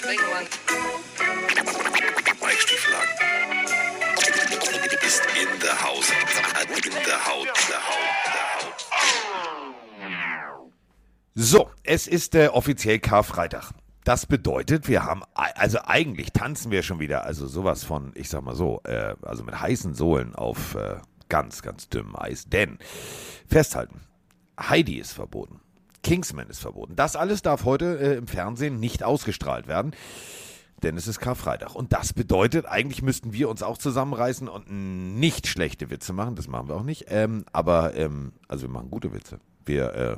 Ist 0.00 0.08
in. 5.36 5.42
In. 5.42 5.60
So, 11.34 11.70
es 11.82 12.06
ist 12.06 12.34
äh, 12.34 12.48
offiziell 12.48 12.98
Karfreitag. 12.98 13.72
Das 14.04 14.24
bedeutet, 14.24 14.88
wir 14.88 15.04
haben, 15.04 15.22
also 15.34 15.80
eigentlich 15.84 16.32
tanzen 16.32 16.70
wir 16.70 16.82
schon 16.82 16.98
wieder, 16.98 17.24
also 17.24 17.46
sowas 17.46 17.84
von, 17.84 18.12
ich 18.14 18.30
sag 18.30 18.42
mal 18.42 18.54
so, 18.54 18.80
äh, 18.84 19.14
also 19.20 19.44
mit 19.44 19.60
heißen 19.60 19.92
Sohlen 19.92 20.34
auf 20.34 20.76
äh, 20.76 20.96
ganz, 21.28 21.60
ganz 21.60 21.90
dünnem 21.90 22.16
Eis. 22.16 22.46
Denn, 22.46 22.78
festhalten, 23.46 24.00
Heidi 24.58 24.98
ist 24.98 25.12
verboten. 25.12 25.60
Kingsman 26.02 26.48
ist 26.48 26.60
verboten. 26.60 26.96
Das 26.96 27.16
alles 27.16 27.42
darf 27.42 27.64
heute 27.64 27.98
äh, 27.98 28.16
im 28.16 28.26
Fernsehen 28.26 28.80
nicht 28.80 29.02
ausgestrahlt 29.02 29.66
werden, 29.66 29.92
denn 30.82 30.96
es 30.96 31.06
ist 31.06 31.20
Karfreitag. 31.20 31.74
Und 31.74 31.92
das 31.92 32.12
bedeutet, 32.12 32.66
eigentlich 32.66 33.02
müssten 33.02 33.32
wir 33.32 33.48
uns 33.48 33.62
auch 33.62 33.78
zusammenreißen 33.78 34.48
und 34.48 34.70
nicht 34.70 35.46
schlechte 35.46 35.90
Witze 35.90 36.12
machen. 36.12 36.36
Das 36.36 36.48
machen 36.48 36.68
wir 36.68 36.76
auch 36.76 36.82
nicht. 36.82 37.06
Ähm, 37.08 37.44
aber, 37.52 37.94
ähm, 37.94 38.32
also 38.48 38.62
wir 38.62 38.70
machen 38.70 38.90
gute 38.90 39.12
Witze. 39.12 39.40
Wir 39.66 39.94
äh, 39.94 40.16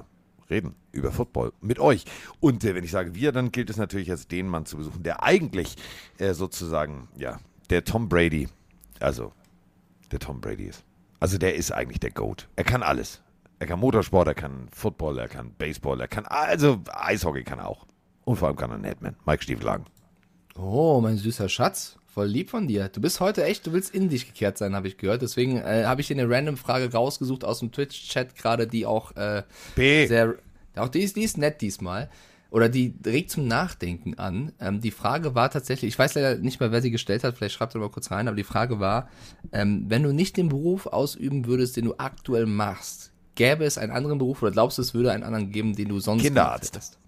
reden 0.50 0.74
über 0.92 1.10
Football 1.10 1.52
mit 1.60 1.78
euch. 1.78 2.04
Und 2.38 2.64
äh, 2.64 2.74
wenn 2.74 2.84
ich 2.84 2.90
sage 2.90 3.14
wir, 3.14 3.32
dann 3.32 3.50
gilt 3.50 3.70
es 3.70 3.76
natürlich 3.76 4.08
jetzt 4.08 4.30
den 4.30 4.46
Mann 4.46 4.66
zu 4.66 4.76
besuchen, 4.76 5.02
der 5.02 5.22
eigentlich 5.22 5.76
äh, 6.18 6.34
sozusagen, 6.34 7.08
ja, 7.16 7.38
der 7.70 7.84
Tom 7.84 8.08
Brady, 8.08 8.48
also 9.00 9.32
der 10.12 10.20
Tom 10.20 10.40
Brady 10.40 10.66
ist. 10.66 10.84
Also 11.18 11.38
der 11.38 11.54
ist 11.54 11.72
eigentlich 11.72 12.00
der 12.00 12.10
GOAT. 12.10 12.48
Er 12.56 12.64
kann 12.64 12.82
alles. 12.82 13.22
Er 13.62 13.68
kann 13.68 13.78
Motorsport, 13.78 14.26
er 14.26 14.34
kann 14.34 14.66
Football, 14.72 15.20
er 15.20 15.28
kann 15.28 15.52
Baseball, 15.56 16.00
er 16.00 16.08
kann, 16.08 16.26
also 16.26 16.80
Eishockey 16.92 17.44
kann 17.44 17.60
er 17.60 17.68
auch. 17.68 17.86
Und 18.24 18.34
vor 18.34 18.48
allem 18.48 18.56
kann 18.56 18.72
er 18.72 18.78
Netman, 18.78 19.14
Mike 19.24 19.44
Stieflagen. 19.44 19.86
Oh, 20.58 20.98
mein 21.00 21.16
süßer 21.16 21.48
Schatz. 21.48 21.96
Voll 22.12 22.26
lieb 22.26 22.50
von 22.50 22.66
dir. 22.66 22.88
Du 22.88 23.00
bist 23.00 23.20
heute 23.20 23.44
echt, 23.44 23.64
du 23.64 23.72
willst 23.72 23.94
in 23.94 24.08
dich 24.08 24.26
gekehrt 24.26 24.58
sein, 24.58 24.74
habe 24.74 24.88
ich 24.88 24.96
gehört. 24.96 25.22
Deswegen 25.22 25.58
äh, 25.58 25.84
habe 25.84 26.00
ich 26.00 26.08
dir 26.08 26.18
eine 26.18 26.28
random 26.28 26.56
Frage 26.56 26.90
rausgesucht 26.90 27.44
aus 27.44 27.60
dem 27.60 27.70
Twitch-Chat 27.70 28.34
gerade, 28.34 28.66
die 28.66 28.84
auch 28.84 29.14
äh, 29.14 29.44
B. 29.76 30.08
sehr. 30.08 30.34
Auch 30.74 30.88
die 30.88 31.02
ist, 31.02 31.14
die 31.14 31.22
ist 31.22 31.38
nett 31.38 31.60
diesmal. 31.60 32.10
Oder 32.50 32.68
die 32.68 32.96
regt 33.06 33.30
zum 33.30 33.46
Nachdenken 33.46 34.18
an. 34.18 34.50
Ähm, 34.58 34.80
die 34.80 34.90
Frage 34.90 35.36
war 35.36 35.50
tatsächlich, 35.50 35.90
ich 35.90 35.98
weiß 36.00 36.16
leider 36.16 36.34
nicht 36.38 36.58
mehr, 36.58 36.72
wer 36.72 36.82
sie 36.82 36.90
gestellt 36.90 37.22
hat, 37.22 37.36
vielleicht 37.36 37.54
schreibt 37.54 37.76
ihr 37.76 37.78
mal 37.78 37.90
kurz 37.90 38.10
rein, 38.10 38.26
aber 38.26 38.36
die 38.36 38.42
Frage 38.42 38.80
war, 38.80 39.08
ähm, 39.52 39.84
wenn 39.86 40.02
du 40.02 40.12
nicht 40.12 40.36
den 40.36 40.48
Beruf 40.48 40.88
ausüben 40.88 41.46
würdest, 41.46 41.76
den 41.76 41.84
du 41.84 41.94
aktuell 41.98 42.46
machst, 42.46 43.11
gäbe 43.34 43.64
es 43.64 43.78
einen 43.78 43.92
anderen 43.92 44.18
Beruf 44.18 44.42
oder 44.42 44.50
glaubst 44.50 44.78
du, 44.78 44.82
es 44.82 44.94
würde 44.94 45.12
einen 45.12 45.22
anderen 45.22 45.50
geben, 45.50 45.74
den 45.74 45.88
du 45.88 46.00
sonst 46.00 46.22
Kinderarzt. 46.22 46.98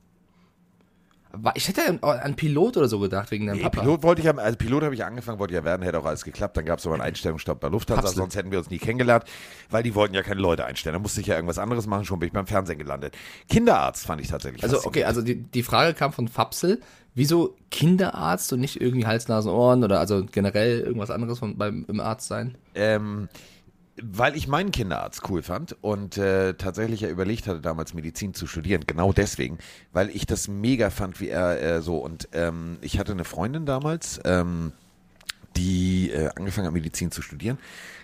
Ich 1.57 1.67
hätte 1.67 1.85
an, 1.89 1.99
an 2.01 2.37
Pilot 2.37 2.77
oder 2.77 2.87
so 2.87 3.01
gedacht, 3.01 3.33
wegen 3.33 3.47
deinem 3.47 3.57
Nee, 3.57 3.63
Papa. 3.65 3.81
Pilot 3.81 4.03
wollte 4.05 4.21
ich 4.21 4.27
ja, 4.27 4.37
also 4.37 4.57
Pilot 4.57 4.85
habe 4.85 4.95
ich 4.95 5.05
angefangen, 5.05 5.41
wollte 5.41 5.55
ja 5.55 5.65
werden, 5.65 5.83
hätte 5.83 5.99
auch 5.99 6.05
alles 6.05 6.25
geklappt. 6.25 6.57
Dann 6.57 6.65
gab 6.65 6.79
es 6.79 6.87
aber 6.87 6.95
einen 6.95 7.03
Einstellungsstopp 7.03 7.59
bei 7.59 7.69
Lufthansa, 7.69 8.03
Kapsel. 8.03 8.17
sonst 8.19 8.37
hätten 8.37 8.53
wir 8.53 8.59
uns 8.59 8.71
nie 8.71 8.79
kennengelernt, 8.79 9.25
weil 9.69 9.83
die 9.83 9.97
wollten 9.97 10.15
ja 10.15 10.23
keine 10.23 10.41
Leute 10.41 10.65
einstellen. 10.65 10.95
Da 10.95 11.01
musste 11.01 11.21
ich 11.21 11.27
ja 11.27 11.35
irgendwas 11.35 11.59
anderes 11.59 11.89
machen, 11.89 12.05
schon 12.05 12.21
bin 12.21 12.29
ich 12.29 12.33
beim 12.33 12.47
Fernsehen 12.47 12.79
gelandet. 12.79 13.17
Kinderarzt 13.49 14.07
fand 14.07 14.21
ich 14.21 14.29
tatsächlich. 14.29 14.63
Also, 14.63 14.85
okay, 14.85 15.05
also 15.05 15.23
die, 15.23 15.43
die 15.43 15.63
Frage 15.65 15.95
kam 15.95 16.13
von 16.13 16.29
Fapsel. 16.29 16.81
Wieso 17.17 17.57
Kinderarzt 17.71 18.53
und 18.53 18.61
nicht 18.61 18.81
irgendwie 18.81 19.07
Hals, 19.07 19.29
Nasen, 19.29 19.51
Ohren 19.51 19.85
oder 19.85 20.01
also 20.01 20.25
generell 20.25 20.81
irgendwas 20.81 21.11
anderes 21.11 21.39
von, 21.39 21.57
beim, 21.57 21.85
im 21.89 22.01
Arzt 22.01 22.29
sein? 22.29 22.57
Ähm, 22.75 23.29
weil 24.03 24.37
ich 24.37 24.49
meinen 24.49 24.73
Kinderarzt 24.73 25.29
cool 25.29 25.43
fand 25.43 25.77
und 25.81 26.19
äh, 26.19 26.55
tatsächlich 26.55 27.03
ja 27.03 27.09
überlegt 27.09 27.47
hatte, 27.47 27.61
damals 27.61 27.95
Medizin 27.95 28.35
zu 28.35 28.47
studieren. 28.47 28.85
Genau 28.87 29.13
deswegen, 29.13 29.59
weil 29.93 30.11
ich 30.11 30.27
das 30.27 30.49
mega 30.49 30.91
fand, 30.91 31.21
wie 31.21 31.29
er 31.29 31.61
äh, 31.63 31.83
so. 31.83 31.99
Und 31.99 32.29
ähm, 32.33 32.79
ich 32.81 32.99
hatte 32.99 33.13
eine 33.13 33.25
Freundin 33.25 33.67
damals, 33.67 34.21
ähm, 34.25 34.73
die 35.57 36.11
äh, 36.11 36.29
angefangen 36.35 36.67
hat, 36.67 36.75
Medizin 36.75 37.11
zu 37.13 37.23
studieren. 37.23 37.59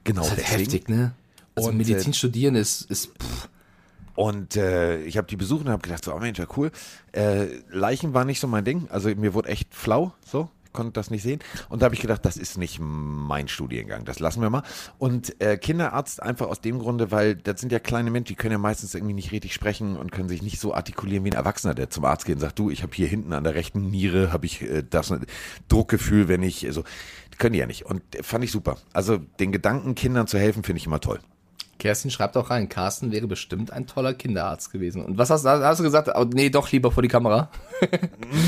Genau 0.05 0.23
Das 0.23 0.33
ist 0.33 0.37
halt 0.37 0.61
deswegen. 0.61 0.73
heftig, 0.73 0.89
ne? 0.89 1.13
Also 1.57 1.71
Und, 1.71 1.77
Medizin 1.79 2.13
äh, 2.13 2.15
studieren 2.15 2.55
ist, 2.55 2.83
ist 2.83 3.11
pff, 3.21 3.49
Und 4.15 4.57
äh, 4.57 5.03
ich 5.03 5.17
habe 5.17 5.27
die 5.27 5.37
besucht 5.37 5.65
und 5.65 5.71
habe 5.73 5.83
gedacht, 5.83 6.05
so, 6.05 6.15
oh 6.15 6.19
Mensch, 6.21 6.39
ja 6.39 6.47
cool. 6.57 6.71
Äh, 7.13 7.47
Leichen 7.71 8.15
war 8.15 8.25
nicht 8.25 8.39
so 8.39 8.47
mein 8.47 8.65
Ding. 8.65 8.87
Also 8.91 9.09
mir 9.17 9.35
wurde 9.35 9.49
echt 9.49 9.75
flau, 9.75 10.13
so. 10.25 10.49
Konnte 10.73 10.93
das 10.93 11.11
nicht 11.11 11.23
sehen. 11.23 11.41
Und 11.69 11.83
da 11.83 11.87
habe 11.87 11.95
ich 11.95 12.01
gedacht, 12.01 12.25
das 12.25 12.37
ist 12.37 12.59
nicht 12.59 12.79
mein 12.81 13.49
Studiengang. 13.49 14.05
Das 14.05 14.19
lassen 14.21 14.41
wir 14.43 14.51
mal. 14.51 14.63
Und 14.99 15.41
äh, 15.41 15.57
Kinderarzt 15.57 16.23
einfach 16.23 16.47
aus 16.47 16.61
dem 16.61 16.79
Grunde, 16.79 17.11
weil 17.11 17.35
das 17.35 17.61
sind 17.61 17.73
ja 17.73 17.79
kleine 17.79 18.11
Menschen, 18.11 18.29
die 18.29 18.35
können 18.35 18.53
ja 18.53 18.59
meistens 18.59 18.95
irgendwie 18.95 19.15
nicht 19.15 19.33
richtig 19.33 19.55
sprechen 19.55 19.97
und 19.97 20.13
können 20.13 20.29
sich 20.29 20.43
nicht 20.43 20.61
so 20.61 20.75
artikulieren 20.75 21.25
wie 21.25 21.31
ein 21.31 21.37
Erwachsener, 21.37 21.75
der 21.75 21.91
zum 21.91 22.05
Arzt 22.05 22.25
geht 22.25 22.37
und 22.37 22.41
sagt, 22.41 22.59
du, 22.59 22.71
ich 22.71 22.83
habe 22.83 22.95
hier 22.95 23.09
hinten 23.09 23.33
an 23.33 23.45
der 23.45 23.55
rechten 23.55 23.91
Niere, 23.91 24.33
habe 24.33 24.47
ich 24.47 24.63
äh, 24.63 24.83
das 24.89 25.13
Druckgefühl, 25.69 26.29
wenn 26.29 26.43
ich, 26.43 26.67
also, 26.67 26.85
können 27.39 27.55
die 27.55 27.59
ja 27.59 27.67
nicht. 27.67 27.87
Und 27.87 28.03
äh, 28.15 28.23
fand 28.23 28.45
ich 28.45 28.53
super. 28.53 28.77
Also 28.93 29.19
den 29.19 29.51
Gedanken, 29.51 29.97
Kindern 29.97 30.29
zu 30.29 30.39
helfen, 30.39 30.63
finde 30.63 30.79
ich 30.79 30.87
immer 30.87 31.01
toll. 31.01 31.21
Kerstin 31.81 32.13
schreibt 32.13 32.37
auch 32.37 32.51
rein, 32.51 32.69
Carsten 32.69 33.11
wäre 33.11 33.27
bestimmt 33.27 33.73
ein 33.73 33.89
toller 33.89 34.15
Kinderarzt 34.15 34.71
gewesen. 34.71 35.05
Und 35.05 35.19
was 35.19 35.31
hast, 35.31 35.45
hast 35.45 35.81
du 35.81 35.83
gesagt? 35.83 36.09
Oh, 36.15 36.25
nee, 36.33 36.51
doch 36.51 36.71
lieber 36.71 36.93
vor 36.93 37.03
die 37.03 37.09
Kamera. 37.09 37.51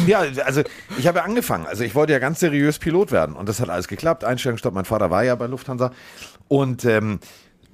Ja, 0.07 0.25
also 0.45 0.63
ich 0.99 1.07
habe 1.07 1.19
ja 1.19 1.25
angefangen. 1.25 1.67
Also 1.67 1.85
ich 1.85 1.95
wollte 1.95 2.13
ja 2.13 2.19
ganz 2.19 2.41
seriös 2.41 2.79
Pilot 2.79 3.13
werden 3.13 3.35
und 3.35 3.49
das 3.49 3.61
hat 3.61 3.71
alles 3.71 3.89
geklappt. 3.89 4.25
Einstellungsstopp, 4.25 4.75
mein 4.75 4.85
Vater 4.85 5.11
war 5.11 5.25
ja 5.25 5.35
bei 5.35 5.47
Lufthansa 5.47 5.93
und 6.49 6.85
ähm, 6.85 7.21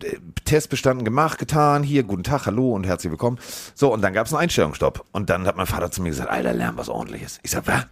äh, 0.02 0.16
Test 0.44 0.70
bestanden 0.70 1.04
gemacht, 1.04 1.38
getan, 1.38 1.82
hier, 1.82 2.04
guten 2.04 2.22
Tag, 2.22 2.47
hallo 2.47 2.74
und 2.74 2.86
herzlich 2.86 3.10
willkommen. 3.10 3.38
So, 3.74 3.92
und 3.92 4.02
dann 4.02 4.12
gab 4.12 4.26
es 4.26 4.32
einen 4.32 4.42
Einstellungsstopp. 4.42 5.04
Und 5.12 5.30
dann 5.30 5.47
hat 5.47 5.56
mein 5.56 5.66
Vater 5.66 5.91
zu 5.91 6.02
mir 6.02 6.10
gesagt, 6.10 6.30
Alter, 6.30 6.52
lern 6.52 6.76
was 6.76 6.88
ordentliches. 6.88 7.41
Ich 7.42 7.50
sag, 7.50 7.66
was? 7.66 7.86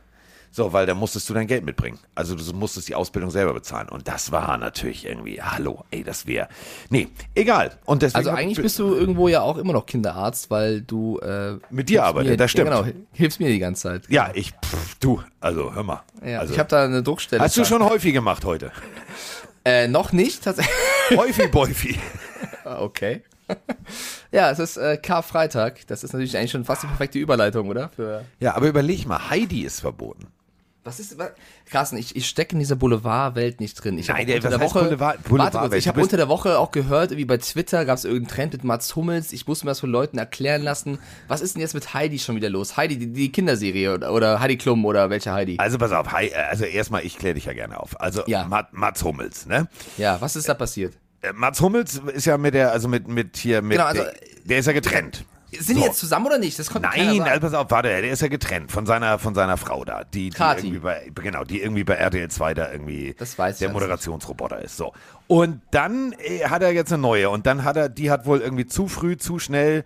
So, 0.56 0.72
weil 0.72 0.86
da 0.86 0.94
musstest 0.94 1.28
du 1.28 1.34
dein 1.34 1.46
Geld 1.46 1.66
mitbringen. 1.66 1.98
Also 2.14 2.34
du 2.34 2.42
musstest 2.54 2.88
die 2.88 2.94
Ausbildung 2.94 3.30
selber 3.30 3.52
bezahlen. 3.52 3.90
Und 3.90 4.08
das 4.08 4.32
war 4.32 4.56
natürlich 4.56 5.04
irgendwie, 5.04 5.42
hallo, 5.42 5.84
ey, 5.90 6.02
das 6.02 6.26
wäre. 6.26 6.48
Nee, 6.88 7.08
egal. 7.34 7.72
Und 7.84 8.00
deswegen 8.00 8.16
Also 8.26 8.30
eigentlich 8.30 8.62
bist 8.62 8.78
du 8.78 8.94
irgendwo 8.94 9.28
ja 9.28 9.42
auch 9.42 9.58
immer 9.58 9.74
noch 9.74 9.84
Kinderarzt, 9.84 10.50
weil 10.50 10.80
du 10.80 11.18
äh, 11.18 11.58
Mit 11.68 11.90
dir 11.90 12.00
hilfst 12.00 12.08
arbeite, 12.08 12.30
mir- 12.30 12.36
das 12.38 12.50
stimmt. 12.52 12.70
Ja, 12.70 12.80
genau, 12.80 12.96
hilfst 13.12 13.38
mir 13.38 13.48
die 13.48 13.58
ganze 13.58 13.82
Zeit. 13.82 14.04
Ja, 14.08 14.30
ich, 14.32 14.52
pff, 14.64 14.94
du, 14.98 15.22
also 15.40 15.74
hör 15.74 15.82
mal. 15.82 16.02
Ja, 16.24 16.38
also, 16.40 16.54
ich 16.54 16.58
habe 16.58 16.70
da 16.70 16.84
eine 16.84 17.02
Druckstelle. 17.02 17.42
hast 17.42 17.54
du 17.58 17.66
schon 17.66 17.84
häufig 17.84 18.14
gemacht 18.14 18.46
heute? 18.46 18.72
Äh, 19.66 19.88
noch 19.88 20.12
nicht, 20.12 20.44
tatsächlich. 20.44 20.72
Häufig, 21.16 21.50
Boyfi. 21.50 21.98
Ah, 22.64 22.78
Okay. 22.80 23.22
ja, 24.32 24.50
es 24.50 24.58
ist 24.58 24.76
äh, 24.76 24.96
Karfreitag. 24.96 25.86
Das 25.88 26.02
ist 26.04 26.12
natürlich 26.12 26.36
eigentlich 26.36 26.50
schon 26.50 26.64
fast 26.64 26.82
die 26.82 26.86
perfekte 26.86 27.18
Überleitung, 27.18 27.68
oder? 27.68 27.90
Für 27.94 28.24
Ja, 28.40 28.54
aber 28.56 28.68
überleg 28.68 29.06
mal, 29.06 29.28
Heidi 29.30 29.62
ist 29.62 29.80
verboten. 29.80 30.26
Was 30.86 31.00
ist. 31.00 31.18
Was? 31.18 31.30
Carsten, 31.70 31.96
ich, 31.96 32.14
ich 32.16 32.26
stecke 32.26 32.52
in 32.54 32.58
dieser 32.60 32.76
Boulevardwelt 32.76 33.60
nicht 33.60 33.74
drin. 33.74 33.98
Ich 33.98 34.08
Nein, 34.08 34.26
der- 34.26 34.36
unter 34.36 34.50
der 34.50 34.60
Woche. 34.60 34.78
Boulevard- 34.84 35.00
warte 35.00 35.28
Boulevardwelt? 35.28 35.70
kurz, 35.72 35.74
ich 35.82 35.88
habe 35.88 36.00
unter 36.00 36.16
der 36.16 36.28
Woche 36.28 36.58
auch 36.58 36.70
gehört, 36.70 37.16
wie 37.16 37.24
bei 37.24 37.36
Twitter 37.38 37.84
gab 37.84 37.98
es 37.98 38.04
irgendeinen 38.04 38.28
Trend 38.28 38.52
mit 38.54 38.64
Mats 38.64 38.94
Hummels. 38.96 39.32
Ich 39.32 39.46
musste 39.46 39.66
mir 39.66 39.72
das 39.72 39.80
von 39.80 39.90
Leuten 39.90 40.18
erklären 40.18 40.62
lassen. 40.62 40.98
Was 41.28 41.40
ist 41.40 41.54
denn 41.54 41.60
jetzt 41.60 41.74
mit 41.74 41.92
Heidi 41.92 42.18
schon 42.18 42.36
wieder 42.36 42.48
los? 42.48 42.76
Heidi, 42.76 42.98
die, 42.98 43.12
die 43.12 43.32
Kinderserie 43.32 43.92
oder, 43.94 44.12
oder 44.12 44.40
Heidi 44.40 44.56
Klum 44.56 44.84
oder 44.84 45.10
welche 45.10 45.32
Heidi? 45.32 45.56
Also 45.58 45.76
pass 45.78 45.92
auf, 45.92 46.12
Hei- 46.12 46.34
also 46.34 46.64
erstmal, 46.64 47.04
ich 47.04 47.18
kläre 47.18 47.34
dich 47.34 47.44
ja 47.46 47.52
gerne 47.52 47.78
auf. 47.80 48.00
Also 48.00 48.22
Ja. 48.26 48.44
Mat, 48.44 48.72
Mats 48.72 49.02
Hummels, 49.02 49.46
ne? 49.46 49.68
Ja, 49.98 50.20
was 50.20 50.36
ist 50.36 50.48
da 50.48 50.54
passiert? 50.54 50.94
Äh, 51.22 51.32
Mats 51.32 51.60
Hummels 51.60 52.00
ist 52.14 52.26
ja 52.26 52.38
mit 52.38 52.54
der, 52.54 52.72
also 52.72 52.88
mit, 52.88 53.08
mit 53.08 53.36
hier, 53.36 53.62
mit, 53.62 53.72
Genau, 53.78 53.86
also- 53.88 54.02
der, 54.02 54.14
der 54.44 54.58
ist 54.58 54.66
ja 54.66 54.72
getrennt. 54.72 55.24
Sind 55.60 55.76
die 55.76 55.82
So. 55.82 55.86
jetzt 55.86 55.98
zusammen 55.98 56.26
oder 56.26 56.38
nicht? 56.38 56.58
Das 56.58 56.70
keiner 56.70 56.88
Nein, 56.88 57.22
also 57.22 57.40
pass 57.40 57.54
auf, 57.54 57.70
warte, 57.70 57.88
der 57.88 58.10
ist 58.10 58.22
ja 58.22 58.28
getrennt 58.28 58.70
von 58.70 58.86
seiner, 58.86 59.18
von 59.18 59.34
seiner 59.34 59.56
Frau 59.56 59.84
da, 59.84 60.04
die, 60.04 60.30
die 60.30 60.36
irgendwie 60.38 60.78
bei, 60.78 61.10
genau, 61.14 61.44
die 61.44 61.60
irgendwie 61.62 61.84
bei 61.84 61.94
RTL 61.94 62.28
2 62.28 62.54
da 62.54 62.72
irgendwie 62.72 63.14
Das 63.18 63.38
weiß 63.38 63.56
ich 63.56 63.58
der 63.60 63.70
Moderationsroboter 63.70 64.60
ist. 64.62 64.76
So. 64.76 64.92
Und 65.26 65.60
dann 65.70 66.14
äh, 66.18 66.44
hat 66.44 66.62
er 66.62 66.72
jetzt 66.72 66.92
eine 66.92 67.02
neue 67.02 67.30
und 67.30 67.46
dann 67.46 67.64
hat 67.64 67.76
er, 67.76 67.88
die 67.88 68.10
hat 68.10 68.26
wohl 68.26 68.40
irgendwie 68.40 68.66
zu 68.66 68.88
früh, 68.88 69.16
zu 69.16 69.38
schnell 69.38 69.84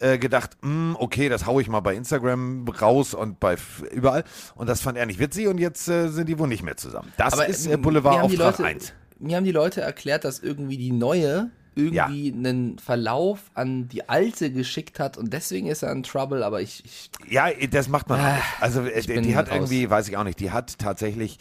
äh, 0.00 0.18
gedacht, 0.18 0.56
hm, 0.62 0.96
okay, 0.98 1.28
das 1.28 1.46
hau 1.46 1.60
ich 1.60 1.68
mal 1.68 1.80
bei 1.80 1.94
Instagram 1.94 2.66
raus 2.68 3.14
und 3.14 3.38
bei 3.38 3.56
überall. 3.92 4.24
Und 4.54 4.68
das 4.68 4.80
fand 4.80 4.96
er 4.98 5.06
nicht 5.06 5.20
witzig 5.20 5.46
und 5.46 5.58
jetzt 5.58 5.88
äh, 5.88 6.08
sind 6.08 6.28
die 6.28 6.38
wohl 6.38 6.48
nicht 6.48 6.62
mehr 6.62 6.76
zusammen. 6.76 7.12
Das 7.16 7.34
Aber 7.34 7.46
ist 7.46 7.66
äh, 7.66 7.70
äh, 7.70 7.76
mir 7.76 7.82
Boulevard 7.82 8.16
die 8.16 8.38
Auftrag 8.40 8.58
Leute, 8.58 8.64
1. 8.64 8.92
Mir 9.18 9.36
haben 9.36 9.44
die 9.44 9.52
Leute 9.52 9.82
erklärt, 9.82 10.24
dass 10.24 10.38
irgendwie 10.38 10.78
die 10.78 10.92
neue 10.92 11.50
irgendwie 11.86 12.32
einen 12.32 12.78
Verlauf 12.78 13.50
an 13.54 13.88
die 13.88 14.08
alte 14.08 14.50
geschickt 14.52 14.98
hat 14.98 15.16
und 15.16 15.32
deswegen 15.32 15.66
ist 15.66 15.82
er 15.82 15.92
in 15.92 16.02
Trouble, 16.02 16.44
aber 16.44 16.60
ich, 16.60 16.84
ich 16.84 17.10
Ja, 17.28 17.50
das 17.70 17.88
macht 17.88 18.08
man. 18.08 18.38
Also 18.60 18.82
äh, 18.82 18.98
ich 18.98 19.06
die, 19.06 19.20
die 19.20 19.36
hat 19.36 19.48
raus. 19.48 19.56
irgendwie, 19.56 19.88
weiß 19.90 20.08
ich 20.08 20.16
auch 20.16 20.24
nicht, 20.24 20.40
die 20.40 20.50
hat 20.50 20.78
tatsächlich, 20.78 21.38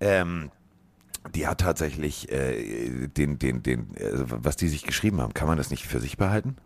ähm, 0.00 0.50
die 1.34 1.46
hat 1.46 1.60
tatsächlich 1.60 2.30
äh, 2.30 3.08
den, 3.08 3.38
den, 3.38 3.62
den, 3.62 3.96
äh, 3.96 4.10
was 4.12 4.56
die 4.56 4.68
sich 4.68 4.82
geschrieben 4.84 5.20
haben, 5.20 5.34
kann 5.34 5.48
man 5.48 5.58
das 5.58 5.70
nicht 5.70 5.86
für 5.86 6.00
sich 6.00 6.16
behalten? 6.16 6.56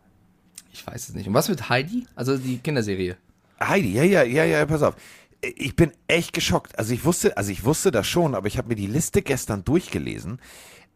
Ich 0.73 0.87
weiß 0.87 1.09
es 1.09 1.15
nicht. 1.15 1.27
Und 1.27 1.35
was 1.35 1.49
mit 1.49 1.69
Heidi? 1.69 2.07
Also 2.15 2.37
die 2.37 2.59
Kinderserie. 2.59 3.17
Heidi, 3.61 3.93
ja, 3.93 4.03
ja, 4.03 4.23
ja, 4.23 4.45
ja, 4.45 4.67
pass 4.67 4.83
auf. 4.83 4.95
Ich 5.41 5.77
bin 5.77 5.93
echt 6.07 6.33
geschockt. 6.33 6.79
Also 6.79 6.93
ich 6.93 7.05
wusste, 7.05 7.37
also 7.37 7.51
ich 7.51 7.65
wusste 7.65 7.91
das 7.91 8.07
schon, 8.07 8.35
aber 8.35 8.47
ich 8.47 8.59
habe 8.59 8.69
mir 8.69 8.75
die 8.75 8.87
Liste 8.87 9.23
gestern 9.23 9.65
durchgelesen. 9.65 10.39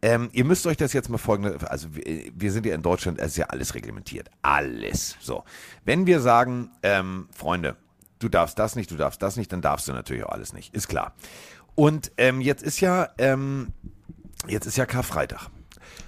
Ähm, 0.01 0.29
ihr 0.33 0.45
müsst 0.45 0.65
euch 0.65 0.77
das 0.77 0.93
jetzt 0.93 1.09
mal 1.09 1.17
folgende, 1.19 1.69
also 1.69 1.95
wir, 1.95 2.31
wir 2.33 2.51
sind 2.51 2.65
ja 2.65 2.73
in 2.73 2.81
Deutschland, 2.81 3.19
es 3.19 3.33
ist 3.33 3.37
ja 3.37 3.47
alles 3.47 3.75
reglementiert. 3.75 4.29
Alles. 4.41 5.15
So. 5.19 5.43
Wenn 5.85 6.07
wir 6.07 6.21
sagen, 6.21 6.71
ähm, 6.81 7.27
Freunde, 7.35 7.75
du 8.19 8.29
darfst 8.29 8.57
das 8.57 8.75
nicht, 8.75 8.89
du 8.89 8.95
darfst 8.95 9.21
das 9.21 9.37
nicht, 9.37 9.51
dann 9.51 9.61
darfst 9.61 9.87
du 9.87 9.93
natürlich 9.93 10.23
auch 10.23 10.31
alles 10.31 10.53
nicht. 10.53 10.73
Ist 10.73 10.87
klar. 10.87 11.13
Und 11.75 12.11
ähm, 12.17 12.41
jetzt 12.41 12.63
ist 12.63 12.79
ja, 12.79 13.09
ähm, 13.17 13.73
jetzt 14.47 14.65
ist 14.65 14.77
ja 14.77 14.85
Karfreitag. 14.85 15.49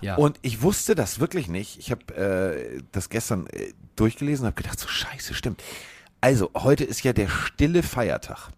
Ja. 0.02 0.16
Und 0.16 0.40
ich 0.42 0.62
wusste 0.62 0.96
das 0.96 1.20
wirklich 1.20 1.48
nicht. 1.48 1.80
Ich 1.80 1.92
habe 1.92 2.16
äh, 2.16 2.82
das 2.92 3.10
gestern 3.10 3.48
äh, 3.48 3.74
durchgelesen 3.96 4.46
und 4.46 4.54
habe 4.54 4.62
gedacht, 4.62 4.80
so 4.80 4.88
scheiße, 4.88 5.34
stimmt. 5.34 5.64
Also, 6.20 6.52
heute 6.56 6.84
ist 6.84 7.04
ja 7.04 7.14
der 7.14 7.30
stille 7.30 7.84
Feiertag. 7.84 8.50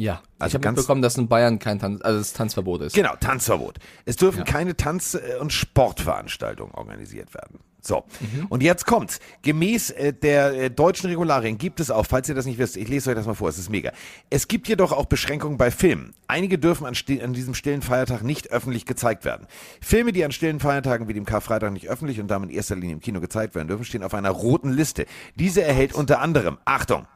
Ja. 0.00 0.22
Also 0.38 0.56
ich 0.58 0.64
habe 0.64 0.72
mitbekommen, 0.74 1.02
dass 1.02 1.16
in 1.18 1.28
Bayern 1.28 1.58
kein 1.58 1.78
Tanz, 1.78 2.00
also 2.02 2.18
das 2.18 2.32
Tanzverbot 2.32 2.80
ist. 2.82 2.94
Genau, 2.94 3.14
Tanzverbot. 3.20 3.78
Es 4.06 4.16
dürfen 4.16 4.38
Ja. 4.38 4.44
keine 4.44 4.76
Tanz- 4.76 5.14
äh, 5.14 5.36
und 5.40 5.52
Sportveranstaltungen 5.52 6.72
organisiert 6.74 7.34
werden. 7.34 7.60
So, 7.82 8.04
Mhm. 8.20 8.46
und 8.50 8.62
jetzt 8.62 8.84
kommt's. 8.86 9.20
Gemäß 9.40 9.90
äh, 9.90 10.12
der 10.12 10.52
äh, 10.52 10.70
deutschen 10.70 11.08
Regularien 11.08 11.56
gibt 11.56 11.80
es 11.80 11.90
auch, 11.90 12.04
falls 12.04 12.28
ihr 12.28 12.34
das 12.34 12.44
nicht 12.44 12.58
wisst, 12.58 12.76
ich 12.76 12.86
lese 12.88 13.08
euch 13.10 13.16
das 13.16 13.24
mal 13.26 13.32
vor, 13.34 13.48
es 13.48 13.56
ist 13.58 13.70
mega. 13.70 13.92
Es 14.28 14.48
gibt 14.48 14.68
jedoch 14.68 14.92
auch 14.92 15.06
Beschränkungen 15.06 15.56
bei 15.56 15.70
Filmen. 15.70 16.12
Einige 16.28 16.58
dürfen 16.58 16.84
an, 16.86 16.94
an 17.22 17.32
diesem 17.32 17.54
stillen 17.54 17.80
Feiertag 17.80 18.22
nicht 18.22 18.50
öffentlich 18.52 18.84
gezeigt 18.84 19.24
werden. 19.24 19.46
Filme, 19.80 20.12
die 20.12 20.22
an 20.26 20.32
stillen 20.32 20.60
Feiertagen 20.60 21.08
wie 21.08 21.14
dem 21.14 21.24
Karfreitag 21.24 21.72
nicht 21.72 21.88
öffentlich 21.88 22.20
und 22.20 22.28
damit 22.28 22.50
in 22.50 22.56
erster 22.56 22.76
Linie 22.76 22.96
im 22.96 23.00
Kino 23.00 23.18
gezeigt 23.20 23.54
werden 23.54 23.68
dürfen, 23.68 23.84
stehen 23.86 24.02
auf 24.02 24.12
einer 24.12 24.30
roten 24.30 24.70
Liste. 24.70 25.06
Diese 25.36 25.62
erhält 25.62 25.94
unter 25.94 26.20
anderem, 26.20 26.58
Achtung, 26.66 27.06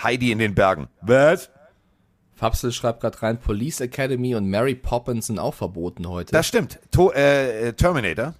Heidi 0.00 0.32
in 0.32 0.38
den 0.38 0.54
Bergen. 0.54 0.88
Was? 1.00 1.50
Fapsel 2.34 2.72
schreibt 2.72 3.00
gerade 3.00 3.20
rein, 3.22 3.38
Police 3.38 3.80
Academy 3.80 4.34
und 4.34 4.48
Mary 4.48 4.74
Poppins 4.74 5.28
sind 5.28 5.38
auch 5.38 5.54
verboten 5.54 6.08
heute. 6.08 6.32
Das 6.32 6.46
stimmt. 6.46 6.80
To 6.90 7.12
äh, 7.12 7.68
äh, 7.68 7.72
Terminator. 7.72 8.34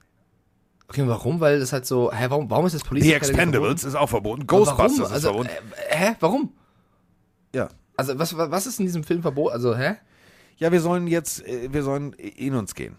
okay, 0.88 1.04
warum? 1.06 1.38
Weil 1.40 1.60
das 1.60 1.72
halt 1.72 1.86
so, 1.86 2.10
hä, 2.12 2.26
warum, 2.28 2.50
warum 2.50 2.66
ist 2.66 2.74
das 2.74 2.82
Police 2.82 3.04
The 3.04 3.14
Academy 3.14 3.38
Expendables 3.38 3.84
ist 3.84 3.94
auch 3.94 4.08
verboten. 4.08 4.46
verboten? 4.48 4.64
Ghostbusters 4.66 5.06
ist 5.08 5.12
Also, 5.12 5.28
verboten. 5.28 5.50
äh, 5.88 5.96
hä, 5.96 6.16
warum? 6.20 6.52
Ja. 7.54 7.68
Also 7.96 8.18
was, 8.18 8.36
was 8.36 8.66
ist 8.66 8.80
in 8.80 8.86
diesem 8.86 9.04
Film 9.04 9.22
verboten? 9.22 9.52
Also, 9.54 9.76
hä? 9.76 9.96
Ja, 10.56 10.72
wir 10.72 10.80
sollen 10.80 11.06
jetzt, 11.06 11.46
äh, 11.46 11.72
wir 11.72 11.82
sollen 11.82 12.12
in 12.14 12.54
uns 12.54 12.74
gehen. 12.74 12.96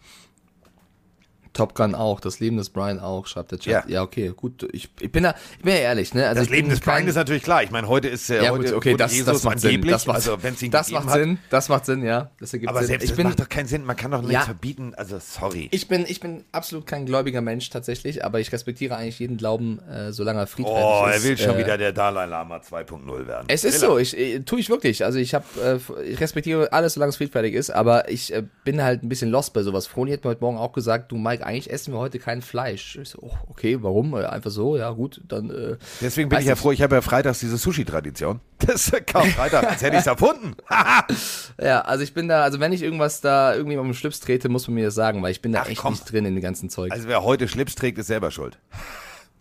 Top 1.54 1.76
Gun 1.76 1.96
auch, 1.96 2.20
das 2.20 2.40
Leben 2.40 2.58
des 2.58 2.70
Brian 2.70 3.00
auch, 3.00 3.28
schreibt 3.28 3.52
der 3.52 3.60
Chat. 3.60 3.88
Ja. 3.88 3.94
Ja, 3.94 4.02
okay, 4.02 4.34
gut. 4.36 4.68
Ich, 4.72 4.90
ich 5.00 5.12
bin 5.12 5.24
da, 5.24 5.36
ich 5.58 5.64
bin 5.64 5.74
ja 5.74 5.80
ehrlich, 5.82 6.14
ne? 6.14 6.28
Also 6.28 6.42
Das 6.42 6.50
Leben 6.50 6.70
des 6.70 6.80
Brian 6.80 7.08
ist 7.08 7.16
natürlich 7.16 7.44
klar. 7.44 7.64
Ich 7.64 7.72
meine, 7.72 7.88
heute 7.88 8.08
ist 8.08 8.30
äh, 8.30 8.44
ja, 8.44 8.52
heute 8.52 8.66
gut, 8.66 8.74
okay, 8.74 8.98
das, 8.98 9.14
Jesus 9.14 9.34
das 9.34 9.44
macht 9.44 9.60
Sinn. 9.60 9.82
Das 9.82 10.08
macht, 10.08 10.16
also 10.16 10.38
ihn 10.62 10.72
das 10.72 10.92
macht 10.92 11.08
hat. 11.08 11.14
Sinn. 11.14 11.38
Das 11.50 11.70
macht 11.70 11.86
Sinn, 11.86 12.04
ja. 12.04 12.32
Das 12.40 12.54
ergibt 12.54 12.70
Aber 12.70 12.80
Sinn. 12.80 12.88
selbst 12.88 13.04
ich 13.04 13.10
das 13.12 13.18
bin, 13.18 13.28
macht 13.28 13.40
doch 13.40 13.50
keinen 13.50 13.68
Sinn. 13.68 13.86
Man 13.86 13.96
kann 13.96 14.12
doch 14.12 14.22
nicht 14.22 14.32
Ja. 14.32 14.42
verbieten. 14.42 14.94
Also 14.96 15.20
sorry. 15.20 15.70
ich 15.72 15.88
bin, 15.88 16.06
ich 16.08 16.20
bin 16.20 16.44
absolut 16.52 16.88
kein 16.88 17.06
gläubiger 17.06 17.42
Mensch 17.42 17.70
tatsächlich, 17.70 18.26
aber 18.26 18.40
ich 18.40 18.52
respektiere 18.52 18.96
eigentlich 18.96 19.20
jeden 19.20 19.38
Glauben, 19.38 19.80
äh, 19.88 20.12
solange 20.12 20.40
er 20.40 20.48
friedfertig 20.48 20.84
oh, 20.84 21.06
ist. 21.08 21.16
er 21.16 21.24
will 21.24 21.38
schon 21.38 21.56
äh, 21.56 21.60
wieder 21.60 21.78
der 21.78 21.92
Dalai 21.94 22.26
Lama 22.26 22.58
2.0 22.58 23.28
werden. 23.28 23.46
Es 23.48 23.64
ist 23.64 23.80
so, 23.80 23.98
ich 23.98 24.18
äh, 24.18 24.40
tue 24.40 24.60
ich 24.60 24.70
wirklich. 24.70 25.06
Also 25.06 25.20
ich 25.20 25.34
habe, 25.34 25.46
äh, 25.64 26.04
ich 26.04 26.20
respektiere 26.20 26.72
alles, 26.74 26.94
solange 26.96 27.10
es 27.12 27.18
friedfertig 27.18 27.54
ist, 27.54 27.70
aber 27.70 28.10
ich 28.10 28.34
äh, 28.34 28.44
bin 28.64 28.82
halt 28.82 29.04
ein 29.04 29.10
bisschen 29.10 29.30
lost 29.30 29.54
bei 29.54 29.62
sowas. 29.62 29.88
Froni 29.88 30.12
hat 30.12 30.24
mir 30.24 30.32
heute 30.32 30.42
Morgen 30.42 30.58
auch 30.58 30.74
gesagt, 30.74 31.12
du 31.12 31.18
Mike, 31.18 31.43
eigentlich 31.46 31.72
essen 31.72 31.94
wir 31.94 32.00
heute 32.00 32.20
kein 32.20 32.42
Fleisch. 32.42 32.98
Ich 33.02 33.10
so, 33.10 33.20
oh, 33.22 33.32
okay, 33.50 33.78
warum? 33.82 34.14
Äh, 34.16 34.26
einfach 34.26 34.50
so, 34.52 34.78
ja 34.78 34.90
gut, 34.92 35.22
dann. 35.28 35.50
Äh, 35.50 35.78
Deswegen 36.02 36.30
bin 36.30 36.40
ich 36.40 36.46
ja 36.46 36.56
froh, 36.56 36.72
ich 36.72 36.82
habe 36.82 36.96
ja 36.96 37.02
freitags 37.02 37.40
diese 37.40 37.58
Sushi-Tradition. 37.58 38.40
Das 38.66 38.88
ist 38.88 39.08
Karfreitag, 39.08 39.66
als 39.66 39.82
hätte 39.82 39.96
ich 39.98 40.02
es 40.02 40.08
erfunden. 40.08 40.56
Ja, 41.62 41.82
also 41.82 42.04
ich 42.04 42.14
bin 42.14 42.28
da, 42.28 42.44
also 42.44 42.60
wenn 42.60 42.72
ich 42.74 42.82
irgendwas 42.82 43.22
da 43.22 43.54
irgendwie 43.56 43.78
auf 43.78 43.86
den 43.86 43.94
Schlips 43.94 44.20
trete, 44.22 44.50
muss 44.50 44.68
man 44.68 44.76
mir 44.76 44.86
das 44.86 44.96
sagen, 44.96 45.22
weil 45.22 45.32
ich 45.32 45.42
bin 45.42 45.52
da 45.52 45.62
Ach, 45.64 45.70
echt 45.70 45.82
komm. 45.82 45.94
nicht 45.94 46.12
drin 46.12 46.26
in 46.26 46.36
dem 46.36 46.42
ganzen 46.42 46.70
Zeug. 46.70 46.92
Also 46.92 47.08
wer 47.08 47.24
heute 47.24 47.48
Schlips 47.48 47.76
trägt, 47.76 47.98
ist 47.98 48.08
selber 48.08 48.32
schuld. 48.32 48.58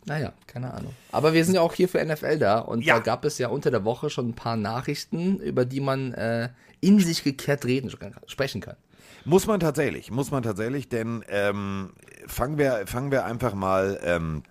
naja, 0.05 0.33
keine 0.47 0.75
Ahnung. 0.75 0.93
Aber 1.13 1.33
wir 1.33 1.45
sind 1.45 1.55
ja 1.55 1.61
auch 1.61 1.73
hier 1.75 1.89
für 1.89 2.05
NFL 2.05 2.39
da 2.39 2.59
und 2.59 2.85
Ja. 2.85 2.95
da 2.97 3.01
gab 3.01 3.25
es 3.25 3.39
ja 3.39 3.49
unter 3.49 3.71
der 3.71 3.85
Woche 3.85 4.11
schon 4.11 4.31
ein 4.31 4.35
paar 4.35 4.57
Nachrichten, 4.57 5.39
über 5.39 5.65
die 5.65 5.81
man 5.81 6.13
äh, 6.15 6.49
in 6.81 6.99
sich 6.99 7.23
gekehrt 7.23 7.65
reden 7.65 7.91
sprechen 8.27 8.61
kann. 8.61 8.77
Muss 9.25 9.47
man 9.47 9.61
tatsächlich, 9.61 10.11
muss 10.11 10.31
man 10.31 10.43
tatsächlich, 10.43 10.89
denn 10.89 11.25
ähm, 11.29 11.93
fangen 12.27 12.59
wir, 12.59 12.87
fangen 12.87 13.11
wir 13.11 13.25
einfach 13.25 13.55
mal 13.55 14.01
ähm, 14.03 14.43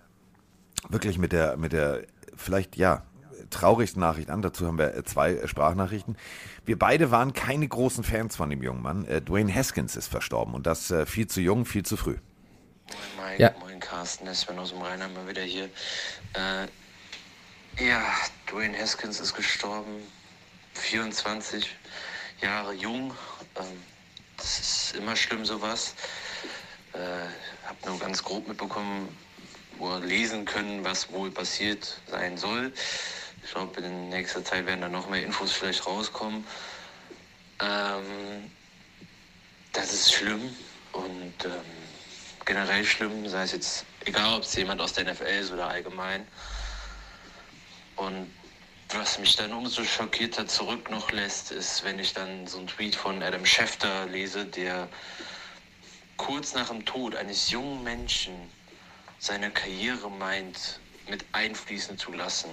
wirklich 0.88 1.18
mit 1.18 1.32
der, 1.32 1.56
mit 1.56 1.72
der 1.72 2.02
vielleicht 2.36 2.76
ja 2.76 3.02
traurigsten 3.50 4.00
Nachricht 4.00 4.30
an. 4.30 4.42
Dazu 4.42 4.66
haben 4.66 4.78
wir 4.78 4.94
äh, 4.94 5.04
zwei 5.04 5.32
äh, 5.34 5.48
Sprachnachrichten. 5.48 6.16
Wir 6.64 6.78
beide 6.78 7.10
waren 7.10 7.32
keine 7.32 7.68
großen 7.68 8.02
Fans 8.04 8.34
von 8.36 8.50
dem 8.50 8.62
jungen 8.62 8.82
Mann. 8.82 9.04
Äh, 9.04 9.20
Dwayne 9.20 9.54
Haskins 9.54 9.96
ist 9.96 10.08
verstorben 10.08 10.54
und 10.54 10.66
das 10.66 10.90
äh, 10.90 11.06
viel 11.06 11.26
zu 11.26 11.40
jung, 11.40 11.64
viel 11.64 11.84
zu 11.84 11.96
früh. 11.96 12.16
Moin 13.16 13.30
Mike, 13.30 13.42
Ja. 13.42 13.52
moin 13.60 13.78
Carsten, 13.80 14.26
es 14.26 14.40
Sven 14.40 14.58
aus 14.58 14.70
dem 14.70 14.80
Rheinland 14.82 15.14
mal 15.14 15.28
wieder 15.28 15.42
hier. 15.42 15.64
Äh, 16.34 16.66
ja, 17.86 18.02
Dwayne 18.50 18.76
Haskins 18.78 19.20
ist 19.20 19.34
gestorben, 19.34 20.02
24 20.74 21.74
Jahre 22.40 22.74
jung. 22.74 23.14
Ähm, 23.56 23.66
das 24.42 24.58
ist 24.58 24.96
immer 24.96 25.14
schlimm 25.14 25.44
sowas. 25.44 25.94
Äh, 26.94 26.98
hab 27.66 27.86
nur 27.86 27.98
ganz 27.98 28.22
grob 28.22 28.48
mitbekommen, 28.48 29.08
wo 29.78 29.96
lesen 29.98 30.44
können, 30.44 30.84
was 30.84 31.12
wohl 31.12 31.30
passiert 31.30 32.00
sein 32.08 32.36
soll. 32.36 32.72
Ich 33.44 33.52
glaube, 33.52 33.80
in 33.80 34.08
nächster 34.08 34.44
Zeit 34.44 34.66
werden 34.66 34.80
da 34.80 34.88
noch 34.88 35.08
mehr 35.08 35.22
Infos 35.22 35.52
vielleicht 35.52 35.86
rauskommen. 35.86 36.44
Ähm, 37.60 38.50
das 39.72 39.92
ist 39.92 40.12
schlimm 40.12 40.54
und 40.92 41.44
ähm, 41.44 41.50
generell 42.44 42.84
schlimm, 42.84 43.28
sei 43.28 43.44
es 43.44 43.52
jetzt 43.52 43.84
egal, 44.04 44.36
ob 44.36 44.42
es 44.42 44.54
jemand 44.56 44.80
aus 44.80 44.92
der 44.92 45.04
NFL 45.12 45.24
ist 45.24 45.52
oder 45.52 45.68
allgemein. 45.68 46.26
Und 47.96 48.30
was 48.94 49.18
mich 49.18 49.36
dann 49.36 49.52
umso 49.52 49.84
schockierter 49.84 50.46
zurück 50.46 50.90
noch 50.90 51.12
lässt, 51.12 51.50
ist, 51.52 51.84
wenn 51.84 51.98
ich 51.98 52.12
dann 52.12 52.46
so 52.46 52.58
einen 52.58 52.66
Tweet 52.66 52.94
von 52.94 53.22
Adam 53.22 53.46
Schefter 53.46 54.06
lese, 54.06 54.44
der 54.44 54.88
kurz 56.16 56.54
nach 56.54 56.68
dem 56.68 56.84
Tod 56.84 57.16
eines 57.16 57.50
jungen 57.50 57.82
Menschen 57.82 58.34
seine 59.18 59.50
Karriere 59.50 60.10
meint, 60.10 60.80
mit 61.08 61.24
einfließen 61.32 61.98
zu 61.98 62.12
lassen. 62.12 62.50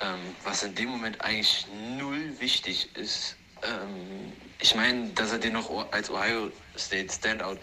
Ähm, 0.00 0.18
was 0.44 0.62
in 0.62 0.74
dem 0.74 0.90
Moment 0.90 1.20
eigentlich 1.20 1.66
null 1.98 2.38
wichtig 2.40 2.94
ist. 2.96 3.36
Ähm, 3.62 4.32
ich 4.60 4.74
meine, 4.74 5.08
dass 5.10 5.32
er 5.32 5.38
den 5.38 5.52
noch 5.54 5.92
als 5.92 6.10
Ohio 6.10 6.50
State 6.76 7.12
Standout 7.12 7.58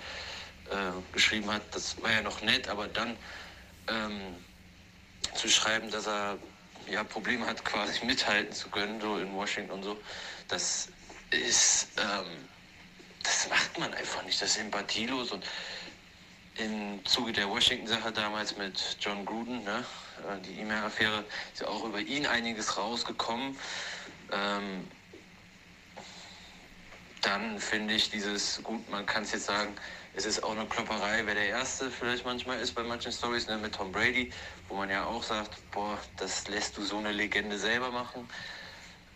äh, 0.69 0.92
geschrieben 1.13 1.52
hat, 1.52 1.63
das 1.72 2.02
war 2.02 2.12
ja 2.12 2.22
noch 2.22 2.42
nett, 2.42 2.68
aber 2.69 2.88
dann 2.88 3.18
ähm, 3.88 4.36
zu 5.36 5.50
schreiben, 5.50 5.90
dass 5.92 6.08
er 6.08 6.38
ja 6.89 7.04
Probleme 7.04 7.45
hat, 7.45 7.63
quasi 7.63 8.06
mithalten 8.06 8.54
zu 8.54 8.69
können, 8.69 9.00
so 9.01 9.18
in 9.18 9.33
Washington 9.33 9.72
und 9.72 9.84
so, 9.84 9.98
das 10.48 10.89
ist, 11.32 11.88
ähm, 11.98 12.48
das 13.24 13.50
macht 13.50 13.77
man 13.79 13.94
einfach 13.94 14.24
nicht. 14.24 14.41
Das 14.41 14.51
ist 14.51 14.58
empathielos 14.58 15.32
und 15.32 15.46
im 16.56 17.03
Zuge 17.06 17.32
der 17.32 17.50
Washington-Sache 17.50 18.12
damals 18.12 18.58
mit 18.58 18.98
John 19.00 19.25
Gruden, 19.25 19.63
ne, 19.63 19.86
äh, 20.29 20.41
die 20.41 20.60
E-Mail-Affäre, 20.60 21.24
ist 21.53 21.62
ja 21.62 21.67
auch 21.67 21.84
über 21.86 22.00
ihn 22.00 22.25
einiges 22.25 22.77
rausgekommen. 22.77 23.58
Ähm, 24.32 24.88
dann 27.22 27.60
finde 27.60 27.94
ich 27.94 28.10
dieses, 28.10 28.62
gut, 28.63 28.89
man 28.89 29.06
kann 29.06 29.24
es 29.24 29.32
jetzt 29.32 29.46
sagen, 29.46 29.74
es 30.13 30.25
ist 30.25 30.44
auch 30.44 30.51
eine 30.51 30.65
Klopperei, 30.65 31.25
wer 31.25 31.36
der 31.36 31.48
Erste 31.48 31.89
vielleicht 31.89 32.25
manchmal 32.25 32.60
ist 32.60 32.74
bei 32.75 32.84
manchen 32.84 33.12
Stories 33.12 33.48
ne, 33.48 33.58
mit 33.58 33.74
Tom 33.74 33.91
Brady, 33.91 34.32
wo 34.68 34.75
man 34.75 34.89
ja 34.89 35.06
auch 35.06 35.24
sagt, 35.24 35.51
boah, 35.72 35.98
das 36.18 36.48
lässt 36.48 36.77
du 36.77 36.84
so 36.84 36.98
eine 36.98 37.12
Legende 37.12 37.58
selber 37.58 37.91
machen. 37.91 38.27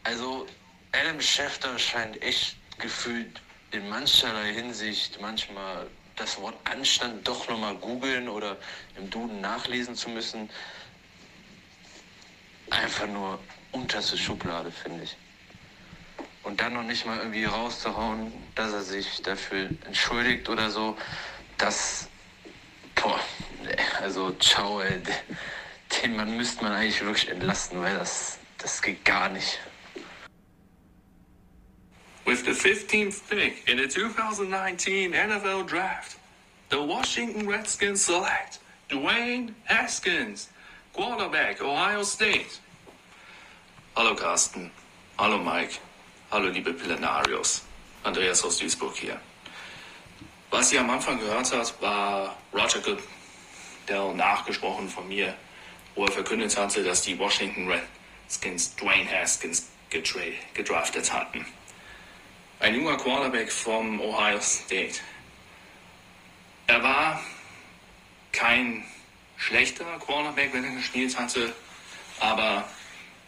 Also 0.03 0.45
Adam 0.91 1.19
Schefter 1.19 1.77
scheint 1.77 2.21
echt 2.21 2.55
gefühlt 2.79 3.41
in 3.71 3.89
mancherlei 3.89 4.53
Hinsicht 4.53 5.19
manchmal 5.19 5.87
das 6.15 6.39
Wort 6.39 6.55
Anstand 6.63 7.27
doch 7.27 7.49
nochmal 7.49 7.75
googeln 7.75 8.29
oder 8.29 8.57
im 8.97 9.09
Duden 9.09 9.41
nachlesen 9.41 9.95
zu 9.95 10.09
müssen. 10.09 10.49
Einfach 12.69 13.07
nur 13.07 13.39
unterste 13.73 14.17
Schublade, 14.17 14.71
finde 14.71 15.03
ich. 15.03 15.17
Und 16.45 16.61
dann 16.61 16.73
noch 16.73 16.83
nicht 16.83 17.07
mal 17.07 17.17
irgendwie 17.17 17.45
rauszuhauen, 17.45 18.31
dass 18.53 18.71
er 18.71 18.83
sich 18.83 19.23
dafür 19.23 19.67
entschuldigt 19.87 20.47
oder 20.47 20.69
so, 20.69 20.95
das, 21.57 22.07
boah, 22.93 23.19
also 23.99 24.31
ciao, 24.33 24.79
ey, 24.79 25.01
den 26.03 26.15
Mann 26.15 26.37
müsste 26.37 26.63
man 26.63 26.73
eigentlich 26.73 27.03
wirklich 27.03 27.29
entlasten, 27.29 27.81
weil 27.81 27.97
das, 27.97 28.37
das 28.59 28.79
geht 28.79 29.03
gar 29.03 29.29
nicht. 29.29 29.59
With 32.25 32.45
the 32.45 32.51
15th 32.51 33.21
pick 33.27 33.67
in 33.67 33.79
the 33.79 33.87
2019 33.87 35.13
NFL 35.13 35.65
Draft, 35.65 36.17
the 36.69 36.77
Washington 36.77 37.47
Redskins 37.47 38.05
select 38.05 38.59
Dwayne 38.89 39.55
Haskins, 39.67 40.49
quarterback, 40.93 41.59
Ohio 41.59 42.03
State. 42.03 42.59
Hallo 43.95 44.15
Carsten, 44.15 44.69
hallo 45.17 45.39
Mike, 45.39 45.79
hallo 46.31 46.49
liebe 46.49 46.73
Pillenarios, 46.73 47.63
Andreas 48.03 48.43
aus 48.43 48.57
Duisburg 48.57 48.95
hier. 48.95 49.19
Was 50.49 50.71
ihr 50.73 50.79
am 50.79 50.89
Anfang 50.89 51.19
gehört 51.19 51.51
habt, 51.51 51.81
war 51.81 52.35
Roger 52.53 52.79
Goodell 52.79 54.13
nachgesprochen 54.15 54.89
von 54.89 55.07
mir, 55.07 55.35
wo 55.95 56.05
er 56.05 56.11
verkündet 56.11 56.57
hatte, 56.57 56.83
dass 56.83 57.03
die 57.03 57.17
Washington 57.17 57.69
Red 57.69 57.83
Haskins, 58.25 58.75
Dwayne 58.75 59.09
Haskins 59.09 59.67
gedraftet 60.53 61.13
hatten. 61.13 61.45
Ein 62.59 62.75
junger 62.75 62.97
Quarterback 62.97 63.51
vom 63.51 64.01
Ohio 64.01 64.41
State. 64.41 64.99
Er 66.67 66.83
war 66.83 67.21
kein 68.31 68.83
schlechter 69.37 69.85
Quarterback, 69.99 70.53
wenn 70.53 70.63
er 70.63 70.71
gespielt 70.71 71.17
hatte, 71.17 71.53
aber 72.19 72.67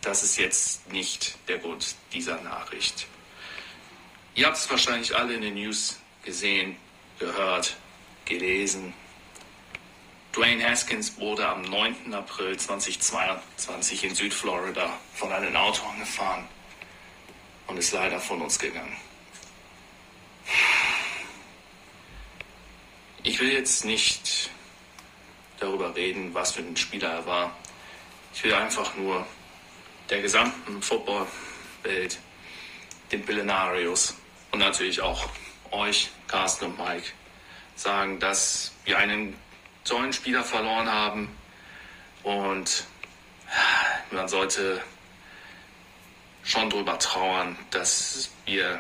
das 0.08 0.24
ist 0.24 0.38
jetzt 0.38 0.90
nicht 0.94 1.38
der 1.50 1.58
Grund 1.58 1.96
dieser 2.14 2.40
Nachricht. 2.42 3.08
Ihr 4.36 4.46
habt 4.48 4.56
es 4.56 4.70
wahrscheinlich 4.70 5.14
alle 5.14 5.34
in 5.34 5.42
den 5.42 5.56
News 5.56 6.00
gesehen, 6.24 6.78
gehört, 7.20 7.76
gelesen. 8.24 8.94
Dwayne 10.34 10.64
Haskins 10.64 11.18
wurde 11.18 11.46
am 11.50 11.62
9. 11.64 12.14
April 12.14 12.56
2022 12.56 14.06
in 14.06 14.16
Südflorida 14.16 14.98
von 15.14 15.34
einem 15.34 15.54
Auto 15.58 15.86
angefahren 15.86 16.48
und 17.68 17.76
ist 17.76 17.92
leider 17.92 18.22
von 18.22 18.42
uns 18.42 18.58
gegangen. 18.58 18.96
Ich 23.24 23.42
will 23.42 23.52
jetzt 23.52 23.84
nicht 23.84 24.52
darüber 25.60 25.94
reden, 25.94 26.34
was 26.34 26.54
für 26.54 26.62
ein 26.62 26.78
Spieler 26.78 27.10
er 27.10 27.26
war. 27.26 27.58
Ich 28.34 28.42
will 28.46 28.54
einfach 28.54 28.96
nur 28.96 29.28
der 30.10 30.22
gesamten 30.22 30.82
Footballwelt, 30.82 32.20
den 33.12 33.26
Pillenarios 33.26 34.16
und 34.52 34.60
natürlich 34.60 35.02
auch 35.02 35.30
euch, 35.72 36.10
Carsten 36.28 36.66
und 36.66 36.78
Mike, 36.78 37.08
sagen, 37.76 38.20
dass 38.20 38.72
wir 38.86 38.98
einen 38.98 39.36
tollen 39.84 40.14
Spieler 40.14 40.44
verloren 40.44 40.92
haben 40.92 41.30
und 42.24 42.86
man 44.12 44.28
sollte 44.28 44.82
schon 46.44 46.70
darüber 46.70 46.98
trauern, 47.00 47.58
dass 47.72 48.30
wir 48.46 48.80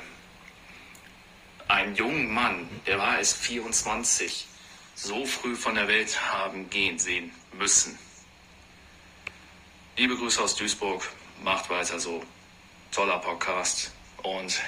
einen 1.67 1.96
jungen 1.96 2.34
Mann, 2.34 2.69
der 2.86 2.98
war 2.98 3.17
erst 3.17 3.38
24, 3.38 4.48
so 4.96 5.25
früh 5.25 5.55
von 5.55 5.75
der 5.75 5.88
Welt 5.88 6.31
haben 6.31 6.69
gehen 6.69 6.98
sehen 6.98 7.31
müssen. 7.53 8.00
Liebe 9.98 10.15
Grüße 10.15 10.41
aus 10.41 10.55
Duisburg, 10.55 11.07
macht 11.44 11.70
weiter 11.70 12.00
so. 12.00 12.24
Toller 12.91 13.20
Podcast 13.20 13.91
und 14.24 14.62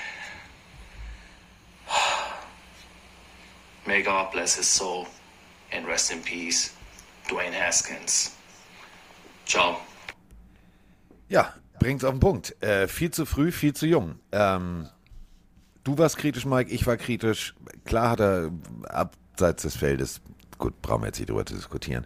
may 3.85 4.03
God 4.03 4.31
bless 4.31 4.55
his 4.55 4.67
soul 4.67 5.07
and 5.71 5.87
rest 5.87 6.11
in 6.11 6.21
peace, 6.21 6.73
Dwayne 7.29 7.53
Haskins. 7.53 8.35
Ciao. 9.45 9.79
Ja, 11.29 11.53
bringt's 11.79 12.03
auf 12.03 12.11
den 12.11 12.19
Punkt. 12.19 12.61
Äh, 12.61 12.87
viel 12.87 13.11
zu 13.11 13.25
früh, 13.25 13.51
viel 13.51 13.73
zu 13.73 13.87
jung. 13.87 14.19
Ähm, 14.31 14.89
du 15.83 15.97
warst 15.97 16.17
kritisch, 16.17 16.45
Mike, 16.45 16.69
ich 16.69 16.85
war 16.85 16.97
kritisch. 16.97 17.55
Klar 17.85 18.11
hat 18.11 18.19
er 18.19 18.51
abseits 18.89 19.63
des 19.63 19.77
Feldes, 19.77 20.21
gut, 20.57 20.79
brauchen 20.81 21.01
wir 21.03 21.07
jetzt 21.07 21.19
nicht 21.19 21.29
drüber 21.29 21.45
zu 21.45 21.55
diskutieren, 21.55 22.05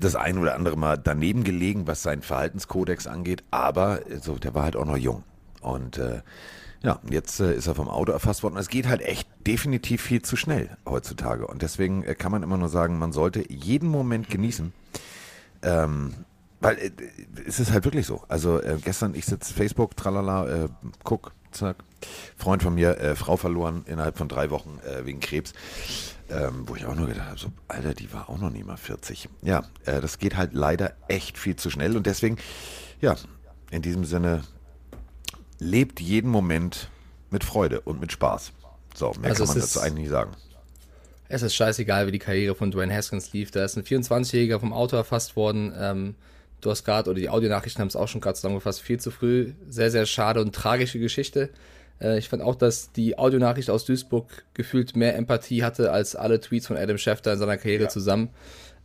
das 0.00 0.16
ein 0.16 0.38
oder 0.38 0.54
andere 0.54 0.76
Mal 0.76 0.98
daneben 0.98 1.44
gelegen, 1.44 1.86
was 1.86 2.02
seinen 2.02 2.22
Verhaltenskodex 2.22 3.06
angeht, 3.06 3.44
aber 3.50 4.00
so, 4.20 4.36
der 4.36 4.54
war 4.54 4.64
halt 4.64 4.76
auch 4.76 4.84
noch 4.86 4.96
jung. 4.96 5.24
Und 5.60 5.98
äh, 5.98 6.22
ja, 6.82 6.98
jetzt 7.10 7.40
äh, 7.40 7.54
ist 7.54 7.66
er 7.66 7.74
vom 7.74 7.88
Auto 7.88 8.12
erfasst 8.12 8.42
worden. 8.42 8.56
Es 8.56 8.68
geht 8.68 8.88
halt 8.88 9.02
echt 9.02 9.28
definitiv 9.46 10.00
viel 10.00 10.22
zu 10.22 10.36
schnell 10.36 10.70
heutzutage. 10.86 11.46
Und 11.46 11.62
deswegen 11.62 12.02
äh, 12.04 12.14
kann 12.14 12.32
man 12.32 12.42
immer 12.42 12.56
nur 12.56 12.70
sagen, 12.70 12.98
man 12.98 13.12
sollte 13.12 13.44
jeden 13.52 13.88
Moment 13.88 14.30
genießen. 14.30 14.72
Ähm, 15.62 16.14
weil 16.60 16.78
äh, 16.78 16.90
es 17.46 17.60
ist 17.60 17.72
halt 17.72 17.84
wirklich 17.84 18.06
so. 18.06 18.22
Also 18.28 18.60
äh, 18.62 18.78
gestern, 18.82 19.14
ich 19.14 19.26
sitze 19.26 19.52
Facebook, 19.52 19.96
tralala, 19.96 20.64
äh, 20.64 20.68
guck, 21.04 21.32
zack, 21.52 21.76
Freund 22.36 22.62
von 22.62 22.74
mir, 22.74 22.98
äh, 22.98 23.14
Frau 23.16 23.36
verloren 23.36 23.84
innerhalb 23.86 24.16
von 24.18 24.28
drei 24.28 24.50
Wochen 24.50 24.78
äh, 24.86 25.04
wegen 25.04 25.20
Krebs. 25.20 25.52
Ähm, 26.30 26.62
wo 26.68 26.76
ich 26.76 26.86
auch 26.86 26.94
nur 26.94 27.08
gedacht 27.08 27.26
habe, 27.28 27.38
so, 27.40 27.50
Alter, 27.66 27.92
die 27.92 28.12
war 28.12 28.30
auch 28.30 28.38
noch 28.38 28.50
nie 28.50 28.62
mal 28.62 28.76
40. 28.76 29.28
Ja, 29.42 29.64
äh, 29.84 30.00
das 30.00 30.18
geht 30.18 30.36
halt 30.36 30.54
leider 30.54 30.92
echt 31.08 31.36
viel 31.36 31.56
zu 31.56 31.70
schnell 31.70 31.96
und 31.96 32.06
deswegen, 32.06 32.36
ja, 33.00 33.16
in 33.72 33.82
diesem 33.82 34.04
Sinne, 34.04 34.42
lebt 35.58 36.00
jeden 36.00 36.30
Moment 36.30 36.88
mit 37.30 37.44
Freude 37.44 37.80
und 37.80 38.00
mit 38.00 38.12
Spaß. 38.12 38.52
So, 38.94 39.12
mehr 39.20 39.30
Also 39.30 39.44
kann 39.44 39.54
man 39.54 39.58
ist- 39.58 39.74
dazu 39.76 39.80
eigentlich 39.84 40.04
nicht 40.04 40.10
sagen. 40.10 40.32
Es 41.28 41.42
ist 41.42 41.54
scheißegal, 41.54 42.06
wie 42.08 42.12
die 42.12 42.18
Karriere 42.18 42.54
von 42.56 42.70
Dwayne 42.72 42.92
Haskins 42.94 43.32
lief. 43.32 43.50
Da 43.52 43.64
ist 43.64 43.76
ein 43.76 43.84
24-Jähriger 43.84 44.58
vom 44.58 44.72
Auto 44.72 44.96
erfasst 44.96 45.36
worden. 45.36 45.72
Ähm, 45.78 46.14
du 46.60 46.70
hast 46.70 46.84
gerade, 46.84 47.10
oder 47.10 47.18
die 47.18 47.28
Audionachrichten 47.28 47.80
haben 47.80 47.88
es 47.88 47.96
auch 47.96 48.08
schon 48.08 48.20
gerade 48.20 48.36
zusammengefasst, 48.36 48.82
viel 48.82 49.00
zu 49.00 49.10
früh. 49.10 49.52
Sehr, 49.68 49.90
sehr 49.90 50.06
schade 50.06 50.40
und 50.40 50.54
tragische 50.54 50.98
Geschichte. 50.98 51.50
Äh, 52.00 52.18
ich 52.18 52.28
fand 52.28 52.42
auch, 52.42 52.54
dass 52.54 52.92
die 52.92 53.18
Audionachricht 53.18 53.70
aus 53.70 53.84
Duisburg 53.84 54.44
gefühlt 54.54 54.96
mehr 54.96 55.16
Empathie 55.16 55.62
hatte 55.62 55.92
als 55.92 56.16
alle 56.16 56.40
Tweets 56.40 56.66
von 56.66 56.76
Adam 56.76 56.98
Schefter 56.98 57.32
in 57.32 57.38
seiner 57.38 57.56
Karriere 57.56 57.88
zusammen. 57.88 58.30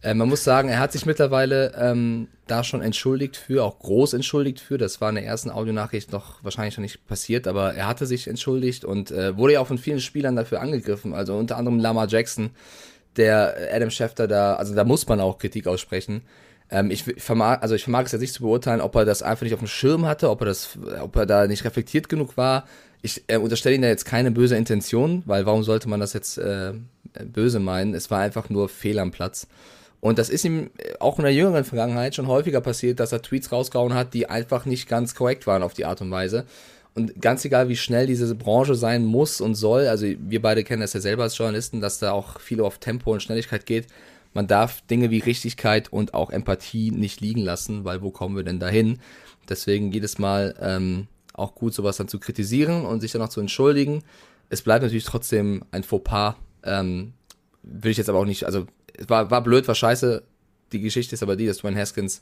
Äh, 0.01 0.13
man 0.13 0.29
muss 0.29 0.43
sagen, 0.43 0.69
er 0.69 0.79
hat 0.79 0.91
sich 0.91 1.05
mittlerweile 1.05 1.73
ähm, 1.77 2.27
da 2.47 2.63
schon 2.63 2.81
entschuldigt 2.81 3.37
für, 3.37 3.63
auch 3.63 3.79
groß 3.79 4.13
entschuldigt 4.13 4.59
für. 4.59 4.77
Das 4.77 5.01
war 5.01 5.09
in 5.09 5.15
der 5.15 5.25
ersten 5.25 5.49
Audionachricht 5.49 6.11
noch 6.11 6.43
wahrscheinlich 6.43 6.77
noch 6.77 6.83
nicht 6.83 7.07
passiert, 7.07 7.47
aber 7.47 7.73
er 7.73 7.87
hatte 7.87 8.05
sich 8.05 8.27
entschuldigt 8.27 8.85
und 8.85 9.11
äh, 9.11 9.35
wurde 9.37 9.53
ja 9.53 9.61
auch 9.61 9.67
von 9.67 9.77
vielen 9.77 9.99
Spielern 9.99 10.35
dafür 10.35 10.61
angegriffen. 10.61 11.13
Also 11.13 11.35
unter 11.35 11.57
anderem 11.57 11.79
Lama 11.79 12.05
Jackson, 12.05 12.51
der 13.17 13.55
Adam 13.73 13.89
Schefter 13.89 14.27
da, 14.27 14.55
also 14.55 14.75
da 14.75 14.83
muss 14.83 15.07
man 15.07 15.19
auch 15.21 15.37
Kritik 15.37 15.67
aussprechen. 15.67 16.21
Ähm, 16.69 16.91
ich 16.91 17.07
ich 17.07 17.21
vermag, 17.21 17.61
also 17.61 17.75
ich 17.75 17.83
vermag 17.83 18.05
es 18.05 18.11
jetzt 18.11 18.21
nicht 18.21 18.33
zu 18.33 18.43
beurteilen, 18.43 18.81
ob 18.81 18.95
er 18.95 19.05
das 19.05 19.21
einfach 19.21 19.43
nicht 19.43 19.53
auf 19.53 19.59
dem 19.59 19.67
Schirm 19.67 20.05
hatte, 20.05 20.29
ob 20.29 20.41
er 20.41 20.45
das, 20.45 20.77
ob 21.01 21.15
er 21.15 21.25
da 21.25 21.47
nicht 21.47 21.65
reflektiert 21.65 22.09
genug 22.09 22.37
war. 22.37 22.65
Ich 23.01 23.23
äh, 23.27 23.37
unterstelle 23.37 23.75
ihm 23.75 23.81
da 23.81 23.87
jetzt 23.87 24.05
keine 24.05 24.31
böse 24.31 24.55
Intention, 24.55 25.23
weil 25.25 25.45
warum 25.45 25.63
sollte 25.63 25.87
man 25.89 25.99
das 25.99 26.13
jetzt 26.13 26.37
äh, 26.37 26.73
böse 27.23 27.59
meinen? 27.59 27.93
Es 27.93 28.09
war 28.09 28.19
einfach 28.19 28.49
nur 28.49 28.67
Fehl 28.69 28.99
am 28.99 29.11
Platz. 29.11 29.47
Und 30.01 30.19
das 30.19 30.29
ist 30.29 30.45
ihm 30.45 30.69
äh, 30.77 30.93
auch 30.99 31.17
in 31.19 31.23
der 31.23 31.33
jüngeren 31.33 31.63
Vergangenheit 31.63 32.15
schon 32.15 32.27
häufiger 32.27 32.61
passiert, 32.61 32.99
dass 32.99 33.11
er 33.11 33.21
Tweets 33.21 33.51
rausgehauen 33.51 33.93
hat, 33.93 34.13
die 34.13 34.29
einfach 34.29 34.65
nicht 34.65 34.87
ganz 34.87 35.15
korrekt 35.15 35.47
waren 35.47 35.63
auf 35.63 35.73
die 35.73 35.85
Art 35.85 36.01
und 36.01 36.11
Weise. 36.11 36.45
Und 36.95 37.21
ganz 37.21 37.43
egal, 37.43 37.67
wie 37.67 37.75
schnell 37.75 38.07
diese 38.07 38.33
Branche 38.35 38.75
sein 38.75 39.03
muss 39.03 39.41
und 39.41 39.55
soll, 39.55 39.87
also 39.87 40.05
wir 40.05 40.41
beide 40.41 40.63
kennen 40.63 40.81
das 40.81 40.93
ja 40.93 41.01
selber 41.01 41.23
als 41.23 41.37
Journalisten, 41.37 41.81
dass 41.81 41.99
da 41.99 42.13
auch 42.13 42.39
viel 42.39 42.61
auf 42.61 42.77
Tempo 42.77 43.11
und 43.11 43.21
Schnelligkeit 43.21 43.65
geht. 43.65 43.87
Man 44.35 44.47
darf 44.47 44.81
Dinge 44.81 45.11
wie 45.11 45.19
Richtigkeit 45.19 45.91
und 45.93 46.13
auch 46.13 46.29
Empathie 46.29 46.91
nicht 46.91 47.21
liegen 47.21 47.39
lassen, 47.39 47.85
weil 47.85 48.01
wo 48.01 48.11
kommen 48.11 48.35
wir 48.35 48.43
denn 48.43 48.59
dahin? 48.59 48.99
Deswegen 49.47 49.93
jedes 49.93 50.19
Mal 50.19 50.55
ähm, 50.59 51.07
auch 51.33 51.55
gut, 51.55 51.73
sowas 51.73 51.95
dann 51.95 52.09
zu 52.09 52.19
kritisieren 52.19 52.85
und 52.85 52.99
sich 52.99 53.13
dann 53.13 53.21
auch 53.21 53.29
zu 53.29 53.39
entschuldigen. 53.39 54.03
Es 54.49 54.61
bleibt 54.61 54.83
natürlich 54.83 55.05
trotzdem 55.05 55.63
ein 55.71 55.83
Fauxpas. 55.83 56.35
Ähm, 56.63 57.13
will 57.63 57.91
ich 57.91 57.97
jetzt 57.97 58.09
aber 58.09 58.19
auch 58.19 58.25
nicht, 58.25 58.43
also 58.43 58.67
war, 59.07 59.31
war 59.31 59.41
blöd, 59.41 59.69
war 59.69 59.75
scheiße. 59.75 60.23
Die 60.73 60.81
Geschichte 60.81 61.15
ist 61.15 61.23
aber 61.23 61.37
die, 61.37 61.47
dass 61.47 61.59
Dwayne 61.59 61.79
Haskins 61.79 62.21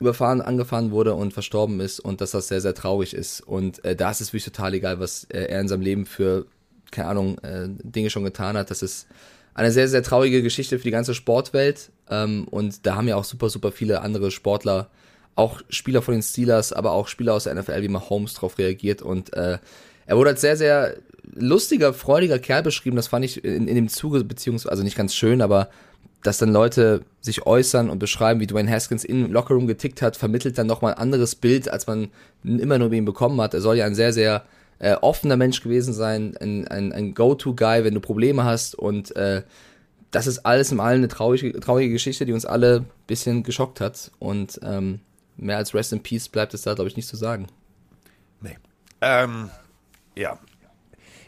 überfahren, 0.00 0.40
angefahren 0.40 0.92
wurde 0.92 1.12
und 1.12 1.34
verstorben 1.34 1.78
ist 1.80 2.00
und 2.00 2.22
dass 2.22 2.30
das 2.30 2.48
sehr, 2.48 2.62
sehr 2.62 2.74
traurig 2.74 3.12
ist. 3.12 3.42
Und 3.42 3.84
äh, 3.84 3.94
da 3.94 4.10
ist 4.10 4.22
es 4.22 4.28
wirklich 4.28 4.46
total 4.46 4.72
egal, 4.72 4.98
was 4.98 5.24
äh, 5.24 5.42
er 5.42 5.60
in 5.60 5.68
seinem 5.68 5.82
Leben 5.82 6.06
für, 6.06 6.46
keine 6.90 7.08
Ahnung, 7.08 7.36
äh, 7.40 7.68
Dinge 7.68 8.08
schon 8.08 8.24
getan 8.24 8.56
hat. 8.56 8.70
Das 8.70 8.80
ist 8.80 9.08
eine 9.58 9.72
sehr, 9.72 9.88
sehr 9.88 10.04
traurige 10.04 10.40
Geschichte 10.40 10.78
für 10.78 10.84
die 10.84 10.92
ganze 10.92 11.14
Sportwelt. 11.14 11.90
Ähm, 12.08 12.46
und 12.48 12.86
da 12.86 12.94
haben 12.94 13.08
ja 13.08 13.16
auch 13.16 13.24
super, 13.24 13.50
super 13.50 13.72
viele 13.72 14.02
andere 14.02 14.30
Sportler, 14.30 14.88
auch 15.34 15.60
Spieler 15.68 16.00
von 16.00 16.14
den 16.14 16.22
Steelers, 16.22 16.72
aber 16.72 16.92
auch 16.92 17.08
Spieler 17.08 17.34
aus 17.34 17.44
der 17.44 17.56
NFL 17.56 17.82
wie 17.82 17.88
Mahomes 17.88 18.34
drauf 18.34 18.56
reagiert. 18.58 19.02
Und 19.02 19.32
äh, 19.32 19.58
er 20.06 20.16
wurde 20.16 20.30
als 20.30 20.42
sehr, 20.42 20.56
sehr 20.56 20.94
lustiger, 21.34 21.92
freudiger 21.92 22.38
Kerl 22.38 22.62
beschrieben. 22.62 22.94
Das 22.94 23.08
fand 23.08 23.24
ich 23.24 23.44
in, 23.44 23.66
in 23.66 23.74
dem 23.74 23.88
Zuge, 23.88 24.22
beziehungsweise, 24.22 24.70
also 24.70 24.84
nicht 24.84 24.96
ganz 24.96 25.12
schön, 25.12 25.42
aber 25.42 25.70
dass 26.22 26.38
dann 26.38 26.52
Leute 26.52 27.02
sich 27.20 27.44
äußern 27.44 27.90
und 27.90 27.98
beschreiben, 27.98 28.38
wie 28.38 28.46
Dwayne 28.46 28.70
Haskins 28.70 29.04
im 29.04 29.32
Lockerroom 29.32 29.66
getickt 29.66 30.02
hat, 30.02 30.16
vermittelt 30.16 30.56
dann 30.56 30.68
nochmal 30.68 30.94
ein 30.94 31.00
anderes 31.00 31.34
Bild, 31.34 31.68
als 31.68 31.88
man 31.88 32.10
immer 32.44 32.78
nur 32.78 32.90
bei 32.90 32.96
ihm 32.96 33.04
bekommen 33.04 33.40
hat. 33.40 33.54
Er 33.54 33.60
soll 33.60 33.76
ja 33.76 33.86
ein 33.86 33.96
sehr, 33.96 34.12
sehr 34.12 34.44
äh, 34.78 34.94
offener 34.94 35.36
Mensch 35.36 35.60
gewesen 35.62 35.92
sein, 35.92 36.36
ein, 36.40 36.68
ein, 36.68 36.92
ein 36.92 37.14
Go-To-Guy, 37.14 37.84
wenn 37.84 37.94
du 37.94 38.00
Probleme 38.00 38.44
hast. 38.44 38.74
Und 38.74 39.14
äh, 39.16 39.42
das 40.10 40.26
ist 40.26 40.40
alles 40.40 40.72
im 40.72 40.80
Allen 40.80 40.98
eine 40.98 41.08
traurige, 41.08 41.58
traurige 41.60 41.92
Geschichte, 41.92 42.26
die 42.26 42.32
uns 42.32 42.46
alle 42.46 42.80
ein 42.80 42.90
bisschen 43.06 43.42
geschockt 43.42 43.80
hat. 43.80 44.10
Und 44.18 44.60
ähm, 44.62 45.00
mehr 45.36 45.56
als 45.56 45.74
Rest 45.74 45.92
in 45.92 46.02
Peace 46.02 46.28
bleibt 46.28 46.54
es 46.54 46.62
da, 46.62 46.74
glaube 46.74 46.88
ich, 46.88 46.96
nicht 46.96 47.08
zu 47.08 47.16
sagen. 47.16 47.48
Nee. 48.40 48.56
Ähm, 49.00 49.50
ja. 50.14 50.38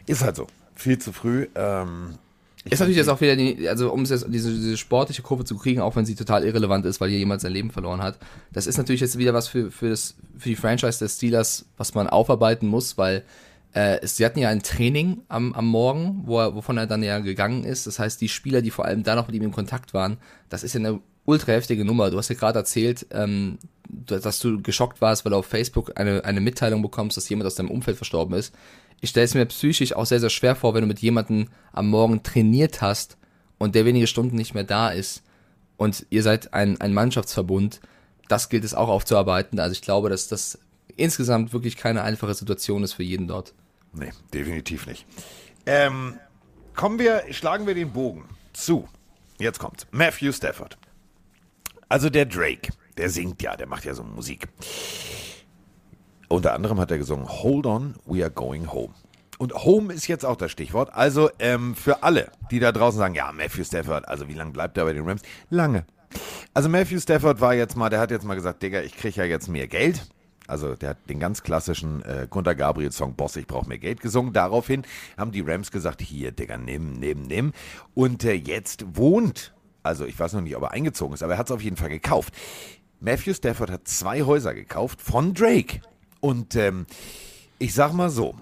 Ist 0.07 0.23
halt 0.23 0.35
so. 0.35 0.47
Viel 0.75 0.97
zu 0.97 1.13
früh. 1.13 1.47
Ähm, 1.55 2.17
ich 2.63 2.73
Ist 2.73 2.79
natürlich 2.79 2.97
jetzt 2.97 3.09
auch 3.09 3.21
wieder, 3.21 3.35
die, 3.35 3.67
also 3.67 3.91
um 3.91 4.05
jetzt 4.05 4.25
diese, 4.29 4.51
diese 4.51 4.77
sportliche 4.77 5.23
Kurve 5.23 5.45
zu 5.45 5.57
kriegen, 5.57 5.81
auch 5.81 5.95
wenn 5.95 6.05
sie 6.05 6.13
total 6.13 6.43
irrelevant 6.43 6.85
ist, 6.85 7.01
weil 7.01 7.09
hier 7.09 7.17
jemand 7.17 7.41
sein 7.41 7.53
Leben 7.53 7.71
verloren 7.71 8.03
hat. 8.03 8.19
Das 8.53 8.67
ist 8.67 8.77
natürlich 8.77 9.01
jetzt 9.01 9.17
wieder 9.17 9.33
was 9.33 9.47
für, 9.47 9.71
für, 9.71 9.89
das, 9.89 10.15
für 10.37 10.49
die 10.49 10.55
Franchise 10.55 10.99
des 10.99 11.15
Steelers, 11.15 11.65
was 11.77 11.95
man 11.95 12.07
aufarbeiten 12.07 12.67
muss, 12.67 12.99
weil 12.99 13.23
äh, 13.73 14.05
sie 14.05 14.25
hatten 14.25 14.39
ja 14.39 14.49
ein 14.49 14.61
Training 14.61 15.21
am, 15.27 15.53
am 15.53 15.65
Morgen, 15.65 16.21
wo 16.25 16.39
er, 16.39 16.53
wovon 16.53 16.77
er 16.77 16.85
dann 16.85 17.01
ja 17.01 17.17
gegangen 17.19 17.63
ist. 17.63 17.87
Das 17.87 17.97
heißt, 17.97 18.21
die 18.21 18.29
Spieler, 18.29 18.61
die 18.61 18.71
vor 18.71 18.85
allem 18.85 19.01
da 19.01 19.15
noch 19.15 19.27
mit 19.27 19.35
ihm 19.35 19.43
in 19.43 19.51
Kontakt 19.51 19.95
waren, 19.95 20.17
das 20.49 20.63
ist 20.63 20.73
ja 20.73 20.81
eine 20.81 20.99
ultra 21.25 21.53
heftige 21.53 21.83
Nummer. 21.83 22.11
Du 22.11 22.17
hast 22.17 22.29
ja 22.29 22.35
gerade 22.35 22.59
erzählt, 22.59 23.07
ähm, 23.11 23.57
dass 23.89 24.39
du 24.39 24.61
geschockt 24.61 25.01
warst, 25.01 25.25
weil 25.25 25.31
du 25.31 25.37
auf 25.37 25.45
Facebook 25.45 25.93
eine, 25.95 26.23
eine 26.25 26.41
Mitteilung 26.41 26.81
bekommst, 26.81 27.17
dass 27.17 27.27
jemand 27.29 27.47
aus 27.47 27.55
deinem 27.55 27.71
Umfeld 27.71 27.97
verstorben 27.97 28.35
ist. 28.35 28.53
Ich 29.01 29.09
stelle 29.09 29.25
es 29.25 29.33
mir 29.33 29.45
psychisch 29.47 29.93
auch 29.93 30.05
sehr, 30.05 30.19
sehr 30.19 30.29
schwer 30.29 30.55
vor, 30.55 30.73
wenn 30.73 30.81
du 30.81 30.87
mit 30.87 30.99
jemandem 30.99 31.47
am 31.73 31.89
Morgen 31.89 32.21
trainiert 32.21 32.81
hast 32.81 33.17
und 33.57 33.75
der 33.75 33.83
wenige 33.85 34.07
Stunden 34.07 34.35
nicht 34.35 34.53
mehr 34.53 34.63
da 34.63 34.89
ist 34.89 35.23
und 35.77 36.05
ihr 36.11 36.21
seid 36.21 36.53
ein, 36.53 36.79
ein 36.79 36.93
Mannschaftsverbund. 36.93 37.81
Das 38.27 38.49
gilt 38.49 38.63
es 38.63 38.75
auch 38.75 38.87
aufzuarbeiten. 38.87 39.59
Also 39.59 39.73
ich 39.73 39.81
glaube, 39.81 40.09
dass 40.09 40.27
das 40.27 40.59
insgesamt 40.95 41.51
wirklich 41.51 41.77
keine 41.77 42.03
einfache 42.03 42.35
Situation 42.35 42.83
ist 42.83 42.93
für 42.93 43.03
jeden 43.03 43.27
dort. 43.27 43.55
Nee, 43.91 44.11
definitiv 44.33 44.85
nicht. 44.85 45.05
Ähm, 45.65 46.19
kommen 46.75 46.99
wir, 46.99 47.23
schlagen 47.31 47.65
wir 47.65 47.73
den 47.73 47.91
Bogen 47.91 48.25
zu. 48.53 48.87
Jetzt 49.39 49.57
kommt 49.57 49.87
Matthew 49.89 50.31
Stafford. 50.31 50.77
Also 51.89 52.11
der 52.11 52.25
Drake, 52.25 52.71
der 52.97 53.09
singt 53.09 53.41
ja, 53.41 53.57
der 53.57 53.67
macht 53.67 53.85
ja 53.85 53.95
so 53.95 54.03
Musik. 54.03 54.47
Unter 56.31 56.53
anderem 56.53 56.79
hat 56.79 56.89
er 56.91 56.97
gesungen 56.97 57.27
Hold 57.27 57.65
on, 57.65 57.95
we 58.05 58.23
are 58.23 58.31
going 58.31 58.71
home. 58.71 58.93
Und 59.37 59.53
Home 59.53 59.91
ist 59.91 60.07
jetzt 60.07 60.25
auch 60.25 60.37
das 60.37 60.49
Stichwort. 60.51 60.93
Also 60.93 61.29
ähm, 61.39 61.75
für 61.75 62.03
alle, 62.03 62.31
die 62.51 62.59
da 62.59 62.71
draußen 62.71 62.97
sagen, 62.97 63.15
ja, 63.15 63.31
Matthew 63.33 63.65
Stafford, 63.65 64.07
also 64.07 64.29
wie 64.29 64.33
lange 64.33 64.51
bleibt 64.51 64.77
er 64.77 64.85
bei 64.85 64.93
den 64.93 65.03
Rams? 65.03 65.23
Lange. 65.49 65.85
Also 66.53 66.69
Matthew 66.69 66.99
Stafford 66.99 67.41
war 67.41 67.53
jetzt 67.53 67.75
mal, 67.75 67.89
der 67.89 67.99
hat 67.99 68.11
jetzt 68.11 68.23
mal 68.23 68.35
gesagt, 68.35 68.63
Digga, 68.63 68.81
ich 68.81 68.95
kriege 68.95 69.19
ja 69.19 69.25
jetzt 69.25 69.49
mehr 69.49 69.67
Geld. 69.67 70.07
Also 70.47 70.75
der 70.75 70.91
hat 70.91 71.09
den 71.09 71.19
ganz 71.19 71.43
klassischen 71.43 72.01
äh, 72.03 72.27
Gunter 72.29 72.55
Gabriel-Song 72.55 73.15
Boss, 73.15 73.35
ich 73.35 73.47
brauche 73.47 73.67
mehr 73.67 73.77
Geld 73.77 73.99
gesungen. 73.99 74.31
Daraufhin 74.31 74.83
haben 75.17 75.33
die 75.33 75.41
Rams 75.41 75.69
gesagt, 75.69 76.01
hier, 76.01 76.31
Digga, 76.31 76.57
nimm, 76.57 76.93
nimm, 76.93 77.23
nimm. 77.23 77.51
Und 77.93 78.23
äh, 78.23 78.33
jetzt 78.33 78.85
wohnt, 78.95 79.53
also 79.83 80.05
ich 80.05 80.17
weiß 80.17 80.31
noch 80.33 80.41
nicht, 80.41 80.55
ob 80.55 80.63
er 80.63 80.71
eingezogen 80.71 81.13
ist, 81.13 81.23
aber 81.23 81.33
er 81.33 81.39
hat 81.39 81.47
es 81.47 81.51
auf 81.51 81.61
jeden 81.61 81.75
Fall 81.75 81.89
gekauft. 81.89 82.33
Matthew 83.01 83.33
Stafford 83.33 83.69
hat 83.69 83.87
zwei 83.87 84.21
Häuser 84.21 84.53
gekauft 84.53 85.01
von 85.01 85.33
Drake. 85.33 85.81
Und 86.21 86.55
ähm, 86.55 86.85
ich 87.59 87.73
sag 87.73 87.93
mal 87.93 88.09
so, 88.09 88.35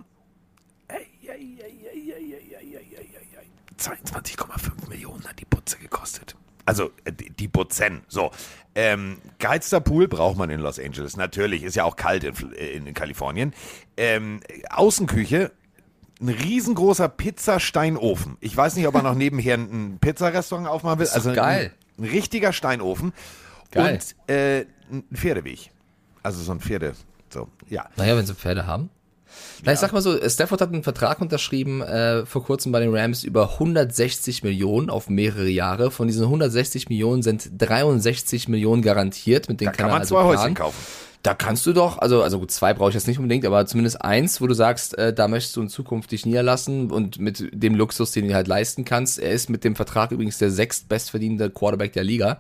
22,5 3.80 4.90
Millionen 4.90 5.26
hat 5.26 5.40
die 5.40 5.46
Putze 5.46 5.78
gekostet. 5.78 6.36
Also 6.66 6.92
äh, 7.06 7.12
die 7.12 7.48
Putzen. 7.48 8.02
So. 8.08 8.32
Ähm, 8.76 9.18
geheizter 9.40 9.82
Pool 9.82 10.08
braucht 10.08 10.38
man 10.38 10.50
in 10.50 10.60
Los 10.60 10.80
Angeles. 10.80 11.18
Natürlich, 11.18 11.64
ist 11.64 11.76
ja 11.76 11.84
auch 11.84 11.96
kalt 11.96 12.24
in, 12.24 12.54
äh, 12.54 12.72
in 12.72 12.94
Kalifornien. 12.94 13.54
Ähm, 13.98 14.42
Außenküche, 14.70 15.52
ein 16.22 16.30
riesengroßer 16.30 17.10
Pizzasteinofen. 17.10 18.38
Ich 18.42 18.56
weiß 18.56 18.76
nicht, 18.76 18.88
ob 18.88 18.96
er 18.96 19.02
noch 19.02 19.16
nebenher 19.16 19.56
ein 19.58 19.98
Pizzarestaurant 20.00 20.68
aufmachen 20.68 21.00
will. 21.00 21.08
also 21.08 21.34
geil. 21.34 21.72
Ein, 21.98 22.04
ein 22.04 22.10
richtiger 22.10 22.54
Steinofen. 22.54 23.14
Geil. 23.72 23.94
Und 23.94 24.34
äh, 24.34 24.66
ein 24.92 25.04
Pferdeweg. 25.14 25.72
Also 26.22 26.44
so 26.44 26.52
ein 26.52 26.60
Pferde. 26.60 26.94
So, 27.34 27.48
ja. 27.70 27.86
Naja, 27.98 28.18
wenn 28.18 28.26
sie 28.26 28.36
Pferde 28.36 28.66
haben. 28.66 28.90
Na, 29.64 29.74
ich 29.74 29.80
sag 29.80 29.94
mal 29.94 30.02
so, 30.02 30.18
Stafford 30.28 30.62
hat 30.62 30.74
einen 30.74 30.84
Vertrag 30.84 31.22
unterschrieben 31.22 31.82
äh, 31.82 32.26
vor 32.26 32.44
kurzem 32.44 32.72
bei 32.72 32.80
den 32.80 32.96
Rams 32.96 33.24
über 33.24 33.54
160 33.54 34.44
Millionen 34.44 34.90
auf 34.90 35.10
mehrere 35.10 35.50
Jahre. 35.50 35.92
Von 35.92 36.08
diesen 36.08 36.24
160 36.24 36.90
Millionen 36.90 37.22
sind 37.22 37.50
63 37.58 38.48
Millionen 38.48 38.82
garantiert. 38.82 39.50
Mit 39.50 39.62
denen 39.62 39.72
Da 39.72 39.78
kann 39.78 39.88
er 39.88 39.92
man 39.92 40.02
also 40.02 40.16
zwei 40.16 40.22
planen. 40.22 40.40
Häuschen 40.40 40.56
kaufen. 40.56 40.78
Da 41.22 41.34
kannst 41.34 41.66
du 41.66 41.74
doch, 41.74 41.98
also, 41.98 42.24
also 42.24 42.40
gut, 42.40 42.50
zwei 42.50 42.74
brauche 42.74 42.90
ich 42.90 42.96
jetzt 42.96 43.08
nicht 43.08 43.20
unbedingt, 43.20 43.46
aber 43.46 43.66
zumindest 43.66 44.02
eins, 44.02 44.40
wo 44.40 44.48
du 44.48 44.54
sagst, 44.54 44.98
äh, 44.98 45.14
da 45.14 45.28
möchtest 45.28 45.58
du 45.58 45.62
in 45.62 45.68
Zukunft 45.68 46.14
dich 46.14 46.26
niederlassen 46.26 46.92
und 46.92 47.20
mit 47.20 47.50
dem 47.52 47.76
Luxus, 47.76 48.12
den 48.12 48.30
du 48.30 48.34
halt 48.34 48.48
leisten 48.48 48.86
kannst. 48.86 49.20
Er 49.20 49.32
ist 49.32 49.50
mit 49.50 49.66
dem 49.66 49.76
Vertrag 49.76 50.12
übrigens 50.12 50.38
der 50.38 50.50
sechstbestverdienende 50.50 51.50
Quarterback 51.50 51.92
der 51.92 52.06
Liga. 52.06 52.40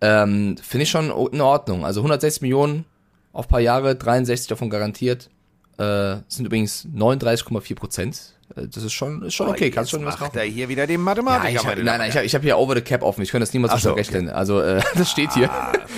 Ähm, 0.00 0.56
Finde 0.62 0.84
ich 0.84 0.90
schon 0.90 1.10
in 1.32 1.40
Ordnung. 1.42 1.84
Also 1.84 2.00
160 2.00 2.40
Millionen 2.40 2.86
auf 3.34 3.46
paar 3.48 3.60
Jahre, 3.60 3.94
63 3.96 4.48
davon 4.48 4.70
garantiert. 4.70 5.28
Äh, 5.76 6.18
sind 6.28 6.46
übrigens 6.46 6.86
39,4 6.94 7.74
Prozent. 7.74 8.34
Äh, 8.54 8.68
Das 8.68 8.84
ist 8.84 8.92
schon, 8.92 9.22
ist 9.22 9.34
schon 9.34 9.48
okay, 9.48 9.70
kannst 9.70 9.90
schon 9.90 10.04
was 10.04 10.18
macht 10.20 10.36
er 10.36 10.44
hier 10.44 10.68
wieder 10.68 10.86
den 10.86 11.00
Ja, 11.00 11.04
Mathematiker. 11.04 11.48
ich 11.50 11.58
hab, 11.66 11.76
nein, 11.76 11.84
nein, 11.98 12.08
ich 12.10 12.14
habe 12.16 12.24
ich 12.24 12.34
hab 12.34 12.42
hier 12.42 12.56
over 12.58 12.74
the 12.76 12.80
cap 12.80 13.02
offen. 13.02 13.22
Ich 13.22 13.30
könnte 13.30 13.42
das 13.42 13.52
niemals 13.52 13.82
so, 13.82 13.92
rechnen. 13.92 14.28
Also, 14.30 14.60
äh, 14.60 14.80
das 14.94 15.10
steht 15.10 15.34
hier. 15.34 15.50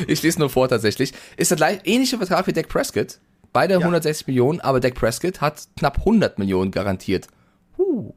Ich 0.08 0.22
lese 0.22 0.38
nur 0.38 0.48
vor 0.50 0.68
tatsächlich. 0.68 1.12
Ist 1.36 1.50
der 1.50 1.56
gleich 1.56 1.80
ähnliche 1.84 2.16
Vertrag 2.16 2.46
wie 2.46 2.52
Dak 2.54 2.68
Prescott. 2.68 3.18
Beide 3.52 3.76
160 3.76 4.26
Millionen, 4.26 4.60
aber 4.60 4.80
Dak 4.80 4.94
Prescott 4.94 5.40
hat 5.42 5.68
knapp 5.78 5.98
100 5.98 6.38
Millionen 6.38 6.70
garantiert. 6.70 7.26
Huh. 7.76 8.14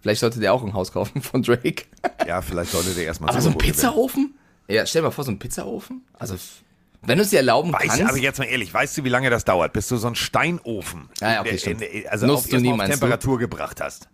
Vielleicht 0.00 0.20
sollte 0.20 0.40
der 0.40 0.54
auch 0.54 0.62
ein 0.64 0.72
Haus 0.72 0.92
kaufen 0.92 1.20
von 1.20 1.42
Drake. 1.42 1.84
Ja, 2.26 2.40
vielleicht 2.40 2.70
sollte 2.70 2.90
der 2.94 3.04
erstmal 3.04 3.28
Aber 3.30 3.40
so 3.42 3.50
ein. 3.50 3.58
Pizzaofen? 3.58 4.34
Ja, 4.68 4.86
stell 4.86 5.02
dir 5.02 5.08
mal 5.08 5.12
vor, 5.12 5.24
so 5.24 5.32
ein 5.32 5.38
Pizzaofen. 5.38 6.02
Also, 6.18 6.36
wenn 7.02 7.18
du 7.18 7.24
es 7.24 7.30
dir 7.30 7.38
erlauben 7.38 7.72
Weiß, 7.72 7.82
kannst. 7.88 8.02
aber 8.02 8.16
jetzt 8.18 8.38
mal 8.38 8.44
ehrlich, 8.46 8.72
weißt 8.74 8.98
du, 8.98 9.04
wie 9.04 9.08
lange 9.08 9.30
das 9.30 9.44
dauert, 9.44 9.72
bis 9.72 9.88
du 9.88 9.96
so 9.96 10.06
einen 10.08 10.16
Steinofen 10.16 11.08
Ja, 11.20 11.34
ja, 11.34 11.40
okay, 11.40 11.50
in- 11.50 11.58
stimmt. 11.58 11.82
in- 11.82 12.08
also 12.08 12.26
Nutzt 12.26 12.44
auf, 12.46 12.50
du 12.50 12.58
nie, 12.60 12.70
auf 12.72 12.76
meinst 12.76 12.94
du? 12.96 13.00
Temperatur 13.00 13.38
gebracht 13.38 13.80
hast? 13.80 14.08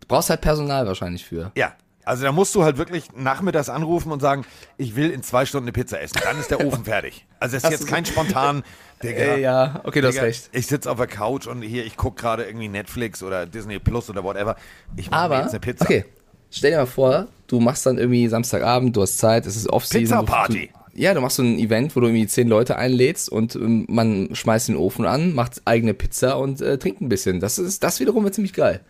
du 0.00 0.06
brauchst 0.08 0.30
halt 0.30 0.40
Personal 0.40 0.86
wahrscheinlich 0.86 1.24
für. 1.24 1.52
Ja. 1.56 1.74
Also 2.02 2.24
da 2.24 2.32
musst 2.32 2.54
du 2.54 2.64
halt 2.64 2.78
wirklich 2.78 3.04
nachmittags 3.14 3.68
anrufen 3.68 4.10
und 4.10 4.20
sagen, 4.20 4.44
ich 4.78 4.96
will 4.96 5.10
in 5.10 5.22
zwei 5.22 5.44
Stunden 5.44 5.66
eine 5.66 5.72
Pizza 5.72 6.00
essen. 6.00 6.18
Dann 6.24 6.40
ist 6.40 6.50
der 6.50 6.58
Ofen 6.66 6.84
fertig. 6.84 7.26
Also 7.38 7.56
es 7.58 7.62
ist 7.62 7.70
jetzt 7.70 7.86
kein 7.86 8.04
spontan, 8.06 8.64
Digga, 9.02 9.16
Äh, 9.34 9.40
ja, 9.42 9.80
okay, 9.84 10.00
du 10.00 10.08
hast 10.08 10.20
recht. 10.20 10.48
Ich 10.52 10.66
sitze 10.66 10.90
auf 10.90 10.96
der 10.96 11.06
Couch 11.06 11.46
und 11.46 11.62
hier, 11.62 11.84
ich 11.84 11.96
gucke 11.96 12.20
gerade 12.20 12.44
irgendwie 12.44 12.68
Netflix 12.68 13.22
oder 13.22 13.46
Disney 13.46 13.78
Plus 13.78 14.08
oder 14.10 14.24
whatever. 14.24 14.56
Ich 14.96 15.10
mache 15.10 15.28
mir 15.28 15.40
jetzt 15.42 15.50
eine 15.50 15.60
Pizza. 15.60 15.84
okay, 15.84 16.04
stell 16.50 16.72
dir 16.72 16.78
mal 16.78 16.86
vor, 16.86 17.28
du 17.46 17.60
machst 17.60 17.84
dann 17.86 17.98
irgendwie 17.98 18.26
Samstagabend, 18.26 18.96
du 18.96 19.02
hast 19.02 19.18
Zeit, 19.18 19.46
es 19.46 19.54
ist 19.54 19.68
Off-Season. 19.70 20.20
Pizza-Party. 20.24 20.70
Ja, 20.94 21.14
du 21.14 21.20
machst 21.20 21.36
so 21.36 21.42
ein 21.42 21.58
Event, 21.58 21.94
wo 21.94 22.00
du 22.00 22.06
irgendwie 22.08 22.26
zehn 22.26 22.48
Leute 22.48 22.76
einlädst 22.76 23.28
und 23.30 23.54
ähm, 23.54 23.86
man 23.88 24.34
schmeißt 24.34 24.68
den 24.68 24.76
Ofen 24.76 25.06
an, 25.06 25.34
macht 25.34 25.62
eigene 25.64 25.94
Pizza 25.94 26.38
und 26.38 26.60
äh, 26.60 26.78
trinkt 26.78 27.00
ein 27.00 27.08
bisschen. 27.08 27.40
Das 27.40 27.58
ist, 27.58 27.82
das 27.84 28.00
wiederum 28.00 28.24
wird 28.24 28.34
ziemlich 28.34 28.52
geil. 28.52 28.80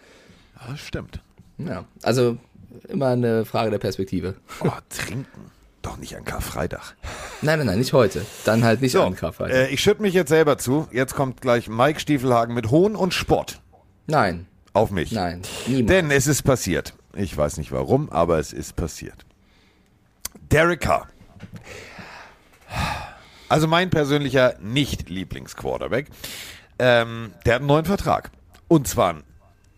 Ja, 0.66 0.76
stimmt. 0.76 1.20
Ja, 1.58 1.84
also 2.02 2.38
immer 2.88 3.08
eine 3.08 3.44
Frage 3.44 3.70
der 3.70 3.78
Perspektive. 3.78 4.34
Oh, 4.64 4.70
trinken. 4.88 5.50
Doch 5.82 5.96
nicht 5.96 6.14
an 6.16 6.24
Karfreitag. 6.24 6.94
Nein, 7.42 7.58
nein, 7.58 7.66
nein, 7.66 7.78
nicht 7.78 7.92
heute. 7.94 8.24
Dann 8.44 8.64
halt 8.64 8.82
nicht 8.82 8.92
So, 8.92 9.02
an 9.02 9.14
Karfreitag. 9.16 9.54
äh, 9.56 9.68
ich 9.68 9.80
schütte 9.80 10.02
mich 10.02 10.12
jetzt 10.14 10.28
selber 10.28 10.58
zu. 10.58 10.86
Jetzt 10.92 11.14
kommt 11.14 11.40
gleich 11.40 11.68
Mike 11.68 12.00
Stiefelhagen 12.00 12.54
mit 12.54 12.70
Hohn 12.70 12.96
und 12.96 13.14
Spott 13.14 13.60
nein, 14.06 14.46
auf 14.74 14.90
mich. 14.90 15.10
nein, 15.12 15.40
niemals. 15.66 15.86
Denn 15.88 16.10
es 16.10 16.26
ist 16.26 16.42
passiert. 16.42 16.94
Ich 17.14 17.34
weiß 17.36 17.56
nicht 17.56 17.72
warum, 17.72 18.10
aber 18.10 18.38
es 18.38 18.52
ist 18.52 18.76
passiert. 18.76 19.24
Derek 20.50 20.80
Carr. 20.80 21.08
Also 23.48 23.66
mein 23.66 23.90
persönlicher 23.90 24.54
Nicht-Lieblings-Quarterback. 24.60 26.08
Ähm, 26.78 27.32
der 27.44 27.54
hat 27.54 27.60
einen 27.60 27.68
neuen 27.68 27.84
Vertrag. 27.84 28.30
Und 28.68 28.86
zwar 28.86 29.10
einen 29.10 29.24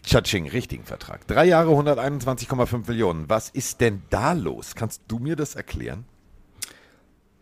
Tschatsching, 0.04 0.48
richtigen 0.48 0.84
Vertrag. 0.84 1.26
Drei 1.26 1.46
Jahre, 1.46 1.70
121,5 1.70 2.88
Millionen. 2.88 3.30
Was 3.30 3.48
ist 3.48 3.80
denn 3.80 4.02
da 4.10 4.32
los? 4.32 4.74
Kannst 4.74 5.02
du 5.08 5.18
mir 5.18 5.36
das 5.36 5.54
erklären? 5.54 6.04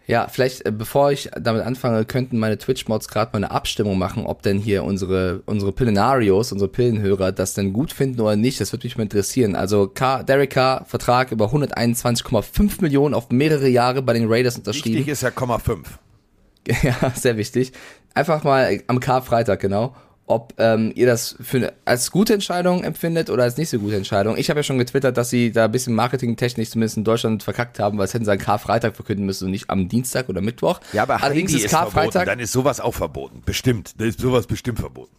Ja, 0.07 0.27
vielleicht, 0.29 0.67
äh, 0.67 0.73
bevor 0.73 1.13
ich 1.13 1.31
damit 1.41 1.63
anfange, 1.63 2.05
könnten 2.05 2.39
meine 2.39 2.59
Twitch-Mods 2.59 3.09
gerade 3.09 3.31
mal 3.33 3.45
eine 3.45 3.51
Abstimmung 3.53 3.97
machen, 3.97 4.27
ob 4.27 4.43
denn 4.43 4.59
hier 4.59 4.83
unsere, 4.83 5.43
unsere 5.47 5.73
Pillenarios, 5.73 6.51
unsere 6.51 6.71
Pillenhörer, 6.71 7.31
das 7.33 7.55
denn 7.55 7.73
gut 7.73 7.93
finden 7.93 8.21
oder 8.21 8.35
nicht. 8.37 8.61
Das 8.61 8.73
würde 8.73 8.87
mich 8.87 8.97
mal 8.97 9.05
interessieren. 9.05 9.55
Also 9.55 9.87
K, 9.87 10.23
Derek 10.25 10.51
Carr, 10.51 10.85
Vertrag 10.87 11.31
über 11.31 11.47
121,5 11.53 12.81
Millionen 12.83 13.15
auf 13.15 13.31
mehrere 13.31 13.69
Jahre 13.69 14.03
bei 14.03 14.15
den 14.15 14.27
Raiders 14.27 14.57
unterschrieben. 14.59 14.97
Wichtig 14.97 15.13
ist 15.13 15.23
ja 15.23 15.29
0,5. 15.29 15.85
Ja, 16.83 17.11
sehr 17.15 17.37
wichtig. 17.37 17.73
Einfach 18.15 18.45
mal 18.45 18.81
am 18.87 19.01
Karfreitag, 19.01 19.61
genau. 19.61 19.95
Ob 20.31 20.55
ähm, 20.59 20.93
ihr 20.95 21.07
das 21.07 21.35
für 21.41 21.57
eine, 21.57 21.73
als 21.85 22.13
gute 22.13 22.35
Entscheidung 22.35 22.85
empfindet 22.85 23.31
oder 23.31 23.43
als 23.43 23.57
nicht 23.57 23.69
so 23.69 23.81
gute 23.81 23.97
Entscheidung. 23.97 24.37
Ich 24.37 24.49
habe 24.49 24.61
ja 24.61 24.63
schon 24.63 24.79
getwittert, 24.79 25.17
dass 25.17 25.29
sie 25.29 25.51
da 25.51 25.65
ein 25.65 25.73
bisschen 25.73 25.93
marketingtechnisch 25.97 26.71
zumindest 26.71 26.99
in 26.99 27.03
Deutschland 27.03 27.43
verkackt 27.43 27.81
haben, 27.81 27.99
weil 27.99 28.05
es 28.05 28.15
hätten 28.15 28.25
sie 28.25 28.31
an 28.31 28.39
Karfreitag 28.39 28.95
verkünden 28.95 29.27
müssen 29.27 29.47
und 29.47 29.51
nicht 29.51 29.69
am 29.71 29.89
Dienstag 29.89 30.29
oder 30.29 30.41
Mittwoch. 30.41 30.79
Ja, 30.93 31.03
aber 31.03 31.21
allerdings 31.21 31.53
Heidi 31.53 31.65
ist 31.65 31.71
verboten, 31.71 31.95
Karfreitag 31.95 32.27
dann 32.27 32.39
ist 32.39 32.53
sowas 32.53 32.79
auch 32.79 32.95
verboten. 32.95 33.43
Bestimmt. 33.45 33.95
Da 33.99 34.05
ist 34.05 34.21
sowas 34.21 34.47
bestimmt 34.47 34.79
verboten. 34.79 35.11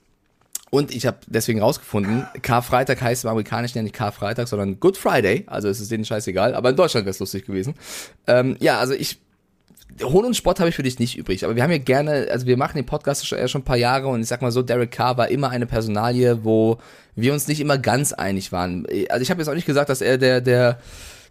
und 0.69 0.95
ich 0.95 1.05
habe 1.05 1.17
deswegen 1.27 1.61
rausgefunden, 1.61 2.25
Karfreitag 2.41 3.01
heißt 3.01 3.25
im 3.25 3.31
Amerikanischen 3.31 3.79
ja 3.79 3.83
nicht 3.83 3.93
Karfreitag, 3.95 4.47
sondern 4.47 4.79
Good 4.79 4.95
Friday. 4.95 5.43
Also 5.47 5.67
es 5.67 5.81
ist 5.81 5.91
denen 5.91 6.05
scheißegal, 6.05 6.55
aber 6.55 6.69
in 6.69 6.77
Deutschland 6.77 7.05
wäre 7.05 7.11
es 7.11 7.19
lustig 7.19 7.45
gewesen. 7.45 7.73
Ähm, 8.27 8.55
ja, 8.61 8.79
also 8.79 8.93
ich 8.93 9.19
Hohn 10.03 10.25
und 10.25 10.35
Spott 10.35 10.59
habe 10.59 10.69
ich 10.69 10.75
für 10.75 10.83
dich 10.83 10.99
nicht 10.99 11.17
übrig, 11.17 11.43
aber 11.43 11.55
wir 11.55 11.63
haben 11.63 11.71
ja 11.71 11.77
gerne, 11.77 12.27
also 12.31 12.45
wir 12.45 12.57
machen 12.57 12.77
den 12.77 12.85
Podcast 12.85 13.25
schon, 13.25 13.37
ja 13.37 13.47
schon 13.47 13.61
ein 13.61 13.65
paar 13.65 13.77
Jahre 13.77 14.07
und 14.07 14.21
ich 14.21 14.27
sag 14.27 14.41
mal 14.41 14.51
so, 14.51 14.61
Derek 14.61 14.91
Carr 14.91 15.17
war 15.17 15.29
immer 15.29 15.49
eine 15.49 15.65
Personalie, 15.65 16.43
wo 16.43 16.77
wir 17.15 17.33
uns 17.33 17.47
nicht 17.47 17.59
immer 17.59 17.77
ganz 17.77 18.13
einig 18.13 18.51
waren. 18.51 18.85
Also 19.09 19.21
ich 19.21 19.29
habe 19.29 19.41
jetzt 19.41 19.49
auch 19.49 19.53
nicht 19.53 19.65
gesagt, 19.65 19.89
dass 19.89 20.01
er 20.01 20.17
der, 20.17 20.41
der, 20.41 20.79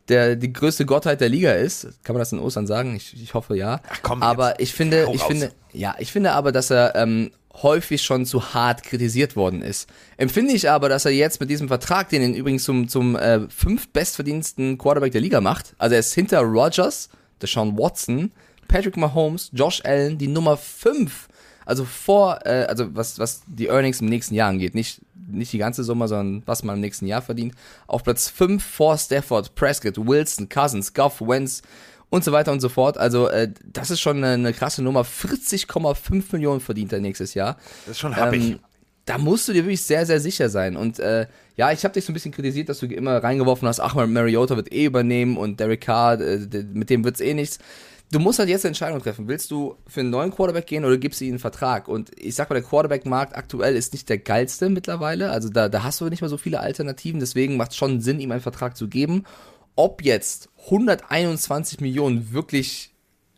der, 0.08 0.36
die 0.36 0.52
größte 0.52 0.84
Gottheit 0.86 1.20
der 1.20 1.28
Liga 1.28 1.52
ist. 1.52 1.88
Kann 2.04 2.14
man 2.14 2.20
das 2.20 2.32
in 2.32 2.38
Ostern 2.38 2.66
sagen? 2.66 2.96
Ich, 2.96 3.14
ich 3.20 3.34
hoffe 3.34 3.56
ja. 3.56 3.80
Ach 3.88 4.00
komm, 4.02 4.22
aber 4.22 4.50
jetzt 4.50 4.60
ich 4.60 4.74
finde, 4.74 5.08
ich 5.12 5.22
finde, 5.22 5.52
ja, 5.72 5.94
ich 5.98 6.12
finde 6.12 6.32
aber, 6.32 6.52
dass 6.52 6.70
er 6.70 6.94
ähm, 6.96 7.30
häufig 7.62 8.02
schon 8.02 8.26
zu 8.26 8.54
hart 8.54 8.82
kritisiert 8.82 9.36
worden 9.36 9.62
ist. 9.62 9.88
Empfinde 10.16 10.54
ich 10.54 10.70
aber, 10.70 10.88
dass 10.88 11.04
er 11.04 11.12
jetzt 11.12 11.40
mit 11.40 11.50
diesem 11.50 11.68
Vertrag, 11.68 12.08
den 12.08 12.22
er 12.22 12.38
übrigens 12.38 12.64
zum, 12.64 12.88
zum 12.88 13.16
äh, 13.16 13.40
fünftbestverdiensten 13.48 14.78
Quarterback 14.78 15.12
der 15.12 15.20
Liga 15.20 15.40
macht, 15.40 15.74
also 15.78 15.94
er 15.94 16.00
ist 16.00 16.14
hinter 16.14 16.40
Rodgers, 16.40 17.08
Deshaun 17.42 17.76
Watson, 17.76 18.32
Patrick 18.70 18.96
Mahomes, 18.96 19.50
Josh 19.52 19.82
Allen, 19.84 20.16
die 20.16 20.28
Nummer 20.28 20.56
5. 20.56 21.28
Also 21.66 21.84
vor, 21.84 22.38
äh, 22.44 22.66
also 22.68 22.94
was, 22.94 23.18
was 23.18 23.42
die 23.46 23.66
Earnings 23.66 24.00
im 24.00 24.06
nächsten 24.06 24.34
Jahr 24.34 24.48
angeht, 24.48 24.74
nicht, 24.74 25.00
nicht 25.14 25.52
die 25.52 25.58
ganze 25.58 25.84
Summe, 25.84 26.08
sondern 26.08 26.42
was 26.46 26.62
man 26.62 26.76
im 26.76 26.80
nächsten 26.80 27.06
Jahr 27.06 27.20
verdient. 27.20 27.54
Auf 27.86 28.04
Platz 28.04 28.28
5 28.28 28.64
vor 28.64 28.96
Stafford, 28.96 29.54
Prescott, 29.54 29.98
Wilson, 29.98 30.48
Cousins, 30.48 30.94
Goff, 30.94 31.20
Wentz 31.20 31.62
und 32.10 32.24
so 32.24 32.32
weiter 32.32 32.52
und 32.52 32.60
so 32.60 32.68
fort. 32.68 32.96
Also 32.96 33.28
äh, 33.28 33.52
das 33.72 33.90
ist 33.90 34.00
schon 34.00 34.18
eine, 34.18 34.34
eine 34.34 34.52
krasse 34.52 34.82
Nummer. 34.82 35.02
40,5 35.02 36.24
Millionen 36.32 36.60
verdient 36.60 36.92
er 36.92 37.00
nächstes 37.00 37.34
Jahr. 37.34 37.56
Das 37.86 37.92
ist 37.92 38.00
schon 38.00 38.16
happig. 38.16 38.42
Ähm, 38.42 38.58
da 39.04 39.18
musst 39.18 39.48
du 39.48 39.52
dir 39.52 39.64
wirklich 39.64 39.82
sehr, 39.82 40.06
sehr 40.06 40.20
sicher 40.20 40.48
sein. 40.48 40.76
Und 40.76 41.00
äh, 41.00 41.26
ja, 41.56 41.72
ich 41.72 41.84
habe 41.84 41.94
dich 41.94 42.04
so 42.04 42.12
ein 42.12 42.14
bisschen 42.14 42.30
kritisiert, 42.30 42.68
dass 42.68 42.78
du 42.78 42.86
immer 42.86 43.22
reingeworfen 43.22 43.66
hast, 43.66 43.80
ach, 43.80 43.94
Mariota 43.94 44.56
wird 44.56 44.72
eh 44.72 44.84
übernehmen 44.84 45.36
und 45.36 45.58
Derek 45.58 45.80
Carr, 45.80 46.20
äh, 46.20 46.38
mit 46.72 46.90
dem 46.90 47.04
wird's 47.04 47.20
eh 47.20 47.34
nichts. 47.34 47.58
Du 48.12 48.18
musst 48.18 48.40
halt 48.40 48.48
jetzt 48.48 48.64
eine 48.64 48.70
Entscheidung 48.70 49.00
treffen. 49.00 49.28
Willst 49.28 49.52
du 49.52 49.76
für 49.86 50.00
einen 50.00 50.10
neuen 50.10 50.32
Quarterback 50.32 50.66
gehen 50.66 50.84
oder 50.84 50.98
gibst 50.98 51.20
du 51.20 51.24
ihm 51.24 51.32
einen 51.32 51.38
Vertrag? 51.38 51.86
Und 51.86 52.10
ich 52.18 52.34
sag 52.34 52.50
mal, 52.50 52.54
der 52.54 52.68
Quarterback-Markt 52.68 53.36
aktuell 53.36 53.76
ist 53.76 53.92
nicht 53.92 54.08
der 54.08 54.18
geilste 54.18 54.68
mittlerweile. 54.68 55.30
Also 55.30 55.48
da, 55.48 55.68
da 55.68 55.84
hast 55.84 56.00
du 56.00 56.08
nicht 56.08 56.20
mehr 56.20 56.28
so 56.28 56.36
viele 56.36 56.58
Alternativen. 56.58 57.20
Deswegen 57.20 57.56
macht 57.56 57.70
es 57.70 57.76
schon 57.76 58.00
Sinn, 58.00 58.18
ihm 58.18 58.32
einen 58.32 58.40
Vertrag 58.40 58.76
zu 58.76 58.88
geben. 58.88 59.24
Ob 59.76 60.02
jetzt 60.02 60.48
121 60.64 61.80
Millionen 61.80 62.32
wirklich 62.32 62.92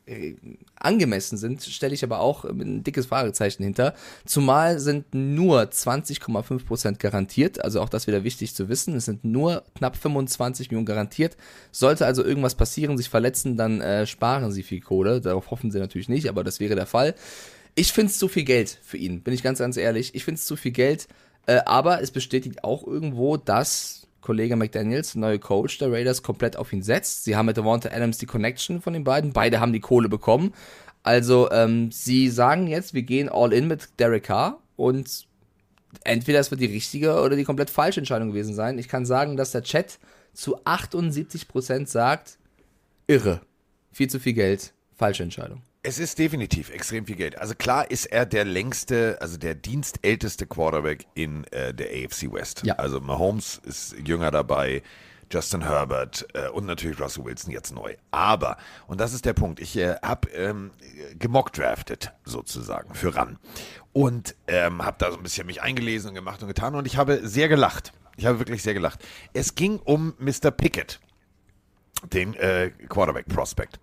äh, 0.07 0.35
angemessen 0.85 1.37
sind, 1.39 1.63
stelle 1.63 1.95
ich 1.95 2.05
aber 2.05 2.21
auch 2.21 2.45
mit 2.45 2.67
ein 2.67 2.85
dickes 2.85 3.07
Fragezeichen 3.07 3.63
hinter. 3.63 3.95
Zumal 4.25 4.79
sind 4.79 5.15
nur 5.15 5.63
20,5% 5.63 6.99
garantiert, 6.99 7.63
also 7.65 7.81
auch 7.81 7.89
das 7.89 8.07
wieder 8.07 8.25
wichtig 8.25 8.55
zu 8.55 8.69
wissen. 8.69 8.95
Es 8.95 9.07
sind 9.07 9.25
nur 9.25 9.65
knapp 9.75 9.97
25 9.97 10.71
Millionen 10.71 10.87
garantiert. 10.87 11.37
Sollte 11.71 12.07
also 12.07 12.25
irgendwas 12.25 12.55
passieren, 12.55 12.97
sich 12.97 13.09
verletzen, 13.09 13.57
dann 13.57 13.81
äh, 13.81 14.07
sparen 14.07 14.53
sie 14.53 14.63
viel 14.63 14.81
Kohle. 14.81 15.21
Darauf 15.21 15.51
hoffen 15.51 15.71
sie 15.71 15.79
natürlich 15.79 16.09
nicht, 16.09 16.29
aber 16.29 16.45
das 16.45 16.61
wäre 16.61 16.75
der 16.75 16.87
Fall. 16.87 17.15
Ich 17.75 17.93
finde 17.93 18.11
es 18.11 18.19
zu 18.19 18.29
viel 18.29 18.45
Geld 18.45 18.79
für 18.83 18.99
ihn, 18.99 19.23
bin 19.23 19.33
ich 19.33 19.43
ganz, 19.43 19.59
ganz 19.59 19.77
ehrlich. 19.77 20.15
Ich 20.15 20.25
finde 20.25 20.39
es 20.39 20.45
zu 20.45 20.57
viel 20.57 20.73
Geld, 20.73 21.09
äh, 21.47 21.61
aber 21.65 22.03
es 22.03 22.11
bestätigt 22.11 22.65
auch 22.65 22.87
irgendwo, 22.87 23.37
dass 23.37 24.02
Kollege 24.23 24.57
McDaniels, 24.57 25.15
neue 25.15 25.39
Coach 25.39 25.79
der 25.79 25.93
Raiders, 25.93 26.23
komplett 26.23 26.57
auf 26.57 26.73
ihn 26.73 26.83
setzt. 26.83 27.25
Sie 27.25 27.37
haben 27.37 27.47
mit 27.47 27.57
Devonta 27.57 27.91
Adams 27.91 28.19
die 28.19 28.27
Connection 28.27 28.81
von 28.81 28.95
den 28.95 29.05
beiden. 29.05 29.33
Beide 29.33 29.61
haben 29.61 29.73
die 29.73 29.81
Kohle 29.81 30.09
bekommen. 30.09 30.55
Also, 31.03 31.51
ähm, 31.51 31.91
sie 31.93 32.31
sagen 32.31 32.69
jetzt, 32.69 32.95
wir 32.95 33.03
gehen 33.03 33.29
all 33.29 33.53
in 33.53 33.67
mit 33.67 33.89
Derek 33.99 34.25
Carr 34.25 34.61
und 34.77 35.27
entweder 36.05 36.39
es 36.39 36.51
wird 36.51 36.61
die 36.61 36.67
richtige 36.67 37.21
oder 37.21 37.37
die 37.37 37.45
komplett 37.45 37.71
falsche 37.71 38.01
Entscheidung 38.01 38.29
gewesen 38.29 38.55
sein. 38.55 38.79
Ich 38.79 38.89
kann 38.89 39.05
sagen, 39.05 39.37
dass 39.37 39.51
der 39.51 39.63
Chat 39.63 39.99
zu 40.33 40.59
78% 40.65 41.87
sagt, 41.87 42.39
irre. 43.07 43.41
Viel 43.91 44.09
zu 44.09 44.21
viel 44.21 44.33
Geld, 44.33 44.73
falsche 44.97 45.25
Entscheidung. 45.25 45.63
Es 45.85 45.99
ist 45.99 46.21
definitiv 46.21 46.71
extrem 46.71 47.07
viel 47.07 47.17
Geld. 47.17 47.37
Also 47.41 47.57
klar 47.57 47.91
ist 47.91 48.07
er 48.07 48.25
der 48.25 48.45
längste, 48.45 49.19
also 49.21 49.37
der 49.37 49.57
dienstälteste 49.57 50.47
Quarterback 50.47 51.07
in 51.15 51.43
äh, 51.51 51.75
der 51.75 51.89
AFC 51.89 52.33
West. 52.33 52.63
Ja. 52.65 52.77
Also 52.77 53.01
Mahomes 53.01 53.61
ist 53.65 53.97
jünger 53.99 54.31
dabei, 54.31 54.85
Justin 55.33 55.63
Herbert 55.63 56.25
äh, 56.35 56.49
und 56.51 56.67
natürlich 56.67 57.01
Russell 57.01 57.25
Wilson 57.25 57.51
jetzt 57.51 57.75
neu. 57.75 57.97
Aber, 58.13 58.59
und 58.87 59.01
das 59.01 59.13
ist 59.13 59.25
der 59.25 59.33
Punkt, 59.33 59.59
ich 59.59 59.77
äh, 59.77 59.97
habe 60.03 60.29
ähm, 60.31 60.71
gemockdraftet 61.19 62.13
sozusagen 62.25 62.95
für 62.95 63.17
RAN 63.17 63.41
und 63.93 64.37
ähm, 64.47 64.85
habe 64.85 64.99
da 65.01 65.11
so 65.11 65.17
ein 65.17 65.25
bisschen 65.25 65.49
mich 65.49 65.63
eingelesen 65.63 66.11
und 66.11 66.15
gemacht 66.15 66.43
und 66.43 66.49
getan 66.49 66.77
und 66.77 66.87
ich 66.87 66.97
habe 66.97 67.27
sehr 67.27 67.49
gelacht. 67.49 67.93
Ich 68.17 68.27
habe 68.27 68.39
wirklich 68.39 68.63
sehr 68.63 68.75
gelacht. 68.75 69.05
Es 69.33 69.57
ging 69.57 69.81
um 69.81 70.15
Mr. 70.21 70.53
Pickett, 70.53 71.01
den 72.13 72.35
äh, 72.35 72.71
Quarterback 72.89 73.27
Prospect. 73.27 73.81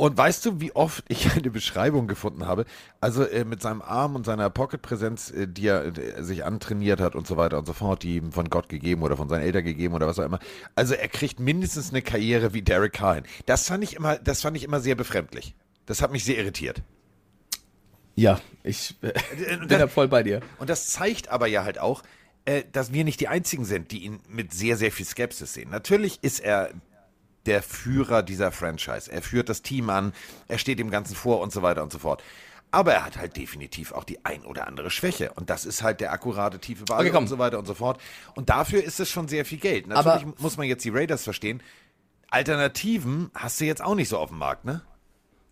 Und 0.00 0.16
weißt 0.16 0.46
du, 0.46 0.60
wie 0.62 0.72
oft 0.74 1.04
ich 1.08 1.30
eine 1.36 1.50
Beschreibung 1.50 2.08
gefunden 2.08 2.46
habe? 2.46 2.64
Also 3.02 3.22
äh, 3.22 3.44
mit 3.44 3.60
seinem 3.60 3.82
Arm 3.82 4.16
und 4.16 4.24
seiner 4.24 4.48
Pocket-Präsenz, 4.48 5.30
äh, 5.30 5.46
die 5.46 5.66
er 5.66 5.94
äh, 5.94 6.22
sich 6.24 6.42
antrainiert 6.42 7.00
hat 7.00 7.14
und 7.14 7.26
so 7.26 7.36
weiter 7.36 7.58
und 7.58 7.66
so 7.66 7.74
fort, 7.74 8.02
die 8.02 8.16
ihm 8.16 8.32
von 8.32 8.48
Gott 8.48 8.70
gegeben 8.70 9.02
oder 9.02 9.18
von 9.18 9.28
seinen 9.28 9.42
Eltern 9.42 9.62
gegeben 9.62 9.92
oder 9.92 10.06
was 10.06 10.18
auch 10.18 10.24
immer. 10.24 10.38
Also 10.74 10.94
er 10.94 11.08
kriegt 11.08 11.38
mindestens 11.38 11.90
eine 11.90 12.00
Karriere 12.00 12.54
wie 12.54 12.62
Derek 12.62 12.94
Carr 12.94 13.16
hin. 13.16 13.24
Das 13.44 13.68
fand 13.68 13.84
ich 13.84 13.94
immer, 13.94 14.16
das 14.16 14.40
fand 14.40 14.56
ich 14.56 14.64
immer 14.64 14.80
sehr 14.80 14.94
befremdlich. 14.94 15.54
Das 15.84 16.00
hat 16.00 16.10
mich 16.12 16.24
sehr 16.24 16.38
irritiert. 16.38 16.80
Ja, 18.14 18.40
ich 18.62 18.96
äh, 19.02 19.12
bin 19.58 19.68
da 19.68 19.86
voll 19.86 20.08
bei 20.08 20.22
dir. 20.22 20.40
Und 20.58 20.70
das 20.70 20.86
zeigt 20.86 21.28
aber 21.28 21.46
ja 21.46 21.64
halt 21.64 21.78
auch, 21.78 22.02
äh, 22.46 22.62
dass 22.72 22.94
wir 22.94 23.04
nicht 23.04 23.20
die 23.20 23.28
Einzigen 23.28 23.66
sind, 23.66 23.90
die 23.90 24.04
ihn 24.04 24.20
mit 24.30 24.54
sehr, 24.54 24.78
sehr 24.78 24.92
viel 24.92 25.04
Skepsis 25.04 25.52
sehen. 25.52 25.68
Natürlich 25.68 26.20
ist 26.22 26.40
er 26.40 26.70
der 27.46 27.62
Führer 27.62 28.22
dieser 28.22 28.52
Franchise. 28.52 29.10
Er 29.10 29.22
führt 29.22 29.48
das 29.48 29.62
Team 29.62 29.90
an, 29.90 30.12
er 30.48 30.58
steht 30.58 30.78
dem 30.78 30.90
Ganzen 30.90 31.14
vor 31.16 31.40
und 31.40 31.52
so 31.52 31.62
weiter 31.62 31.82
und 31.82 31.92
so 31.92 31.98
fort. 31.98 32.22
Aber 32.72 32.92
er 32.94 33.04
hat 33.04 33.16
halt 33.16 33.36
definitiv 33.36 33.90
auch 33.92 34.04
die 34.04 34.24
ein 34.24 34.44
oder 34.44 34.68
andere 34.68 34.90
Schwäche. 34.90 35.32
Und 35.32 35.50
das 35.50 35.64
ist 35.64 35.82
halt 35.82 36.00
der 36.00 36.12
akkurate 36.12 36.60
tiefe 36.60 36.84
Ball 36.84 37.04
Okay, 37.06 37.16
und 37.16 37.26
so 37.26 37.38
weiter 37.38 37.58
und 37.58 37.66
so 37.66 37.74
fort. 37.74 38.00
Und 38.36 38.48
dafür 38.48 38.84
ist 38.84 39.00
es 39.00 39.10
schon 39.10 39.26
sehr 39.26 39.44
viel 39.44 39.58
Geld. 39.58 39.90
Aber- 39.90 40.14
Natürlich 40.14 40.38
muss 40.38 40.56
man 40.56 40.66
jetzt 40.68 40.84
die 40.84 40.90
Raiders 40.90 41.24
verstehen. 41.24 41.62
Alternativen 42.30 43.30
hast 43.34 43.60
du 43.60 43.64
jetzt 43.64 43.82
auch 43.82 43.94
nicht 43.96 44.08
so 44.08 44.18
auf 44.18 44.28
dem 44.28 44.38
Markt, 44.38 44.64
ne? 44.64 44.82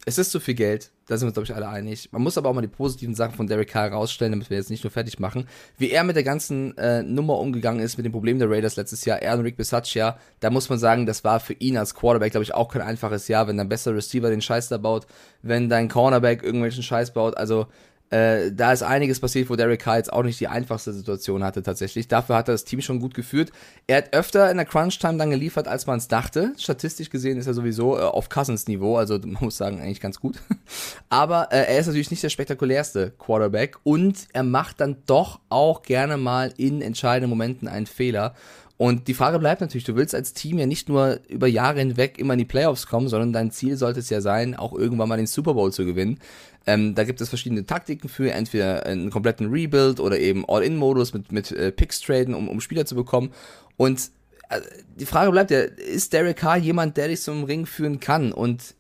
Es 0.05 0.17
ist 0.17 0.31
zu 0.31 0.41
viel 0.41 0.55
Geld, 0.55 0.91
da 1.07 1.17
sind 1.17 1.27
wir 1.27 1.29
uns, 1.29 1.35
glaube 1.35 1.45
ich, 1.45 1.55
alle 1.55 1.69
einig. 1.69 2.09
Man 2.13 2.23
muss 2.23 2.39
aber 2.39 2.49
auch 2.49 2.55
mal 2.55 2.63
die 2.63 2.69
positiven 2.69 3.15
Sachen 3.15 3.35
von 3.35 3.47
Derek 3.47 3.69
Carr 3.69 3.91
rausstellen, 3.93 4.33
damit 4.33 4.49
wir 4.49 4.57
jetzt 4.57 4.71
nicht 4.71 4.85
nur 4.85 4.91
fertig 4.91 5.19
machen. 5.19 5.47
Wie 5.77 5.91
er 5.91 6.05
mit 6.05 6.17
der 6.17 6.23
ganzen 6.23 6.77
äh, 6.79 7.03
Nummer 7.03 7.39
umgegangen 7.39 7.81
ist, 7.81 7.99
mit 7.99 8.07
dem 8.07 8.13
Problem 8.13 8.39
der 8.39 8.49
Raiders 8.51 8.77
letztes 8.77 9.05
Jahr, 9.05 9.21
er 9.21 9.35
und 9.35 9.43
Rick 9.43 9.57
Bisaccia, 9.57 10.19
da 10.41 10.51
muss 10.51 10.69
man 10.71 10.79
sagen, 10.79 11.05
das 11.05 11.25
war 11.25 11.41
für 11.41 11.55
ihn 11.55 11.77
als 11.77 11.95
Quarterback, 11.95 12.33
glaube 12.33 12.45
ich, 12.45 12.55
auch 12.55 12.69
kein 12.69 12.83
einfaches 12.83 13.29
Jahr, 13.29 13.49
wenn 13.49 13.57
dein 13.57 13.69
bester 13.69 13.95
Receiver 13.95 14.31
den 14.31 14.41
Scheiß 14.41 14.69
da 14.69 14.79
baut, 14.79 15.07
wenn 15.43 15.69
dein 15.69 15.89
Cornerback 15.89 16.43
irgendwelchen 16.43 16.83
Scheiß 16.83 17.13
baut. 17.13 17.37
Also 17.37 17.67
äh, 18.11 18.51
da 18.53 18.73
ist 18.73 18.83
einiges 18.83 19.21
passiert, 19.21 19.51
wo 19.51 19.57
Derek 19.57 19.81
Carr 19.81 19.99
jetzt 19.99 20.13
auch 20.13 20.23
nicht 20.23 20.41
die 20.41 20.49
einfachste 20.49 20.93
Situation 20.93 21.45
hatte 21.45 21.63
tatsächlich. 21.63 22.09
Dafür 22.09 22.37
hat 22.37 22.49
er 22.49 22.53
das 22.53 22.65
Team 22.65 22.81
schon 22.81 23.01
gut 23.01 23.15
geführt. 23.15 23.53
Er 23.87 23.99
hat 23.99 24.15
öfter 24.15 24.51
in 24.51 24.57
der 24.57 24.67
Crunch-Time 24.67 25.19
dann 25.19 25.31
geliefert, 25.31 25.69
als 25.69 25.87
man 25.87 25.99
es 25.99 26.09
dachte. 26.09 26.53
Statistisch 26.57 27.11
gesehen 27.11 27.39
ist 27.39 27.47
er 27.47 27.55
sowieso 27.55 27.99
äh, 27.99 28.03
auf 28.03 28.29
Cousins-Niveau, 28.29 28.97
also 28.97 29.19
man 29.19 29.37
muss 29.41 29.57
sagen, 29.57 29.81
eigentlich 29.81 30.01
ganz 30.01 30.21
gut. 30.21 30.41
Aber 31.09 31.53
äh, 31.53 31.65
er 31.67 31.79
ist 31.79 31.87
natürlich 31.87 32.11
nicht 32.11 32.23
der 32.23 32.31
spektakulärste 32.31 33.13
Quarterback 33.19 33.77
und 33.85 34.27
er 34.33 34.43
macht 34.43 34.81
dann 34.81 34.97
doch 35.07 35.41
auch 35.51 35.83
gerne 35.83 36.17
mal 36.17 36.53
in 36.57 36.81
entscheidenden 36.81 37.31
Momenten 37.31 37.69
einen 37.69 37.87
Fehler. 37.87 38.35
Und 38.79 39.09
die 39.09 39.15
Frage 39.15 39.41
bleibt 39.41 39.61
natürlich, 39.61 39.85
du 39.85 39.97
willst 39.97 40.15
als 40.15 40.35
Team 40.35 40.57
ja 40.57 40.65
nicht 40.65 40.89
nur 40.89 41.19
über 41.29 41.49
Jahre 41.49 41.81
hinweg 41.81 42.17
immer 42.17 42.35
in 42.35 42.39
die 42.39 42.45
Playoffs 42.45 42.87
kommen, 42.87 43.09
sondern 43.09 43.33
dein 43.33 43.51
Ziel 43.51 43.77
sollte 43.77 43.99
es 43.99 44.09
ja 44.09 44.21
sein, 44.21 44.55
auch 44.55 44.73
irgendwann 44.73 45.09
mal 45.09 45.17
den 45.17 45.27
Super 45.27 45.55
Bowl 45.55 45.73
zu 45.73 45.85
gewinnen. 45.85 46.21
Ähm, 46.65 46.95
da 46.95 47.03
gibt 47.03 47.21
es 47.21 47.29
verschiedene 47.29 47.67
Taktiken 47.67 48.09
für, 48.09 48.31
entweder 48.31 48.87
einen 48.87 49.11
kompletten 49.11 49.51
Rebuild 49.51 49.99
oder 49.99 50.21
eben 50.21 50.45
All-In-Modus 50.49 51.13
mit, 51.13 51.33
mit 51.33 51.51
äh, 51.51 51.73
Picks 51.73 52.01
traden, 52.01 52.35
um, 52.35 52.49
um 52.49 52.61
Spieler 52.61 52.87
zu 52.87 52.95
bekommen. 52.95 53.33
Und 53.77 54.13
äh, 54.49 54.61
die 54.95 55.07
Frage 55.07 55.33
bleibt 55.33 55.51
ja, 55.51 55.59
ist 55.59 56.13
Derek 56.13 56.37
Carr 56.37 56.59
jemand, 56.59 56.97
der 56.97 57.09
dich 57.09 57.21
zum 57.21 57.43
Ring 57.43 57.67
führen 57.67 57.99
kann? 57.99 58.31
Und 58.33 58.77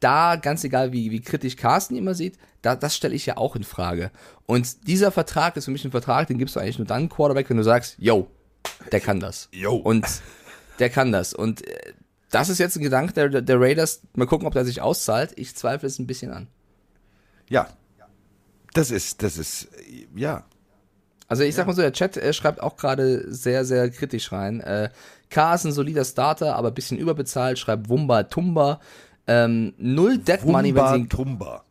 da, 0.00 0.34
ganz 0.34 0.64
egal 0.64 0.92
wie, 0.92 1.12
wie 1.12 1.20
kritisch 1.20 1.54
Carsten 1.54 1.94
immer 1.94 2.14
sieht, 2.14 2.38
da, 2.60 2.74
das 2.74 2.96
stelle 2.96 3.14
ich 3.14 3.26
ja 3.26 3.36
auch 3.36 3.54
in 3.54 3.62
Frage. 3.62 4.10
Und 4.46 4.88
dieser 4.88 5.12
Vertrag 5.12 5.56
ist 5.56 5.66
für 5.66 5.70
mich 5.70 5.84
ein 5.84 5.92
Vertrag, 5.92 6.26
den 6.26 6.38
gibst 6.38 6.56
du 6.56 6.60
eigentlich 6.60 6.78
nur 6.78 6.88
dann 6.88 7.08
Quarterback, 7.08 7.48
wenn 7.50 7.56
du 7.56 7.62
sagst, 7.62 7.94
yo, 8.00 8.28
der 8.90 9.00
kann 9.00 9.20
das. 9.20 9.48
Yo. 9.52 9.74
Und 9.74 10.06
der 10.78 10.90
kann 10.90 11.12
das. 11.12 11.34
Und 11.34 11.66
äh, 11.66 11.92
das 12.30 12.48
ist 12.48 12.58
jetzt 12.58 12.76
ein 12.76 12.82
Gedanke 12.82 13.12
der, 13.12 13.42
der 13.42 13.60
Raiders. 13.60 14.02
Mal 14.14 14.26
gucken, 14.26 14.46
ob 14.46 14.54
der 14.54 14.64
sich 14.64 14.80
auszahlt. 14.80 15.32
Ich 15.36 15.54
zweifle 15.54 15.86
es 15.86 15.98
ein 15.98 16.06
bisschen 16.06 16.32
an. 16.32 16.48
Ja. 17.48 17.68
Das 18.74 18.90
ist, 18.90 19.22
das 19.22 19.36
ist, 19.36 19.68
ja. 20.16 20.44
Also 21.28 21.44
ich 21.44 21.54
sag 21.54 21.66
mal 21.66 21.74
so, 21.74 21.82
der 21.82 21.92
Chat 21.92 22.16
äh, 22.16 22.32
schreibt 22.32 22.62
auch 22.62 22.76
gerade 22.76 23.32
sehr, 23.32 23.64
sehr 23.64 23.90
kritisch 23.90 24.32
rein. 24.32 24.60
Äh, 24.60 24.90
K 25.30 25.54
ist 25.54 25.64
ein 25.64 25.72
solider 25.72 26.04
Starter, 26.04 26.56
aber 26.56 26.68
ein 26.68 26.74
bisschen 26.74 26.98
überbezahlt, 26.98 27.58
schreibt 27.58 27.88
Wumba 27.88 28.24
Tumba. 28.24 28.80
Ähm, 29.26 29.74
null 29.78 30.18
Dead 30.18 30.44
Money, 30.44 30.74
wenn 30.74 30.88
sie 30.88 30.96
ihn 30.96 31.08
Tumba. 31.08 31.64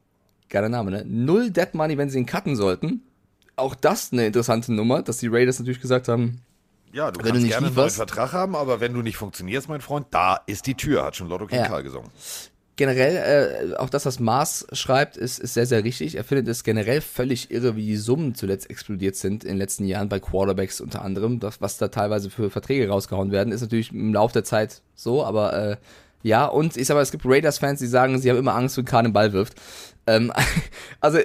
Geiler 0.49 0.69
Name, 0.69 0.91
ne? 0.91 1.05
Null 1.05 1.51
Dead 1.51 1.73
Money, 1.73 1.97
wenn 1.97 2.09
sie 2.09 2.19
ihn 2.19 2.25
cutten 2.25 2.55
sollten. 2.55 3.01
Auch 3.55 3.75
das 3.75 4.11
eine 4.11 4.25
interessante 4.25 4.73
Nummer, 4.73 5.01
dass 5.03 5.17
die 5.17 5.27
Raiders 5.27 5.59
natürlich 5.59 5.81
gesagt 5.81 6.07
haben, 6.07 6.41
Ja, 6.93 7.11
du 7.11 7.19
Wenn 7.19 7.25
du 7.25 7.31
kannst 7.31 7.41
nicht 7.43 7.51
gerne 7.51 7.67
einen 7.67 7.75
neuen 7.75 7.89
Vertrag 7.89 8.33
haben, 8.33 8.55
aber 8.55 8.79
wenn 8.79 8.93
du 8.93 9.01
nicht 9.01 9.17
funktionierst, 9.17 9.69
mein 9.69 9.81
Freund, 9.81 10.07
da 10.11 10.39
ist 10.45 10.67
die 10.67 10.75
Tür, 10.75 11.05
hat 11.05 11.15
schon 11.15 11.29
Lotto 11.29 11.47
King 11.47 11.59
Ja. 11.59 11.67
Karl 11.67 11.83
gesungen. 11.83 12.09
generell, 12.77 13.73
äh, 13.73 13.75
auch 13.75 13.89
das, 13.89 14.05
was 14.07 14.19
Mars 14.19 14.65
schreibt, 14.71 15.15
ist, 15.15 15.39
ist 15.39 15.53
sehr, 15.53 15.67
sehr 15.67 15.83
richtig. 15.83 16.15
Er 16.15 16.23
findet 16.23 16.47
es 16.47 16.63
generell 16.63 16.99
völlig 17.01 17.51
irre, 17.51 17.75
wie 17.75 17.85
die 17.85 17.97
Summen 17.97 18.33
zuletzt 18.33 18.69
explodiert 18.71 19.15
sind 19.15 19.43
in 19.43 19.51
den 19.51 19.57
letzten 19.57 19.85
Jahren 19.85 20.09
bei 20.09 20.19
Quarterbacks 20.19 20.81
unter 20.81 21.03
anderem. 21.03 21.39
Das, 21.39 21.61
was 21.61 21.77
da 21.77 21.89
teilweise 21.89 22.29
für 22.31 22.49
Verträge 22.49 22.89
rausgehauen 22.89 23.31
werden, 23.31 23.53
ist 23.53 23.61
natürlich 23.61 23.91
im 23.91 24.13
Laufe 24.13 24.33
der 24.33 24.43
Zeit 24.43 24.81
so, 24.95 25.23
aber 25.23 25.53
äh, 25.53 25.77
ja, 26.23 26.45
und 26.45 26.77
ich 26.77 26.87
sag 26.87 26.95
mal, 26.95 27.01
es 27.01 27.11
gibt 27.11 27.25
Raiders-Fans, 27.25 27.79
die 27.79 27.87
sagen, 27.87 28.19
sie 28.19 28.29
haben 28.29 28.37
immer 28.37 28.55
Angst, 28.55 28.77
wenn 28.77 28.85
Kahn 28.85 29.05
den 29.05 29.13
Ball 29.13 29.33
wirft. 29.33 29.55
Ähm, 30.07 30.31
also 30.99 31.19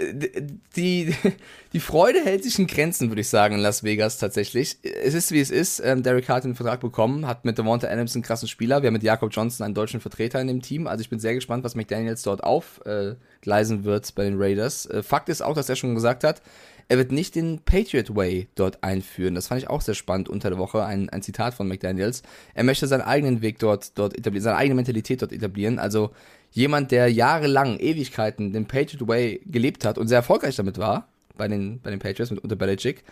die, 0.76 1.14
die 1.72 1.80
Freude 1.80 2.20
hält 2.20 2.44
sich 2.44 2.58
in 2.58 2.66
Grenzen, 2.66 3.10
würde 3.10 3.20
ich 3.20 3.28
sagen, 3.28 3.54
in 3.54 3.60
Las 3.60 3.84
Vegas 3.84 4.18
tatsächlich. 4.18 4.78
Es 4.82 5.14
ist, 5.14 5.32
wie 5.32 5.40
es 5.40 5.50
ist. 5.50 5.80
Ähm, 5.80 6.02
Derek 6.02 6.28
Hart 6.28 6.38
hat 6.38 6.44
den 6.44 6.54
Vertrag 6.54 6.80
bekommen, 6.80 7.26
hat 7.26 7.44
mit 7.44 7.58
Devonta 7.58 7.88
Adams 7.88 8.14
einen 8.14 8.22
krassen 8.22 8.48
Spieler. 8.48 8.82
Wir 8.82 8.88
haben 8.88 8.94
mit 8.94 9.02
Jakob 9.02 9.32
Johnson 9.32 9.64
einen 9.64 9.74
deutschen 9.74 10.00
Vertreter 10.00 10.40
in 10.40 10.48
dem 10.48 10.62
Team. 10.62 10.86
Also 10.86 11.00
ich 11.00 11.10
bin 11.10 11.18
sehr 11.18 11.34
gespannt, 11.34 11.64
was 11.64 11.74
McDaniels 11.74 12.22
dort 12.22 12.44
aufgleisen 12.44 13.84
wird 13.84 14.14
bei 14.14 14.24
den 14.24 14.40
Raiders. 14.40 14.86
Äh, 14.86 15.02
Fakt 15.02 15.28
ist 15.28 15.42
auch, 15.42 15.54
dass 15.54 15.68
er 15.68 15.76
schon 15.76 15.94
gesagt 15.94 16.24
hat, 16.24 16.42
er 16.88 16.98
wird 16.98 17.10
nicht 17.10 17.34
den 17.34 17.60
Patriot 17.60 18.14
Way 18.14 18.48
dort 18.54 18.84
einführen. 18.84 19.34
Das 19.34 19.48
fand 19.48 19.60
ich 19.60 19.68
auch 19.68 19.80
sehr 19.80 19.94
spannend 19.94 20.28
unter 20.28 20.50
der 20.50 20.58
Woche. 20.58 20.84
Ein, 20.84 21.10
ein 21.10 21.22
Zitat 21.22 21.54
von 21.54 21.66
McDaniels. 21.66 22.22
Er 22.54 22.64
möchte 22.64 22.86
seinen 22.86 23.02
eigenen 23.02 23.42
Weg 23.42 23.58
dort, 23.58 23.98
dort 23.98 24.16
etablieren, 24.16 24.44
seine 24.44 24.56
eigene 24.56 24.76
Mentalität 24.76 25.20
dort 25.20 25.32
etablieren. 25.32 25.78
Also 25.78 26.12
jemand, 26.52 26.92
der 26.92 27.10
jahrelang, 27.10 27.78
Ewigkeiten 27.78 28.52
den 28.52 28.66
Patriot 28.66 29.08
Way 29.08 29.40
gelebt 29.46 29.84
hat 29.84 29.98
und 29.98 30.08
sehr 30.08 30.18
erfolgreich 30.18 30.56
damit 30.56 30.78
war, 30.78 31.08
bei 31.36 31.48
den, 31.48 31.80
bei 31.80 31.90
den 31.90 31.98
Patriots 31.98 32.30
mit 32.30 32.42
unter 32.42 32.56
Belichick, 32.56 33.02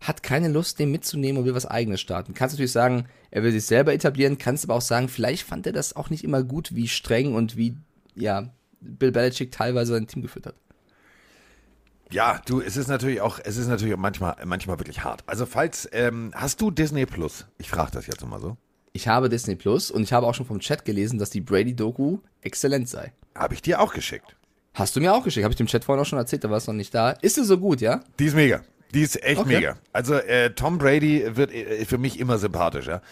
hat 0.00 0.22
keine 0.22 0.48
Lust, 0.48 0.78
den 0.78 0.90
mitzunehmen 0.90 1.40
und 1.40 1.44
will 1.44 1.54
was 1.54 1.66
eigenes 1.66 2.00
starten. 2.00 2.32
Kannst 2.32 2.54
natürlich 2.54 2.72
sagen, 2.72 3.06
er 3.30 3.42
will 3.42 3.52
sich 3.52 3.66
selber 3.66 3.92
etablieren, 3.92 4.38
kannst 4.38 4.64
aber 4.64 4.74
auch 4.74 4.80
sagen, 4.80 5.08
vielleicht 5.08 5.42
fand 5.42 5.66
er 5.66 5.72
das 5.72 5.96
auch 5.96 6.08
nicht 6.08 6.24
immer 6.24 6.42
gut, 6.42 6.74
wie 6.74 6.88
streng 6.88 7.34
und 7.34 7.56
wie, 7.56 7.76
ja, 8.14 8.48
Bill 8.80 9.10
Belichick 9.10 9.50
teilweise 9.50 9.92
sein 9.92 10.06
Team 10.06 10.22
geführt 10.22 10.46
hat. 10.46 10.54
Ja, 12.10 12.40
du, 12.46 12.60
es 12.60 12.76
ist 12.76 12.88
natürlich 12.88 13.20
auch, 13.20 13.38
es 13.44 13.56
ist 13.56 13.66
natürlich 13.68 13.94
auch 13.94 13.98
manchmal, 13.98 14.36
manchmal 14.44 14.78
wirklich 14.78 15.04
hart. 15.04 15.22
Also 15.26 15.46
falls, 15.46 15.88
ähm, 15.92 16.32
hast 16.34 16.60
du 16.60 16.70
Disney 16.70 17.04
Plus? 17.06 17.46
Ich 17.58 17.70
frage 17.70 17.90
das 17.92 18.06
jetzt 18.06 18.24
mal 18.26 18.40
so. 18.40 18.56
Ich 18.92 19.06
habe 19.08 19.28
Disney 19.28 19.54
Plus 19.56 19.90
und 19.90 20.02
ich 20.02 20.12
habe 20.12 20.26
auch 20.26 20.34
schon 20.34 20.46
vom 20.46 20.60
Chat 20.60 20.84
gelesen, 20.84 21.18
dass 21.18 21.30
die 21.30 21.40
Brady-Doku 21.40 22.18
exzellent 22.40 22.88
sei. 22.88 23.12
Habe 23.36 23.54
ich 23.54 23.62
dir 23.62 23.80
auch 23.80 23.92
geschickt. 23.92 24.34
Hast 24.74 24.96
du 24.96 25.00
mir 25.00 25.12
auch 25.12 25.22
geschickt, 25.24 25.44
habe 25.44 25.52
ich 25.52 25.58
dem 25.58 25.66
Chat 25.66 25.84
vorhin 25.84 26.02
auch 26.02 26.06
schon 26.06 26.18
erzählt, 26.18 26.44
da 26.44 26.50
war 26.50 26.56
es 26.56 26.66
noch 26.66 26.74
nicht 26.74 26.94
da. 26.94 27.10
Ist 27.10 27.34
sie 27.34 27.44
so 27.44 27.58
gut, 27.58 27.80
ja? 27.80 28.00
Die 28.18 28.26
ist 28.26 28.34
mega. 28.34 28.62
Die 28.94 29.02
ist 29.02 29.22
echt 29.22 29.40
Okay. 29.40 29.56
mega. 29.56 29.76
Also 29.92 30.14
äh, 30.14 30.50
Tom 30.54 30.78
Brady 30.78 31.36
wird 31.36 31.52
äh, 31.52 31.84
für 31.84 31.98
mich 31.98 32.18
immer 32.18 32.38
sympathischer. 32.38 33.02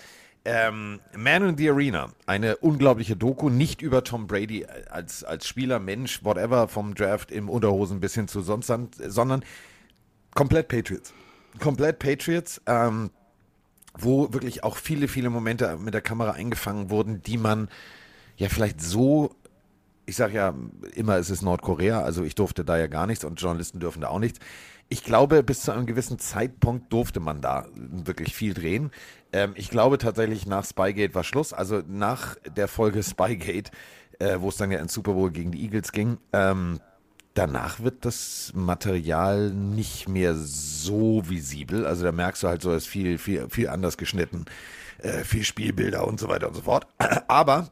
Ähm, 0.49 1.01
Man 1.17 1.49
in 1.49 1.59
the 1.59 1.69
Arena, 1.71 2.13
eine 2.25 2.57
unglaubliche 2.59 3.17
Doku, 3.17 3.51
nicht 3.51 3.83
über 3.83 4.05
Tom 4.05 4.29
Brady 4.29 4.65
als, 4.91 5.25
als 5.25 5.49
Spieler, 5.49 5.81
Mensch, 5.81 6.25
whatever, 6.25 6.69
vom 6.69 6.95
Draft 6.95 7.33
im 7.33 7.49
Unterhosen 7.49 7.99
bis 7.99 8.15
hin 8.15 8.29
zu 8.29 8.43
sonst, 8.43 8.73
sondern 9.09 9.45
komplett 10.35 10.69
Patriots. 10.69 11.13
Komplett 11.59 11.99
Patriots, 11.99 12.63
ähm, 12.67 13.11
wo 13.99 14.33
wirklich 14.33 14.63
auch 14.63 14.77
viele, 14.77 15.09
viele 15.09 15.31
Momente 15.31 15.77
mit 15.79 15.95
der 15.95 16.01
Kamera 16.01 16.33
eingefangen 16.33 16.91
wurden, 16.91 17.23
die 17.23 17.39
man 17.39 17.69
ja 18.37 18.49
vielleicht 18.49 18.81
so 18.81 19.35
ich 20.07 20.15
sage 20.15 20.35
ja 20.35 20.55
immer, 20.95 21.17
es 21.17 21.31
ist 21.31 21.43
Nordkorea, 21.43 22.01
also 22.01 22.23
ich 22.23 22.37
durfte 22.37 22.65
da 22.65 22.79
ja 22.79 22.87
gar 22.87 23.09
nichts 23.09 23.25
und 23.25 23.41
Journalisten 23.41 23.81
dürfen 23.81 24.01
da 24.01 24.09
auch 24.09 24.21
nichts. 24.21 24.39
Ich 24.89 25.03
glaube, 25.03 25.43
bis 25.43 25.63
zu 25.63 25.73
einem 25.73 25.87
gewissen 25.87 26.19
Zeitpunkt 26.19 26.93
durfte 26.93 27.19
man 27.19 27.41
da 27.41 27.67
wirklich 27.75 28.35
viel 28.35 28.55
drehen. 28.55 28.91
Ähm, 29.33 29.53
ich 29.57 29.69
glaube 29.69 29.99
tatsächlich, 29.99 30.47
nach 30.47 30.65
Spygate 30.65 31.15
war 31.15 31.25
Schluss. 31.25 31.53
Also 31.53 31.83
nach 31.87 32.37
der 32.57 32.69
Folge 32.69 33.03
Spygate, 33.03 33.71
äh, 34.19 34.37
wo 34.39 34.49
es 34.49 34.57
dann 34.57 34.71
ja 34.71 34.79
in 34.79 34.89
Super 34.89 35.15
Bowl 35.15 35.31
gegen 35.31 35.51
die 35.51 35.63
Eagles 35.63 35.93
ging, 35.93 36.19
ähm, 36.33 36.81
danach 37.35 37.81
wird 37.81 38.05
das 38.05 38.53
Material 38.55 39.51
nicht 39.51 40.09
mehr 40.09 40.35
so 40.35 41.29
visibel. 41.29 41.85
Also 41.85 42.05
da 42.05 42.13
merkst 42.13 42.43
du 42.43 42.49
halt 42.49 42.63
so, 42.63 42.71
es 42.73 42.85
ist 42.85 42.89
viel, 42.89 43.19
viel, 43.19 43.49
viel 43.51 43.69
anders 43.69 43.97
geschnitten, 43.97 44.47
äh, 44.99 45.25
viel 45.25 45.45
Spielbilder 45.45 46.07
und 46.07 46.21
so 46.21 46.29
weiter 46.29 46.49
und 46.49 46.55
so 46.55 46.63
fort. 46.63 46.87
Aber 47.29 47.71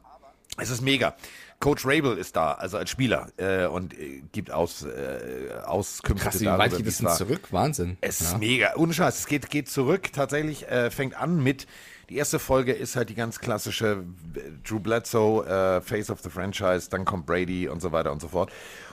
es 0.57 0.69
ist 0.69 0.81
mega. 0.81 1.15
Coach 1.59 1.85
Rabel 1.85 2.17
ist 2.17 2.35
da, 2.35 2.53
also 2.53 2.77
als 2.77 2.89
Spieler, 2.89 3.27
äh, 3.37 3.65
und 3.65 3.97
äh, 3.97 4.21
gibt 4.31 4.51
aus, 4.51 4.83
äh, 4.83 5.51
Auskünfte 5.65 6.23
Krass, 6.23 6.39
wie 6.39 6.45
darüber, 6.45 6.63
weit 6.63 6.77
geht 6.77 6.87
es 6.87 6.97
denn 6.97 7.09
zurück? 7.09 7.47
Wahnsinn. 7.51 7.97
Es 8.01 8.19
ja. 8.19 8.27
ist 8.27 8.37
mega. 8.39 8.75
Ohne 8.75 8.93
Scheiß. 8.93 9.19
Es 9.19 9.27
geht, 9.27 9.49
geht 9.49 9.69
zurück. 9.69 10.11
Tatsächlich 10.13 10.67
äh, 10.67 10.91
fängt 10.91 11.15
an 11.15 11.41
mit. 11.41 11.65
Die 12.09 12.17
erste 12.17 12.37
Folge 12.37 12.71
ist 12.71 12.95
halt 12.95 13.09
die 13.09 13.15
ganz 13.15 13.39
klassische 13.39 14.03
äh, 14.35 14.39
Drew 14.67 14.79
Bledsoe, 14.79 15.45
äh, 15.45 15.81
Face 15.81 16.09
of 16.09 16.19
the 16.21 16.29
Franchise. 16.29 16.89
Dann 16.89 17.05
kommt 17.05 17.25
Brady 17.25 17.67
und 17.67 17.81
so 17.81 17.91
weiter 17.91 18.11
und 18.11 18.21
so 18.21 18.27
fort. 18.27 18.51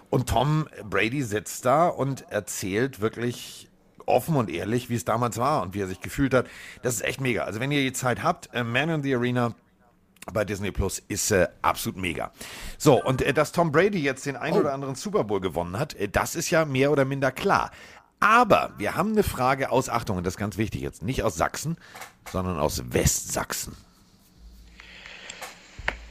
Und 0.09 0.29
Tom 0.29 0.69
Brady 0.85 1.23
sitzt 1.23 1.65
da 1.65 1.89
und 1.89 2.23
erzählt 2.31 3.01
wirklich 3.01 3.69
offen 4.07 4.37
und 4.37 4.51
ehrlich, 4.51 4.89
wie 4.91 4.95
es 4.95 5.05
damals 5.05 5.39
war 5.39 5.63
und 5.63 5.75
wie 5.75 5.81
er 5.81 5.87
sich 5.87 6.01
gefühlt 6.01 6.35
hat. 6.35 6.47
Das 6.83 6.95
ist 6.95 7.03
echt 7.03 7.21
mega. 7.21 7.45
Also, 7.45 7.61
wenn 7.61 7.71
ihr 7.71 7.83
die 7.83 7.93
Zeit 7.93 8.23
habt, 8.23 8.51
äh, 8.55 8.65
Man 8.65 8.89
in 8.89 9.03
the 9.03 9.15
Arena 9.15 9.55
bei 10.33 10.45
Disney 10.45 10.71
Plus 10.71 11.03
ist 11.09 11.31
äh, 11.31 11.49
absolut 11.63 11.99
mega. 11.99 12.33
So, 12.79 13.03
und 13.03 13.23
äh, 13.23 13.33
dass 13.33 13.53
Tom 13.53 13.73
Brady 13.73 14.01
jetzt 14.01 14.25
den 14.27 14.37
ein 14.37 14.55
oder 14.55 14.73
anderen 14.73 14.95
Super 14.95 15.25
Bowl 15.25 15.41
gewonnen 15.41 15.79
hat, 15.79 15.95
äh, 15.95 16.09
das 16.09 16.35
ist 16.35 16.51
ja 16.51 16.65
mehr 16.65 16.93
oder 16.93 17.05
minder 17.05 17.33
klar. 17.33 17.71
Aber 18.21 18.73
wir 18.79 18.95
haben 18.95 19.13
eine 19.13 19.25
Frage 19.25 19.71
aus, 19.73 19.89
Achtung, 19.89 20.19
und 20.19 20.25
das 20.25 20.35
ist 20.35 20.39
ganz 20.39 20.57
wichtig 20.57 20.83
jetzt, 20.83 21.03
nicht 21.03 21.25
aus 21.25 21.35
Sachsen, 21.35 21.77
sondern 22.31 22.59
aus 22.59 22.83
Westsachsen. 22.93 23.77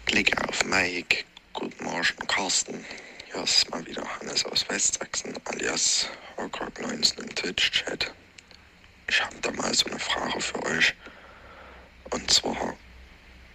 Klick 0.06 0.38
auf 0.50 0.66
Mike. 0.66 1.24
Guten 1.54 1.84
Morgen, 1.86 2.28
Carsten. 2.28 2.84
Hier 3.32 3.44
ist 3.44 3.70
mal 3.72 3.86
wieder 3.86 4.04
Hannes 4.20 4.46
aus 4.46 4.68
Westsachsen, 4.68 5.34
alias 5.46 6.08
Hawkrock19 6.38 7.22
im 7.22 7.36
Twitch-Chat. 7.36 8.14
Ich 9.08 9.24
habe 9.24 9.36
da 9.42 9.52
mal 9.52 9.74
so 9.74 9.86
eine 9.86 10.00
Frage 10.00 10.42
für 10.42 10.66
euch. 10.66 10.94
Und 12.10 12.30
zwar, 12.30 12.76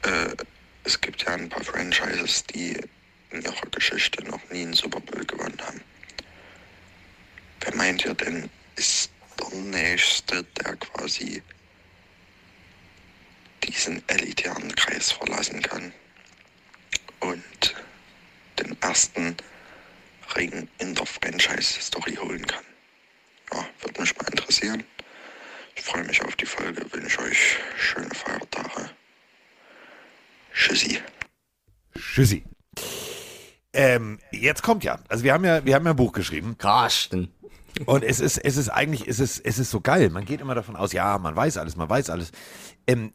äh, 0.06 0.36
es 0.84 1.00
gibt 1.00 1.22
ja 1.24 1.34
ein 1.34 1.48
paar 1.48 1.64
Franchises, 1.64 2.44
die 2.44 2.78
in 3.30 3.42
ihrer 3.42 3.66
Geschichte 3.70 4.24
noch 4.24 4.40
nie 4.50 4.62
einen 4.62 4.72
Super 4.72 5.00
Bowl 5.00 5.24
gewonnen 5.24 5.60
haben. 5.60 5.80
Wer 7.60 7.74
meint 7.74 8.04
ihr 8.04 8.14
denn, 8.14 8.48
ist 8.76 9.10
der 9.38 9.58
Nächste, 9.58 10.44
der 10.44 10.76
quasi 10.76 11.42
diesen 13.64 14.02
elitären 14.08 14.74
Kreis 14.74 15.12
verlassen 15.12 15.60
kann? 15.62 15.92
und 17.20 17.74
den 18.58 18.80
ersten 18.82 19.36
Ring 20.34 20.68
in 20.78 20.94
der 20.94 21.06
Franchise-Story 21.06 22.16
holen 22.16 22.46
kann. 22.46 22.64
Ja, 23.52 23.66
würde 23.80 24.00
mich 24.00 24.16
mal 24.16 24.28
interessieren. 24.28 24.84
Ich 25.74 25.82
freue 25.82 26.04
mich 26.04 26.22
auf 26.22 26.34
die 26.36 26.46
Folge, 26.46 26.90
wünsche 26.92 27.20
euch 27.20 27.58
schöne 27.76 28.14
Feiertage. 28.14 28.90
Tschüssi. 30.56 30.98
Tschüssi. 31.94 32.44
Ähm, 33.74 34.18
jetzt 34.32 34.62
kommt 34.62 34.84
ja, 34.84 34.98
also 35.08 35.22
wir 35.22 35.34
haben 35.34 35.44
ja, 35.44 35.64
wir 35.66 35.74
haben 35.74 35.84
ja 35.84 35.90
ein 35.90 35.96
Buch 35.96 36.12
geschrieben 36.12 36.56
Carsten. 36.56 37.30
und 37.84 38.02
es 38.02 38.20
ist, 38.20 38.38
es 38.38 38.56
ist 38.56 38.70
eigentlich, 38.70 39.06
es 39.06 39.20
ist, 39.20 39.38
es 39.40 39.58
ist 39.58 39.70
so 39.70 39.82
geil. 39.82 40.08
Man 40.08 40.24
geht 40.24 40.40
immer 40.40 40.54
davon 40.54 40.74
aus, 40.74 40.92
ja, 40.92 41.18
man 41.18 41.36
weiß 41.36 41.58
alles, 41.58 41.76
man 41.76 41.90
weiß 41.90 42.08
alles. 42.08 42.32
Ähm, 42.86 43.12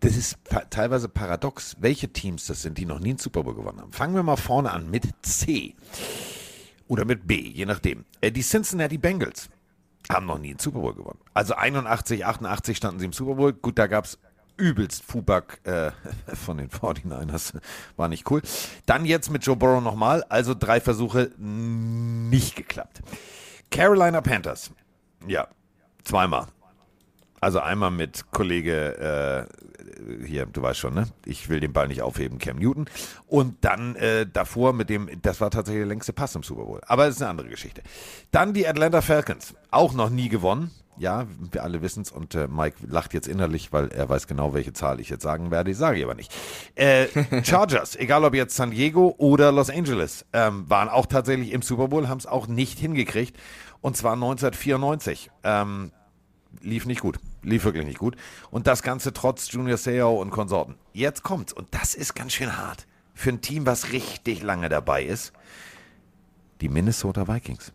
das 0.00 0.16
ist 0.16 0.44
pa 0.44 0.60
teilweise 0.68 1.08
paradox, 1.08 1.76
welche 1.80 2.12
Teams 2.12 2.46
das 2.46 2.60
sind, 2.60 2.76
die 2.76 2.84
noch 2.84 3.00
nie 3.00 3.10
einen 3.10 3.18
Super 3.18 3.42
Bowl 3.42 3.54
gewonnen 3.54 3.80
haben. 3.80 3.92
Fangen 3.92 4.14
wir 4.14 4.22
mal 4.22 4.36
vorne 4.36 4.70
an 4.70 4.90
mit 4.90 5.04
C. 5.22 5.74
Oder 6.88 7.06
mit 7.06 7.26
B, 7.26 7.36
je 7.40 7.64
nachdem. 7.64 8.04
Äh, 8.20 8.30
die 8.32 8.42
Cincinnati 8.42 8.98
Bengals 8.98 9.48
haben 10.10 10.26
noch 10.26 10.38
nie 10.38 10.50
einen 10.50 10.58
Super 10.58 10.80
Bowl 10.80 10.94
gewonnen. 10.94 11.20
Also 11.32 11.54
81, 11.54 12.26
88 12.26 12.76
standen 12.76 12.98
sie 13.00 13.06
im 13.06 13.14
Super 13.14 13.36
Bowl. 13.36 13.54
Gut, 13.54 13.78
da 13.78 13.86
gab 13.86 14.04
es 14.04 14.18
übelst 14.56 15.04
Fubak 15.04 15.60
äh, 15.64 15.90
von 16.34 16.58
den 16.58 16.70
49ers. 16.70 17.54
War 17.96 18.08
nicht 18.08 18.30
cool. 18.30 18.42
Dann 18.86 19.04
jetzt 19.04 19.30
mit 19.30 19.44
Joe 19.44 19.56
Burrow 19.56 19.82
nochmal. 19.82 20.24
Also 20.28 20.54
drei 20.54 20.80
Versuche 20.80 21.30
nicht 21.38 22.56
geklappt. 22.56 23.02
Carolina 23.70 24.20
Panthers. 24.20 24.70
Ja, 25.26 25.48
zweimal. 26.04 26.46
Also 27.46 27.60
einmal 27.60 27.92
mit 27.92 28.32
Kollege, 28.32 29.46
äh, 29.46 30.26
hier, 30.26 30.46
du 30.46 30.62
weißt 30.62 30.80
schon, 30.80 30.94
ne? 30.94 31.06
Ich 31.24 31.48
will 31.48 31.60
den 31.60 31.72
Ball 31.72 31.86
nicht 31.86 32.02
aufheben, 32.02 32.40
Cam 32.40 32.56
Newton. 32.56 32.86
Und 33.28 33.64
dann 33.64 33.94
äh, 33.94 34.26
davor 34.26 34.72
mit 34.72 34.90
dem, 34.90 35.08
das 35.22 35.40
war 35.40 35.52
tatsächlich 35.52 35.82
der 35.82 35.86
längste 35.86 36.12
Pass 36.12 36.34
im 36.34 36.42
Super 36.42 36.64
Bowl. 36.64 36.80
Aber 36.88 37.06
das 37.06 37.14
ist 37.14 37.22
eine 37.22 37.30
andere 37.30 37.48
Geschichte. 37.48 37.84
Dann 38.32 38.52
die 38.52 38.66
Atlanta 38.66 39.00
Falcons. 39.00 39.54
Auch 39.70 39.92
noch 39.92 40.10
nie 40.10 40.28
gewonnen. 40.28 40.72
Ja, 40.98 41.28
wir 41.52 41.62
alle 41.62 41.82
wissen 41.82 42.02
es 42.02 42.10
und 42.10 42.34
äh, 42.34 42.48
Mike 42.48 42.78
lacht 42.84 43.14
jetzt 43.14 43.28
innerlich, 43.28 43.72
weil 43.72 43.92
er 43.92 44.08
weiß 44.08 44.26
genau, 44.26 44.52
welche 44.52 44.72
Zahl 44.72 44.98
ich 44.98 45.08
jetzt 45.08 45.22
sagen 45.22 45.52
werde. 45.52 45.70
Ich 45.70 45.76
sage 45.76 45.98
ich 45.98 46.04
aber 46.04 46.16
nicht. 46.16 46.34
Äh, 46.74 47.06
Chargers, 47.44 47.94
egal 47.94 48.24
ob 48.24 48.34
jetzt 48.34 48.56
San 48.56 48.72
Diego 48.72 49.14
oder 49.18 49.52
Los 49.52 49.70
Angeles, 49.70 50.26
ähm, 50.32 50.68
waren 50.68 50.88
auch 50.88 51.06
tatsächlich 51.06 51.52
im 51.52 51.62
Super 51.62 51.86
Bowl, 51.86 52.08
haben 52.08 52.18
es 52.18 52.26
auch 52.26 52.48
nicht 52.48 52.80
hingekriegt. 52.80 53.36
Und 53.82 53.96
zwar 53.96 54.14
1994. 54.14 55.30
Ähm, 55.44 55.92
lief 56.60 56.86
nicht 56.86 57.00
gut. 57.00 57.18
Lief 57.42 57.64
wirklich 57.64 57.84
nicht 57.84 57.98
gut. 57.98 58.16
Und 58.50 58.66
das 58.66 58.82
Ganze 58.82 59.12
trotz 59.12 59.50
Junior 59.52 59.76
Seau 59.76 60.20
und 60.20 60.30
Konsorten. 60.30 60.74
Jetzt 60.92 61.22
kommt's. 61.22 61.52
Und 61.52 61.68
das 61.72 61.94
ist 61.94 62.14
ganz 62.14 62.32
schön 62.32 62.56
hart. 62.56 62.86
Für 63.14 63.30
ein 63.30 63.40
Team, 63.40 63.66
was 63.66 63.92
richtig 63.92 64.42
lange 64.42 64.68
dabei 64.68 65.04
ist. 65.04 65.32
Die 66.60 66.68
Minnesota 66.68 67.28
Vikings. 67.28 67.72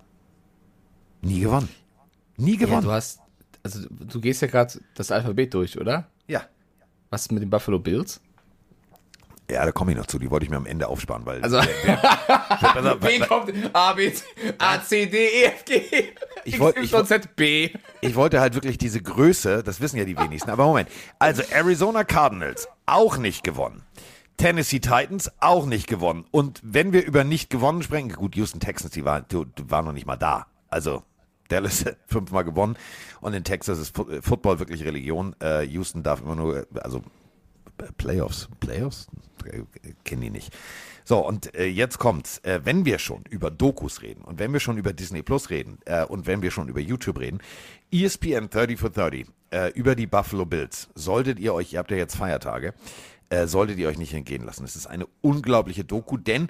Nie 1.21 1.41
gewonnen. 1.41 1.69
Nie 2.37 2.53
Ja, 2.53 2.65
gewonnen. 2.65 2.83
du 2.83 2.91
hast, 2.91 3.19
also 3.63 3.87
du 3.89 4.19
gehst 4.21 4.41
ja 4.41 4.47
gerade 4.47 4.79
das 4.95 5.11
Alphabet 5.11 5.53
durch, 5.53 5.79
oder? 5.79 6.09
Ja. 6.27 6.43
Was 7.09 7.23
ist 7.23 7.31
mit 7.31 7.43
den 7.43 7.49
Buffalo 7.49 7.77
Bills? 7.79 8.21
Ja, 9.51 9.65
da 9.65 9.71
komme 9.71 9.91
ich 9.91 9.97
noch 9.97 10.05
zu. 10.05 10.17
Die 10.19 10.31
wollte 10.31 10.45
ich 10.45 10.49
mir 10.49 10.57
am 10.57 10.65
Ende 10.65 10.87
aufsparen, 10.87 11.25
weil. 11.25 11.41
Also- 11.43 11.59
Pass 11.59 12.85
auf, 12.85 12.99
B 12.99 13.19
weil- 13.19 13.27
kommt 13.27 13.53
A, 13.73 13.93
B, 13.93 14.11
C, 14.13 14.23
A, 14.57 14.81
C, 14.81 15.05
D, 15.07 15.17
E, 15.27 15.43
F, 15.45 15.65
G, 15.65 15.81
Ich 16.45 16.59
wollt- 16.59 16.77
ich 16.77 16.93
Y, 16.93 17.05
Z, 17.05 17.35
B. 17.35 17.69
Ich 18.01 18.15
wollte 18.15 18.39
halt 18.39 18.53
wirklich 18.55 18.77
diese 18.77 19.01
Größe, 19.01 19.63
das 19.63 19.81
wissen 19.81 19.97
ja 19.97 20.05
die 20.05 20.17
wenigsten, 20.17 20.49
aber 20.49 20.65
Moment. 20.65 20.89
Also 21.19 21.43
Arizona 21.51 22.03
Cardinals 22.03 22.67
auch 22.85 23.17
nicht 23.17 23.43
gewonnen. 23.43 23.83
Tennessee 24.37 24.79
Titans 24.79 25.29
auch 25.39 25.65
nicht 25.65 25.87
gewonnen. 25.87 26.25
Und 26.31 26.59
wenn 26.63 26.93
wir 26.93 27.05
über 27.05 27.23
nicht 27.23 27.49
gewonnen 27.49 27.83
sprechen, 27.83 28.09
gut, 28.13 28.35
Houston 28.35 28.59
Texans, 28.59 28.91
die 28.91 29.05
waren, 29.05 29.25
die, 29.31 29.43
waren 29.69 29.85
noch 29.85 29.93
nicht 29.93 30.07
mal 30.07 30.15
da. 30.17 30.47
Also 30.69 31.03
Dallas 31.49 31.85
fünfmal 32.07 32.43
gewonnen 32.43 32.75
und 33.19 33.33
in 33.33 33.43
Texas 33.43 33.77
ist 33.77 33.95
Football 33.95 34.59
wirklich 34.59 34.83
Religion. 34.83 35.35
Äh, 35.41 35.63
Houston 35.65 36.01
darf 36.01 36.21
immer 36.21 36.35
nur, 36.35 36.65
also 36.81 37.03
Playoffs, 37.97 38.49
Playoffs? 38.59 39.07
Äh, 39.45 39.63
Kennen 40.03 40.21
die 40.21 40.29
nicht. 40.29 40.53
So, 41.03 41.25
und 41.25 41.53
äh, 41.55 41.65
jetzt 41.65 41.97
kommt's. 41.97 42.39
Äh, 42.39 42.61
wenn 42.63 42.85
wir 42.85 42.99
schon 42.99 43.23
über 43.29 43.51
Dokus 43.51 44.01
reden 44.01 44.23
und 44.23 44.39
wenn 44.39 44.53
wir 44.53 44.59
schon 44.59 44.77
über 44.77 44.93
Disney 44.93 45.23
Plus 45.23 45.49
reden 45.49 45.79
äh, 45.85 46.05
und 46.05 46.27
wenn 46.27 46.41
wir 46.41 46.51
schon 46.51 46.69
über 46.69 46.79
YouTube 46.79 47.19
reden, 47.19 47.39
ESPN 47.91 48.49
30 48.49 48.79
for 48.79 48.89
30 48.89 49.27
äh, 49.51 49.71
über 49.73 49.95
die 49.95 50.07
Buffalo 50.07 50.45
Bills, 50.45 50.89
solltet 50.95 51.39
ihr 51.39 51.53
euch, 51.53 51.73
ihr 51.73 51.79
habt 51.79 51.91
ja 51.91 51.97
jetzt 51.97 52.15
Feiertage, 52.15 52.73
äh, 53.29 53.47
solltet 53.47 53.77
ihr 53.79 53.87
euch 53.87 53.97
nicht 53.97 54.13
entgehen 54.13 54.45
lassen. 54.45 54.63
Es 54.63 54.75
ist 54.75 54.87
eine 54.87 55.07
unglaubliche 55.21 55.83
Doku, 55.83 56.17
denn 56.17 56.49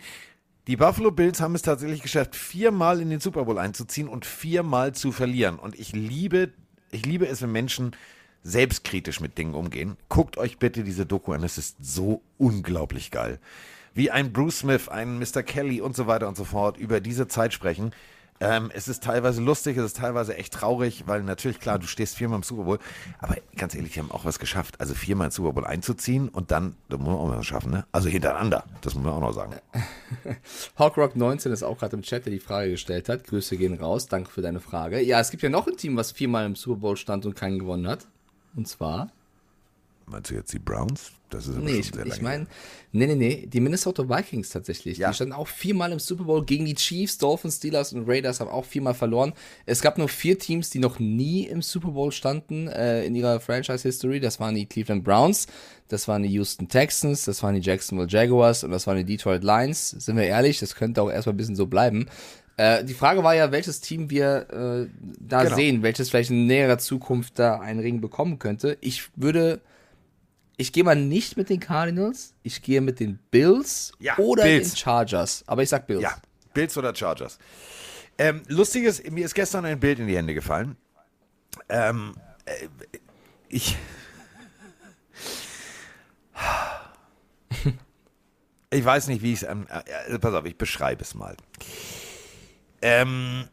die 0.67 0.77
Buffalo 0.77 1.11
Bills 1.11 1.41
haben 1.41 1.55
es 1.55 1.63
tatsächlich 1.63 2.03
geschafft, 2.03 2.35
viermal 2.35 3.01
in 3.01 3.09
den 3.09 3.19
Super 3.19 3.45
Bowl 3.45 3.57
einzuziehen 3.57 4.07
und 4.07 4.25
viermal 4.25 4.93
zu 4.93 5.11
verlieren. 5.11 5.57
Und 5.57 5.79
ich 5.79 5.93
liebe, 5.93 6.51
ich 6.91 7.05
liebe 7.05 7.27
es, 7.27 7.41
wenn 7.41 7.51
Menschen 7.51 7.95
selbstkritisch 8.43 9.19
mit 9.19 9.37
Dingen 9.37 9.53
umgehen. 9.53 9.97
Guckt 10.09 10.37
euch 10.37 10.57
bitte 10.57 10.83
diese 10.83 11.05
Doku 11.05 11.33
an, 11.33 11.43
es 11.43 11.57
ist 11.57 11.77
so 11.81 12.21
unglaublich 12.37 13.11
geil. 13.11 13.39
Wie 13.93 14.09
ein 14.09 14.31
Bruce 14.31 14.59
Smith, 14.59 14.87
ein 14.87 15.19
Mr. 15.19 15.43
Kelly 15.43 15.81
und 15.81 15.95
so 15.95 16.07
weiter 16.07 16.27
und 16.27 16.37
so 16.37 16.45
fort 16.45 16.77
über 16.77 17.01
diese 17.01 17.27
Zeit 17.27 17.53
sprechen. 17.53 17.91
Ähm, 18.41 18.71
es 18.73 18.87
ist 18.87 19.03
teilweise 19.03 19.39
lustig, 19.39 19.77
es 19.77 19.85
ist 19.85 19.97
teilweise 19.97 20.35
echt 20.35 20.53
traurig, 20.53 21.03
weil 21.05 21.21
natürlich, 21.21 21.59
klar, 21.59 21.77
du 21.77 21.85
stehst 21.85 22.17
viermal 22.17 22.37
im 22.37 22.43
Super 22.43 22.63
Bowl, 22.63 22.79
aber 23.19 23.35
ganz 23.55 23.75
ehrlich, 23.75 23.93
die 23.93 23.99
haben 23.99 24.09
auch 24.09 24.25
was 24.25 24.39
geschafft. 24.39 24.81
Also 24.81 24.95
viermal 24.95 25.25
im 25.25 25.31
Super 25.31 25.53
Bowl 25.53 25.65
einzuziehen 25.65 26.27
und 26.27 26.49
dann, 26.49 26.75
das 26.89 26.97
muss 26.97 27.09
man 27.09 27.17
auch 27.17 27.27
mal 27.27 27.43
schaffen, 27.43 27.69
ne? 27.69 27.85
Also 27.91 28.09
hintereinander, 28.09 28.63
das 28.81 28.95
muss 28.95 29.03
man 29.03 29.13
auch 29.13 29.21
noch 29.21 29.33
sagen. 29.33 29.57
Hawkrock19 30.79 31.51
ist 31.51 31.61
auch 31.61 31.77
gerade 31.77 31.95
im 31.95 32.01
Chat, 32.01 32.25
der 32.25 32.33
die 32.33 32.39
Frage 32.39 32.71
gestellt 32.71 33.09
hat. 33.09 33.25
Grüße 33.25 33.57
gehen 33.57 33.75
raus, 33.75 34.07
danke 34.07 34.31
für 34.31 34.41
deine 34.41 34.59
Frage. 34.59 34.99
Ja, 35.01 35.19
es 35.19 35.29
gibt 35.29 35.43
ja 35.43 35.49
noch 35.49 35.67
ein 35.67 35.77
Team, 35.77 35.95
was 35.95 36.11
viermal 36.11 36.47
im 36.47 36.55
Super 36.55 36.79
Bowl 36.79 36.97
stand 36.97 37.27
und 37.27 37.35
keinen 37.35 37.59
gewonnen 37.59 37.87
hat. 37.87 38.07
Und 38.55 38.67
zwar 38.67 39.11
Meinst 40.11 40.29
du 40.29 40.35
jetzt 40.35 40.51
die 40.51 40.59
Browns? 40.59 41.13
Das 41.29 41.47
ist 41.47 41.55
aber 41.55 41.63
Nee, 41.63 41.71
schon 41.71 41.79
ich, 41.79 41.91
sehr 41.93 42.05
ich 42.05 42.11
lange 42.15 42.23
meine, 42.23 42.47
nee, 42.91 43.07
nee, 43.07 43.15
nee, 43.15 43.47
die 43.47 43.61
Minnesota 43.61 44.09
Vikings 44.09 44.49
tatsächlich. 44.49 44.97
Ja. 44.97 45.09
Die 45.09 45.15
standen 45.15 45.33
auch 45.33 45.47
viermal 45.47 45.93
im 45.93 45.99
Super 45.99 46.25
Bowl 46.25 46.43
gegen 46.43 46.65
die 46.65 46.75
Chiefs, 46.75 47.17
Dolphins, 47.17 47.55
Steelers 47.55 47.93
und 47.93 48.09
Raiders, 48.09 48.41
haben 48.41 48.49
auch 48.49 48.65
viermal 48.65 48.93
verloren. 48.93 49.31
Es 49.65 49.81
gab 49.81 49.97
nur 49.97 50.09
vier 50.09 50.37
Teams, 50.37 50.69
die 50.69 50.79
noch 50.79 50.99
nie 50.99 51.45
im 51.45 51.61
Super 51.61 51.91
Bowl 51.91 52.11
standen 52.11 52.67
äh, 52.67 53.05
in 53.05 53.15
ihrer 53.15 53.39
Franchise-History. 53.39 54.19
Das 54.19 54.41
waren 54.41 54.55
die 54.55 54.65
Cleveland 54.65 55.05
Browns, 55.05 55.47
das 55.87 56.09
waren 56.09 56.23
die 56.23 56.29
Houston 56.29 56.67
Texans, 56.67 57.23
das 57.23 57.41
waren 57.43 57.55
die 57.55 57.61
Jacksonville 57.61 58.09
Jaguars 58.09 58.65
und 58.65 58.71
das 58.71 58.87
waren 58.87 58.97
die 58.97 59.05
Detroit 59.05 59.45
Lions. 59.45 59.91
Sind 59.91 60.17
wir 60.17 60.25
ehrlich, 60.25 60.59
das 60.59 60.75
könnte 60.75 61.01
auch 61.01 61.09
erstmal 61.09 61.35
ein 61.35 61.37
bisschen 61.37 61.55
so 61.55 61.67
bleiben. 61.67 62.07
Äh, 62.61 62.85
die 62.85 62.93
Frage 62.93 63.23
war 63.23 63.33
ja, 63.33 63.51
welches 63.51 63.81
Team 63.81 64.11
wir 64.11 64.47
äh, 64.51 64.87
da 65.19 65.43
Genau. 65.43 65.55
sehen, 65.55 65.81
welches 65.81 66.11
vielleicht 66.11 66.29
in 66.29 66.45
näherer 66.45 66.77
Zukunft 66.77 67.39
da 67.39 67.59
einen 67.59 67.79
Ring 67.79 68.01
bekommen 68.01 68.37
könnte. 68.37 68.77
Ich 68.81 69.09
würde 69.15 69.61
ich 70.57 70.71
gehe 70.71 70.83
mal 70.83 70.95
nicht 70.95 71.37
mit 71.37 71.49
den 71.49 71.59
Cardinals, 71.59 72.35
ich 72.43 72.61
gehe 72.61 72.81
mit 72.81 72.99
den 72.99 73.17
Bills 73.31 73.93
Ja, 73.97 74.15
oder 74.19 74.43
Bills. 74.43 74.73
den 74.73 74.77
Chargers. 74.77 75.43
Aber 75.47 75.63
ich 75.63 75.69
sag 75.69 75.87
Bills. 75.87 76.03
Ja, 76.03 76.15
Bills 76.53 76.77
oder 76.77 76.93
Chargers. 76.93 77.39
Ähm, 78.19 78.43
Lustiges, 78.47 79.01
mir 79.09 79.25
ist 79.25 79.33
gestern 79.33 79.65
ein 79.65 79.79
Bild 79.79 79.97
in 79.97 80.05
die 80.05 80.15
Hände 80.15 80.35
gefallen. 80.35 80.75
Ähm, 81.67 82.13
äh, 82.45 82.67
ich. 83.49 83.75
Ich 88.73 88.85
weiß 88.85 89.07
nicht, 89.07 89.21
wie 89.21 89.33
ich 89.33 89.41
es. 89.43 89.49
Ähm, 89.49 89.67
äh, 89.69 90.17
pass 90.17 90.33
auf, 90.33 90.45
ich 90.45 90.57
beschreibe 90.57 91.01
es 91.03 91.13
mal. 91.13 91.35
Ähm, 92.81 93.45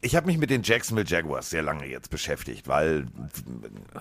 ich 0.00 0.16
habe 0.16 0.26
mich 0.26 0.38
mit 0.38 0.50
den 0.50 0.62
Jacksonville 0.62 1.06
Jaguars 1.08 1.50
sehr 1.50 1.62
lange 1.62 1.86
jetzt 1.86 2.10
beschäftigt, 2.10 2.66
weil 2.66 3.06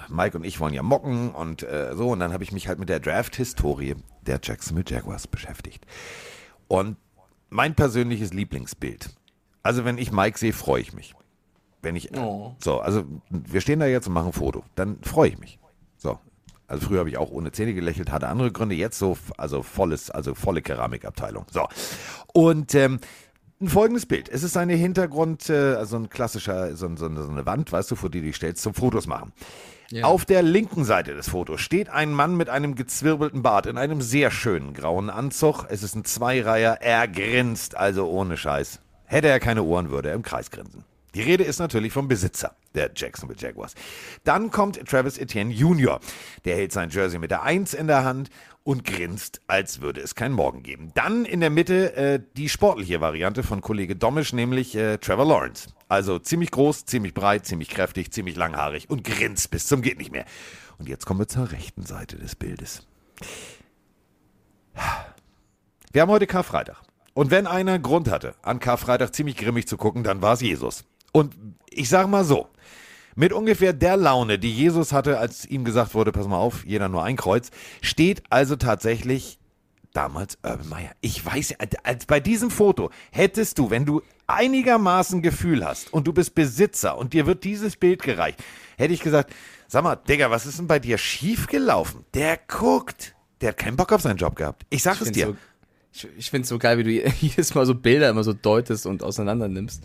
Mike 0.10 0.38
und 0.38 0.44
ich 0.44 0.60
wollen 0.60 0.74
ja 0.74 0.82
mocken 0.84 1.30
und 1.32 1.64
äh, 1.64 1.94
so. 1.96 2.10
Und 2.10 2.20
dann 2.20 2.34
habe 2.34 2.44
ich 2.44 2.52
mich 2.52 2.68
halt 2.68 2.80
mit 2.80 2.90
der 2.90 3.00
Draft-Historie 3.00 3.96
der 4.26 4.40
Jacksonville 4.42 4.86
Jaguars 4.88 5.28
beschäftigt. 5.28 5.86
Und 6.68 6.98
mein 7.50 7.76
persönliches 7.76 8.34
Lieblingsbild. 8.34 9.10
Also 9.62 9.86
wenn 9.86 9.98
ich 9.98 10.12
Mike 10.12 10.40
sehe, 10.40 10.54
freue 10.54 10.82
ich 10.82 10.94
mich. 10.94 11.14
Wenn 11.84 11.96
ich 11.96 12.16
Oh. 12.18 12.56
so, 12.60 12.80
also 12.80 13.04
wir 13.30 13.62
stehen 13.62 13.80
da 13.80 13.86
jetzt 13.86 14.08
und 14.08 14.14
machen 14.14 14.28
ein 14.28 14.34
Foto, 14.34 14.64
dann 14.76 15.02
freue 15.04 15.30
ich 15.30 15.38
mich. 15.38 15.60
So. 15.98 16.20
Also 16.68 16.88
früher 16.88 17.00
habe 17.00 17.10
ich 17.10 17.18
auch 17.18 17.30
ohne 17.32 17.52
Zähne 17.52 17.74
gelächelt, 17.74 18.12
hatte 18.12 18.28
andere 18.30 18.52
Gründe, 18.52 18.76
jetzt 18.76 18.98
so, 18.98 19.18
also 19.38 19.62
volles, 19.62 20.10
also 20.10 20.34
volle 20.34 20.62
Keramikabteilung. 20.62 21.46
So. 21.52 21.68
Und 22.34 22.74
ähm, 22.76 23.00
ein 23.62 23.70
folgendes 23.70 24.06
Bild. 24.06 24.30
Es 24.30 24.44
ist 24.44 24.58
eine 24.58 24.74
Hintergrund, 24.74 25.50
äh, 25.50 25.76
also 25.76 25.98
ein 25.98 26.10
klassischer, 26.10 26.76
so, 26.76 26.88
so, 26.96 27.14
so 27.14 27.30
eine 27.30 27.46
Wand, 27.46 27.72
weißt 27.72 27.92
du, 27.92 27.96
vor 27.96 28.10
die 28.10 28.20
du 28.20 28.28
dich 28.28 28.36
stellst 28.36 28.64
zum 28.64 28.74
Fotos 28.74 29.08
machen. 29.08 29.34
Auf 30.04 30.24
der 30.24 30.42
linken 30.42 30.86
Seite 30.86 31.14
des 31.14 31.28
Fotos 31.28 31.60
steht 31.60 31.90
ein 31.90 32.14
Mann 32.14 32.38
mit 32.38 32.48
einem 32.48 32.76
gezwirbelten 32.76 33.42
Bart 33.42 33.66
in 33.66 33.78
einem 33.78 34.02
sehr 34.02 34.32
schönen 34.32 34.74
grauen 34.74 35.10
Anzug. 35.10 35.66
Es 35.68 35.84
ist 35.84 35.96
ein 35.96 36.06
Zweireiher. 36.06 36.82
Er 36.82 37.10
grinst, 37.10 37.76
also 37.76 38.10
ohne 38.10 38.38
Scheiß. 38.38 38.80
Hätte 39.04 39.28
er 39.28 39.42
keine 39.42 39.64
Ohren, 39.64 39.90
würde 39.90 40.10
er 40.10 40.16
im 40.16 40.24
Kreis 40.24 40.50
grinsen. 40.50 40.86
Die 41.14 41.22
Rede 41.22 41.44
ist 41.44 41.60
natürlich 41.60 41.92
vom 41.92 42.08
Besitzer 42.08 42.56
der 42.74 42.92
Jacksonville 42.96 43.40
Jaguars. 43.40 43.76
Dann 44.24 44.50
kommt 44.50 44.86
Travis 44.88 45.18
Etienne 45.18 45.54
Jr. 45.54 46.00
Der 46.46 46.56
hält 46.56 46.72
sein 46.72 46.90
Jersey 46.90 47.20
mit 47.20 47.32
der 47.32 47.44
Eins 47.44 47.74
in 47.74 47.88
der 47.88 48.04
Hand 48.04 48.30
und 48.64 48.86
grinst, 48.86 49.42
als 49.48 49.82
würde 49.82 50.02
es 50.02 50.16
keinen 50.16 50.34
Morgen 50.34 50.64
geben. 50.64 50.92
Dann 50.94 51.26
in 51.26 51.42
der 51.42 51.50
Mitte 51.50 51.96
äh, 51.96 52.22
die 52.38 52.48
sportliche 52.48 53.02
Variante 53.02 53.44
von 53.44 53.62
Kollege 53.62 53.96
Domisch, 53.96 54.34
nämlich 54.34 54.76
äh, 54.76 54.98
Trevor 55.00 55.26
Lawrence. 55.26 55.70
Also 55.90 56.20
ziemlich 56.20 56.52
groß, 56.52 56.86
ziemlich 56.86 57.14
breit, 57.14 57.46
ziemlich 57.46 57.70
kräftig, 57.70 58.12
ziemlich 58.12 58.36
langhaarig 58.36 58.90
und 58.90 59.04
grinst 59.04 59.52
bis 59.52 59.68
zum 59.68 59.82
geht 59.82 59.98
nicht 59.98 60.12
mehr. 60.12 60.26
Und 60.78 60.88
jetzt 60.88 61.06
kommen 61.06 61.20
wir 61.20 61.28
zur 61.28 61.52
rechten 61.52 61.86
Seite 61.86 62.18
des 62.18 62.36
Bildes. 62.36 62.88
Wir 65.92 66.04
haben 66.04 66.10
heute 66.10 66.28
Karfreitag. 66.28 66.82
Und 67.14 67.30
wenn 67.30 67.46
einer 67.46 67.78
Grund 67.78 68.10
hatte, 68.10 68.36
an 68.42 68.60
Karfreitag 68.60 69.14
ziemlich 69.14 69.36
grimmig 69.36 69.68
zu 69.68 69.76
gucken, 69.76 70.04
dann 70.04 70.22
war 70.22 70.34
es 70.34 70.42
Jesus. 70.42 70.86
Und 71.12 71.36
ich 71.70 71.90
sag 71.90 72.08
mal 72.08 72.24
so, 72.24 72.48
mit 73.16 73.34
ungefähr 73.34 73.74
der 73.74 73.98
Laune, 73.98 74.40
die 74.40 74.52
Jesus 74.52 74.94
hatte, 74.94 75.18
als 75.18 75.46
ihm 75.46 75.66
gesagt 75.66 75.94
wurde, 75.94 76.12
pass 76.12 76.28
mal 76.28 76.38
auf, 76.38 76.66
jeder 76.66 76.90
nur 76.90 77.04
ein 77.04 77.18
Kreuz, 77.18 77.52
steht 77.82 78.24
also 78.30 78.56
tatsächlich 78.56 79.38
damals 79.94 80.38
Urban 80.44 80.70
Meyer. 80.70 80.92
Ich 81.02 81.26
weiß, 81.26 81.56
als 81.84 82.06
bei 82.06 82.20
diesem 82.20 82.50
Foto 82.50 82.90
hättest 83.12 83.58
du, 83.58 83.70
wenn 83.70 83.86
du 83.86 84.02
einigermaßen 84.28 85.22
Gefühl 85.22 85.66
hast 85.66 85.92
und 85.94 86.08
du 86.08 86.14
bist 86.14 86.36
Besitzer 86.36 86.98
und 86.98 87.14
dir 87.14 87.26
wird 87.26 87.44
dieses 87.44 87.76
Bild 87.76 88.02
gereicht, 88.02 88.40
hätte 88.78 88.94
ich 88.94 89.02
gesagt, 89.02 89.34
sag 89.68 89.84
mal, 89.84 89.96
Digga, 89.96 90.32
was 90.32 90.46
ist 90.46 90.60
denn 90.60 90.68
bei 90.68 90.80
dir 90.80 90.98
schiefgelaufen? 90.98 92.06
Der 92.14 92.38
guckt. 92.38 93.16
Der 93.42 93.50
hat 93.50 93.58
keinen 93.58 93.76
Bock 93.76 93.92
auf 93.92 94.02
seinen 94.02 94.18
Job 94.18 94.36
gehabt. 94.36 94.66
Ich 94.70 94.84
sag 94.84 95.02
Ich 95.02 95.08
es 95.08 95.12
dir. 95.12 95.28
so, 95.28 95.36
ich, 95.94 96.08
ich 96.18 96.30
finde 96.30 96.44
es 96.44 96.50
so 96.50 96.60
geil, 96.60 96.78
wie 96.78 96.84
du 96.84 97.10
jedes 97.22 97.54
Mal 97.54 97.66
so 97.66 97.76
Bilder 97.76 98.10
immer 98.10 98.24
so 98.24 98.34
deutest 98.34 98.86
und 98.86 99.04
auseinander 99.04 99.48
nimmst. 99.48 99.84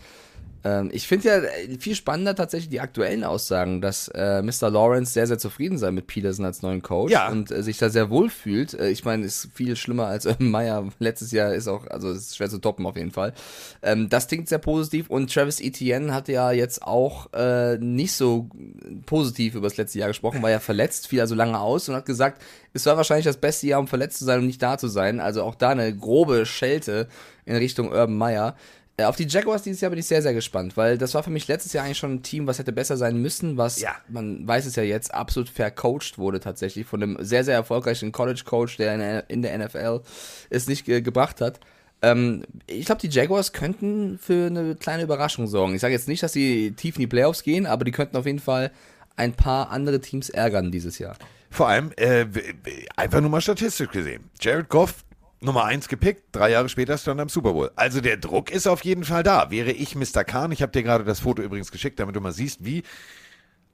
Ähm, 0.67 0.89
ich 0.91 1.07
finde 1.07 1.27
ja 1.29 1.35
äh, 1.37 1.77
viel 1.79 1.95
spannender 1.95 2.35
tatsächlich 2.35 2.69
die 2.69 2.81
aktuellen 2.81 3.23
Aussagen, 3.23 3.79
dass 3.79 4.09
äh, 4.09 4.41
Mr. 4.41 4.69
Lawrence 4.69 5.13
sehr, 5.13 5.27
sehr 5.27 5.37
zufrieden 5.37 5.77
sei 5.77 5.91
mit 5.91 6.07
Peterson 6.07 6.43
als 6.45 6.61
neuen 6.61 6.81
Coach 6.81 7.11
Ja. 7.11 7.29
und 7.29 7.51
äh, 7.51 7.63
sich 7.63 7.77
da 7.77 7.89
sehr 7.89 8.09
wohl 8.09 8.29
fühlt. 8.29 8.73
Äh, 8.73 8.89
ich 8.89 9.05
meine, 9.05 9.25
ist 9.25 9.49
viel 9.53 9.75
schlimmer 9.75 10.07
als 10.07 10.25
Urban 10.25 10.49
Meyer 10.51 10.89
letztes 10.99 11.31
Jahr 11.31 11.53
ist 11.53 11.67
auch, 11.67 11.87
also 11.87 12.11
ist 12.11 12.35
schwer 12.35 12.49
zu 12.49 12.57
toppen 12.59 12.85
auf 12.85 12.97
jeden 12.97 13.11
Fall. 13.11 13.33
Ähm, 13.81 14.09
das 14.09 14.27
klingt 14.27 14.49
sehr 14.49 14.57
positiv 14.59 15.09
und 15.09 15.33
Travis 15.33 15.61
Etienne 15.61 16.13
hat 16.13 16.27
ja 16.27 16.51
jetzt 16.51 16.83
auch 16.83 17.31
äh, 17.33 17.77
nicht 17.77 18.13
so 18.13 18.49
positiv 19.05 19.55
über 19.55 19.67
das 19.67 19.77
letzte 19.77 19.99
Jahr 19.99 20.09
gesprochen, 20.09 20.41
war 20.41 20.49
ja 20.49 20.59
verletzt, 20.59 21.07
fiel 21.07 21.21
also 21.21 21.35
lange 21.35 21.59
aus 21.59 21.87
und 21.87 21.95
hat 21.95 22.05
gesagt, 22.05 22.41
es 22.73 22.85
war 22.85 22.97
wahrscheinlich 22.97 23.25
das 23.25 23.37
beste 23.37 23.67
Jahr, 23.67 23.79
um 23.79 23.87
verletzt 23.87 24.19
zu 24.19 24.25
sein 24.25 24.39
und 24.39 24.47
nicht 24.47 24.61
da 24.61 24.77
zu 24.77 24.87
sein. 24.87 25.19
Also 25.19 25.43
auch 25.43 25.55
da 25.55 25.69
eine 25.69 25.95
grobe 25.95 26.45
Schelte 26.45 27.07
in 27.45 27.55
Richtung 27.55 27.87
Urban 27.89 28.17
Meyer. 28.17 28.55
Äh, 28.99 29.03
Auf 29.03 29.15
die 29.15 29.27
Jaguars 29.27 29.61
dieses 29.61 29.79
Jahr 29.81 29.91
bin 29.91 29.99
ich 29.99 30.07
sehr, 30.07 30.23
sehr 30.23 30.33
gespannt, 30.33 30.75
weil 30.75 30.97
das 30.97 31.13
war 31.13 31.21
für 31.21 31.29
mich 31.29 31.47
letztes 31.47 31.71
Jahr 31.73 31.85
eigentlich 31.85 31.99
schon 31.99 32.15
ein 32.15 32.23
Team, 32.23 32.47
was 32.47 32.57
hätte 32.57 32.71
besser 32.73 32.97
sein 32.97 33.17
müssen, 33.17 33.55
was, 33.55 33.79
Ja. 33.79 33.95
man 34.09 34.47
weiß 34.47 34.65
es 34.65 34.75
ja 34.75 34.81
jetzt, 34.83 35.13
absolut 35.13 35.49
vercoacht 35.49 36.17
wurde 36.17 36.39
tatsächlich 36.39 36.87
von 36.87 37.03
einem 37.03 37.17
sehr, 37.19 37.43
sehr 37.43 37.53
erfolgreichen 37.53 38.11
College-Coach, 38.11 38.77
der 38.77 38.93
in 38.95 38.99
der, 38.99 39.29
in 39.29 39.41
der 39.43 39.57
NFL 39.59 40.01
es 40.49 40.67
nicht 40.67 40.85
ge 40.85 41.01
gebracht 41.01 41.41
hat. 41.41 41.59
Ähm, 42.01 42.43
ich 42.65 42.85
glaube, 42.87 43.01
die 43.01 43.09
Jaguars 43.09 43.53
könnten 43.53 44.17
für 44.17 44.47
eine 44.47 44.75
kleine 44.75 45.03
Überraschung 45.03 45.45
sorgen. 45.47 45.75
Ich 45.75 45.81
sage 45.81 45.93
jetzt 45.93 46.07
nicht, 46.07 46.23
dass 46.23 46.33
sie 46.33 46.71
tief 46.71 46.95
in 46.95 47.01
die 47.01 47.07
Playoffs 47.07 47.43
gehen, 47.43 47.67
aber 47.67 47.85
die 47.85 47.91
könnten 47.91 48.17
auf 48.17 48.25
jeden 48.25 48.39
Fall 48.39 48.71
ein 49.15 49.33
paar 49.33 49.69
andere 49.71 49.99
Teams 50.01 50.29
ärgern 50.29 50.71
dieses 50.71 50.97
Jahr. 50.97 51.15
Vor 51.51 51.67
allem, 51.67 51.91
äh, 51.97 52.25
einfach 52.95 53.21
nur 53.21 53.29
mal 53.29 53.41
statistisch 53.41 53.89
gesehen. 53.89 54.29
Jared 54.41 54.69
Goff, 54.69 55.03
Nummer 55.39 55.65
1 55.65 55.87
gepickt, 55.87 56.23
drei 56.31 56.51
Jahre 56.51 56.67
später 56.67 56.97
stand 56.97 57.19
er 57.19 57.23
im 57.23 57.29
Super 57.29 57.53
Bowl. 57.53 57.71
Also 57.75 58.01
der 58.01 58.17
Druck 58.17 58.49
ist 58.49 58.67
auf 58.67 58.83
jeden 58.83 59.03
Fall 59.03 59.23
da. 59.23 59.51
Wäre 59.51 59.71
ich 59.71 59.95
Mr. 59.95 60.23
Khan, 60.23 60.51
ich 60.51 60.61
habe 60.61 60.71
dir 60.71 60.83
gerade 60.83 61.03
das 61.03 61.19
Foto 61.19 61.41
übrigens 61.43 61.71
geschickt, 61.71 61.99
damit 61.99 62.15
du 62.15 62.21
mal 62.21 62.31
siehst, 62.33 62.65
wie, 62.65 62.83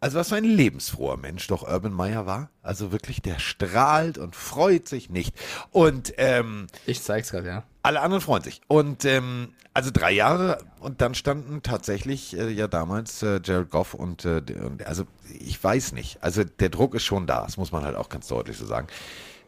also 0.01 0.19
was 0.19 0.29
für 0.29 0.35
ein 0.35 0.43
lebensfroher 0.43 1.15
Mensch 1.15 1.47
doch 1.47 1.63
Urban 1.63 1.93
Meyer 1.93 2.25
war. 2.25 2.49
Also 2.61 2.91
wirklich, 2.91 3.21
der 3.21 3.39
strahlt 3.39 4.17
und 4.17 4.35
freut 4.35 4.89
sich 4.89 5.09
nicht. 5.09 5.33
Und 5.71 6.13
ähm, 6.17 6.67
Ich 6.85 7.01
zeig's 7.01 7.31
gerade, 7.31 7.47
ja. 7.47 7.63
alle 7.81 8.01
anderen 8.01 8.21
freuen 8.21 8.43
sich. 8.43 8.59
Und 8.67 9.05
ähm, 9.05 9.53
also 9.73 9.89
drei 9.91 10.11
Jahre 10.11 10.57
und 10.81 11.01
dann 11.01 11.15
standen 11.15 11.63
tatsächlich 11.63 12.37
äh, 12.37 12.49
ja 12.49 12.67
damals 12.67 13.23
äh, 13.23 13.39
Jared 13.43 13.69
Goff 13.71 13.93
und, 13.93 14.25
äh, 14.25 14.43
und 14.61 14.85
also 14.85 15.05
ich 15.39 15.63
weiß 15.63 15.93
nicht. 15.93 16.21
Also 16.21 16.43
der 16.43 16.69
Druck 16.69 16.93
ist 16.93 17.05
schon 17.05 17.25
da, 17.25 17.43
das 17.43 17.55
muss 17.55 17.71
man 17.71 17.83
halt 17.83 17.95
auch 17.95 18.09
ganz 18.09 18.27
deutlich 18.27 18.57
so 18.57 18.65
sagen. 18.65 18.87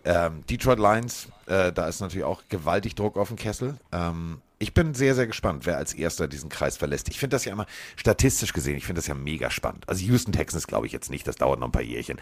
Ähm, 0.05 0.45
Detroit 0.47 0.79
Lions, 0.79 1.29
äh, 1.47 1.71
da 1.73 1.87
ist 1.87 1.99
natürlich 1.99 2.25
auch 2.25 2.43
gewaltig 2.47 2.95
Druck 2.95 3.17
auf 3.17 3.29
dem 3.29 3.37
Kessel. 3.37 3.75
Ähm, 3.91 4.41
ich 4.59 4.73
bin 4.73 4.93
sehr, 4.93 5.15
sehr 5.15 5.27
gespannt, 5.27 5.65
wer 5.65 5.77
als 5.77 5.93
erster 5.93 6.27
diesen 6.27 6.49
Kreis 6.49 6.77
verlässt. 6.77 7.09
Ich 7.09 7.19
finde 7.19 7.35
das 7.35 7.45
ja 7.45 7.51
immer 7.51 7.65
statistisch 7.95 8.53
gesehen, 8.53 8.77
ich 8.77 8.85
finde 8.85 8.99
das 8.99 9.07
ja 9.07 9.15
mega 9.15 9.49
spannend. 9.49 9.83
Also 9.89 10.05
Houston 10.05 10.31
Texans 10.31 10.67
glaube 10.67 10.85
ich 10.85 10.93
jetzt 10.93 11.09
nicht, 11.09 11.27
das 11.27 11.35
dauert 11.35 11.59
noch 11.59 11.67
ein 11.67 11.71
paar 11.71 11.81
Jährchen. 11.81 12.21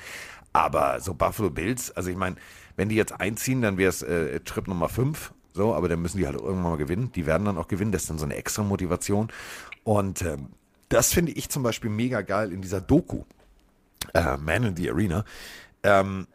Aber 0.53 1.01
so 1.01 1.13
Buffalo 1.13 1.49
Bills, 1.49 1.91
also 1.91 2.09
ich 2.09 2.15
meine, 2.15 2.38
wenn 2.75 2.89
die 2.89 2.95
jetzt 2.95 3.19
einziehen, 3.19 3.61
dann 3.61 3.77
wäre 3.77 3.89
es 3.89 4.01
äh, 4.01 4.39
Trip 4.39 4.67
Nummer 4.67 4.89
5. 4.89 5.34
So, 5.53 5.75
aber 5.75 5.88
dann 5.88 6.01
müssen 6.01 6.17
die 6.17 6.25
halt 6.25 6.36
irgendwann 6.36 6.63
mal 6.63 6.77
gewinnen. 6.77 7.11
Die 7.13 7.27
werden 7.27 7.45
dann 7.45 7.59
auch 7.59 7.67
gewinnen. 7.67 7.91
Das 7.91 8.03
ist 8.03 8.09
dann 8.09 8.17
so 8.17 8.25
eine 8.25 8.36
extra 8.36 8.63
Motivation. 8.63 9.31
Und 9.84 10.23
ähm, 10.23 10.49
das 10.89 11.13
finde 11.13 11.31
ich 11.34 11.49
zum 11.49 11.61
Beispiel 11.61 11.91
mega 11.91 12.21
geil 12.21 12.51
in 12.51 12.61
dieser 12.61 12.81
Doku. 12.81 13.23
Äh, 14.13 14.38
Man 14.38 14.63
in 14.63 14.75
the 14.75 14.89
Arena. 14.89 15.25
Ähm, 15.84 16.27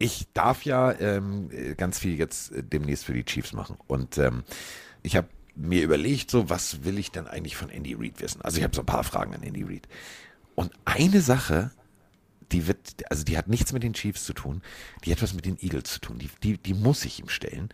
ich 0.00 0.26
darf 0.32 0.64
ja 0.64 0.92
ähm, 0.98 1.50
äh, 1.52 1.74
ganz 1.74 1.98
viel 1.98 2.18
jetzt 2.18 2.52
äh, 2.52 2.64
demnächst 2.64 3.04
für 3.04 3.12
die 3.12 3.24
Chiefs 3.24 3.52
machen. 3.52 3.76
Und 3.86 4.16
ähm, 4.18 4.42
ich 5.02 5.14
habe 5.14 5.28
mir 5.54 5.82
überlegt, 5.82 6.30
so, 6.30 6.48
was 6.48 6.84
will 6.84 6.98
ich 6.98 7.12
denn 7.12 7.28
eigentlich 7.28 7.54
von 7.54 7.68
Andy 7.68 7.94
Reid 7.94 8.20
wissen? 8.20 8.40
Also 8.40 8.56
ich 8.56 8.64
habe 8.64 8.74
so 8.74 8.80
ein 8.80 8.86
paar 8.86 9.04
Fragen 9.04 9.34
an 9.34 9.42
Andy 9.42 9.62
Reid. 9.62 9.86
Und 10.54 10.72
eine 10.86 11.20
Sache, 11.20 11.70
die 12.50 12.66
wird, 12.66 12.78
also 13.10 13.24
die 13.24 13.36
hat 13.36 13.48
nichts 13.48 13.74
mit 13.74 13.82
den 13.82 13.92
Chiefs 13.92 14.24
zu 14.24 14.32
tun, 14.32 14.62
die 15.04 15.12
hat 15.12 15.22
was 15.22 15.34
mit 15.34 15.44
den 15.44 15.58
Eagles 15.60 15.92
zu 15.92 16.00
tun. 16.00 16.18
Die, 16.18 16.30
die, 16.42 16.56
die 16.56 16.74
muss 16.74 17.04
ich 17.04 17.20
ihm 17.20 17.28
stellen. 17.28 17.68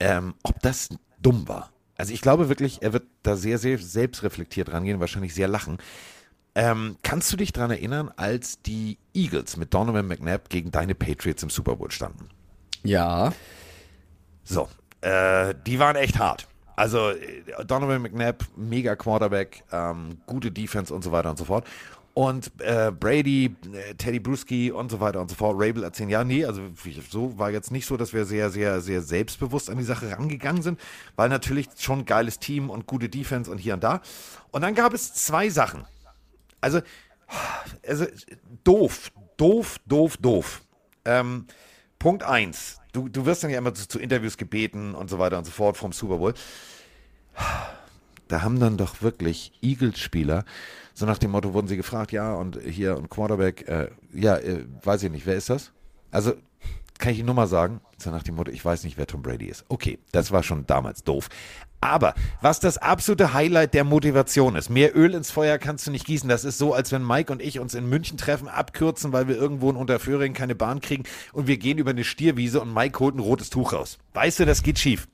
Ähm, 0.00 0.34
ob 0.42 0.60
das 0.60 0.90
dumm 1.22 1.48
war. 1.48 1.72
Also 1.96 2.12
ich 2.12 2.20
glaube 2.20 2.50
wirklich, 2.50 2.82
er 2.82 2.92
wird 2.92 3.04
da 3.22 3.36
sehr, 3.36 3.56
sehr 3.56 3.78
selbstreflektiert 3.78 4.70
rangehen, 4.70 5.00
wahrscheinlich 5.00 5.32
sehr 5.32 5.48
lachen. 5.48 5.78
Ähm, 6.54 6.96
kannst 7.02 7.32
du 7.32 7.36
dich 7.36 7.52
daran 7.52 7.72
erinnern, 7.72 8.12
als 8.16 8.62
die 8.62 8.98
Eagles 9.12 9.56
mit 9.56 9.74
Donovan 9.74 10.06
McNabb 10.06 10.48
gegen 10.48 10.70
deine 10.70 10.94
Patriots 10.94 11.42
im 11.42 11.50
Super 11.50 11.76
Bowl 11.76 11.90
standen? 11.90 12.28
Ja. 12.84 13.32
So, 14.44 14.68
äh, 15.00 15.54
die 15.66 15.78
waren 15.78 15.96
echt 15.96 16.18
hart. 16.18 16.46
Also 16.76 17.10
äh, 17.10 17.64
Donovan 17.66 18.02
McNabb, 18.02 18.44
mega 18.56 18.94
Quarterback, 18.94 19.64
ähm, 19.72 20.18
gute 20.26 20.50
Defense 20.52 20.94
und 20.94 21.02
so 21.02 21.10
weiter 21.12 21.30
und 21.30 21.38
so 21.38 21.44
fort. 21.44 21.66
Und 22.14 22.52
äh, 22.60 22.92
Brady, 22.92 23.56
äh, 23.72 23.94
Teddy 23.94 24.20
Bruschi 24.20 24.70
und 24.70 24.88
so 24.88 25.00
weiter 25.00 25.20
und 25.20 25.28
so 25.28 25.34
fort. 25.34 25.56
Rabel 25.58 25.82
erzählen, 25.82 26.10
ja, 26.10 26.22
nee, 26.22 26.44
also 26.44 26.62
so 27.10 27.36
war 27.38 27.50
jetzt 27.50 27.72
nicht 27.72 27.86
so, 27.86 27.96
dass 27.96 28.12
wir 28.12 28.24
sehr, 28.24 28.50
sehr, 28.50 28.80
sehr 28.80 29.02
selbstbewusst 29.02 29.68
an 29.68 29.78
die 29.78 29.84
Sache 29.84 30.08
rangegangen 30.12 30.62
sind, 30.62 30.78
weil 31.16 31.28
natürlich 31.28 31.68
schon 31.76 32.04
geiles 32.04 32.38
Team 32.38 32.70
und 32.70 32.86
gute 32.86 33.08
Defense 33.08 33.50
und 33.50 33.58
hier 33.58 33.74
und 33.74 33.82
da. 33.82 34.00
Und 34.52 34.62
dann 34.62 34.76
gab 34.76 34.94
es 34.94 35.12
zwei 35.14 35.50
Sachen. 35.50 35.86
Also, 36.64 36.80
also 37.86 38.06
doof, 38.64 39.12
doof, 39.36 39.78
doof, 39.86 40.16
doof. 40.16 40.62
Ähm, 41.04 41.46
Punkt 41.98 42.22
eins. 42.22 42.80
Du, 42.92 43.08
du 43.08 43.26
wirst 43.26 43.44
dann 43.44 43.50
ja 43.50 43.58
immer 43.58 43.74
zu, 43.74 43.86
zu 43.86 43.98
Interviews 43.98 44.38
gebeten 44.38 44.94
und 44.94 45.10
so 45.10 45.18
weiter 45.18 45.36
und 45.36 45.44
so 45.44 45.50
fort 45.50 45.76
vom 45.76 45.92
Super 45.92 46.16
Bowl. 46.16 46.32
Da 48.28 48.40
haben 48.40 48.58
dann 48.60 48.78
doch 48.78 49.02
wirklich 49.02 49.52
Eagles-Spieler, 49.60 50.46
so 50.94 51.04
nach 51.04 51.18
dem 51.18 51.32
Motto 51.32 51.52
wurden 51.52 51.68
sie 51.68 51.76
gefragt, 51.76 52.12
ja, 52.12 52.32
und 52.32 52.58
hier 52.62 52.96
und 52.96 53.10
Quarterback, 53.10 53.68
äh, 53.68 53.90
ja, 54.14 54.38
äh, 54.38 54.64
weiß 54.82 55.02
ich 55.02 55.10
nicht, 55.10 55.26
wer 55.26 55.34
ist 55.34 55.50
das? 55.50 55.72
Also, 56.10 56.32
kann 57.04 57.12
ich 57.12 57.18
Ihnen 57.18 57.26
nur 57.26 57.34
mal 57.34 57.46
sagen, 57.46 57.82
so 57.98 58.10
nach 58.10 58.22
dem 58.22 58.34
Motto, 58.34 58.50
ich 58.50 58.64
weiß 58.64 58.82
nicht, 58.82 58.96
wer 58.96 59.06
Tom 59.06 59.20
Brady 59.20 59.44
ist. 59.44 59.66
Okay, 59.68 59.98
das 60.12 60.32
war 60.32 60.42
schon 60.42 60.66
damals 60.66 61.04
doof. 61.04 61.28
Aber 61.82 62.14
was 62.40 62.60
das 62.60 62.78
absolute 62.78 63.34
Highlight 63.34 63.74
der 63.74 63.84
Motivation 63.84 64.56
ist, 64.56 64.70
mehr 64.70 64.96
Öl 64.96 65.12
ins 65.12 65.30
Feuer 65.30 65.58
kannst 65.58 65.86
du 65.86 65.90
nicht 65.90 66.06
gießen. 66.06 66.30
Das 66.30 66.44
ist 66.44 66.56
so, 66.56 66.72
als 66.72 66.92
wenn 66.92 67.06
Mike 67.06 67.30
und 67.30 67.42
ich 67.42 67.60
uns 67.60 67.74
in 67.74 67.90
München 67.90 68.16
treffen, 68.16 68.48
abkürzen, 68.48 69.12
weil 69.12 69.28
wir 69.28 69.36
irgendwo 69.36 69.68
in 69.68 69.76
Unterföhring 69.76 70.32
keine 70.32 70.54
Bahn 70.54 70.80
kriegen 70.80 71.04
und 71.34 71.46
wir 71.46 71.58
gehen 71.58 71.76
über 71.76 71.90
eine 71.90 72.04
Stierwiese 72.04 72.62
und 72.62 72.72
Mike 72.72 72.98
holt 73.00 73.16
ein 73.16 73.20
rotes 73.20 73.50
Tuch 73.50 73.74
raus. 73.74 73.98
Weißt 74.14 74.40
du, 74.40 74.46
das 74.46 74.62
geht 74.62 74.78
schief. 74.78 75.06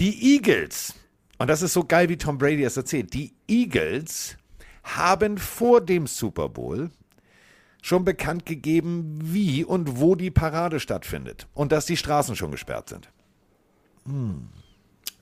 Die 0.00 0.34
Eagles, 0.34 0.94
und 1.38 1.46
das 1.46 1.62
ist 1.62 1.72
so 1.72 1.84
geil, 1.84 2.08
wie 2.08 2.18
Tom 2.18 2.36
Brady 2.36 2.64
es 2.64 2.76
erzählt, 2.76 3.14
die 3.14 3.32
Eagles 3.46 4.36
haben 4.82 5.38
vor 5.38 5.80
dem 5.80 6.08
Super 6.08 6.48
Bowl 6.48 6.90
schon 7.82 8.04
bekannt 8.04 8.46
gegeben, 8.46 9.18
wie 9.22 9.64
und 9.64 10.00
wo 10.00 10.14
die 10.14 10.30
Parade 10.30 10.80
stattfindet 10.80 11.48
und 11.52 11.72
dass 11.72 11.84
die 11.84 11.98
Straßen 11.98 12.36
schon 12.36 12.52
gesperrt 12.52 12.88
sind. 12.88 13.10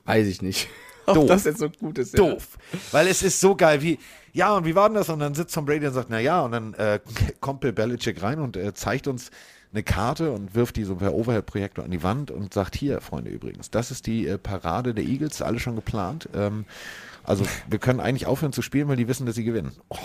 Weiß 0.04 0.26
ich 0.28 0.42
nicht. 0.42 0.68
Ob 1.06 1.14
Doof. 1.14 1.28
das 1.28 1.44
jetzt 1.44 1.58
so 1.58 1.70
gut 1.70 1.98
ist. 1.98 2.16
Doof. 2.16 2.58
Weil 2.92 3.08
es 3.08 3.22
ist 3.22 3.40
so 3.40 3.56
geil, 3.56 3.82
wie, 3.82 3.98
ja, 4.32 4.54
und 4.54 4.64
wie 4.66 4.74
war 4.74 4.88
denn 4.88 4.94
das? 4.94 5.08
Und 5.08 5.18
dann 5.18 5.34
sitzt 5.34 5.54
Tom 5.54 5.64
Brady 5.64 5.86
und 5.86 5.94
sagt, 5.94 6.10
na 6.10 6.20
ja, 6.20 6.42
und 6.42 6.52
dann 6.52 6.74
äh, 6.74 7.00
kommt 7.40 7.60
Bill 7.60 7.72
Belichick 7.72 8.22
rein 8.22 8.38
und 8.38 8.56
äh, 8.56 8.74
zeigt 8.74 9.08
uns 9.08 9.30
eine 9.72 9.82
Karte 9.82 10.32
und 10.32 10.54
wirft 10.54 10.76
die 10.76 10.84
so 10.84 10.96
per 10.96 11.14
Overhead-Projektor 11.14 11.84
an 11.84 11.90
die 11.90 12.02
Wand 12.02 12.30
und 12.30 12.52
sagt, 12.52 12.76
hier, 12.76 13.00
Freunde, 13.00 13.30
übrigens, 13.30 13.70
das 13.70 13.90
ist 13.90 14.06
die 14.06 14.26
äh, 14.26 14.36
Parade 14.36 14.94
der 14.94 15.04
Eagles, 15.04 15.42
alle 15.42 15.58
schon 15.58 15.76
geplant. 15.76 16.28
Ähm, 16.34 16.66
also 17.24 17.44
wir 17.68 17.78
können 17.78 18.00
eigentlich 18.00 18.26
aufhören 18.26 18.52
zu 18.52 18.62
spielen, 18.62 18.88
weil 18.88 18.96
die 18.96 19.08
wissen, 19.08 19.26
dass 19.26 19.36
sie 19.36 19.44
gewinnen. 19.44 19.72
Oh. 19.88 19.96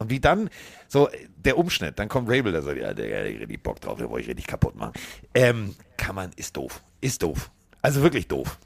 Und 0.00 0.10
wie 0.10 0.18
dann, 0.18 0.48
so 0.88 1.08
der 1.36 1.58
Umschnitt, 1.58 1.98
dann 1.98 2.08
kommt 2.08 2.28
Rabel, 2.28 2.52
der 2.52 2.62
sagt, 2.62 2.78
ja, 2.78 2.94
der 2.94 3.06
der 3.06 3.18
hat 3.18 3.40
richtig 3.40 3.62
Bock 3.62 3.80
drauf, 3.80 3.98
der 3.98 4.08
wollte 4.08 4.22
ich 4.22 4.28
richtig 4.28 4.46
kaputt 4.46 4.74
machen. 4.74 4.94
Ähm, 5.34 5.76
kann 5.98 6.14
man, 6.14 6.30
ist 6.36 6.56
doof. 6.56 6.82
Ist 7.02 7.22
doof. 7.22 7.50
Also 7.82 8.02
wirklich 8.02 8.26
doof. 8.26 8.58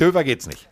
Döver 0.00 0.22
geht's 0.22 0.46
nicht. 0.46 0.68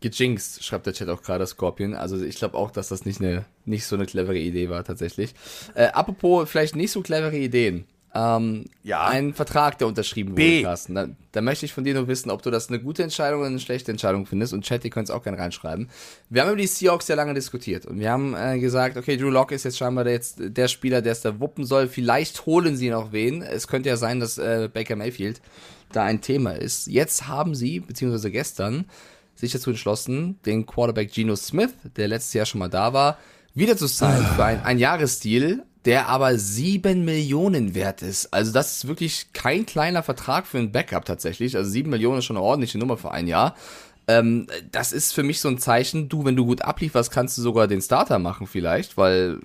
Gejinxt, 0.00 0.64
schreibt 0.64 0.86
der 0.86 0.92
Chat 0.92 1.08
auch 1.08 1.22
gerade 1.22 1.44
Scorpion. 1.44 1.94
Also 1.94 2.22
ich 2.22 2.36
glaube 2.36 2.56
auch, 2.56 2.70
dass 2.70 2.88
das 2.88 3.04
nicht, 3.04 3.20
eine, 3.20 3.46
nicht 3.64 3.84
so 3.84 3.96
eine 3.96 4.06
clevere 4.06 4.38
Idee 4.38 4.70
war 4.70 4.84
tatsächlich. 4.84 5.34
Äh, 5.74 5.86
apropos 5.86 6.48
vielleicht 6.48 6.76
nicht 6.76 6.92
so 6.92 7.02
clevere 7.02 7.36
Ideen. 7.36 7.84
Ähm, 8.14 8.64
Ja. 8.82 9.06
Ein 9.06 9.34
Vertrag, 9.34 9.78
der 9.78 9.86
unterschrieben 9.86 10.30
wurde, 10.30 10.42
B. 10.42 10.62
Carsten. 10.62 10.94
Da, 10.94 11.08
da 11.32 11.40
möchte 11.40 11.66
ich 11.66 11.72
von 11.72 11.84
dir 11.84 11.94
nur 11.94 12.08
wissen, 12.08 12.30
ob 12.30 12.42
du 12.42 12.50
das 12.50 12.68
eine 12.68 12.80
gute 12.80 13.02
Entscheidung 13.02 13.40
oder 13.40 13.48
eine 13.48 13.60
schlechte 13.60 13.90
Entscheidung 13.90 14.26
findest. 14.26 14.52
Und 14.52 14.64
Chat, 14.64 14.84
ihr 14.84 14.90
könnt 14.90 15.08
es 15.08 15.14
auch 15.14 15.22
gerne 15.22 15.38
reinschreiben. 15.38 15.88
Wir 16.30 16.42
haben 16.42 16.48
über 16.48 16.56
die 16.56 16.66
Seahawks 16.66 17.06
sehr 17.06 17.16
lange 17.16 17.34
diskutiert. 17.34 17.86
Und 17.86 18.00
wir 18.00 18.10
haben 18.10 18.34
äh, 18.34 18.58
gesagt, 18.58 18.96
okay, 18.96 19.16
Drew 19.16 19.30
Lock 19.30 19.52
ist 19.52 19.64
jetzt 19.64 19.78
scheinbar 19.78 20.04
der, 20.04 20.14
jetzt 20.14 20.36
der 20.40 20.68
Spieler, 20.68 21.02
der 21.02 21.12
es 21.12 21.20
da 21.20 21.38
wuppen 21.38 21.64
soll. 21.64 21.88
Vielleicht 21.88 22.46
holen 22.46 22.76
sie 22.76 22.90
noch 22.90 23.12
wen. 23.12 23.42
Es 23.42 23.68
könnte 23.68 23.88
ja 23.88 23.96
sein, 23.96 24.20
dass 24.20 24.38
äh, 24.38 24.68
Baker 24.72 24.96
Mayfield 24.96 25.40
da 25.92 26.04
ein 26.04 26.20
Thema 26.20 26.52
ist. 26.52 26.86
Jetzt 26.86 27.28
haben 27.28 27.54
sie, 27.54 27.80
beziehungsweise 27.80 28.30
gestern, 28.30 28.86
sich 29.34 29.52
dazu 29.52 29.70
entschlossen, 29.70 30.38
den 30.44 30.66
Quarterback 30.66 31.12
Geno 31.12 31.36
Smith, 31.36 31.70
der 31.96 32.08
letztes 32.08 32.34
Jahr 32.34 32.46
schon 32.46 32.58
mal 32.58 32.68
da 32.68 32.92
war, 32.92 33.18
wieder 33.54 33.76
zu 33.76 33.86
signen 33.86 34.26
für 34.36 34.44
ein, 34.44 34.62
ein 34.62 34.78
Jahresdeal, 34.78 35.62
der 35.84 36.08
aber 36.08 36.38
sieben 36.38 37.04
Millionen 37.04 37.74
wert 37.74 38.02
ist. 38.02 38.32
Also 38.32 38.52
das 38.52 38.78
ist 38.78 38.88
wirklich 38.88 39.32
kein 39.32 39.66
kleiner 39.66 40.02
Vertrag 40.02 40.46
für 40.46 40.58
ein 40.58 40.72
Backup 40.72 41.04
tatsächlich. 41.04 41.56
Also 41.56 41.70
sieben 41.70 41.90
Millionen 41.90 42.18
ist 42.18 42.24
schon 42.24 42.36
eine 42.36 42.44
ordentliche 42.44 42.78
Nummer 42.78 42.96
für 42.96 43.10
ein 43.10 43.26
Jahr. 43.26 43.54
Ähm, 44.08 44.46
das 44.72 44.92
ist 44.92 45.12
für 45.12 45.22
mich 45.22 45.40
so 45.40 45.48
ein 45.48 45.58
Zeichen, 45.58 46.08
du, 46.08 46.24
wenn 46.24 46.34
du 46.34 46.46
gut 46.46 46.62
ablieferst, 46.62 47.10
kannst 47.10 47.36
du 47.36 47.42
sogar 47.42 47.68
den 47.68 47.82
Starter 47.82 48.18
machen 48.18 48.46
vielleicht, 48.46 48.96
weil 48.96 49.38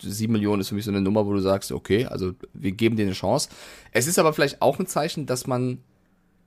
sieben 0.00 0.32
Millionen 0.32 0.62
ist 0.62 0.70
für 0.70 0.74
mich 0.74 0.86
so 0.86 0.90
eine 0.90 1.02
Nummer, 1.02 1.26
wo 1.26 1.34
du 1.34 1.40
sagst, 1.40 1.70
okay, 1.70 2.06
also 2.06 2.32
wir 2.54 2.72
geben 2.72 2.96
dir 2.96 3.04
eine 3.04 3.12
Chance. 3.12 3.50
Es 3.92 4.06
ist 4.06 4.18
aber 4.18 4.32
vielleicht 4.32 4.62
auch 4.62 4.78
ein 4.78 4.86
Zeichen, 4.86 5.26
dass 5.26 5.46
man 5.46 5.78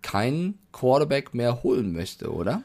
keinen 0.02 0.58
Quarterback 0.72 1.34
mehr 1.36 1.62
holen 1.62 1.94
möchte, 1.94 2.34
oder? 2.34 2.64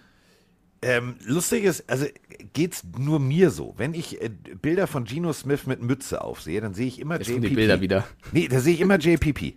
Ähm, 0.87 1.17
lustig 1.25 1.65
ist, 1.65 1.89
also 1.89 2.07
geht's 2.53 2.83
nur 2.99 3.19
mir 3.19 3.51
so. 3.51 3.75
Wenn 3.79 3.95
ich 3.95 4.21
äh, 4.21 4.29
Bilder 4.29 4.87
von 4.87 5.05
Geno 5.05 5.33
Smith 5.33 5.67
mit 5.67 5.81
Mütze 5.83 6.23
aufsehe, 6.23 6.61
dann 6.61 6.75
sehe 6.75 6.87
ich 6.87 6.99
immer 7.01 7.17
Jetzt 7.17 7.27
kommen 7.29 7.39
JPP. 7.43 7.49
die 7.49 7.55
Bilder 7.57 7.81
wieder. 7.81 8.07
Nee, 8.33 8.49
da 8.49 8.61
sehe 8.61 8.75
ich 8.75 8.81
immer 8.81 8.99
JPP. 8.99 9.55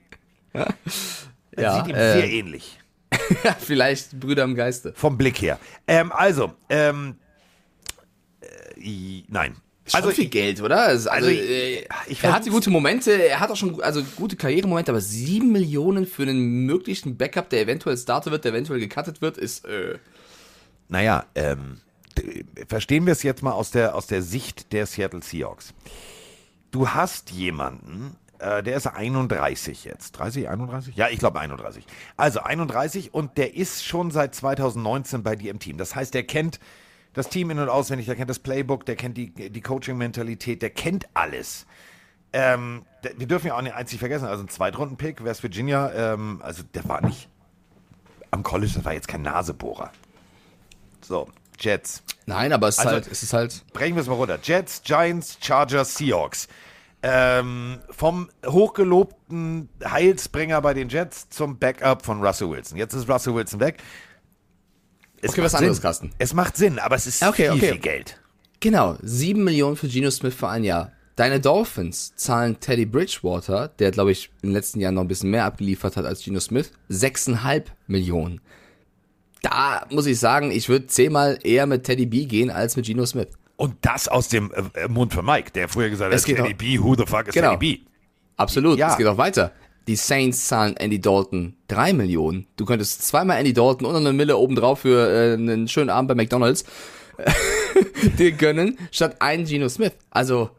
Er 1.52 1.64
Ja, 1.64 1.76
sieht 1.84 1.88
ihm 1.90 1.96
äh, 1.96 2.14
sehr 2.14 2.30
ähnlich. 2.32 2.80
vielleicht 3.60 4.20
Brüder 4.20 4.44
im 4.44 4.54
Geiste. 4.56 4.94
Vom 4.96 5.18
Blick 5.18 5.42
her. 5.42 5.60
Ähm, 5.88 6.12
also, 6.12 6.54
ähm, 6.70 7.16
äh, 8.42 9.24
nein. 9.28 9.56
Also 9.94 10.10
Also, 10.10 10.22
viel 10.22 10.30
Geld, 10.30 10.62
oder? 10.62 10.82
Also, 10.86 11.10
also, 11.10 11.30
äh, 11.30 11.80
ich 12.08 12.22
er 12.24 12.34
hat 12.34 12.46
die 12.46 12.50
versuch's- 12.50 12.66
gute 12.66 12.70
Momente, 12.72 13.12
er 13.12 13.40
hat 13.40 13.50
auch 13.50 13.56
schon 13.56 13.82
also 13.82 14.04
gute 14.18 14.36
Karrieremomente, 14.36 14.92
aber 14.92 15.00
sieben 15.02 15.52
Millionen 15.54 16.06
für 16.06 16.24
einen 16.24 16.66
möglichen 16.66 17.18
Backup, 17.18 17.50
der 17.50 17.62
eventuell 17.62 17.98
Starter 17.98 18.32
wird, 18.32 18.44
der 18.44 18.52
eventuell 18.52 18.80
gecuttet 18.82 19.22
wird, 19.22 19.38
ist 19.38 19.66
äh, 19.66 19.98
naja, 20.90 21.26
ähm, 21.36 21.82
verstehen 22.68 23.06
wir 23.06 23.14
es 23.14 23.24
jetzt 23.24 23.44
mal 23.44 23.52
aus 23.52 23.72
der, 23.72 23.96
aus 23.96 24.08
der 24.08 24.22
Sicht 24.22 24.74
der 24.74 24.86
Seattle 24.86 25.22
Seahawks. 25.22 25.74
Du 26.72 26.90
hast 26.90 27.32
jemanden, 27.32 28.16
Äh, 28.40 28.62
der 28.62 28.78
ist 28.78 28.86
31 28.86 29.84
jetzt. 29.84 30.12
30, 30.12 30.48
31? 30.48 30.96
Ja, 30.96 31.10
ich 31.10 31.18
glaube 31.18 31.40
31. 31.40 31.84
Also 32.18 32.40
31 32.42 33.12
und 33.12 33.36
der 33.36 33.56
ist 33.56 33.84
schon 33.84 34.12
seit 34.12 34.36
2019 34.36 35.24
bei 35.24 35.36
dir 35.36 35.50
im 35.50 35.58
Team. 35.58 35.78
Das 35.78 35.96
heißt, 35.96 36.14
der 36.14 36.22
kennt 36.22 36.60
das 37.14 37.30
Team 37.30 37.50
in- 37.50 37.58
und 37.58 37.68
auswendig, 37.70 38.06
der 38.06 38.16
kennt 38.16 38.30
das 38.30 38.38
Playbook, 38.38 38.86
der 38.86 38.96
kennt 38.96 39.18
die, 39.18 39.32
die 39.32 39.62
Coaching-Mentalität, 39.62 40.62
der 40.62 40.70
kennt 40.70 41.08
alles. 41.16 41.66
Ähm, 42.32 42.84
wir 43.18 43.26
dürfen 43.26 43.48
ja 43.48 43.58
auch 43.58 43.62
nicht 43.64 43.74
einzig 43.74 43.98
vergessen, 43.98 44.26
also 44.26 44.44
ein 44.44 44.50
Zweitrunden-Pick, 44.50 45.24
West 45.24 45.42
Virginia, 45.42 45.92
ähm, 46.14 46.40
also 46.44 46.62
der 46.76 46.88
war 46.88 47.02
nicht 47.04 47.30
am 48.30 48.44
College, 48.44 48.74
das 48.76 48.86
war 48.86 48.94
jetzt 48.94 49.08
kein 49.08 49.24
Nasebohrer. 49.24 49.92
So, 51.08 51.28
Jets. 51.60 52.04
Nein, 52.26 52.52
aber 52.54 52.68
es 52.68 52.76
ist 52.76 52.80
Also- 52.80 52.92
halt, 52.92 53.08
es 53.12 53.24
ist 53.24 53.34
halt, 53.34 53.64
Brechen 53.74 53.96
wir 53.96 54.02
es 54.02 54.08
mal 54.08 54.16
runter. 54.16 54.40
Jets, 54.42 54.82
Giants, 54.84 55.38
Chargers, 55.42 55.96
Seahawks. 55.96 56.48
Ähm, 57.04 57.78
vom 57.92 58.30
hochgelobten 58.46 59.70
Heilsbringer 59.86 60.62
bei 60.62 60.74
den 60.74 60.90
Jets 60.90 61.30
zum 61.30 61.58
Backup 61.60 62.04
von 62.04 62.22
Russell 62.24 62.50
Wilson. 62.50 62.78
Jetzt 62.78 62.94
ist 62.96 63.08
Russell 63.08 63.36
Wilson 63.36 63.60
weg. 63.60 63.78
Es 65.22 65.32
Okay, 65.32 65.44
was 65.44 65.56
anderes, 65.56 65.78
Sinn. 65.78 65.82
Carsten. 65.84 66.12
Es 66.18 66.34
macht 66.34 66.58
Sinn, 66.58 66.80
aber 66.80 66.96
es 66.96 67.08
ist 67.08 67.24
Okay, 67.24 67.44
viel, 67.44 67.52
okay. 67.52 67.72
viel 67.72 67.80
Geld. 67.80 68.20
Genau, 68.60 68.98
7 69.02 69.44
Millionen 69.44 69.76
für 69.76 69.88
Geno 69.88 70.10
Smith 70.12 70.34
für 70.34 70.50
ein 70.50 70.64
Jahr. 70.64 70.92
Deine 71.16 71.40
Dolphins 71.40 72.16
zahlen 72.16 72.60
Teddy 72.60 72.86
Bridgewater, 72.86 73.70
der 73.80 73.92
glaube 73.92 74.12
ich 74.12 74.30
in 74.42 74.50
den 74.50 74.54
letzten 74.54 74.80
Jahren 74.80 74.96
noch 74.96 75.02
ein 75.04 75.08
bisschen 75.08 75.32
mehr 75.32 75.46
abgeliefert 75.46 75.98
hat 75.98 76.06
als 76.06 76.24
Geno 76.24 76.40
Smith, 76.40 76.72
6,5 76.90 77.66
Millionen. 77.88 78.42
Da 79.42 79.86
muss 79.92 80.06
ich 80.06 80.20
sagen, 80.20 80.52
ich 80.52 80.68
würde 80.70 80.88
zehnmal 80.88 81.40
eher 81.44 81.66
mit 81.68 81.84
Teddy 81.84 82.06
B 82.06 82.26
gehen 82.26 82.50
als 82.50 82.76
mit 82.76 82.86
Geno 82.86 83.06
Smith. 83.06 83.28
Und 83.56 83.76
das 83.82 84.08
aus 84.08 84.28
dem 84.30 84.52
äh, 84.74 84.88
Mund 84.88 85.14
von 85.14 85.26
Mike, 85.26 85.52
der 85.52 85.68
früher 85.70 85.90
gesagt 85.90 86.14
Es 86.14 86.24
hat, 86.28 86.36
Teddy 86.36 86.54
auch- 86.54 86.58
B, 86.58 86.80
who 86.80 86.96
the 86.96 87.06
fuck 87.06 87.28
is 87.28 87.34
Genau. 87.34 87.52
Teddy 87.56 87.78
B? 87.78 87.82
Absolut, 88.36 88.78
Ja. 88.78 88.92
es 88.92 88.98
geht 88.98 89.08
auch 89.08 89.18
weiter. 89.18 89.52
Die 89.88 89.96
Saints 89.96 90.48
zahlen 90.48 90.76
Andy 90.78 91.00
Dalton 91.00 91.56
3 91.70 91.94
Millionen. 91.94 92.46
Du 92.58 92.66
könntest 92.66 93.04
zweimal 93.08 93.38
Andy 93.40 93.54
Dalton 93.54 93.88
und 93.88 93.96
eine 93.96 94.12
Mille 94.14 94.38
obendrauf 94.38 94.80
für 94.82 95.10
äh, 95.10 95.34
einen 95.34 95.68
schönen 95.70 95.90
Abend 95.90 96.10
bei 96.10 96.16
McDonalds 96.16 96.66
dir 98.20 98.32
gönnen, 98.34 98.78
statt 98.92 99.16
einen 99.22 99.46
Geno 99.46 99.70
Smith. 99.70 99.94
Also, 100.10 100.50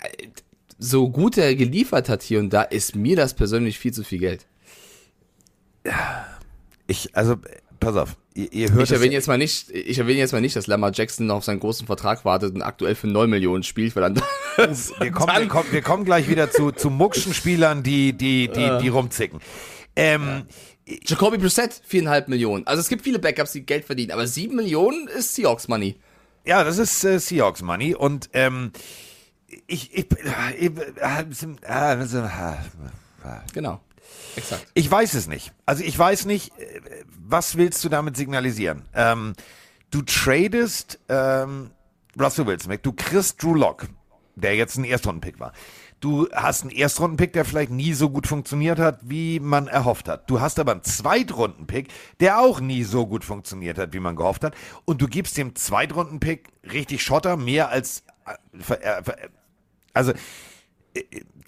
äh, 0.00 0.28
so 0.78 1.10
gut 1.10 1.36
er 1.38 1.54
geliefert 1.54 2.08
hat 2.08 2.22
hier 2.22 2.38
und 2.38 2.50
da, 2.50 2.62
ist 2.62 2.94
mir 2.96 3.16
das 3.16 3.34
persönlich 3.34 3.78
viel 3.78 3.92
zu 3.92 4.04
viel 4.04 4.18
Geld. 4.20 4.46
Ich, 6.86 7.14
also, 7.16 7.32
äh, 7.34 7.38
pass 7.82 7.96
auf, 7.96 8.16
ihr, 8.34 8.52
ihr 8.52 8.72
hört 8.72 8.84
Ich 8.84 8.92
erwähne 8.92 9.12
jetzt 9.12 9.26
mal 9.26 9.38
nicht, 9.38 9.70
ich 9.70 9.98
erwähne 9.98 10.18
jetzt 10.18 10.32
mal 10.32 10.40
nicht, 10.40 10.56
dass 10.56 10.66
Lamar 10.66 10.92
Jackson 10.94 11.26
noch 11.26 11.36
auf 11.36 11.44
seinen 11.44 11.60
großen 11.60 11.86
Vertrag 11.86 12.24
wartet 12.24 12.54
und 12.54 12.62
aktuell 12.62 12.94
für 12.94 13.08
9 13.08 13.28
Millionen 13.28 13.62
spielt, 13.62 13.94
weil 13.96 14.02
dann 14.02 14.22
wir 14.56 15.12
kommen, 15.12 15.36
wir, 15.36 15.48
kommen, 15.48 15.72
wir 15.72 15.82
kommen 15.82 16.04
gleich 16.04 16.28
wieder 16.28 16.50
zu, 16.50 16.70
zu 16.70 16.90
muckschen 16.90 17.34
Spielern, 17.34 17.82
die, 17.82 18.12
die, 18.12 18.48
die, 18.48 18.78
die 18.80 18.88
rumzicken. 18.88 19.40
Ähm, 19.96 20.44
Jacoby 20.86 21.38
Brissett 21.38 21.72
4,5 21.88 22.28
Millionen. 22.28 22.66
Also 22.66 22.80
es 22.80 22.88
gibt 22.88 23.02
viele 23.02 23.18
Backups, 23.18 23.52
die 23.52 23.64
Geld 23.64 23.84
verdienen, 23.84 24.12
aber 24.12 24.26
7 24.26 24.54
Millionen 24.54 25.08
ist 25.08 25.34
Seahawks 25.34 25.68
Money. 25.68 25.96
Ja, 26.44 26.64
das 26.64 26.78
ist 26.78 27.04
äh, 27.04 27.18
Seahawks 27.18 27.62
Money 27.62 27.94
und 27.94 28.30
ähm, 28.32 28.72
ich, 29.66 29.94
ich, 29.94 30.06
ich, 30.58 30.70
äh, 30.70 31.24
Genau. 33.52 33.80
Exakt. 34.36 34.66
ich 34.74 34.90
weiß 34.90 35.14
es 35.14 35.26
nicht. 35.26 35.52
Also 35.66 35.84
ich 35.84 35.98
weiß 35.98 36.26
nicht, 36.26 36.58
äh, 36.58 36.80
was 37.18 37.56
willst 37.56 37.84
du 37.84 37.88
damit 37.88 38.16
signalisieren? 38.16 38.82
Ähm, 38.94 39.34
du 39.90 40.02
tradest 40.02 40.98
ähm, 41.08 41.70
Russell 42.18 42.46
Wilson 42.46 42.70
weg, 42.70 42.82
du 42.82 42.92
kriegst 42.92 43.42
Drew 43.42 43.54
Lock, 43.54 43.88
der 44.34 44.54
jetzt 44.56 44.76
ein 44.76 44.84
Erstrundenpick 44.84 45.40
war. 45.40 45.52
Du 46.00 46.28
hast 46.32 46.62
einen 46.62 46.72
Erstrundenpick, 46.72 47.32
der 47.32 47.44
vielleicht 47.44 47.70
nie 47.70 47.92
so 47.92 48.10
gut 48.10 48.26
funktioniert 48.26 48.80
hat, 48.80 48.98
wie 49.02 49.38
man 49.38 49.68
erhofft 49.68 50.08
hat. 50.08 50.28
Du 50.28 50.40
hast 50.40 50.58
aber 50.58 50.72
einen 50.72 50.82
Zweitrundenpick, 50.82 51.92
der 52.18 52.40
auch 52.40 52.58
nie 52.58 52.82
so 52.82 53.06
gut 53.06 53.24
funktioniert 53.24 53.78
hat, 53.78 53.92
wie 53.92 54.00
man 54.00 54.16
gehofft 54.16 54.42
hat. 54.42 54.56
Und 54.84 55.00
du 55.00 55.06
gibst 55.06 55.36
dem 55.36 55.54
Zweitrundenpick 55.54 56.48
richtig 56.72 57.04
Schotter, 57.04 57.36
mehr 57.36 57.68
als 57.68 58.02
äh, 58.26 58.74
äh, 58.74 59.02
also 59.94 60.12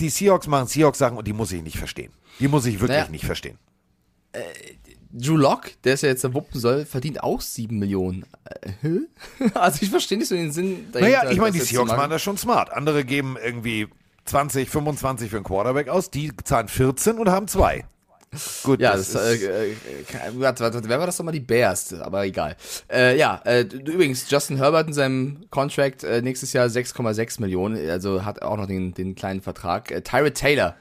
die 0.01 0.09
Seahawks 0.09 0.47
machen 0.47 0.69
Seahawks-Sachen 0.69 1.19
und 1.19 1.27
die 1.27 1.33
muss 1.33 1.53
ich 1.53 1.63
nicht 1.63 1.79
verstehen. 1.79 2.13
Die 2.41 2.49
muss 2.49 2.67
ich 2.67 2.75
wirklich 2.81 2.99
Naja. 2.99 3.11
nicht 3.11 3.25
verstehen. 3.25 3.59
Drew 5.17 5.37
Lock, 5.37 5.71
der 5.85 5.95
es 5.95 6.03
ja 6.03 6.09
jetzt 6.09 6.25
wuppen 6.35 6.61
soll, 6.61 6.85
verdient 6.85 7.23
auch 7.23 7.41
7 7.41 7.79
Millionen. 7.79 8.25
Äh, 8.83 8.99
also 9.55 9.79
ich 9.83 9.91
verstehe 9.91 10.19
nicht 10.19 10.27
so 10.29 10.35
den 10.35 10.51
Sinn 10.51 10.87
dahinter. 10.93 11.01
Naja, 11.23 11.31
ich 11.31 11.39
meine, 11.39 11.53
die 11.53 11.61
das 11.61 11.69
Seahawks 11.69 11.93
machen. 11.93 12.11
das 12.11 12.21
schon 12.23 12.37
smart. 12.37 12.73
Andere 12.73 13.05
geben 13.05 13.37
irgendwie 13.43 13.87
20, 14.25 14.69
25 14.69 15.31
für 15.31 15.37
einen 15.37 15.45
Quarterback 15.45 15.89
aus, 15.89 16.11
die 16.11 16.33
zahlen 16.43 16.67
14 16.67 17.19
und 17.19 17.29
haben 17.29 17.47
zwei. 17.47 17.85
Gut, 18.65 18.81
Ja, 18.81 18.97
das, 18.97 19.11
ist, 19.11 19.15
äh, 19.15 19.71
äh, 19.71 19.77
warte, 20.33 20.65
warte, 20.65 20.81
wer 20.89 20.99
war 20.99 21.07
das 21.07 21.17
nochmal? 21.21 21.33
Die 21.35 21.39
Bears, 21.39 21.93
aber 21.95 22.25
egal. 22.25 22.57
Äh, 22.93 23.17
ja, 23.17 23.41
äh, 23.45 23.61
übrigens, 23.61 24.29
Justin 24.29 24.57
Herbert 24.57 24.89
in 24.89 24.93
seinem 24.93 25.45
Contract 25.51 26.03
äh, 26.03 26.21
nächstes 26.21 26.53
Jahr 26.53 26.67
6,6 26.67 27.41
Millionen, 27.41 27.89
also 27.89 28.25
hat 28.25 28.43
auch 28.43 28.57
noch 28.57 28.67
den, 28.67 28.93
den 28.93 29.15
kleinen 29.15 29.41
Vertrag. 29.41 29.93
Äh, 29.93 30.01
Tyrod 30.03 30.35
Taylor, 30.35 30.75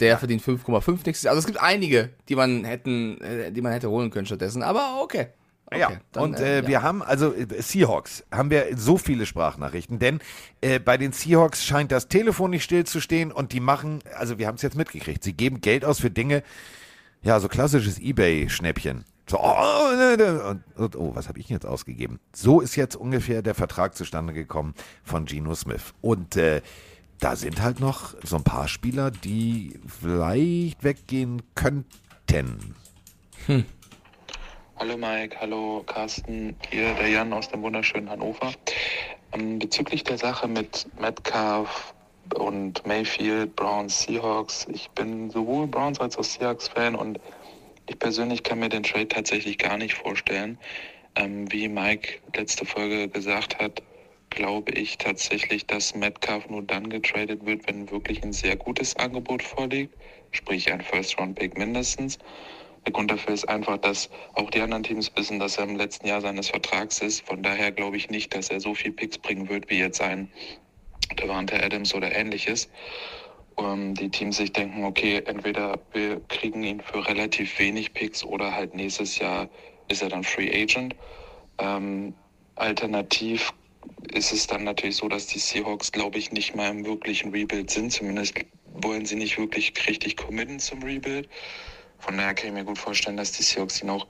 der 0.00 0.18
verdient 0.18 0.42
5,5 0.42 0.90
nächstes 1.06 1.22
Jahr. 1.22 1.32
Also 1.32 1.40
es 1.40 1.46
gibt 1.46 1.60
einige, 1.60 2.10
die 2.28 2.36
man 2.36 2.64
hätten, 2.64 3.20
äh, 3.20 3.52
die 3.52 3.60
man 3.60 3.72
hätte 3.72 3.90
holen 3.90 4.10
können 4.10 4.26
stattdessen, 4.26 4.62
aber 4.62 5.00
okay. 5.02 5.28
okay 5.66 5.78
ja, 5.78 5.92
dann, 6.12 6.22
und 6.22 6.40
äh, 6.40 6.62
ja. 6.62 6.68
wir 6.68 6.82
haben, 6.82 7.02
also 7.02 7.34
äh, 7.34 7.46
Seahawks, 7.60 8.24
haben 8.32 8.50
wir 8.50 8.66
so 8.76 8.98
viele 8.98 9.26
Sprachnachrichten, 9.26 9.98
denn 9.98 10.20
äh, 10.60 10.78
bei 10.78 10.96
den 10.96 11.12
Seahawks 11.12 11.64
scheint 11.64 11.92
das 11.92 12.08
Telefon 12.08 12.50
nicht 12.50 12.64
stillzustehen 12.64 13.32
und 13.32 13.52
die 13.52 13.60
machen, 13.60 14.00
also 14.16 14.38
wir 14.38 14.46
haben 14.46 14.56
es 14.56 14.62
jetzt 14.62 14.76
mitgekriegt, 14.76 15.24
sie 15.24 15.32
geben 15.32 15.60
Geld 15.60 15.84
aus 15.84 16.00
für 16.00 16.10
Dinge, 16.10 16.42
ja, 17.22 17.40
so 17.40 17.48
klassisches 17.48 17.98
Ebay-Schnäppchen. 17.98 19.04
So, 19.28 19.38
oh, 19.40 19.94
ne, 19.94 20.16
ne, 20.16 20.42
und, 20.42 20.62
und, 20.76 20.96
oh, 20.96 21.14
was 21.14 21.28
habe 21.28 21.38
ich 21.38 21.50
jetzt 21.50 21.66
ausgegeben? 21.66 22.18
So 22.34 22.60
ist 22.62 22.76
jetzt 22.76 22.96
ungefähr 22.96 23.42
der 23.42 23.54
Vertrag 23.54 23.94
zustande 23.94 24.32
gekommen 24.32 24.74
von 25.04 25.26
Geno 25.26 25.54
Smith. 25.54 25.92
Und 26.00 26.36
äh, 26.36 26.62
da 27.20 27.36
sind 27.36 27.60
halt 27.62 27.80
noch 27.80 28.14
so 28.22 28.36
ein 28.36 28.44
paar 28.44 28.68
Spieler, 28.68 29.10
die 29.10 29.78
vielleicht 29.86 30.82
weggehen 30.82 31.42
könnten. 31.54 32.74
Hallo 34.76 34.96
Mike, 34.96 35.36
hallo 35.40 35.82
Carsten, 35.86 36.54
hier 36.70 36.94
der 36.94 37.08
Jan 37.08 37.32
aus 37.32 37.48
dem 37.48 37.62
wunderschönen 37.62 38.08
Hannover. 38.08 38.52
Ähm, 39.32 39.58
bezüglich 39.58 40.04
der 40.04 40.18
Sache 40.18 40.46
mit 40.46 40.86
Metcalf 41.00 41.94
und 42.36 42.86
Mayfield, 42.86 43.56
Browns, 43.56 44.02
Seahawks, 44.02 44.66
ich 44.70 44.88
bin 44.90 45.30
sowohl 45.30 45.66
Browns 45.66 45.98
als 45.98 46.16
auch 46.16 46.24
Seahawks-Fan 46.24 46.94
und 46.94 47.18
ich 47.86 47.98
persönlich 47.98 48.42
kann 48.42 48.60
mir 48.60 48.68
den 48.68 48.82
Trade 48.82 49.08
tatsächlich 49.08 49.58
gar 49.58 49.78
nicht 49.78 49.94
vorstellen. 49.94 50.58
Ähm, 51.16 51.50
wie 51.50 51.68
Mike 51.68 52.20
letzte 52.36 52.64
Folge 52.64 53.08
gesagt 53.08 53.58
hat, 53.58 53.82
glaube 54.30 54.72
ich 54.72 54.98
tatsächlich, 54.98 55.66
dass 55.66 55.94
Metcalf 55.94 56.48
nur 56.48 56.62
dann 56.62 56.90
getradet 56.90 57.44
wird, 57.46 57.66
wenn 57.68 57.90
wirklich 57.90 58.22
ein 58.22 58.32
sehr 58.32 58.56
gutes 58.56 58.96
Angebot 58.96 59.42
vorliegt, 59.42 59.94
sprich 60.32 60.72
ein 60.72 60.80
First-Round-Pick 60.80 61.56
mindestens. 61.58 62.18
Der 62.86 62.92
Grund 62.92 63.10
dafür 63.10 63.34
ist 63.34 63.48
einfach, 63.48 63.78
dass 63.78 64.08
auch 64.34 64.50
die 64.50 64.60
anderen 64.60 64.82
Teams 64.82 65.12
wissen, 65.16 65.38
dass 65.38 65.58
er 65.58 65.64
im 65.64 65.76
letzten 65.76 66.06
Jahr 66.06 66.20
seines 66.20 66.48
Vertrags 66.48 67.00
ist. 67.00 67.26
Von 67.26 67.42
daher 67.42 67.72
glaube 67.72 67.96
ich 67.96 68.08
nicht, 68.08 68.34
dass 68.34 68.50
er 68.50 68.60
so 68.60 68.74
viel 68.74 68.92
Picks 68.92 69.18
bringen 69.18 69.48
wird 69.48 69.68
wie 69.70 69.78
jetzt 69.78 70.00
ein 70.00 70.30
Devante 71.20 71.62
Adams 71.62 71.94
oder 71.94 72.14
ähnliches. 72.14 72.70
Ähm, 73.58 73.94
die 73.94 74.10
Teams 74.10 74.36
sich 74.36 74.52
denken, 74.52 74.84
okay, 74.84 75.22
entweder 75.26 75.78
wir 75.92 76.20
kriegen 76.28 76.62
ihn 76.62 76.80
für 76.80 77.06
relativ 77.06 77.58
wenig 77.58 77.92
Picks 77.92 78.24
oder 78.24 78.54
halt 78.54 78.74
nächstes 78.74 79.18
Jahr 79.18 79.48
ist 79.88 80.02
er 80.02 80.08
dann 80.08 80.22
Free 80.22 80.50
Agent. 80.50 80.94
Ähm, 81.58 82.14
alternativ 82.54 83.52
ist 84.12 84.32
es 84.32 84.46
dann 84.46 84.64
natürlich 84.64 84.96
so, 84.96 85.08
dass 85.08 85.26
die 85.26 85.38
Seahawks, 85.38 85.92
glaube 85.92 86.18
ich, 86.18 86.32
nicht 86.32 86.54
mal 86.54 86.70
im 86.70 86.84
wirklichen 86.84 87.30
Rebuild 87.30 87.70
sind. 87.70 87.92
Zumindest 87.92 88.34
wollen 88.64 89.06
sie 89.06 89.16
nicht 89.16 89.38
wirklich 89.38 89.72
richtig 89.86 90.16
committen 90.16 90.58
zum 90.58 90.82
Rebuild. 90.82 91.28
Von 91.98 92.16
daher 92.16 92.34
kann 92.34 92.48
ich 92.48 92.54
mir 92.54 92.64
gut 92.64 92.78
vorstellen, 92.78 93.16
dass 93.16 93.32
die 93.32 93.42
Seahawks 93.42 93.82
ihn 93.82 93.90
auch 93.90 94.06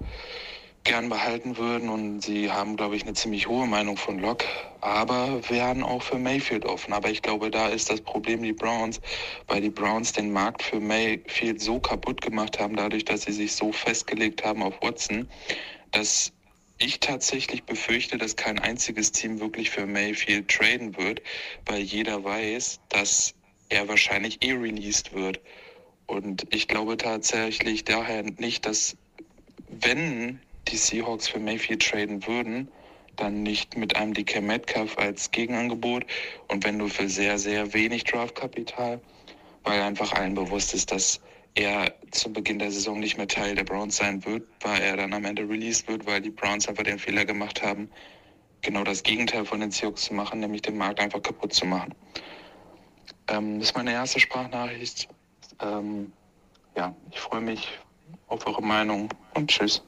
gern 0.85 1.09
behalten 1.09 1.57
würden 1.57 1.89
und 1.89 2.21
sie 2.23 2.51
haben, 2.51 2.77
glaube 2.77 2.97
ich, 2.97 3.03
eine 3.03 3.13
ziemlich 3.13 3.47
hohe 3.49 3.67
Meinung 3.67 3.97
von 3.97 4.19
Locke, 4.19 4.47
aber 4.81 5.41
wären 5.51 5.83
auch 5.83 6.03
für 6.03 6.19
Mayfield 6.19 6.65
offen. 6.65 6.93
Aber 6.93 7.11
ich 7.11 7.21
glaube, 7.21 7.51
da 7.51 7.69
ist 7.69 7.91
das 7.91 8.01
Problem 8.01 8.43
die 8.43 8.53
Browns, 8.53 9.01
weil 9.49 9.61
die 9.61 9.71
Browns 9.71 10.13
den 10.13 10.33
Markt 10.33 10.63
für 10.63 10.81
Mayfield 10.81 11.61
so 11.61 11.81
kaputt 11.81 12.21
gemacht 12.21 12.59
haben, 12.59 12.77
dadurch, 12.77 13.05
dass 13.05 13.23
sie 13.23 13.33
sich 13.33 13.55
so 13.55 13.73
festgelegt 13.73 14.45
haben 14.45 14.63
auf 14.63 14.75
Watson, 14.81 15.29
dass 15.91 16.33
ich 16.79 17.01
tatsächlich 17.01 17.65
befürchte, 17.65 18.19
dass 18.19 18.37
kein 18.37 18.59
einziges 18.59 19.13
Team 19.13 19.41
wirklich 19.41 19.71
für 19.71 19.87
Mayfield 19.87 20.49
traden 20.49 20.97
wird, 20.97 21.23
weil 21.67 21.81
jeder 21.81 22.23
weiß, 22.23 22.81
dass 22.89 23.35
er 23.69 23.89
wahrscheinlich 23.89 24.43
eh 24.43 24.53
released 24.53 25.13
wird. 25.13 25.41
Und 26.07 26.47
ich 26.51 26.69
glaube 26.69 26.97
tatsächlich 26.97 27.85
daher 27.85 28.23
nicht, 28.23 28.65
dass 28.65 28.97
wenn 29.69 30.41
die 30.69 30.77
Seahawks 30.77 31.29
für 31.29 31.39
Mayfield 31.39 31.83
traden 31.83 32.27
würden, 32.27 32.69
dann 33.17 33.43
nicht 33.43 33.77
mit 33.77 33.97
einem 33.97 34.15
DK 34.15 34.41
Metcalf 34.41 34.97
als 34.97 35.31
Gegenangebot 35.31 36.07
und 36.47 36.65
wenn 36.65 36.79
du 36.79 36.89
für 36.89 37.09
sehr, 37.09 37.39
sehr 37.39 37.75
wenig 37.75 38.05
Draftkapital, 38.05 39.01
weil 39.65 39.83
einfach 39.83 40.13
allen 40.13 40.35
bewusst 40.35 40.73
ist, 40.73 40.93
dass 40.93 41.21
er 41.55 41.95
zu 42.11 42.33
Beginn 42.33 42.59
der 42.59 42.71
Saison 42.71 43.01
nicht 43.01 43.17
mehr 43.17 43.29
Teil 43.29 43.55
der 43.55 43.65
Browns 43.65 43.97
sein 43.97 44.25
wird, 44.25 44.47
weil 44.61 44.81
er 44.81 44.97
dann 44.97 45.13
am 45.13 45.25
Ende 45.25 45.43
released 45.49 45.89
wird, 45.89 46.07
weil 46.07 46.21
die 46.21 46.31
Browns 46.31 46.69
einfach 46.69 46.85
den 46.85 46.99
Fehler 46.99 47.25
gemacht 47.25 47.63
haben, 47.63 47.91
genau 48.63 48.85
das 48.85 49.03
Gegenteil 49.03 49.45
von 49.45 49.61
den 49.61 49.71
Seahawks 49.71 50.03
zu 50.03 50.15
machen, 50.15 50.41
nämlich 50.41 50.63
den 50.63 50.77
Markt 50.77 51.01
einfach 51.01 51.23
kaputt 51.23 51.53
zu 51.53 51.67
machen. 51.67 51.95
Ähm, 53.29 53.59
das 53.59 53.71
ist 53.71 53.77
meine 53.77 53.93
erste 53.93 54.21
Sprachnachricht. 54.21 55.09
Ähm, 55.61 56.13
ja, 56.77 56.95
ich 57.11 57.19
freue 57.19 57.41
mich 57.41 57.69
auf 58.29 58.47
eure 58.47 58.63
Meinung 58.63 59.09
und 59.35 59.51
tschüss. 59.51 59.83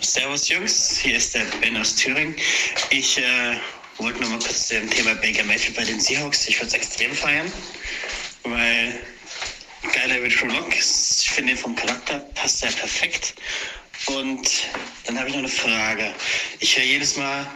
Servus 0.00 0.48
Jungs, 0.48 0.98
hier 0.98 1.16
ist 1.16 1.34
der 1.34 1.44
Ben 1.60 1.76
aus 1.76 1.94
Thüringen. 1.94 2.34
Ich 2.90 3.18
äh, 3.18 3.56
wollte 3.98 4.20
nur 4.20 4.30
mal 4.30 4.38
kurz 4.40 4.68
zu 4.68 4.74
dem 4.74 4.90
Thema 4.90 5.14
Baker 5.14 5.44
Mayfield 5.44 5.76
bei 5.76 5.84
den 5.84 6.00
Seahawks. 6.00 6.48
Ich 6.48 6.58
würde 6.58 6.66
es 6.68 6.74
extrem 6.74 7.12
feiern, 7.12 7.50
weil 8.44 8.98
geiler 9.90 10.18
Lock. 10.18 10.74
Ich 10.74 11.30
finde, 11.30 11.56
vom 11.56 11.74
Charakter 11.74 12.18
passt 12.34 12.62
er 12.62 12.70
perfekt. 12.72 13.34
Und 14.06 14.48
dann 15.04 15.18
habe 15.18 15.28
ich 15.28 15.34
noch 15.34 15.42
eine 15.42 15.48
Frage. 15.48 16.14
Ich 16.60 16.76
höre 16.76 16.84
jedes 16.84 17.16
Mal, 17.16 17.46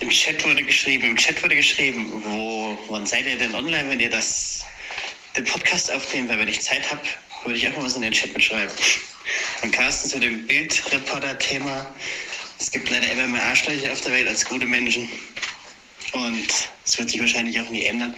im 0.00 0.10
Chat 0.10 0.44
wurde 0.44 0.62
geschrieben, 0.62 1.04
im 1.04 1.16
Chat 1.16 1.42
wurde 1.42 1.56
geschrieben, 1.56 2.22
wo, 2.24 2.78
wann 2.88 3.06
seid 3.06 3.26
ihr 3.26 3.36
denn 3.36 3.54
online, 3.54 3.88
wenn 3.88 4.00
ihr 4.00 4.10
das, 4.10 4.64
den 5.36 5.44
Podcast 5.44 5.90
aufnehmt? 5.90 6.28
Weil 6.28 6.38
wenn 6.38 6.48
ich 6.48 6.60
Zeit 6.60 6.88
habe, 6.90 7.02
würde 7.44 7.58
ich 7.58 7.66
einfach 7.66 7.82
was 7.82 7.96
in 7.96 8.02
den 8.02 8.12
Chat 8.12 8.32
mitschreiben. 8.34 8.74
Und 9.62 9.72
Carsten 9.72 10.10
zu 10.10 10.20
dem 10.20 10.46
Bildreporter-Thema. 10.46 11.92
Es 12.58 12.70
gibt 12.70 12.90
leider 12.90 13.10
immer 13.10 13.26
mehr 13.26 13.42
Arschlöcher 13.42 13.92
auf 13.92 14.00
der 14.02 14.12
Welt 14.12 14.28
als 14.28 14.44
gute 14.44 14.66
Menschen. 14.66 15.08
Und 16.12 16.48
es 16.84 16.98
wird 16.98 17.10
sich 17.10 17.20
wahrscheinlich 17.20 17.58
auch 17.60 17.68
nie 17.70 17.84
ändern. 17.84 18.14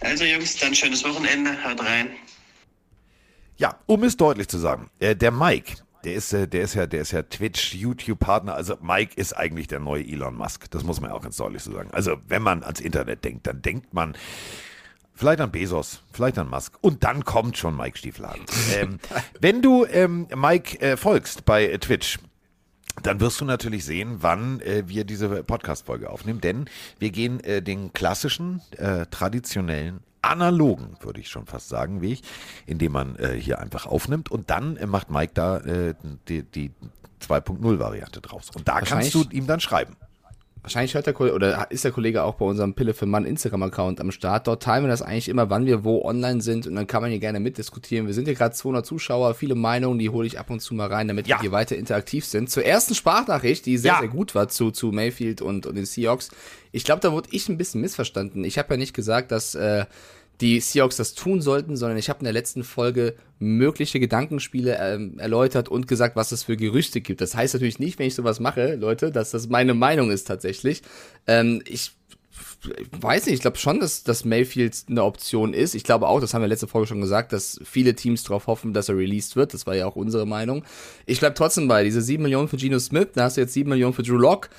Also 0.00 0.24
Jungs, 0.24 0.56
dann 0.56 0.74
schönes 0.74 1.02
Wochenende. 1.02 1.56
Haut 1.64 1.80
rein. 1.80 2.14
Ja, 3.58 3.76
um 3.86 4.04
es 4.04 4.16
deutlich 4.16 4.48
zu 4.48 4.58
sagen, 4.58 4.88
äh, 5.00 5.16
der 5.16 5.32
Mike, 5.32 5.78
der 6.04 6.14
ist, 6.14 6.32
äh, 6.32 6.46
der 6.46 6.62
ist 6.62 6.74
ja, 6.74 6.86
der 6.86 7.02
ist 7.02 7.10
ja 7.10 7.22
Twitch, 7.22 7.74
YouTube-Partner. 7.74 8.54
Also 8.54 8.76
Mike 8.80 9.14
ist 9.16 9.36
eigentlich 9.36 9.66
der 9.66 9.80
neue 9.80 10.04
Elon 10.04 10.36
Musk. 10.36 10.70
Das 10.70 10.84
muss 10.84 11.00
man 11.00 11.10
auch 11.10 11.22
ganz 11.22 11.36
deutlich 11.36 11.62
so 11.62 11.72
sagen. 11.72 11.90
Also 11.92 12.18
wenn 12.28 12.42
man 12.42 12.62
ans 12.62 12.80
Internet 12.80 13.24
denkt, 13.24 13.48
dann 13.48 13.60
denkt 13.60 13.92
man 13.92 14.16
vielleicht 15.12 15.40
an 15.40 15.50
Bezos, 15.50 16.02
vielleicht 16.12 16.38
an 16.38 16.48
Musk. 16.48 16.78
Und 16.80 17.02
dann 17.02 17.24
kommt 17.24 17.58
schon 17.58 17.76
Mike 17.76 17.98
Stieflagen. 17.98 18.44
ähm, 18.76 19.00
wenn 19.40 19.60
du 19.60 19.84
ähm, 19.86 20.28
Mike 20.36 20.80
äh, 20.80 20.96
folgst 20.96 21.44
bei 21.44 21.66
äh, 21.66 21.78
Twitch, 21.80 22.20
dann 23.02 23.20
wirst 23.20 23.40
du 23.40 23.44
natürlich 23.44 23.84
sehen, 23.84 24.18
wann 24.20 24.60
äh, 24.60 24.84
wir 24.86 25.04
diese 25.04 25.42
Podcast-Folge 25.42 26.10
aufnehmen, 26.10 26.40
denn 26.40 26.70
wir 27.00 27.10
gehen 27.10 27.40
äh, 27.40 27.60
den 27.60 27.92
klassischen, 27.92 28.62
äh, 28.76 29.06
traditionellen, 29.06 30.00
analogen, 30.22 30.96
würde 31.00 31.20
ich 31.20 31.28
schon 31.28 31.46
fast 31.46 31.68
sagen, 31.68 32.00
Weg, 32.00 32.22
indem 32.66 32.92
man 32.92 33.16
äh, 33.16 33.34
hier 33.34 33.58
einfach 33.60 33.86
aufnimmt 33.86 34.30
und 34.30 34.50
dann 34.50 34.76
äh, 34.76 34.86
macht 34.86 35.10
Mike 35.10 35.32
da 35.34 35.58
äh, 35.58 35.94
die, 36.28 36.42
die 36.42 36.72
2.0-Variante 37.20 38.20
draus. 38.20 38.50
Und 38.54 38.68
da 38.68 38.80
kannst 38.80 39.14
du 39.14 39.24
ihm 39.30 39.46
dann 39.46 39.60
schreiben. 39.60 39.96
Wahrscheinlich 40.62 40.94
hört 40.94 41.06
der 41.06 41.14
Kollege, 41.14 41.34
oder 41.34 41.70
ist 41.70 41.84
der 41.84 41.92
Kollege 41.92 42.22
auch 42.24 42.34
bei 42.34 42.44
unserem 42.44 42.74
Pille 42.74 42.92
für 42.92 43.06
Mann 43.06 43.24
Instagram-Account 43.24 44.00
am 44.00 44.10
Start. 44.10 44.46
Dort 44.46 44.62
teilen 44.62 44.84
wir 44.84 44.88
das 44.88 45.02
eigentlich 45.02 45.28
immer, 45.28 45.48
wann 45.50 45.66
wir 45.66 45.84
wo 45.84 46.02
online 46.04 46.40
sind 46.40 46.66
und 46.66 46.74
dann 46.74 46.86
kann 46.86 47.00
man 47.00 47.10
hier 47.10 47.20
gerne 47.20 47.40
mitdiskutieren. 47.40 48.06
Wir 48.06 48.14
sind 48.14 48.24
hier 48.26 48.34
gerade 48.34 48.54
200 48.54 48.84
Zuschauer, 48.84 49.34
viele 49.34 49.54
Meinungen, 49.54 49.98
die 49.98 50.10
hole 50.10 50.26
ich 50.26 50.38
ab 50.38 50.50
und 50.50 50.60
zu 50.60 50.74
mal 50.74 50.88
rein, 50.88 51.08
damit 51.08 51.26
Ja. 51.26 51.36
wir 51.36 51.40
hier 51.42 51.52
weiter 51.52 51.76
interaktiv 51.76 52.24
sind. 52.24 52.50
Zur 52.50 52.64
ersten 52.64 52.94
Sprachnachricht, 52.94 53.64
die 53.66 53.78
sehr, 53.78 53.92
Ja. 53.92 53.98
sehr 54.00 54.08
gut 54.08 54.34
war 54.34 54.48
zu, 54.48 54.70
zu 54.70 54.88
Mayfield 54.92 55.40
und, 55.42 55.64
und 55.66 55.74
den 55.76 55.86
Seahawks. 55.86 56.30
Ich 56.72 56.84
glaube, 56.84 57.00
da 57.00 57.12
wurde 57.12 57.28
ich 57.32 57.48
ein 57.48 57.56
bisschen 57.56 57.80
missverstanden. 57.80 58.44
Ich 58.44 58.58
habe 58.58 58.74
ja 58.74 58.78
nicht 58.78 58.94
gesagt, 58.94 59.30
dass 59.32 59.54
äh, 59.54 59.86
die 60.40 60.60
Seahawks 60.60 60.96
das 60.96 61.14
tun 61.14 61.40
sollten, 61.40 61.76
sondern 61.76 61.98
ich 61.98 62.08
habe 62.08 62.20
in 62.20 62.24
der 62.24 62.32
letzten 62.32 62.62
Folge 62.62 63.14
mögliche 63.38 63.98
Gedankenspiele 63.98 64.78
ähm, 64.80 65.18
erläutert 65.18 65.68
und 65.68 65.88
gesagt, 65.88 66.16
was 66.16 66.32
es 66.32 66.44
für 66.44 66.56
Gerüchte 66.56 67.00
gibt. 67.00 67.20
Das 67.20 67.34
heißt 67.34 67.54
natürlich 67.54 67.78
nicht, 67.78 67.98
wenn 67.98 68.06
ich 68.06 68.14
sowas 68.14 68.40
mache, 68.40 68.76
Leute, 68.76 69.10
dass 69.10 69.32
das 69.32 69.48
meine 69.48 69.74
Meinung 69.74 70.10
ist 70.10 70.26
tatsächlich. 70.26 70.82
Ähm, 71.26 71.62
ich 71.66 71.92
weiß 73.00 73.26
nicht, 73.26 73.36
ich 73.36 73.40
glaube 73.40 73.58
schon, 73.58 73.80
dass, 73.80 74.02
dass 74.02 74.24
Mayfield 74.24 74.84
eine 74.88 75.04
Option 75.04 75.54
ist. 75.54 75.74
Ich 75.74 75.84
glaube 75.84 76.08
auch, 76.08 76.20
das 76.20 76.34
haben 76.34 76.42
wir 76.42 76.48
letzte 76.48 76.66
Folge 76.66 76.88
schon 76.88 77.00
gesagt, 77.00 77.32
dass 77.32 77.60
viele 77.64 77.94
Teams 77.94 78.22
darauf 78.24 78.46
hoffen, 78.46 78.72
dass 78.72 78.88
er 78.88 78.96
released 78.96 79.36
wird. 79.36 79.54
Das 79.54 79.66
war 79.66 79.74
ja 79.74 79.86
auch 79.86 79.96
unsere 79.96 80.26
Meinung. 80.26 80.64
Ich 81.06 81.20
bleib 81.20 81.34
trotzdem 81.34 81.68
bei, 81.68 81.84
diese 81.84 82.02
7 82.02 82.22
Millionen 82.22 82.48
für 82.48 82.56
Geno 82.56 82.78
Smith, 82.78 83.08
da 83.14 83.24
hast 83.24 83.36
du 83.36 83.40
jetzt 83.40 83.54
7 83.54 83.68
Millionen 83.68 83.94
für 83.94 84.02
Drew 84.02 84.16
Lock. 84.16 84.50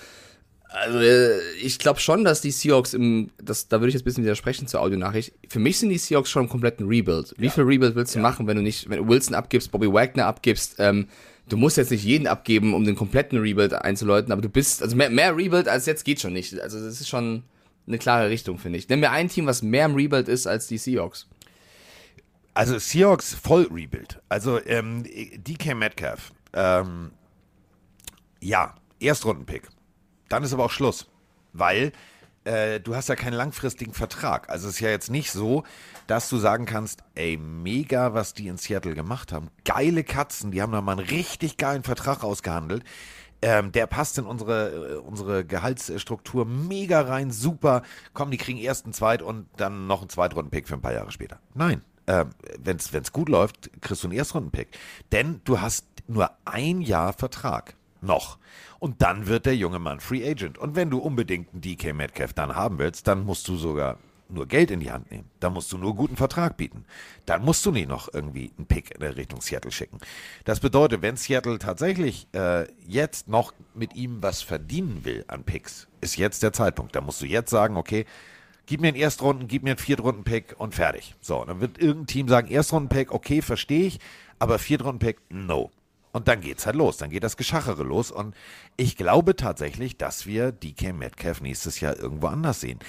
Also, 0.72 1.00
äh, 1.00 1.40
ich 1.62 1.80
glaube 1.80 2.00
schon, 2.00 2.24
dass 2.24 2.42
die 2.42 2.52
Seahawks 2.52 2.94
im, 2.94 3.32
das, 3.42 3.68
da 3.68 3.80
würde 3.80 3.90
ich 3.90 3.96
jetzt 3.96 4.04
ein 4.04 4.06
bisschen 4.06 4.24
widersprechen 4.24 4.68
zur 4.68 4.82
Audionachricht. 4.82 5.34
Für 5.48 5.60
mich 5.60 5.80
sind 5.80 5.90
die 5.90 5.98
Seahawks 5.98 6.30
schon 6.30 6.44
im 6.44 6.50
kompletten 6.50 6.88
Rebuild. 6.88 7.34
Wie 7.38 7.50
viel 7.50 7.64
Rebuild 7.64 7.96
willst 7.96 8.16
du 8.16 8.20
machen, 8.20 8.46
wenn 8.46 8.56
du 8.56 8.62
nicht, 8.62 8.88
wenn 8.88 9.00
du 9.00 9.08
Wilson 9.08 9.34
abgibst, 9.34 9.72
Bobby 9.72 9.92
Wagner 9.92 10.28
abgibst, 10.28 10.76
ähm, 10.78 11.08
du 11.50 11.58
musst 11.58 11.78
jetzt 11.78 11.90
nicht 11.90 12.04
jeden 12.04 12.28
abgeben, 12.28 12.76
um 12.76 12.84
den 12.86 12.96
kompletten 12.96 13.40
Rebuild 13.40 13.74
einzuläuten, 13.74 14.32
aber 14.32 14.44
du 14.44 14.50
bist, 14.50 14.84
also 14.84 14.96
mehr, 14.96 15.10
mehr 15.10 15.36
Rebuild 15.36 15.68
als 15.68 15.88
jetzt 15.88 16.06
geht 16.06 16.22
schon 16.22 16.34
nicht. 16.34 16.60
Also, 16.60 16.80
das 16.80 17.02
ist 17.02 17.10
schon 17.10 17.44
eine 17.88 17.98
klare 17.98 18.30
Richtung, 18.30 18.60
finde 18.60 18.78
ich. 18.78 18.88
Nenn 18.88 19.00
mir 19.00 19.10
ein 19.10 19.28
Team, 19.28 19.48
was 19.48 19.64
mehr 19.64 19.86
im 19.86 19.96
Rebuild 19.96 20.28
ist 20.28 20.46
als 20.46 20.68
die 20.68 20.78
Seahawks. 20.78 21.28
Also 22.54 22.78
Seahawks 22.78 23.34
voll 23.34 23.68
Rebuild. 23.72 24.20
Also 24.30 24.64
ähm, 24.66 25.04
DK 25.04 25.76
Metcalf, 25.76 26.32
ähm, 26.54 27.12
ja, 28.42 28.76
Erstrundenpick. 29.00 29.64
Dann 30.30 30.44
ist 30.44 30.54
aber 30.54 30.66
auch 30.66 30.72
Schluss, 30.72 31.08
weil 31.54 31.92
äh, 32.46 32.80
du 32.80 32.96
hast 32.96 33.10
ja 33.10 33.16
keinen 33.16 33.34
langfristigen 33.34 33.94
Vertrag. 33.94 34.50
Also 34.50 34.68
es 34.68 34.76
ist 34.76 34.80
ja 34.80 34.90
jetzt 34.90 35.12
nicht 35.12 35.32
so, 35.32 35.64
dass 36.08 36.30
du 36.30 36.38
sagen 36.38 36.66
kannst, 36.66 37.04
ey, 37.16 37.38
mega, 37.38 38.14
was 38.14 38.34
die 38.34 38.48
in 38.48 38.58
Seattle 38.58 38.96
gemacht 38.96 39.32
haben. 39.32 39.50
Geile 39.66 40.04
Katzen, 40.04 40.52
die 40.52 40.62
haben 40.62 40.72
da 40.72 40.82
mal 40.82 40.94
einen 40.94 41.08
richtig 41.08 41.58
geilen 41.58 41.84
Vertrag 41.84 42.24
ausgehandelt. 42.24 42.84
Ähm, 43.42 43.72
der 43.72 43.88
passt 43.88 44.18
in 44.18 44.26
unsere, 44.26 44.96
äh, 44.96 44.96
unsere 44.98 45.46
Gehaltsstruktur 45.46 46.46
mega 46.46 47.02
rein, 47.02 47.32
super. 47.32 47.84
Komm, 48.14 48.32
die 48.32 48.38
kriegen 48.38 48.60
ersten, 48.60 48.92
zweit 48.92 49.22
und 49.22 49.48
dann 49.56 49.88
noch 49.88 50.02
einen 50.02 50.10
Zweitrunden-Pick 50.10 50.68
für 50.68 50.74
ein 50.74 50.82
paar 50.82 50.94
Jahre 50.94 51.12
später. 51.12 51.40
Nein, 51.54 51.82
ähm, 52.08 52.32
wenn 52.62 52.78
es 52.78 53.14
gut 53.14 53.30
läuft, 53.30 53.70
kriegst 53.82 54.04
du 54.04 54.08
einen 54.08 54.18
Erstrunden-Pick. 54.18 54.70
Denn 55.14 55.40
du 55.46 55.62
hast 55.62 55.86
nur 56.08 56.32
ein 56.44 56.82
Jahr 56.82 57.14
Vertrag. 57.14 57.76
Noch. 58.02 58.38
Und 58.80 59.02
dann 59.02 59.28
wird 59.28 59.46
der 59.46 59.56
junge 59.56 59.80
Mann 59.80 60.00
Free 60.00 60.28
Agent. 60.30 60.58
Und 60.58 60.76
wenn 60.76 60.90
du 60.90 61.00
unbedingt 61.00 61.52
einen 61.52 61.62
DK 61.62 61.94
Metcalf 61.94 62.34
dann 62.34 62.56
haben 62.56 62.80
willst, 62.80 63.08
dann 63.08 63.26
musst 63.26 63.48
du 63.48 63.58
sogar 63.58 63.98
nur 64.30 64.48
Geld 64.48 64.72
in 64.72 64.80
die 64.80 64.92
Hand 64.92 65.12
nehmen. 65.12 65.30
Dann 65.40 65.54
musst 65.54 65.72
du 65.72 65.78
nur 65.78 65.96
guten 65.96 66.16
Vertrag 66.16 66.56
bieten. 66.56 66.86
Dann 67.26 67.44
musst 67.44 67.66
du 67.66 67.72
nicht 67.72 67.90
noch 67.90 68.14
irgendwie 68.14 68.52
einen 68.58 68.68
Pick 68.68 68.96
in 68.96 69.04
Richtung 69.04 69.42
Seattle 69.42 69.72
schicken. 69.72 69.98
Das 70.46 70.60
bedeutet, 70.60 71.02
wenn 71.02 71.18
Seattle 71.18 71.60
tatsächlich 71.60 72.28
äh, 72.34 72.68
jetzt 72.88 73.28
noch 73.28 73.54
mit 73.74 73.96
ihm 73.96 74.22
was 74.22 74.42
verdienen 74.42 75.04
will 75.04 75.26
an 75.28 75.44
Picks, 75.44 75.88
ist 76.02 76.18
jetzt 76.18 76.44
der 76.44 76.54
Zeitpunkt. 76.54 76.96
Da 76.96 77.02
musst 77.02 77.22
du 77.22 77.26
jetzt 77.26 77.50
sagen, 77.50 77.76
okay, 77.76 78.06
gib 78.66 78.82
mir 78.82 78.90
einen 78.90 78.98
Erstrunden, 78.98 79.48
gib 79.48 79.64
mir 79.64 79.72
einen 79.72 79.80
Viertrunden-Pick 79.80 80.56
und 80.58 80.76
fertig. 80.76 81.16
So, 81.22 81.44
dann 81.44 81.60
wird 81.60 81.80
irgendein 81.80 82.08
Team 82.08 82.28
sagen, 82.28 82.50
Erstrunden-Pick, 82.50 83.12
okay, 83.12 83.42
verstehe 83.42 83.88
ich, 83.88 84.00
aber 84.38 84.60
Viertrunden-Pick, 84.60 85.18
no. 85.30 85.72
Und 86.12 86.28
dann 86.28 86.42
geht's 86.42 86.66
halt 86.66 86.76
los, 86.76 86.98
dann 86.98 87.12
geht 87.12 87.24
das 87.24 87.38
Geschachere 87.38 87.84
los. 87.84 88.12
Und 88.12 88.36
ich 88.78 88.98
glaube 88.98 89.36
tatsächlich, 89.36 89.98
dass 89.98 90.26
wir 90.26 90.52
DK 90.52 90.94
Metcalf 90.94 91.42
nächstes 91.42 91.80
Jahr 91.80 91.98
irgendwo 91.98 92.28
anders 92.28 92.62
sehen. 92.62 92.80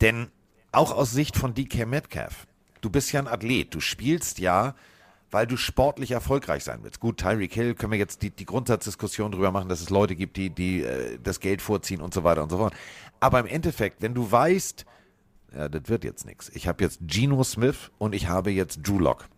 Denn 0.00 0.28
auch 0.72 0.92
aus 0.92 1.10
Sicht 1.10 1.36
von 1.36 1.54
DK 1.54 1.86
Metcalf, 1.86 2.46
du 2.80 2.90
bist 2.90 3.12
ja 3.12 3.20
ein 3.20 3.28
Athlet, 3.28 3.74
du 3.74 3.80
spielst 3.80 4.38
ja, 4.38 4.74
weil 5.30 5.46
du 5.46 5.56
sportlich 5.56 6.10
erfolgreich 6.10 6.64
sein 6.64 6.80
willst. 6.82 7.00
Gut, 7.00 7.18
Tyreek 7.18 7.52
Hill 7.52 7.74
können 7.74 7.92
wir 7.92 7.98
jetzt 7.98 8.22
die, 8.22 8.30
die 8.30 8.46
Grundsatzdiskussion 8.46 9.30
darüber 9.30 9.52
machen, 9.52 9.68
dass 9.68 9.80
es 9.80 9.90
Leute 9.90 10.16
gibt, 10.16 10.36
die, 10.36 10.50
die 10.50 10.82
äh, 10.82 11.18
das 11.22 11.40
Geld 11.40 11.62
vorziehen 11.62 12.00
und 12.00 12.14
so 12.14 12.24
weiter 12.24 12.42
und 12.42 12.50
so 12.50 12.58
fort. 12.58 12.74
Aber 13.20 13.38
im 13.38 13.46
Endeffekt, 13.46 14.02
wenn 14.02 14.14
du 14.14 14.30
weißt, 14.30 14.86
ja, 15.54 15.68
das 15.68 15.82
wird 15.88 16.04
jetzt 16.04 16.24
nichts. 16.24 16.48
Ich 16.54 16.66
habe 16.66 16.82
jetzt 16.82 17.00
Geno 17.02 17.44
Smith 17.44 17.90
und 17.98 18.14
ich 18.14 18.28
habe 18.28 18.50
jetzt 18.50 18.80
Drew 18.86 18.98
Lock. 18.98 19.28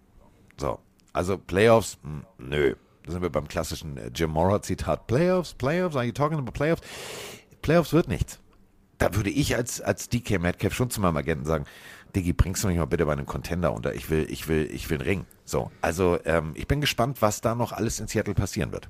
So, 0.59 0.79
also 1.13 1.39
Playoffs, 1.39 1.99
hm, 2.03 2.25
nö. 2.39 2.75
Da 3.05 3.13
sind 3.13 3.23
wir 3.23 3.31
beim 3.31 3.49
klassischen 3.49 3.97
äh, 3.97 4.11
Jim 4.15 4.31
Mora 4.31 4.63
Zitat. 4.63 5.07
Playoffs, 5.07 5.55
Playoffs, 5.55 5.97
are 5.97 6.05
you 6.05 6.13
talking 6.13 6.39
about 6.39 6.53
Playoffs? 6.53 6.83
Playoffs 7.63 7.93
wird 7.93 8.09
nichts. 8.09 8.39
Da 8.99 9.15
würde 9.15 9.31
ich 9.31 9.57
als, 9.57 9.81
als 9.81 10.09
DK 10.09 10.39
Metcalf 10.41 10.75
schon 10.75 10.91
zu 10.91 11.01
meinem 11.01 11.17
Agenten 11.17 11.45
sagen, 11.45 11.65
Diggi, 12.15 12.33
bringst 12.33 12.63
du 12.63 12.69
mich 12.69 12.77
mal 12.77 12.85
bitte 12.85 13.07
bei 13.07 13.13
einem 13.13 13.27
Contender 13.27 13.73
unter. 13.73 13.95
Ich 13.95 14.11
will, 14.11 14.27
ich 14.31 14.47
will, 14.47 14.69
ich 14.71 14.91
will 14.91 14.99
einen 14.99 15.09
Ring. 15.09 15.27
So, 15.45 15.71
also 15.81 16.19
ähm, 16.25 16.53
ich 16.55 16.69
bin 16.69 16.81
gespannt, 16.81 17.23
was 17.23 17.41
da 17.41 17.55
noch 17.55 17.73
alles 17.73 17.99
in 18.01 18.07
Seattle 18.07 18.35
passieren 18.35 18.71
wird. 18.71 18.89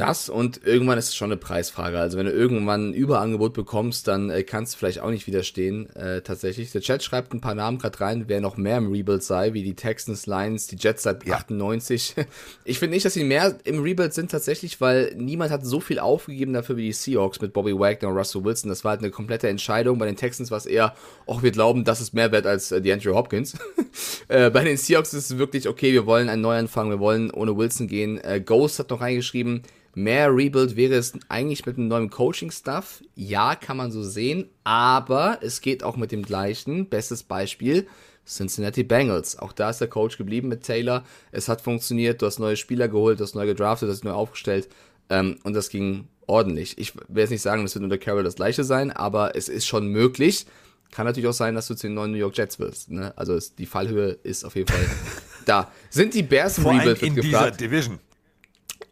Das 0.00 0.28
und 0.30 0.64
irgendwann 0.64 0.98
ist 0.98 1.08
es 1.08 1.14
schon 1.14 1.30
eine 1.30 1.36
Preisfrage. 1.36 1.98
Also 1.98 2.16
wenn 2.16 2.26
du 2.26 2.32
irgendwann 2.32 2.90
ein 2.90 2.94
Überangebot 2.94 3.52
bekommst, 3.52 4.08
dann 4.08 4.30
äh, 4.30 4.42
kannst 4.44 4.74
du 4.74 4.78
vielleicht 4.78 5.00
auch 5.00 5.10
nicht 5.10 5.26
widerstehen. 5.26 5.94
Äh, 5.94 6.22
tatsächlich. 6.22 6.72
Der 6.72 6.80
Chat 6.80 7.02
schreibt 7.02 7.34
ein 7.34 7.42
paar 7.42 7.54
Namen 7.54 7.78
gerade 7.78 8.00
rein, 8.00 8.24
wer 8.26 8.40
noch 8.40 8.56
mehr 8.56 8.78
im 8.78 8.90
Rebuild 8.90 9.22
sei, 9.22 9.52
wie 9.52 9.62
die 9.62 9.74
Texans, 9.74 10.26
Lions, 10.26 10.68
die 10.68 10.76
Jets 10.76 11.02
seit 11.02 11.26
Ja. 11.26 11.36
98. 11.36 12.14
Ich 12.64 12.78
finde 12.78 12.94
nicht, 12.94 13.04
dass 13.04 13.14
sie 13.14 13.24
mehr 13.24 13.58
im 13.64 13.82
Rebuild 13.82 14.14
sind 14.14 14.30
tatsächlich, 14.30 14.80
weil 14.80 15.12
niemand 15.16 15.50
hat 15.50 15.66
so 15.66 15.80
viel 15.80 15.98
aufgegeben 15.98 16.52
dafür 16.52 16.76
wie 16.76 16.84
die 16.84 16.92
Seahawks 16.92 17.40
mit 17.40 17.52
Bobby 17.52 17.76
Wagner 17.78 18.08
und 18.08 18.16
Russell 18.16 18.44
Wilson. 18.44 18.68
Das 18.68 18.84
war 18.84 18.92
halt 18.92 19.00
eine 19.00 19.10
komplette 19.10 19.48
Entscheidung. 19.48 19.98
Bei 19.98 20.06
den 20.06 20.16
Texans 20.16 20.50
war 20.50 20.58
es 20.58 20.66
eher, 20.66 20.94
ach, 21.26 21.42
wir 21.42 21.50
glauben, 21.50 21.84
das 21.84 22.00
ist 22.00 22.14
mehr 22.14 22.32
wert 22.32 22.46
als 22.46 22.72
äh, 22.72 22.80
die 22.80 22.92
Andrew 22.92 23.14
Hopkins. 23.14 23.58
äh, 24.28 24.50
bei 24.50 24.64
den 24.64 24.76
Seahawks 24.76 25.12
ist 25.12 25.30
es 25.30 25.38
wirklich, 25.38 25.68
okay, 25.68 25.92
wir 25.92 26.06
wollen 26.06 26.28
einen 26.28 26.42
Neuanfang, 26.42 26.90
wir 26.90 27.00
wollen 27.00 27.30
ohne 27.30 27.56
Wilson 27.56 27.86
gehen. 27.88 28.18
Äh, 28.18 28.40
Ghost 28.40 28.78
hat 28.78 28.90
noch 28.90 29.00
reingeschrieben, 29.00 29.62
mehr 29.94 30.34
Rebuild 30.34 30.76
wäre 30.76 30.94
es 30.94 31.12
eigentlich 31.28 31.66
mit 31.66 31.76
einem 31.76 31.88
neuen 31.88 32.10
Coaching-Stuff. 32.10 33.02
Ja, 33.14 33.54
kann 33.54 33.76
man 33.76 33.90
so 33.90 34.02
sehen, 34.02 34.48
aber 34.64 35.38
es 35.42 35.60
geht 35.60 35.82
auch 35.82 35.96
mit 35.96 36.12
dem 36.12 36.22
gleichen. 36.22 36.88
Bestes 36.88 37.22
Beispiel, 37.22 37.86
Cincinnati 38.26 38.84
Bengals. 38.84 39.38
Auch 39.38 39.52
da 39.52 39.70
ist 39.70 39.80
der 39.80 39.88
Coach 39.88 40.16
geblieben 40.16 40.48
mit 40.48 40.62
Taylor. 40.62 41.04
Es 41.32 41.48
hat 41.48 41.60
funktioniert, 41.60 42.22
du 42.22 42.26
hast 42.26 42.38
neue 42.38 42.56
Spieler 42.56 42.88
geholt, 42.88 43.18
du 43.18 43.24
hast 43.24 43.34
neu 43.34 43.46
gedraftet, 43.46 43.88
du 43.88 43.92
hast 43.92 44.04
neu 44.04 44.12
aufgestellt 44.12 44.68
ähm, 45.08 45.38
und 45.42 45.54
das 45.54 45.68
ging 45.68 46.08
ordentlich. 46.26 46.78
Ich 46.78 46.94
will 46.94 47.22
jetzt 47.22 47.30
nicht 47.30 47.42
sagen, 47.42 47.62
das 47.62 47.74
wird 47.74 47.84
unter 47.84 47.98
Carroll 47.98 48.22
das 48.22 48.36
gleiche 48.36 48.64
sein, 48.64 48.90
aber 48.92 49.34
es 49.36 49.48
ist 49.48 49.66
schon 49.66 49.88
möglich. 49.88 50.46
Kann 50.92 51.06
natürlich 51.06 51.28
auch 51.28 51.34
sein, 51.34 51.54
dass 51.54 51.66
du 51.66 51.74
zu 51.74 51.86
den 51.86 51.94
neuen 51.94 52.12
New 52.12 52.18
York 52.18 52.36
Jets 52.36 52.58
wirst. 52.58 52.90
Ne? 52.90 53.12
Also 53.16 53.34
es, 53.34 53.54
die 53.54 53.66
Fallhöhe 53.66 54.18
ist 54.22 54.44
auf 54.44 54.56
jeden 54.56 54.68
Fall 54.68 54.84
da. 55.46 55.70
Sind 55.88 56.14
die 56.14 56.22
Bears 56.22 56.58
im 56.58 56.66
Rebuild, 56.66 57.02
in 57.02 57.14
dieser 57.14 57.28
gefragt. 57.28 57.60
Division. 57.60 57.98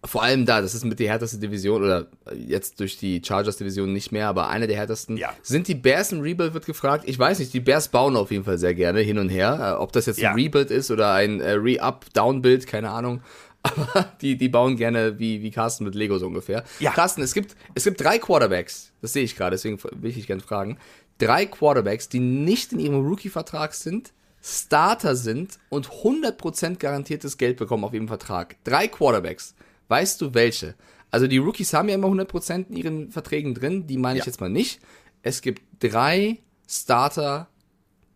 Vor 0.04 0.22
allem 0.22 0.46
da, 0.46 0.60
das 0.60 0.74
ist 0.74 0.84
mit 0.84 1.00
die 1.00 1.08
härteste 1.08 1.38
Division 1.38 1.82
oder 1.82 2.06
jetzt 2.34 2.78
durch 2.78 2.96
die 2.98 3.20
Chargers-Division 3.24 3.92
nicht 3.92 4.12
mehr, 4.12 4.28
aber 4.28 4.48
eine 4.48 4.66
der 4.68 4.76
härtesten. 4.76 5.16
Ja. 5.16 5.32
Sind 5.42 5.66
die 5.66 5.74
Bears 5.74 6.12
im 6.12 6.20
Rebuild, 6.20 6.54
wird 6.54 6.66
gefragt. 6.66 7.04
Ich 7.06 7.18
weiß 7.18 7.40
nicht, 7.40 7.52
die 7.52 7.58
Bears 7.60 7.88
bauen 7.88 8.14
auf 8.16 8.30
jeden 8.30 8.44
Fall 8.44 8.58
sehr 8.58 8.74
gerne 8.74 9.00
hin 9.00 9.18
und 9.18 9.28
her. 9.28 9.74
Äh, 9.76 9.82
ob 9.82 9.92
das 9.92 10.06
jetzt 10.06 10.20
Ja. 10.20 10.30
ein 10.30 10.36
Rebuild 10.36 10.70
ist 10.70 10.90
oder 10.92 11.12
ein 11.14 11.40
äh, 11.40 11.52
Re-Up-Down-Build, 11.52 12.66
keine 12.68 12.90
Ahnung. 12.90 13.22
Aber 13.62 14.12
die, 14.20 14.36
die 14.38 14.48
bauen 14.48 14.76
gerne 14.76 15.18
wie, 15.18 15.42
wie 15.42 15.50
Carsten 15.50 15.82
mit 15.84 15.96
Lego 15.96 16.16
so 16.18 16.26
ungefähr. 16.28 16.62
Ja. 16.78 16.92
Carsten, 16.92 17.22
es 17.22 17.34
gibt, 17.34 17.56
es 17.74 17.82
gibt 17.84 18.00
drei 18.00 18.18
Quarterbacks, 18.18 18.92
das 19.02 19.12
sehe 19.12 19.24
ich 19.24 19.34
gerade, 19.34 19.54
deswegen 19.56 19.82
will 19.82 20.10
ich 20.10 20.16
dich 20.16 20.28
gerne 20.28 20.42
fragen. 20.42 20.78
Drei 21.18 21.44
Quarterbacks, 21.44 22.08
die 22.08 22.20
nicht 22.20 22.72
in 22.72 22.78
ihrem 22.78 23.04
Rookie-Vertrag 23.04 23.74
sind, 23.74 24.12
Starter 24.40 25.16
sind 25.16 25.58
und 25.68 25.88
100% 25.90 26.76
garantiertes 26.78 27.36
Geld 27.36 27.56
bekommen 27.56 27.82
auf 27.84 27.92
ihrem 27.92 28.06
Vertrag. 28.06 28.54
Drei 28.62 28.86
Quarterbacks. 28.86 29.56
Weißt 29.88 30.20
du 30.20 30.34
welche? 30.34 30.74
Also 31.10 31.26
die 31.26 31.38
Rookies 31.38 31.72
haben 31.72 31.88
ja 31.88 31.94
immer 31.94 32.08
100% 32.08 32.68
in 32.68 32.76
ihren 32.76 33.10
Verträgen 33.10 33.54
drin, 33.54 33.86
die 33.86 33.96
meine 33.96 34.18
ich 34.18 34.24
Ja. 34.24 34.30
jetzt 34.30 34.40
mal 34.40 34.50
nicht. 34.50 34.80
Es 35.22 35.40
gibt 35.40 35.62
drei 35.82 36.38
Starter, 36.68 37.48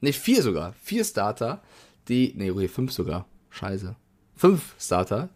ne, 0.00 0.12
vier 0.12 0.42
sogar, 0.42 0.74
vier 0.82 1.04
Starter, 1.04 1.62
die, 2.08 2.34
ne, 2.34 2.50
okay, 2.50 2.68
fünf 2.68 2.92
sogar, 2.92 3.26
scheiße. 3.50 3.96
Fünf 4.36 4.74
Starter, 4.78 5.30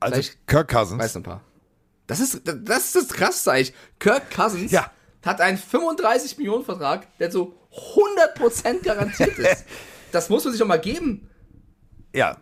Also 0.00 0.14
Vielleicht- 0.14 0.46
Kirk 0.46 0.68
Cousins. 0.70 1.02
Weiß 1.02 1.16
ein 1.16 1.22
paar. 1.24 1.42
Das 2.06 2.20
ist, 2.20 2.42
das 2.44 2.84
ist 2.86 2.94
das 2.96 3.08
Krasseste 3.08 3.50
eigentlich. 3.52 3.72
Kirk 3.98 4.30
Cousins 4.30 4.70
Ja. 4.70 4.90
hat 5.24 5.40
einen 5.40 5.58
35 5.58 6.38
Millionen 6.38 6.64
Vertrag, 6.64 7.06
der 7.18 7.32
so 7.32 7.54
100% 7.72 8.82
garantiert 8.84 9.36
ist. 9.38 9.64
das 10.12 10.28
muss 10.28 10.44
man 10.44 10.52
sich 10.52 10.60
doch 10.60 10.68
mal 10.68 10.78
geben. 10.80 11.28
Ja. 12.14 12.36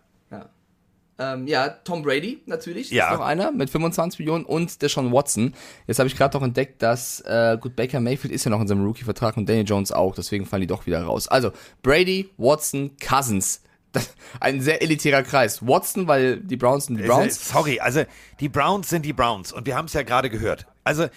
Ja. 1.19 1.33
Ähm, 1.33 1.47
ja, 1.47 1.69
Tom 1.69 2.03
Brady 2.03 2.41
natürlich, 2.45 2.91
Ja. 2.91 3.11
ist 3.11 3.19
noch 3.19 3.25
einer 3.25 3.51
mit 3.51 3.69
25 3.69 4.19
Millionen 4.19 4.45
und 4.45 4.81
der 4.81 4.89
Sean 4.89 5.11
Watson. 5.11 5.53
Jetzt 5.87 5.99
habe 5.99 6.07
ich 6.07 6.15
gerade 6.15 6.37
noch 6.37 6.43
entdeckt, 6.43 6.81
dass, 6.83 7.21
äh, 7.21 7.57
gut, 7.59 7.75
Baker 7.75 7.99
Mayfield 7.99 8.33
ist 8.33 8.43
ja 8.43 8.51
noch 8.51 8.61
in 8.61 8.67
seinem 8.67 8.85
Rookie-Vertrag 8.85 9.35
und 9.37 9.47
Daniel 9.49 9.65
Jones 9.65 9.91
auch, 9.91 10.13
deswegen 10.15 10.45
fallen 10.45 10.61
die 10.61 10.67
doch 10.67 10.85
wieder 10.85 11.01
raus. 11.03 11.27
Also, 11.27 11.51
Brady, 11.81 12.29
Watson, 12.37 12.91
Cousins. 12.97 13.61
Das, 13.93 14.13
ein 14.39 14.61
sehr 14.61 14.81
elitärer 14.83 15.23
Kreis. 15.23 15.65
Watson, 15.65 16.07
weil 16.07 16.37
die 16.37 16.57
Browns 16.57 16.85
sind 16.85 16.97
die 16.97 17.03
Also, 17.03 17.15
Browns. 17.15 17.49
Sorry, 17.49 17.79
also 17.79 18.03
die 18.39 18.49
Browns 18.49 18.89
sind 18.89 19.03
die 19.05 19.13
Browns 19.13 19.51
und 19.51 19.65
wir 19.65 19.75
haben 19.75 19.85
es 19.85 19.93
ja 19.93 20.03
gerade 20.03 20.29
gehört. 20.29 20.67
Also 20.83 21.07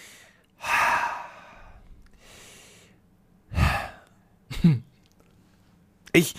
ich 6.13 6.35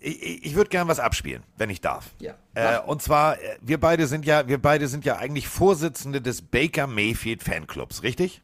ich, 0.00 0.44
ich 0.46 0.54
würde 0.54 0.70
gern 0.70 0.88
was 0.88 1.00
abspielen, 1.00 1.42
wenn 1.56 1.70
ich 1.70 1.80
darf. 1.80 2.10
Ja. 2.18 2.34
Äh, 2.54 2.78
und 2.80 3.02
zwar 3.02 3.40
äh, 3.40 3.58
wir 3.60 3.78
beide 3.78 4.06
sind 4.06 4.24
ja 4.24 4.46
wir 4.46 4.58
beide 4.58 4.86
sind 4.86 5.04
ja 5.04 5.16
eigentlich 5.16 5.48
Vorsitzende 5.48 6.20
des 6.20 6.42
Baker 6.42 6.86
Mayfield 6.86 7.42
Fanclubs, 7.42 8.02
richtig? 8.02 8.42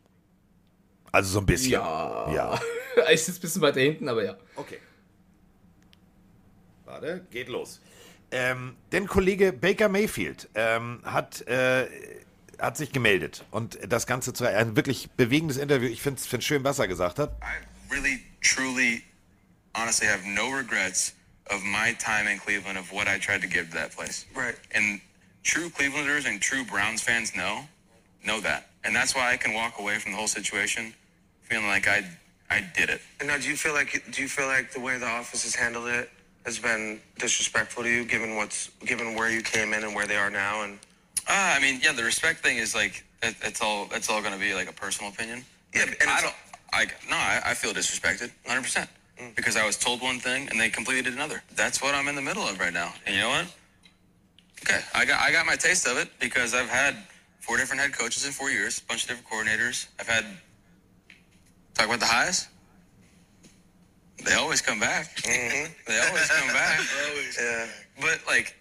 Also 1.13 1.33
so 1.33 1.41
ein 1.41 1.47
bisschen. 1.47 1.73
Ja. 1.73 2.33
Ja. 2.33 2.61
Ich 3.13 3.23
sitze 3.23 3.39
ein 3.39 3.43
bisschen 3.43 3.63
weiter 3.63 3.81
hinten, 3.81 4.09
aber 4.09 4.25
ja. 4.25 4.37
Okay. 4.57 4.79
Warte, 6.85 7.25
geht 7.31 7.49
los. 7.49 7.81
Ähm, 8.33 8.77
denn 8.93 9.07
Kollege 9.07 9.53
Baker 9.53 9.89
Mayfield 9.89 10.49
ähm, 10.55 11.01
hat, 11.05 11.47
äh, 11.47 11.87
hat 12.59 12.77
sich 12.77 12.93
gemeldet 12.93 13.45
und 13.53 13.79
das 13.89 14.07
Ganze 14.07 14.33
zu 14.33 14.45
ein 14.45 14.77
wirklich 14.77 15.11
bewegendes 15.13 15.57
Interview. 15.57 15.89
Ich 15.89 16.03
finde 16.03 16.21
es 16.21 16.45
schön, 16.45 16.65
was 16.65 16.81
er 16.81 16.89
gesagt 16.89 17.21
hat. 17.21 17.31
I 17.41 17.95
really, 17.95 18.21
truly, 18.43 19.03
honestly 19.77 20.09
have 20.09 20.29
no 20.29 20.49
regrets 20.49 21.15
of 21.51 21.63
my 21.65 21.93
time 21.99 22.27
in 22.27 22.39
Cleveland, 22.39 22.79
of 22.79 22.93
what 22.93 23.09
I 23.09 23.19
tried 23.19 23.43
to 23.43 23.49
give 23.49 23.69
to 23.69 23.75
that 23.75 23.93
place. 23.93 24.25
Right. 24.35 24.55
And 24.73 25.01
true 25.43 25.69
Clevelanders 25.71 26.27
and 26.27 26.41
true 26.41 26.65
Browns 26.65 27.03
fans 27.03 27.35
know, 27.35 27.63
know 28.25 28.41
that. 28.41 28.69
And 28.85 28.95
that's 28.95 29.15
why 29.15 29.33
I 29.33 29.37
can 29.37 29.53
walk 29.55 29.79
away 29.79 29.99
from 29.99 30.13
the 30.13 30.19
whole 30.19 30.29
situation 30.29 30.95
feeling 31.43 31.67
like 31.67 31.89
I, 31.89 32.05
I 32.51 32.65
did 32.77 32.89
it. 32.89 33.01
And 33.19 33.29
now, 33.29 33.37
do 33.39 33.49
you 33.49 33.57
feel 33.57 33.73
like 33.75 34.03
do 34.13 34.23
you 34.23 34.29
feel 34.29 34.47
like 34.47 34.73
the 34.73 34.81
way 34.81 34.97
the 34.99 35.07
office 35.07 35.43
has 35.43 35.55
handled 35.55 35.89
it 35.89 36.11
has 36.47 36.59
been 36.59 37.01
disrespectful 37.19 37.83
to 37.83 37.89
you, 37.91 38.05
given 38.05 38.37
what's 38.37 38.71
given 38.87 39.15
where 39.15 39.31
you 39.31 39.43
came 39.43 39.75
in 39.75 39.85
and 39.85 39.95
where 39.95 40.07
they 40.07 40.17
are 40.17 40.31
now? 40.31 40.63
And 40.63 40.79
Uh, 41.29 41.33
I 41.57 41.61
mean, 41.61 41.81
yeah, 41.83 41.93
the 41.93 42.05
respect 42.05 42.41
thing 42.41 42.57
is 42.57 42.75
like, 42.75 43.05
that, 43.21 43.35
that's 43.43 43.61
all, 43.61 43.87
that's 43.87 44.09
all 44.09 44.21
going 44.21 44.33
to 44.33 44.41
be 44.41 44.55
like 44.55 44.71
a 44.71 44.73
personal 44.73 45.13
opinion. 45.13 45.45
Yeah, 45.75 45.83
Like, 45.85 45.99
and 46.01 46.11
I 46.11 46.21
don't, 46.23 46.35
I, 46.73 46.87
no, 47.11 47.17
I, 47.17 47.43
I 47.51 47.55
feel 47.55 47.73
disrespected 47.73 48.31
100%. 48.49 48.89
Because 49.37 49.57
I 49.57 49.67
was 49.67 49.77
told 49.77 50.01
one 50.01 50.19
thing 50.19 50.49
and 50.51 50.61
they 50.61 50.71
completely 50.71 51.03
did 51.03 51.15
another. 51.15 51.43
That's 51.55 51.83
what 51.83 51.95
I'm 51.95 52.09
in 52.09 52.15
the 52.15 52.23
middle 52.23 52.43
of 52.43 52.59
right 52.59 52.73
now. 52.73 52.93
And 53.07 53.15
you 53.15 53.21
know 53.21 53.29
what? 53.29 53.47
Okay, 54.63 54.81
I 54.95 55.05
got 55.05 55.21
I 55.21 55.33
got 55.33 55.47
my 55.47 55.57
taste 55.57 55.87
of 55.87 55.97
it 55.97 56.09
because 56.21 56.55
I've 56.55 56.69
had 56.69 56.97
four 57.41 57.57
different 57.57 57.81
head 57.81 57.93
coaches 57.93 58.27
in 58.27 58.33
four 58.33 58.51
years, 58.51 58.81
a 58.81 58.85
bunch 58.87 59.05
of 59.05 59.09
different 59.09 59.29
coordinators. 59.29 59.89
I've 59.99 60.09
had 60.09 60.25
talk 61.75 61.87
about 61.87 62.01
the 62.01 62.07
highs. 62.07 62.49
They 64.25 64.35
always 64.35 64.61
come 64.61 64.79
back. 64.79 65.17
they 65.25 66.01
always 66.07 66.29
come 66.29 66.49
back. 66.49 66.81
yeah, 67.41 67.67
But 68.01 68.21
like, 68.27 68.55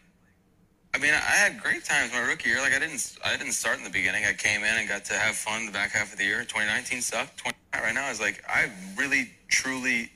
I 0.94 0.98
mean, 0.98 1.14
I 1.14 1.18
had 1.18 1.62
great 1.62 1.84
times 1.84 2.14
my 2.14 2.20
rookie 2.20 2.50
year. 2.50 2.62
Like, 2.62 2.74
I 2.74 2.80
didn't 2.80 3.18
I 3.24 3.36
didn't 3.36 3.54
start 3.54 3.78
in 3.78 3.84
the 3.84 3.90
beginning. 3.90 4.24
I 4.26 4.34
came 4.34 4.64
in 4.64 4.76
and 4.76 4.88
got 4.88 5.06
to 5.06 5.14
have 5.14 5.36
fun 5.36 5.66
the 5.66 5.72
back 5.72 5.92
half 5.92 6.14
of 6.14 6.18
the 6.18 6.26
year. 6.26 6.40
2019 6.42 7.02
sucked. 7.02 7.38
20, 7.38 7.58
right 7.74 7.94
now 7.94 8.10
is 8.10 8.22
like 8.22 8.44
I 8.48 8.72
really, 8.96 9.32
truly, 9.50 10.12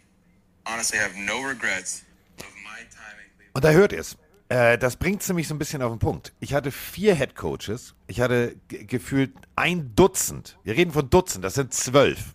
Und 3.54 3.64
da 3.64 3.72
hört 3.72 3.92
ihr 3.94 4.00
es. 4.00 4.18
Äh, 4.50 4.78
das 4.78 4.96
bringt 4.98 5.22
es 5.22 5.28
nämlich 5.28 5.48
so 5.48 5.56
ein 5.56 5.60
bisschen 5.60 5.82
auf 5.82 5.92
den 5.92 6.00
Punkt. 6.00 6.34
Ich 6.40 6.54
hatte 6.54 6.72
vier 6.72 7.16
Head 7.16 7.36
Coaches. 7.36 7.96
Ich 8.08 8.20
hatte 8.22 8.56
ge- 8.68 8.86
gefühlt 8.86 9.34
ein 9.56 9.94
Dutzend. 9.96 10.58
Wir 10.64 10.76
reden 10.76 10.92
von 10.92 11.10
Dutzend, 11.10 11.44
das 11.46 11.54
sind 11.56 11.74
zwölf 11.74 12.34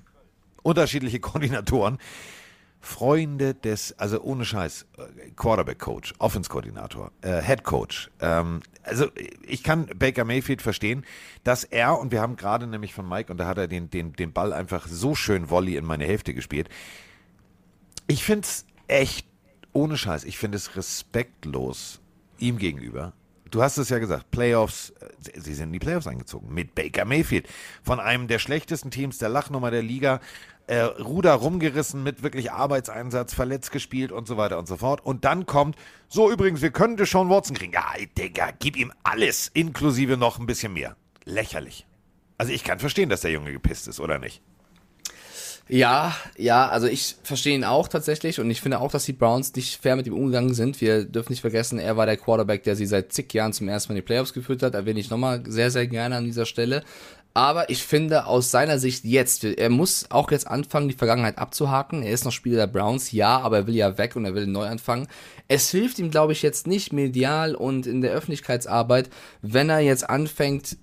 unterschiedliche 0.63 1.21
Koordinatoren. 1.21 1.99
Freunde 2.81 3.55
des, 3.55 3.99
also 3.99 4.21
ohne 4.23 4.45
Scheiß, 4.45 4.87
äh, 4.99 5.31
Quarterback-Coach, 5.35 6.15
Offense-Koordinator, 6.21 7.11
äh, 7.23 7.43
Head-Coach. 7.43 8.09
Ähm, 8.21 8.61
also 8.85 9.09
ich 9.43 9.65
kann 9.65 9.87
Baker 9.97 10.25
Mayfield 10.25 10.63
verstehen, 10.63 11.05
dass 11.43 11.65
er, 11.65 11.99
und 11.99 12.13
wir 12.13 12.21
haben 12.21 12.37
gerade 12.37 12.69
nämlich 12.69 12.95
von 12.95 13.07
Mike, 13.09 13.33
und 13.33 13.39
da 13.39 13.47
hat 13.47 13.59
er 13.59 13.67
den, 13.67 13.91
den, 13.91 14.13
den 14.13 14.33
Ball 14.33 14.53
einfach 14.53 14.87
so 14.87 15.17
schön 15.17 15.51
Volley 15.51 15.77
in 15.77 15.85
meine 15.85 16.05
Hälfte 16.05 16.35
gespielt. 16.35 16.69
Ich 18.09 18.25
finde 18.25 18.47
es 18.47 18.65
echt, 18.87 19.27
ohne 19.73 19.97
Scheiß, 19.97 20.25
ich 20.25 20.39
finde 20.39 20.57
es 20.57 20.77
respektlos 20.77 22.01
ihm 22.39 22.57
gegenüber. 22.59 23.13
Du 23.51 23.63
hast 23.63 23.77
es 23.79 23.89
ja 23.91 23.99
gesagt, 23.99 24.31
Playoffs, 24.31 24.91
äh, 25.01 25.41
sie- 25.41 25.55
sind 25.55 25.69
in 25.69 25.73
die 25.75 25.79
Playoffs 25.79 26.07
eingezogen 26.07 26.53
mit 26.53 26.75
Baker 26.75 27.05
Mayfield. 27.05 27.47
Von 27.83 28.01
einem 28.01 28.29
der 28.29 28.39
schlechtesten 28.39 28.91
Teams, 28.91 29.19
der 29.19 29.29
Lachnummer 29.29 29.71
der 29.71 29.83
Liga, 29.83 30.21
äh, 30.67 30.81
Ruder 30.81 31.33
rumgerissen 31.35 32.03
mit 32.03 32.23
wirklich 32.23 32.53
Arbeitseinsatz, 32.53 33.33
verletzt 33.33 33.73
gespielt 33.73 34.13
und 34.13 34.27
so 34.29 34.37
weiter 34.37 34.59
und 34.59 34.69
so 34.69 34.77
fort. 34.77 35.05
Und 35.05 35.25
dann 35.25 35.47
kommt, 35.47 35.77
so 36.09 36.31
übrigens, 36.31 36.61
wir 36.61 36.71
könnten 36.71 37.07
Sean 37.07 37.31
Watson 37.31 37.57
kriegen. 37.57 37.73
Ja, 37.73 37.87
Digga, 38.19 38.51
gib 38.59 38.77
ihm 38.77 38.93
alles, 39.03 39.51
inklusive 39.55 40.17
noch 40.19 40.39
ein 40.39 40.47
bisschen 40.47 40.75
mehr. 40.75 40.97
Lächerlich. 41.25 41.87
Also 42.37 42.53
ich 42.53 42.65
kann 42.65 42.79
verstehen, 42.79 43.09
dass 43.09 43.23
der 43.23 43.33
Junge 43.33 43.53
gepisst 43.53 43.89
ist, 43.89 43.99
oder 43.99 44.19
nicht? 44.19 44.43
Ja, 45.71 46.17
ja, 46.39 46.67
also 46.67 46.87
ich 46.87 47.17
verstehe 47.23 47.55
ihn 47.55 47.65
auch 47.65 47.89
tatsächlich 47.89 48.41
und 48.41 48.51
ich 48.51 48.63
finde 48.63 48.81
auch, 48.81 48.91
dass 48.91 49.05
die 49.05 49.13
Browns 49.13 49.55
nicht 49.55 49.77
fair 49.81 49.97
mit 49.97 50.07
ihm 50.07 50.15
umgegangen 50.15 50.55
sind. 50.55 50.81
Wir 50.81 51.05
dürfen 51.05 51.33
nicht 51.33 51.43
vergessen, 51.43 51.79
er 51.79 51.99
war 51.99 52.07
der 52.07 52.17
Quarterback, 52.17 52.63
der 52.63 52.75
sie 52.75 52.87
seit 52.87 53.13
zig 53.13 53.33
Jahren 53.35 53.53
zum 53.53 53.69
ersten 53.69 53.93
Mal 53.93 53.99
in 53.99 54.03
die 54.03 54.07
Playoffs 54.07 54.33
geführt 54.33 54.63
hat. 54.63 54.75
Erwähne 54.75 54.99
ich 54.99 55.11
nochmal 55.11 55.43
sehr, 55.47 55.71
sehr 55.71 55.87
gerne 55.87 56.17
an 56.17 56.25
dieser 56.25 56.47
Stelle. 56.47 56.85
Aber 57.35 57.69
ich 57.69 57.85
finde 57.85 58.27
aus 58.27 58.51
seiner 58.51 58.79
Sicht 58.79 59.05
jetzt, 59.05 59.45
er 59.45 59.69
muss 59.69 60.07
auch 60.11 60.31
jetzt 60.31 60.49
anfangen, 60.49 60.89
die 60.89 60.95
Vergangenheit 60.95 61.39
abzuhaken. 61.39 62.03
Er 62.03 62.13
ist 62.13 62.25
noch 62.25 62.33
Spieler 62.33 62.57
der 62.57 62.67
Browns, 62.67 63.13
ja, 63.13 63.39
aber 63.39 63.59
er 63.59 63.67
will 63.67 63.77
ja 63.77 63.99
weg 63.99 64.17
und 64.17 64.25
er 64.25 64.35
will 64.35 64.47
neu 64.47 64.67
anfangen. 64.67 65.07
Es 65.49 65.71
hilft 65.71 65.99
ihm, 65.99 66.11
glaube 66.11 66.33
ich, 66.33 66.43
jetzt 66.43 66.67
nicht 66.67 66.93
medial 66.93 67.55
und 67.55 67.87
in 67.87 68.01
der 68.01 68.13
Öffentlichkeitsarbeit, 68.13 69.11
wenn 69.43 69.69
er 69.69 69.81
jetzt 69.81 70.09
anfängt, 70.09 70.79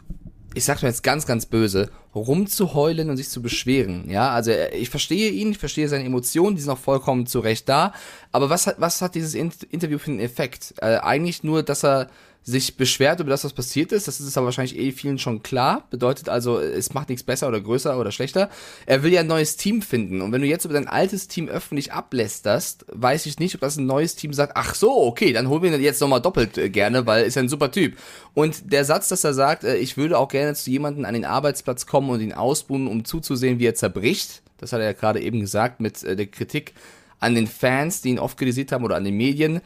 ich 0.55 0.63
sag's 0.65 0.81
mir 0.81 0.87
jetzt 0.87 1.03
ganz, 1.03 1.25
ganz 1.27 1.45
böse, 1.45 1.89
rumzuheulen 2.15 3.09
und 3.09 3.17
sich 3.17 3.29
zu 3.29 3.41
beschweren. 3.41 4.09
Ja, 4.09 4.31
also 4.31 4.51
äh, 4.51 4.75
ich 4.75 4.89
verstehe 4.89 5.29
ihn, 5.29 5.51
ich 5.51 5.57
verstehe 5.57 5.87
seine 5.89 6.05
Emotionen, 6.05 6.55
die 6.55 6.61
sind 6.61 6.71
auch 6.71 6.79
vollkommen 6.79 7.27
zu 7.27 7.39
Recht 7.41 7.69
da. 7.69 7.93
Aber 8.31 8.49
was 8.49 8.65
hat, 8.65 8.79
was 8.79 9.01
hat 9.01 9.15
dieses 9.15 9.35
Interview 9.35 9.99
für 9.99 10.11
einen 10.11 10.21
Effekt? 10.21 10.73
Äh, 10.77 10.97
eigentlich 10.97 11.43
nur, 11.43 11.61
dass 11.61 11.83
er 11.83 12.09
sich 12.47 12.77
beschwert 12.77 13.19
über 13.19 13.31
das, 13.31 13.43
was 13.43 13.53
passiert 13.53 13.91
ist. 13.91 14.07
Das 14.07 14.19
ist 14.19 14.37
aber 14.37 14.45
wahrscheinlich 14.45 14.77
eh 14.77 14.91
vielen 14.91 15.17
schon 15.17 15.41
klar. 15.41 15.87
Bedeutet 15.89 16.29
also, 16.29 16.59
es 16.59 16.93
macht 16.93 17.09
nichts 17.09 17.23
besser 17.23 17.47
oder 17.47 17.59
größer 17.59 17.99
oder 17.99 18.11
schlechter. 18.11 18.51
Er 18.85 19.01
will 19.01 19.11
ja 19.11 19.21
ein 19.21 19.27
neues 19.27 19.57
Team 19.57 19.81
finden. 19.81 20.21
Und 20.21 20.31
wenn 20.31 20.41
du 20.41 20.47
jetzt 20.47 20.63
über 20.63 20.75
dein 20.75 20.87
altes 20.87 21.27
Team 21.27 21.47
öffentlich 21.47 21.91
ablästerst, 21.91 22.85
weiß 22.91 23.25
ich 23.25 23.39
nicht, 23.39 23.55
ob 23.55 23.61
das 23.61 23.77
ein 23.77 23.87
neues 23.87 24.15
Team 24.15 24.31
sagt, 24.31 24.53
ach 24.55 24.75
so, 24.75 24.95
okay, 24.95 25.33
dann 25.33 25.49
holen 25.49 25.63
wir 25.63 25.73
ihn 25.73 25.81
jetzt 25.81 26.01
nochmal 26.01 26.21
doppelt 26.21 26.59
äh, 26.59 26.69
gerne, 26.69 27.07
weil 27.07 27.25
ist 27.25 27.33
ja 27.33 27.41
ein 27.41 27.49
super 27.49 27.71
Typ. 27.71 27.97
Und 28.35 28.71
der 28.71 28.85
Satz, 28.85 29.09
dass 29.09 29.23
er 29.23 29.33
sagt, 29.33 29.63
äh, 29.63 29.77
ich 29.77 29.97
würde 29.97 30.19
auch 30.19 30.27
gerne 30.27 30.53
zu 30.53 30.69
jemandem 30.69 31.05
an 31.05 31.15
den 31.15 31.25
Arbeitsplatz 31.25 31.87
kommen 31.87 32.11
und 32.11 32.21
ihn 32.21 32.33
ausbuhen, 32.33 32.87
um 32.87 33.05
zuzusehen, 33.05 33.57
wie 33.57 33.65
er 33.65 33.73
zerbricht. 33.73 34.43
Das 34.59 34.71
hat 34.71 34.81
er 34.81 34.85
ja 34.85 34.93
gerade 34.93 35.19
eben 35.19 35.39
gesagt 35.39 35.79
mit 35.79 36.03
äh, 36.03 36.15
der 36.15 36.27
Kritik 36.27 36.73
an 37.19 37.33
den 37.33 37.47
Fans, 37.47 38.01
die 38.01 38.09
ihn 38.09 38.19
oft 38.19 38.37
kritisiert 38.37 38.71
haben 38.71 38.83
oder 38.83 38.97
an 38.97 39.03
den 39.03 39.17
Medien 39.17 39.61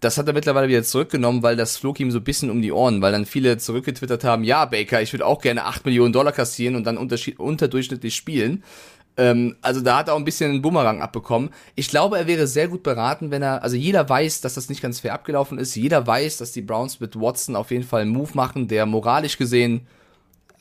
das 0.00 0.18
hat 0.18 0.26
er 0.26 0.34
mittlerweile 0.34 0.68
wieder 0.68 0.82
zurückgenommen, 0.82 1.42
weil 1.42 1.56
das 1.56 1.76
flog 1.76 1.98
ihm 2.00 2.10
so 2.10 2.18
ein 2.18 2.24
bisschen 2.24 2.50
um 2.50 2.60
die 2.60 2.72
Ohren, 2.72 3.00
weil 3.00 3.12
dann 3.12 3.26
viele 3.26 3.58
zurückgetwittert 3.58 4.24
haben, 4.24 4.44
ja, 4.44 4.64
Baker, 4.66 5.00
ich 5.00 5.12
würde 5.12 5.26
auch 5.26 5.40
gerne 5.40 5.64
8 5.64 5.86
Millionen 5.86 6.12
Dollar 6.12 6.32
kassieren 6.32 6.76
und 6.76 6.84
dann 6.84 6.98
unterdurchschnittlich 6.98 8.14
spielen. 8.14 8.62
Ähm, 9.16 9.56
also 9.62 9.80
da 9.80 9.98
hat 9.98 10.08
er 10.08 10.14
auch 10.14 10.18
ein 10.18 10.24
bisschen 10.24 10.50
einen 10.50 10.62
Bumerang 10.62 11.00
abbekommen. 11.00 11.50
Ich 11.74 11.88
glaube, 11.88 12.18
er 12.18 12.26
wäre 12.26 12.46
sehr 12.46 12.68
gut 12.68 12.82
beraten, 12.82 13.30
wenn 13.30 13.42
er, 13.42 13.62
also 13.62 13.76
jeder 13.76 14.08
weiß, 14.08 14.40
dass 14.40 14.54
das 14.54 14.68
nicht 14.68 14.82
ganz 14.82 15.00
fair 15.00 15.14
abgelaufen 15.14 15.58
ist. 15.58 15.74
Jeder 15.74 16.06
weiß, 16.06 16.38
dass 16.38 16.52
die 16.52 16.62
Browns 16.62 17.00
mit 17.00 17.18
Watson 17.18 17.56
auf 17.56 17.70
jeden 17.70 17.84
Fall 17.84 18.02
einen 18.02 18.10
Move 18.10 18.30
machen, 18.34 18.68
der 18.68 18.86
moralisch 18.86 19.38
gesehen 19.38 19.86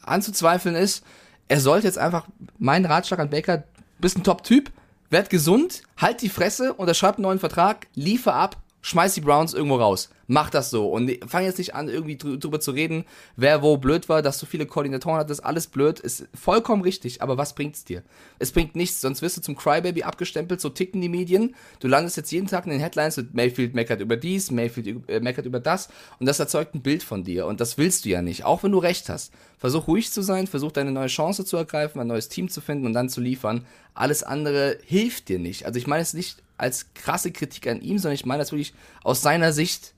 anzuzweifeln 0.04 0.76
ist. 0.76 1.04
Er 1.48 1.60
sollte 1.60 1.88
jetzt 1.88 1.98
einfach, 1.98 2.28
mein 2.58 2.86
Ratschlag 2.86 3.20
an 3.20 3.30
Baker, 3.30 3.64
bist 4.00 4.18
ein 4.18 4.24
Top-Typ, 4.24 4.72
werd 5.10 5.30
gesund, 5.30 5.84
halt 5.98 6.22
die 6.22 6.30
Fresse, 6.30 6.74
unterschreib 6.74 7.16
einen 7.16 7.24
neuen 7.24 7.40
Vertrag, 7.40 7.88
liefer 7.96 8.34
ab, 8.34 8.58
schmeiß 8.84 9.16
die 9.16 9.22
Browns 9.22 9.56
irgendwo 9.56 9.78
raus. 9.78 10.10
Mach 10.28 10.50
das 10.50 10.70
so. 10.70 10.88
Und 10.88 11.12
fang 11.28 11.44
jetzt 11.44 11.58
nicht 11.58 11.76
an, 11.76 11.90
irgendwie 11.90 12.18
drüber 12.18 12.60
zu 12.60 12.72
reden, 12.72 13.06
wer 13.36 13.62
wo 13.62 13.78
blöd 13.78 14.08
war, 14.08 14.22
dass 14.22 14.40
du 14.40 14.46
viele 14.46 14.66
Koordinatoren 14.66 15.18
hattest, 15.18 15.44
alles 15.44 15.68
blöd, 15.68 16.00
ist 16.00 16.28
vollkommen 16.34 16.82
richtig, 16.82 17.22
aber 17.22 17.38
was 17.38 17.56
bringt's 17.56 17.84
dir? 17.84 18.04
Es 18.40 18.52
bringt 18.52 18.76
nichts, 18.76 19.02
sonst 19.02 19.22
wirst 19.22 19.38
du 19.38 19.42
zum 19.42 19.58
Crybaby 19.58 20.04
abgestempelt, 20.04 20.62
so 20.62 20.70
ticken 20.70 21.02
die 21.02 21.10
Medien. 21.10 21.56
Du 21.80 21.88
landest 21.88 22.18
jetzt 22.18 22.32
jeden 22.32 22.48
Tag 22.48 22.66
in 22.66 22.72
den 22.72 22.80
Headlines 22.80 23.18
mit 23.18 23.34
Mayfield 23.34 23.76
meckert 23.76 24.00
über 24.00 24.16
dies, 24.16 24.50
Mayfield 24.52 25.10
äh, 25.10 25.20
meckert 25.20 25.46
über 25.46 25.60
das 25.60 25.90
und 26.20 26.26
das 26.26 26.40
erzeugt 26.40 26.76
ein 26.76 26.82
Bild 26.82 27.04
von 27.04 27.24
dir 27.24 27.46
und 27.46 27.60
das 27.60 27.78
willst 27.78 28.06
du 28.06 28.10
ja 28.10 28.22
nicht, 28.22 28.46
auch 28.46 28.64
wenn 28.64 28.72
du 28.72 28.80
recht 28.80 29.10
hast. 29.10 29.34
Versuch 29.58 29.88
ruhig 29.88 30.12
zu 30.12 30.22
sein, 30.22 30.48
versuch 30.48 30.72
deine 30.72 30.92
neue 30.92 31.08
Chance 31.08 31.46
zu 31.46 31.58
ergreifen, 31.58 32.00
ein 32.02 32.08
neues 32.08 32.30
Team 32.30 32.50
zu 32.50 32.62
finden 32.62 32.86
und 32.86 32.94
dann 32.94 33.10
zu 33.10 33.22
liefern. 33.22 33.66
Alles 33.94 34.24
andere 34.24 34.78
hilft 34.86 35.30
dir 35.30 35.40
nicht. 35.40 35.66
Also 35.66 35.78
ich 35.80 35.88
meine 35.88 36.02
es 36.02 36.14
nicht 36.14 36.44
als 36.58 36.94
krasse 36.94 37.32
Kritik 37.32 37.68
an 37.68 37.82
ihm, 37.82 37.98
sondern 37.98 38.16
ich 38.16 38.26
meine 38.26 38.42
das 38.42 38.52
wirklich 38.52 38.74
aus 39.04 39.22
seiner 39.22 39.54
Sicht, 39.54 39.94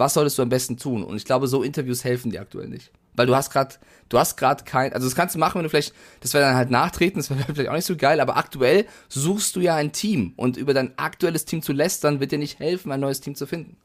was 0.00 0.14
solltest 0.14 0.38
du 0.38 0.42
am 0.42 0.48
besten 0.48 0.76
tun? 0.76 1.04
Und 1.04 1.16
ich 1.16 1.24
glaube, 1.24 1.46
so 1.46 1.62
Interviews 1.62 2.02
helfen 2.02 2.32
dir 2.32 2.40
aktuell 2.40 2.68
nicht. 2.68 2.90
Weil 3.14 3.26
du 3.26 3.36
hast 3.36 3.50
gerade, 3.50 3.76
du 4.08 4.18
hast 4.18 4.36
gerade 4.36 4.64
kein, 4.64 4.92
also 4.92 5.06
das 5.06 5.14
kannst 5.14 5.34
du 5.34 5.38
machen, 5.38 5.58
wenn 5.58 5.64
du 5.64 5.68
vielleicht, 5.68 5.94
das 6.20 6.32
wäre 6.34 6.44
dann 6.44 6.56
halt 6.56 6.70
nachtreten, 6.70 7.18
das 7.18 7.30
wäre 7.30 7.40
vielleicht 7.54 7.68
auch 7.68 7.74
nicht 7.74 7.84
so 7.84 7.96
geil, 7.96 8.20
aber 8.20 8.36
aktuell 8.36 8.86
suchst 9.08 9.54
du 9.54 9.60
ja 9.60 9.76
ein 9.76 9.92
Team 9.92 10.32
und 10.36 10.56
über 10.56 10.74
dein 10.74 10.98
aktuelles 10.98 11.44
Team 11.44 11.62
zu 11.62 11.72
lästern, 11.72 12.18
wird 12.18 12.32
dir 12.32 12.38
nicht 12.38 12.58
helfen, 12.58 12.90
ein 12.90 13.00
neues 13.00 13.20
Team 13.20 13.34
zu 13.34 13.46
finden. 13.46 13.76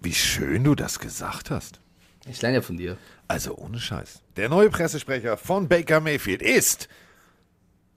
Wie 0.00 0.12
schön 0.12 0.62
du 0.64 0.74
das 0.74 0.98
gesagt 0.98 1.50
hast. 1.50 1.80
Ich 2.26 2.42
lerne 2.42 2.58
ja 2.58 2.62
von 2.62 2.76
dir. 2.76 2.98
Also 3.26 3.56
ohne 3.56 3.78
Scheiß. 3.78 4.20
Der 4.36 4.48
neue 4.48 4.70
Pressesprecher 4.70 5.36
von 5.36 5.66
Baker 5.68 6.00
Mayfield 6.00 6.42
ist 6.42 6.88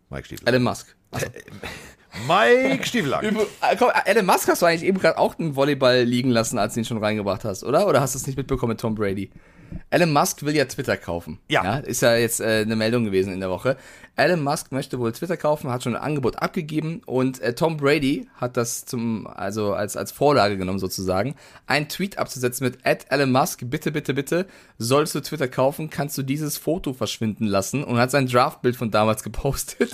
Mike 0.09 0.25
Stiefel. 0.25 0.47
Elon 0.47 0.63
Musk. 0.63 0.95
Also. 1.11 1.27
Mike 2.27 2.85
Stiefel. 2.85 3.13
Äh, 3.13 3.75
komm, 3.77 3.89
Elon 4.05 4.25
Musk 4.25 4.47
hast 4.47 4.61
du 4.61 4.65
eigentlich 4.65 4.83
eben 4.83 4.99
gerade 4.99 5.17
auch 5.17 5.37
einen 5.37 5.55
Volleyball 5.55 6.03
liegen 6.03 6.29
lassen, 6.29 6.57
als 6.57 6.73
du 6.73 6.81
ihn 6.81 6.85
schon 6.85 7.03
reingebracht 7.03 7.43
hast, 7.43 7.63
oder? 7.63 7.87
Oder 7.87 8.01
hast 8.01 8.15
du 8.15 8.19
es 8.19 8.27
nicht 8.27 8.37
mitbekommen 8.37 8.71
mit 8.71 8.79
Tom 8.79 8.95
Brady? 8.95 9.29
Elon 9.89 10.11
Musk 10.11 10.43
will 10.43 10.55
ja 10.55 10.65
Twitter 10.65 10.97
kaufen. 10.97 11.39
Ja. 11.47 11.63
ja 11.63 11.77
ist 11.77 12.01
ja 12.01 12.15
jetzt 12.15 12.39
äh, 12.39 12.61
eine 12.61 12.75
Meldung 12.75 13.05
gewesen 13.05 13.33
in 13.33 13.39
der 13.39 13.49
Woche. 13.49 13.77
Elon 14.15 14.43
Musk 14.43 14.71
möchte 14.71 14.97
wohl 14.97 15.11
Twitter 15.11 15.37
kaufen, 15.37 15.69
hat 15.69 15.83
schon 15.83 15.95
ein 15.95 16.01
Angebot 16.01 16.41
abgegeben 16.41 17.01
und 17.05 17.39
äh, 17.39 17.53
Tom 17.53 17.77
Brady 17.77 18.27
hat 18.35 18.57
das 18.57 18.83
zum, 18.85 19.27
also 19.27 19.73
als, 19.73 19.95
als 19.95 20.11
Vorlage 20.11 20.57
genommen 20.57 20.79
sozusagen, 20.79 21.35
einen 21.67 21.87
Tweet 21.87 22.17
abzusetzen 22.17 22.65
mit 22.65 22.79
Ed 22.83 23.05
Elon 23.09 23.31
Musk, 23.31 23.61
bitte, 23.65 23.91
bitte, 23.91 24.15
bitte, 24.15 24.47
sollst 24.79 25.13
du 25.13 25.21
Twitter 25.21 25.47
kaufen, 25.47 25.91
kannst 25.91 26.17
du 26.17 26.23
dieses 26.23 26.57
Foto 26.57 26.93
verschwinden 26.93 27.45
lassen 27.45 27.83
und 27.83 27.99
hat 27.99 28.09
sein 28.09 28.25
Draftbild 28.25 28.75
von 28.75 28.89
damals 28.89 29.21
gepostet, 29.21 29.91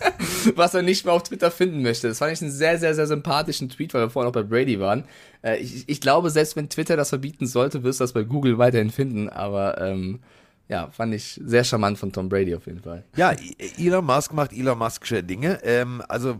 was 0.54 0.74
er 0.74 0.82
nicht 0.82 1.06
mehr 1.06 1.14
auf 1.14 1.22
Twitter 1.22 1.50
finden 1.52 1.82
möchte. 1.82 2.08
Das 2.08 2.18
fand 2.18 2.32
ich 2.32 2.42
einen 2.42 2.50
sehr, 2.50 2.78
sehr, 2.78 2.94
sehr 2.94 3.06
sympathischen 3.06 3.68
Tweet, 3.68 3.94
weil 3.94 4.02
wir 4.02 4.10
vorhin 4.10 4.28
auch 4.28 4.34
bei 4.34 4.42
Brady 4.42 4.80
waren. 4.80 5.04
Äh, 5.42 5.58
ich, 5.58 5.88
ich 5.88 6.00
glaube, 6.00 6.30
selbst 6.30 6.56
wenn 6.56 6.68
Twitter 6.68 6.96
das 6.96 7.10
verbieten 7.10 7.46
sollte, 7.46 7.82
wirst 7.82 8.00
du 8.00 8.04
das 8.04 8.12
bei 8.12 8.22
Google 8.22 8.58
weiterhin 8.58 8.90
finden, 8.90 9.28
aber 9.28 9.80
ähm, 9.80 10.20
ja, 10.68 10.88
fand 10.90 11.14
ich 11.14 11.40
sehr 11.44 11.64
charmant 11.64 11.98
von 11.98 12.12
Tom 12.12 12.28
Brady 12.28 12.54
auf 12.54 12.66
jeden 12.66 12.80
Fall. 12.80 13.04
Ja, 13.16 13.34
Elon 13.78 14.04
Musk 14.04 14.32
macht 14.32 14.52
Elon 14.52 14.78
Musk'sche 14.78 15.22
Dinge. 15.22 15.60
Ähm, 15.62 16.02
also 16.08 16.36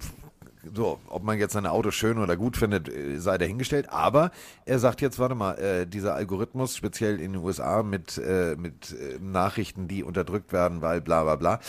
so, 0.74 1.00
ob 1.08 1.24
man 1.24 1.38
jetzt 1.38 1.52
seine 1.52 1.72
Autos 1.72 1.94
schön 1.94 2.18
oder 2.18 2.36
gut 2.36 2.56
findet, 2.56 2.88
äh, 2.88 3.18
sei 3.18 3.38
dahingestellt. 3.38 3.90
Aber 3.90 4.30
er 4.64 4.78
sagt 4.78 5.00
jetzt, 5.00 5.18
warte 5.18 5.34
mal, 5.34 5.54
äh, 5.58 5.86
dieser 5.86 6.14
Algorithmus, 6.14 6.76
speziell 6.76 7.20
in 7.20 7.32
den 7.32 7.42
USA 7.42 7.82
mit, 7.82 8.18
äh, 8.18 8.56
mit 8.56 8.92
äh, 8.92 9.18
Nachrichten, 9.20 9.88
die 9.88 10.02
unterdrückt 10.04 10.52
werden, 10.52 10.82
weil 10.82 11.00
bla 11.00 11.24
bla 11.24 11.36
bla, 11.36 11.60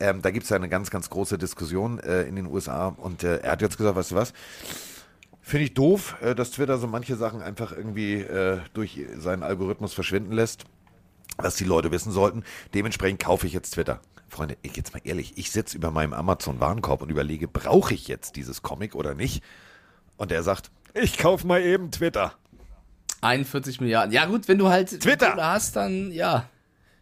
ähm, 0.00 0.22
da 0.22 0.30
gibt 0.30 0.44
es 0.44 0.50
ja 0.50 0.56
eine 0.56 0.68
ganz, 0.68 0.90
ganz 0.90 1.08
große 1.10 1.38
Diskussion 1.38 1.98
äh, 2.00 2.22
in 2.22 2.36
den 2.36 2.46
USA. 2.46 2.88
Und 2.88 3.24
äh, 3.24 3.38
er 3.38 3.52
hat 3.52 3.62
jetzt 3.62 3.78
gesagt, 3.78 3.96
weißt 3.96 4.10
du 4.10 4.16
was? 4.16 4.32
Finde 5.40 5.64
ich 5.64 5.74
doof, 5.74 6.14
dass 6.36 6.52
Twitter 6.52 6.78
so 6.78 6.86
manche 6.86 7.16
Sachen 7.16 7.42
einfach 7.42 7.76
irgendwie 7.76 8.24
durch 8.74 9.00
seinen 9.18 9.42
Algorithmus 9.42 9.92
verschwinden 9.92 10.30
lässt 10.30 10.66
was 11.36 11.56
die 11.56 11.64
Leute 11.64 11.90
wissen 11.90 12.12
sollten. 12.12 12.44
Dementsprechend 12.74 13.20
kaufe 13.20 13.46
ich 13.46 13.52
jetzt 13.52 13.72
Twitter. 13.72 14.00
Freunde, 14.32 14.56
ich 14.62 14.74
jetzt 14.76 14.94
mal 14.94 15.02
ehrlich, 15.04 15.36
ich 15.36 15.50
sitze 15.50 15.76
über 15.76 15.90
meinem 15.90 16.14
Amazon-Warenkorb 16.14 17.02
und 17.02 17.10
überlege, 17.10 17.48
brauche 17.48 17.92
ich 17.92 18.08
jetzt 18.08 18.36
dieses 18.36 18.62
Comic 18.62 18.94
oder 18.94 19.14
nicht? 19.14 19.44
Und 20.16 20.32
er 20.32 20.42
sagt, 20.42 20.70
ich 20.94 21.18
kaufe 21.18 21.46
mal 21.46 21.60
eben 21.60 21.90
Twitter. 21.90 22.32
41 23.20 23.82
Milliarden. 23.82 24.10
Ja 24.10 24.24
gut, 24.24 24.48
wenn 24.48 24.56
du 24.56 24.68
halt 24.68 24.88
Twitter 25.00 25.36
hast, 25.36 25.76
dann 25.76 26.10
ja, 26.12 26.48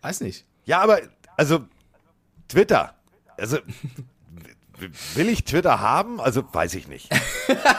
weiß 0.02 0.22
nicht. 0.22 0.44
Ja, 0.64 0.80
aber 0.80 1.02
also 1.36 1.60
Twitter. 2.48 2.96
Also 3.36 3.58
will 5.14 5.28
ich 5.28 5.44
Twitter 5.44 5.78
haben? 5.78 6.20
Also 6.20 6.42
weiß 6.52 6.74
ich 6.74 6.88
nicht. 6.88 7.10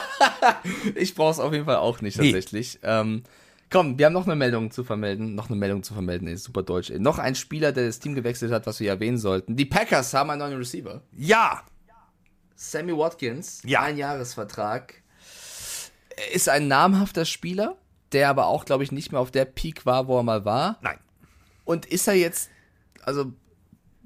ich 0.95 1.13
brauche 1.13 1.31
es 1.31 1.39
auf 1.39 1.51
jeden 1.51 1.65
Fall 1.65 1.75
auch 1.75 1.99
nicht 1.99 2.15
tatsächlich. 2.15 2.79
Nee. 2.81 2.89
Ähm, 2.89 3.23
Komm, 3.71 3.97
wir 3.97 4.07
haben 4.07 4.13
noch 4.13 4.25
eine 4.25 4.35
Meldung 4.35 4.69
zu 4.69 4.83
vermelden. 4.83 5.33
Noch 5.33 5.49
eine 5.49 5.55
Meldung 5.55 5.81
zu 5.81 5.93
vermelden, 5.93 6.27
ist 6.27 6.43
super 6.43 6.61
deutsch. 6.61 6.91
Noch 6.97 7.19
ein 7.19 7.35
Spieler, 7.35 7.71
der 7.71 7.85
das 7.85 7.99
Team 7.99 8.15
gewechselt 8.15 8.51
hat, 8.51 8.67
was 8.67 8.81
wir 8.81 8.89
erwähnen 8.89 9.17
sollten. 9.17 9.55
Die 9.55 9.65
Packers 9.65 10.13
haben 10.13 10.29
einen 10.29 10.39
neuen 10.39 10.57
Receiver. 10.57 11.01
Ja! 11.15 11.63
Sammy 12.53 12.95
Watkins, 12.95 13.61
ja. 13.65 13.81
ein 13.81 13.97
Jahresvertrag. 13.97 14.95
Ist 16.33 16.49
ein 16.49 16.67
namhafter 16.67 17.23
Spieler, 17.23 17.77
der 18.11 18.29
aber 18.29 18.47
auch, 18.47 18.65
glaube 18.65 18.83
ich, 18.83 18.91
nicht 18.91 19.13
mehr 19.13 19.21
auf 19.21 19.31
der 19.31 19.45
Peak 19.45 19.85
war, 19.85 20.07
wo 20.07 20.17
er 20.17 20.23
mal 20.23 20.43
war. 20.43 20.77
Nein. 20.81 20.99
Und 21.63 21.85
ist 21.85 22.07
er 22.07 22.15
jetzt, 22.15 22.51
also 23.03 23.31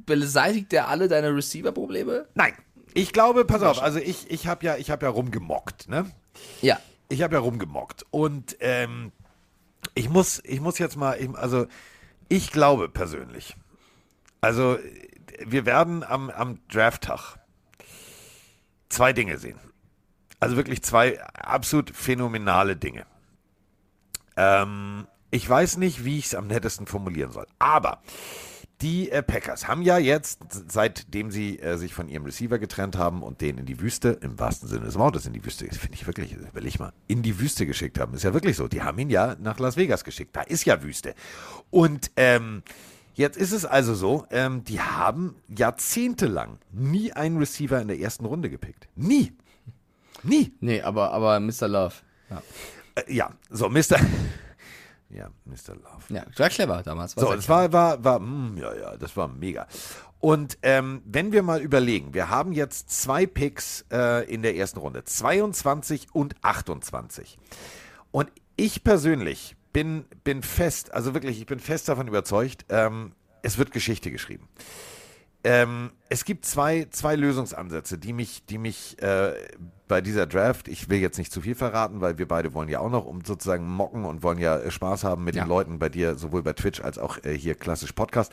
beseitigt 0.06 0.72
er 0.74 0.90
alle 0.90 1.08
deine 1.08 1.36
Receiver-Probleme? 1.36 2.28
Nein. 2.36 2.54
Ich 2.94 3.12
glaube, 3.12 3.44
pass 3.46 3.64
auf, 3.64 3.82
also 3.82 3.98
ich, 3.98 4.30
ich 4.30 4.46
habe 4.46 4.64
ja, 4.64 4.76
hab 4.76 5.02
ja 5.02 5.10
rumgemockt, 5.10 5.90
ne? 5.90 6.06
Ja. 6.62 6.80
Ich 7.10 7.24
habe 7.24 7.34
ja 7.34 7.42
rumgemockt. 7.42 8.06
Und 8.12 8.56
ähm, 8.60 9.12
ich 9.96 10.10
muss, 10.10 10.42
ich 10.44 10.62
muss 10.62 10.78
jetzt 10.78 10.98
mal, 10.98 11.18
also 11.36 11.68
ich 12.28 12.52
glaube 12.52 12.90
persönlich, 12.90 13.56
also 14.42 14.78
wir 15.44 15.66
werden 15.66 16.04
am, 16.04 16.30
am 16.30 16.60
Draft-Tag 16.72 17.38
zwei 18.90 19.14
Dinge 19.14 19.38
sehen. 19.38 19.60
Also 20.40 20.58
wirklich 20.58 20.84
zwei 20.84 21.22
absolut 21.34 21.96
phänomenale 21.96 22.76
Dinge. 22.76 23.06
Ähm, 24.38 25.08
ich 25.32 25.50
weiß 25.50 25.78
nicht, 25.78 26.06
wie 26.06 26.20
ich 26.20 26.28
es 26.28 26.36
am 26.36 26.48
nettesten 26.48 26.88
formulieren 26.88 27.32
soll. 27.32 27.48
Aber 27.58 28.02
Die 28.82 29.10
äh, 29.10 29.24
Packers 29.24 29.68
haben 29.70 29.82
ja 29.82 29.98
jetzt, 29.98 30.42
seitdem 30.68 31.32
sie 31.32 31.60
äh, 31.60 31.78
sich 31.78 31.94
von 31.94 32.10
ihrem 32.10 32.26
Receiver 32.26 32.60
getrennt 32.60 32.98
haben 32.98 33.24
und 33.24 33.40
den 33.40 33.58
in 33.58 33.66
die 33.66 33.80
Wüste, 33.80 34.10
im 34.22 34.38
wahrsten 34.38 34.68
Sinne 34.68 34.86
des 34.86 34.96
Wortes 35.00 35.26
in 35.26 35.32
die 35.34 35.46
Wüste, 35.46 35.66
finde 35.66 35.94
ich 35.96 36.06
wirklich, 36.08 36.36
will 36.54 36.66
ich 36.66 36.78
mal, 36.78 36.92
in 37.08 37.22
die 37.22 37.40
Wüste 37.40 37.66
geschickt 37.66 38.00
haben. 38.00 38.14
Ist 38.14 38.24
ja 38.24 38.34
wirklich 38.34 38.58
so. 38.58 38.68
Die 38.68 38.84
haben 38.84 39.00
ihn 39.00 39.10
ja 39.10 39.36
nach 39.40 39.60
Las 39.60 39.78
Vegas 39.78 40.04
geschickt. 40.04 40.36
Da 40.36 40.42
ist 40.42 40.66
ja 40.66 40.84
Wüste. 40.84 41.16
Und 41.70 42.12
ähm, 42.18 42.64
jetzt 43.14 43.38
ist 43.38 43.54
es 43.54 43.66
also 43.66 43.96
so, 43.96 44.26
ähm, 44.30 44.66
die 44.66 44.82
haben 44.82 45.36
jahrzehntelang 45.48 46.58
nie 46.72 47.14
einen 47.14 47.38
Receiver 47.38 47.82
in 47.82 47.88
der 47.88 48.00
ersten 48.00 48.26
Runde 48.26 48.50
gepickt. 48.50 48.90
Nie. 48.96 49.32
Nie. 50.24 50.52
Nee, 50.60 50.82
aber, 50.82 51.12
aber 51.12 51.40
Mr. 51.40 51.68
Love. 51.70 51.96
Ja, 52.30 52.42
Äh, 52.96 53.14
ja, 53.14 53.32
so, 53.50 53.70
Mr. 53.70 54.00
ja, 55.16 55.30
Mr. 55.46 55.76
Love. 55.76 56.04
ja 56.10 56.26
war 56.38 56.50
clever 56.50 56.84
damals. 56.84 57.16
War 57.16 57.22
So, 57.22 57.28
sehr 57.28 57.36
das 57.38 57.50
war, 57.50 57.74
war, 57.74 58.04
war, 58.04 58.20
mm, 58.20 58.58
ja, 58.58 58.76
ja, 58.76 58.98
das 58.98 59.16
war 59.16 59.28
mega. 59.28 59.68
Und 60.20 60.58
ähm, 60.62 61.02
wenn 61.06 61.32
wir 61.32 61.44
mal 61.44 61.62
überlegen, 61.62 62.14
wir 62.14 62.30
haben 62.30 62.52
jetzt 62.52 62.90
zwei 62.90 63.26
Picks 63.26 63.86
äh, 63.92 64.26
in 64.32 64.42
der 64.42 64.56
ersten 64.56 64.80
Runde, 64.80 65.04
22 65.04 66.08
und 66.14 66.36
28. 66.42 67.38
Und 68.12 68.32
ich 68.56 68.84
persönlich 68.84 69.56
bin, 69.72 70.06
bin 70.24 70.42
fest, 70.42 70.94
also 70.94 71.14
wirklich, 71.14 71.40
ich 71.40 71.46
bin 71.46 71.60
fest 71.60 71.90
davon 71.90 72.08
überzeugt, 72.08 72.66
ähm, 72.70 73.14
es 73.42 73.58
wird 73.58 73.72
Geschichte 73.72 74.10
geschrieben. 74.10 74.48
Ähm, 75.48 75.92
es 76.10 76.26
gibt 76.26 76.44
zwei, 76.46 76.88
zwei 76.90 77.16
Lösungsansätze, 77.16 78.00
die 78.00 78.14
mich, 78.14 78.46
die 78.48 78.58
mich 78.58 79.00
äh, 79.00 79.34
bei 79.88 80.02
dieser 80.02 80.26
Draft, 80.26 80.68
ich 80.68 80.90
will 80.90 80.98
jetzt 81.00 81.20
nicht 81.20 81.32
zu 81.32 81.40
viel 81.40 81.54
verraten, 81.54 82.02
weil 82.02 82.18
wir 82.18 82.28
beide 82.28 82.56
wollen 82.56 82.68
ja 82.68 82.80
auch 82.80 82.90
noch 82.90 83.06
um 83.06 83.24
sozusagen 83.24 83.68
mocken 83.68 84.06
und 84.06 84.24
wollen 84.24 84.40
ja 84.40 84.58
äh, 84.58 84.72
Spaß 84.72 85.04
haben 85.04 85.24
mit 85.24 85.36
Ja. 85.36 85.44
den 85.44 85.50
Leuten 85.50 85.78
bei 85.78 85.90
dir, 85.90 86.16
sowohl 86.16 86.42
bei 86.42 86.54
Twitch 86.54 86.82
als 86.82 86.98
auch 86.98 87.24
äh, 87.24 87.38
hier 87.38 87.54
klassisch 87.54 87.92
Podcast. 87.92 88.32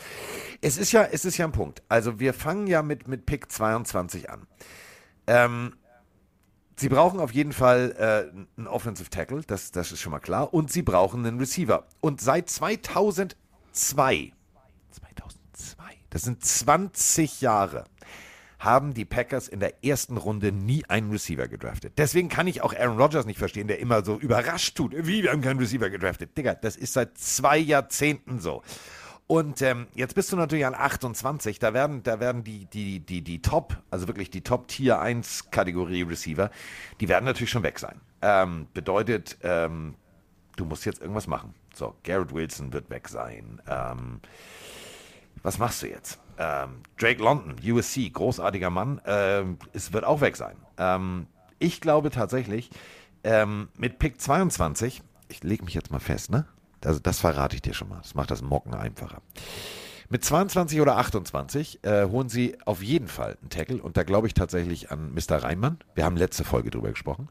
Es 0.63 0.79
ist 0.79 0.91
ja, 0.93 1.03
es 1.05 1.27
ist 1.27 1.37
ja 1.37 1.45
ein 1.45 1.53
Punkt. 1.53 1.83
Also 1.91 2.19
wir 2.19 2.33
fangen 2.33 2.67
ja 2.67 2.83
mit, 2.83 3.07
mit 3.09 3.27
Pick 3.27 3.53
22 3.53 4.31
an. 4.31 4.47
Ähm, 5.27 5.75
sie 6.77 6.89
brauchen 6.89 7.21
auf 7.21 7.33
jeden 7.33 7.53
Fall 7.53 7.95
äh, 7.99 8.59
einen 8.59 8.67
Offensive 8.67 9.11
Tackle, 9.11 9.43
das, 9.47 9.71
das 9.71 9.93
ist 9.93 10.01
schon 10.01 10.13
mal 10.13 10.19
klar. 10.21 10.55
Und 10.55 10.73
sie 10.73 10.81
brauchen 10.83 11.27
einen 11.27 11.39
Receiver. 11.39 11.87
Und 12.01 12.23
seit 12.23 12.49
2002 12.49 13.37
2002, 13.73 14.33
das 16.13 16.23
sind 16.23 16.45
20 16.45 17.41
Jahre, 17.41 17.85
haben 18.59 18.95
die 18.95 19.05
Packers 19.05 19.49
in 19.49 19.61
der 19.61 19.83
ersten 19.85 20.17
Runde 20.17 20.53
nie 20.53 20.85
einen 20.89 21.11
Receiver 21.11 21.49
gedraftet. 21.49 21.95
Deswegen 21.97 22.29
kann 22.29 22.47
ich 22.47 22.63
auch 22.63 22.75
Aaron 22.75 22.99
Rodgers 22.99 23.27
nicht 23.27 23.39
verstehen, 23.39 23.67
der 23.67 23.81
immer 23.81 24.05
so 24.05 24.19
überrascht 24.19 24.77
tut. 24.77 24.95
Wie, 24.95 25.23
wir 25.23 25.33
haben 25.33 25.41
keinen 25.41 25.59
Receiver 25.59 25.91
gedraftet. 25.91 26.37
Digga, 26.37 26.55
das 26.55 26.77
ist 26.77 26.93
seit 26.93 27.19
zwei 27.19 27.59
Jahrzehnten 27.59 28.39
so. 28.39 28.63
Und 29.27 29.63
ähm, 29.63 29.87
jetzt 29.95 30.15
bist 30.15 30.31
du 30.31 30.37
natürlich 30.37 30.67
an 30.67 30.75
28, 30.75 31.59
da 31.59 31.73
werden, 31.73 32.03
da 32.03 32.21
werden 32.21 32.45
die, 32.45 32.67
die, 32.67 33.01
die, 33.01 33.23
die 33.23 33.41
Top, 33.41 33.79
also 33.91 34.07
wirklich 34.07 34.31
die 34.31 34.43
Top 34.43 34.69
Tier 34.69 35.01
1 35.01 35.51
Kategorie 35.51 36.03
Receiver, 36.03 36.51
die 37.01 37.09
werden 37.09 37.25
natürlich 37.25 37.51
schon 37.51 37.63
weg 37.63 37.79
sein. 37.79 38.01
Ähm, 38.21 38.67
bedeutet, 38.75 39.39
ähm, 39.43 39.95
du 40.57 40.67
musst 40.67 40.85
jetzt 40.85 41.01
irgendwas 41.01 41.27
machen. 41.27 41.55
So, 41.75 41.95
Garrett 42.05 42.35
Wilson 42.35 42.73
wird 42.75 42.91
weg 42.91 43.09
sein. 43.09 43.63
Ähm, 43.67 44.21
was 45.43 45.59
machst 45.59 45.83
du 45.83 45.89
jetzt? 45.89 46.19
Ähm, 46.39 46.81
Drake 46.99 47.23
London, 47.23 47.57
USC, 47.65 48.11
großartiger 48.11 48.71
Mann, 48.71 49.01
ähm, 49.07 49.59
es 49.73 49.93
wird 49.93 50.05
auch 50.05 50.21
weg 50.21 50.37
sein. 50.37 50.57
Ähm, 50.79 51.27
ich 51.59 51.81
glaube 51.81 52.11
tatsächlich, 52.11 52.71
ähm, 53.25 53.69
mit 53.77 53.99
Pick 53.99 54.21
22, 54.21 55.03
ich 55.29 55.45
lege 55.45 55.65
mich 55.65 55.75
jetzt 55.75 55.91
mal 55.91 56.01
fest, 56.01 56.31
ne? 56.31 56.47
Also 56.85 56.99
das 56.99 57.21
verrate 57.21 57.55
ich 57.55 57.63
dir 57.63 57.75
schon 57.75 57.89
mal. 57.89 57.99
Das 58.03 58.15
macht 58.15 58.31
das 58.31 58.43
Mocken 58.43 58.75
einfacher. 58.75 59.23
Mit 60.09 60.25
22 60.25 60.81
oder 60.81 60.99
28 60.99 61.85
äh, 61.85 62.05
holen 62.07 62.29
sie 62.29 62.59
auf 62.67 62.83
jeden 62.83 63.09
Fall 63.09 63.39
einen 63.41 63.51
Tackle 63.51 63.81
und 63.81 63.97
da 63.97 64.03
glaube 64.03 64.27
ich 64.27 64.35
tatsächlich 64.35 64.91
an 64.91 65.15
Mr. 65.15 65.43
Reimann. 65.43 65.79
Wir 65.95 66.05
haben 66.05 66.17
letzte 66.17 66.45
Folge 66.45 66.71
drüber 66.71 66.91
gesprochen. 66.91 67.29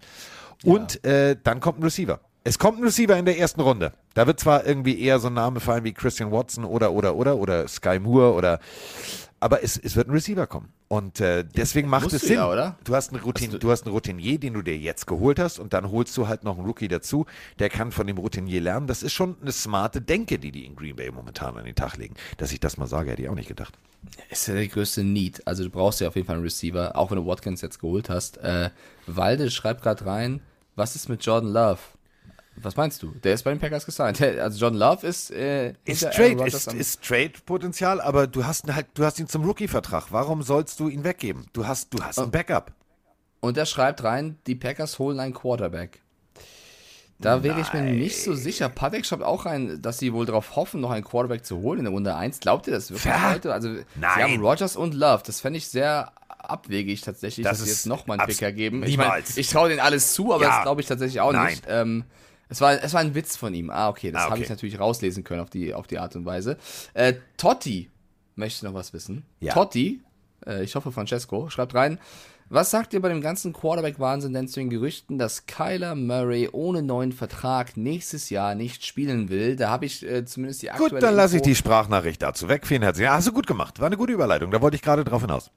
Und 0.63 1.03
äh, 1.05 1.35
dann 1.43 1.59
kommt 1.59 1.79
ein 1.79 1.83
Receiver. 1.83 2.21
Es 2.43 2.57
kommt 2.57 2.79
ein 2.79 2.83
Receiver 2.83 3.15
in 3.17 3.25
der 3.25 3.37
ersten 3.37 3.61
Runde. 3.61 3.93
Da 4.15 4.25
wird 4.25 4.39
zwar 4.39 4.65
irgendwie 4.65 4.99
eher 4.99 5.19
so 5.19 5.27
ein 5.27 5.33
Name 5.33 5.59
fallen 5.59 5.83
wie 5.83 5.93
Christian 5.93 6.31
Watson 6.31 6.65
oder 6.65 6.91
oder 6.91 7.15
oder 7.15 7.37
oder 7.37 7.67
Sky 7.67 7.99
Moore 7.99 8.33
oder 8.33 8.59
aber 9.39 9.63
es, 9.63 9.75
es 9.75 9.95
wird 9.95 10.07
ein 10.07 10.11
Receiver 10.11 10.45
kommen. 10.45 10.71
Und 10.87 11.19
äh, 11.19 11.43
deswegen 11.43 11.89
macht 11.89 12.03
musst 12.03 12.15
es 12.15 12.21
du 12.21 12.27
Sinn. 12.27 12.35
ja, 12.37 12.49
oder? 12.49 12.77
Du 12.83 12.95
hast, 12.95 13.11
einen 13.11 13.23
Routine, 13.23 13.57
du 13.57 13.71
hast 13.71 13.85
einen 13.85 13.93
Routinier, 13.93 14.39
den 14.39 14.53
du 14.53 14.61
dir 14.61 14.77
jetzt 14.77 15.07
geholt 15.07 15.39
hast 15.39 15.57
und 15.57 15.73
dann 15.73 15.89
holst 15.89 16.15
du 16.15 16.27
halt 16.27 16.43
noch 16.43 16.57
einen 16.57 16.65
Rookie 16.67 16.87
dazu, 16.87 17.25
der 17.57 17.69
kann 17.69 17.91
von 17.91 18.05
dem 18.05 18.19
Routinier 18.19 18.61
lernen. 18.61 18.85
Das 18.85 19.01
ist 19.01 19.13
schon 19.13 19.35
eine 19.41 19.51
smarte 19.51 19.99
Denke, 20.01 20.37
die 20.37 20.51
die 20.51 20.65
in 20.65 20.75
Green 20.75 20.95
Bay 20.95 21.09
momentan 21.09 21.57
an 21.57 21.65
den 21.65 21.75
Tag 21.75 21.97
legen. 21.97 22.13
Dass 22.37 22.51
ich 22.51 22.59
das 22.59 22.77
mal 22.77 22.87
sage, 22.87 23.11
hätte 23.11 23.23
ich 23.23 23.29
auch 23.29 23.35
nicht 23.35 23.47
gedacht. 23.47 23.77
Ist 24.29 24.47
ja 24.47 24.53
der 24.53 24.67
größte 24.67 25.03
Need. 25.03 25.47
Also 25.47 25.63
du 25.63 25.71
brauchst 25.71 26.01
ja 26.01 26.07
auf 26.07 26.15
jeden 26.15 26.27
Fall 26.27 26.35
einen 26.35 26.43
Receiver, 26.43 26.95
auch 26.95 27.09
wenn 27.09 27.17
du 27.17 27.25
Watkins 27.25 27.61
jetzt 27.61 27.79
geholt 27.79 28.09
hast. 28.09 28.37
Äh, 28.37 28.69
Walde 29.07 29.49
schreibt 29.49 29.81
gerade 29.81 30.05
rein, 30.05 30.41
was 30.75 30.95
ist 30.95 31.09
mit 31.09 31.25
Jordan 31.25 31.51
Love? 31.51 31.79
Was 32.57 32.75
meinst 32.75 33.01
du? 33.01 33.11
Der 33.23 33.33
ist 33.33 33.43
bei 33.43 33.51
den 33.51 33.59
Packers 33.59 33.85
gesigned. 33.85 34.21
Also 34.21 34.59
Jordan 34.59 34.77
Love 34.79 35.07
ist, 35.07 35.31
äh, 35.31 35.73
Ist 35.85 36.01
Trade, 36.11 36.45
ist, 36.45 36.71
ist 36.73 37.01
Trade-Potenzial, 37.03 38.01
aber 38.01 38.27
du 38.27 38.45
hast 38.45 38.65
ihn 38.65 38.75
halt, 38.75 38.87
du 38.93 39.05
hast 39.05 39.19
ihn 39.19 39.27
zum 39.27 39.45
Rookie-Vertrag. 39.45 40.07
Warum 40.11 40.43
sollst 40.43 40.79
du 40.79 40.87
ihn 40.89 41.03
weggeben? 41.03 41.45
Du 41.53 41.65
hast, 41.65 41.93
du 41.93 42.03
hast 42.03 42.19
Oh. 42.19 42.23
ein 42.23 42.31
Backup. 42.31 42.73
Und 43.39 43.57
er 43.57 43.65
schreibt 43.65 44.03
rein, 44.03 44.37
die 44.47 44.55
Packers 44.55 44.99
holen 44.99 45.19
einen 45.19 45.33
Quarterback. 45.33 46.01
Da 47.19 47.43
wäre 47.43 47.61
ich 47.61 47.71
mir 47.71 47.81
nicht 47.83 48.21
so 48.23 48.33
sicher. 48.33 48.67
Patek 48.67 49.05
schreibt 49.05 49.21
auch 49.23 49.45
rein, 49.45 49.79
dass 49.81 49.99
sie 49.99 50.11
wohl 50.11 50.25
darauf 50.25 50.55
hoffen, 50.55 50.81
noch 50.81 50.89
einen 50.89 51.03
Quarterback 51.03 51.45
zu 51.45 51.57
holen 51.57 51.79
in 51.79 51.85
der 51.85 51.93
Runde 51.93 52.15
1. 52.15 52.39
Glaubt 52.39 52.65
ihr 52.67 52.73
das 52.73 52.89
wirklich 52.91 53.13
heute? 53.23 53.53
Also, 53.53 53.75
sie 53.75 53.85
nein. 53.95 54.23
haben 54.23 54.41
Rodgers 54.41 54.75
und 54.75 54.95
Love. 54.95 55.21
Das 55.25 55.39
fände 55.39 55.57
ich 55.57 55.67
sehr 55.67 56.11
abwegig 56.27 57.01
tatsächlich, 57.01 57.43
Das 57.43 57.59
dass 57.59 57.65
sie 57.65 57.71
jetzt 57.71 57.85
nochmal 57.85 58.15
einen 58.19 58.27
abs- 58.27 58.37
Picker 58.37 58.51
geben. 58.51 58.81
Ich, 58.83 58.97
mein, 58.97 59.05
niemals. 59.07 59.37
ich 59.37 59.47
traue 59.49 59.69
denen 59.69 59.81
alles 59.81 60.13
zu, 60.13 60.33
aber 60.33 60.43
Ja. 60.43 60.49
das 60.49 60.63
glaube 60.63 60.81
ich 60.81 60.87
tatsächlich 60.87 61.21
auch 61.21 61.31
Nein. 61.31 61.51
nicht. 61.51 61.63
Ähm, 61.67 62.05
es 62.51 62.61
war, 62.61 62.83
es 62.83 62.93
war 62.93 63.01
ein 63.01 63.15
Witz 63.15 63.35
von 63.35 63.53
ihm. 63.53 63.69
Ah, 63.71 63.89
okay, 63.89 64.11
das 64.11 64.21
Ah, 64.21 64.25
habe 64.25 64.33
okay. 64.35 64.43
ich 64.43 64.49
natürlich 64.49 64.79
rauslesen 64.79 65.23
können 65.23 65.41
auf 65.41 65.49
die, 65.49 65.73
auf 65.73 65.87
die 65.87 65.97
Art 65.97 66.15
und 66.15 66.25
Weise. 66.25 66.57
Äh, 66.93 67.13
Totti 67.37 67.89
möchte 68.35 68.65
noch 68.65 68.73
was 68.75 68.93
wissen. 68.93 69.23
Ja. 69.39 69.53
Totti, 69.53 70.01
äh, 70.45 70.63
ich 70.63 70.75
hoffe 70.75 70.91
Francesco, 70.91 71.49
schreibt 71.49 71.73
rein, 71.73 71.97
was 72.49 72.69
sagt 72.69 72.93
ihr 72.93 73.01
bei 73.01 73.07
dem 73.07 73.21
ganzen 73.21 73.53
Quarterback-Wahnsinn 73.53 74.33
denn 74.33 74.49
zu 74.49 74.59
den 74.59 74.69
Gerüchten, 74.69 75.17
dass 75.17 75.45
Kyler 75.45 75.95
Murray 75.95 76.49
ohne 76.51 76.81
neuen 76.83 77.13
Vertrag 77.13 77.77
nächstes 77.77 78.29
Jahr 78.29 78.55
nicht 78.55 78.85
spielen 78.85 79.29
will? 79.29 79.55
Da 79.55 79.69
habe 79.69 79.85
ich 79.85 80.05
äh, 80.05 80.25
zumindest 80.25 80.61
die 80.61 80.69
aktuelle 80.69 80.95
Gut, 80.95 81.03
dann 81.03 81.15
lasse 81.15 81.37
ich 81.37 81.41
die 81.43 81.55
Sprachnachricht 81.55 82.21
dazu 82.21 82.49
weg. 82.49 82.67
Vielen 82.67 82.81
herzlichen 82.81 83.05
Dank. 83.07 83.17
Hast 83.19 83.27
du 83.29 83.31
gut 83.31 83.47
gemacht. 83.47 83.79
War 83.79 83.87
eine 83.87 83.95
gute 83.95 84.11
Überleitung. 84.11 84.51
Da 84.51 84.61
wollte 84.61 84.75
ich 84.75 84.81
gerade 84.81 85.05
drauf 85.05 85.21
hinaus. 85.21 85.49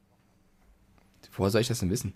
Woher 1.36 1.50
soll 1.50 1.62
ich 1.62 1.68
das 1.68 1.80
denn 1.80 1.90
wissen? 1.90 2.14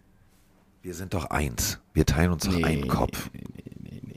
Wir 0.83 0.95
sind 0.95 1.13
doch 1.13 1.25
eins. 1.25 1.81
Wir 1.93 2.07
teilen 2.07 2.31
uns 2.31 2.45
doch 2.45 2.53
Nee, 2.53 2.63
einen 2.65 2.87
Kopf. 2.87 3.31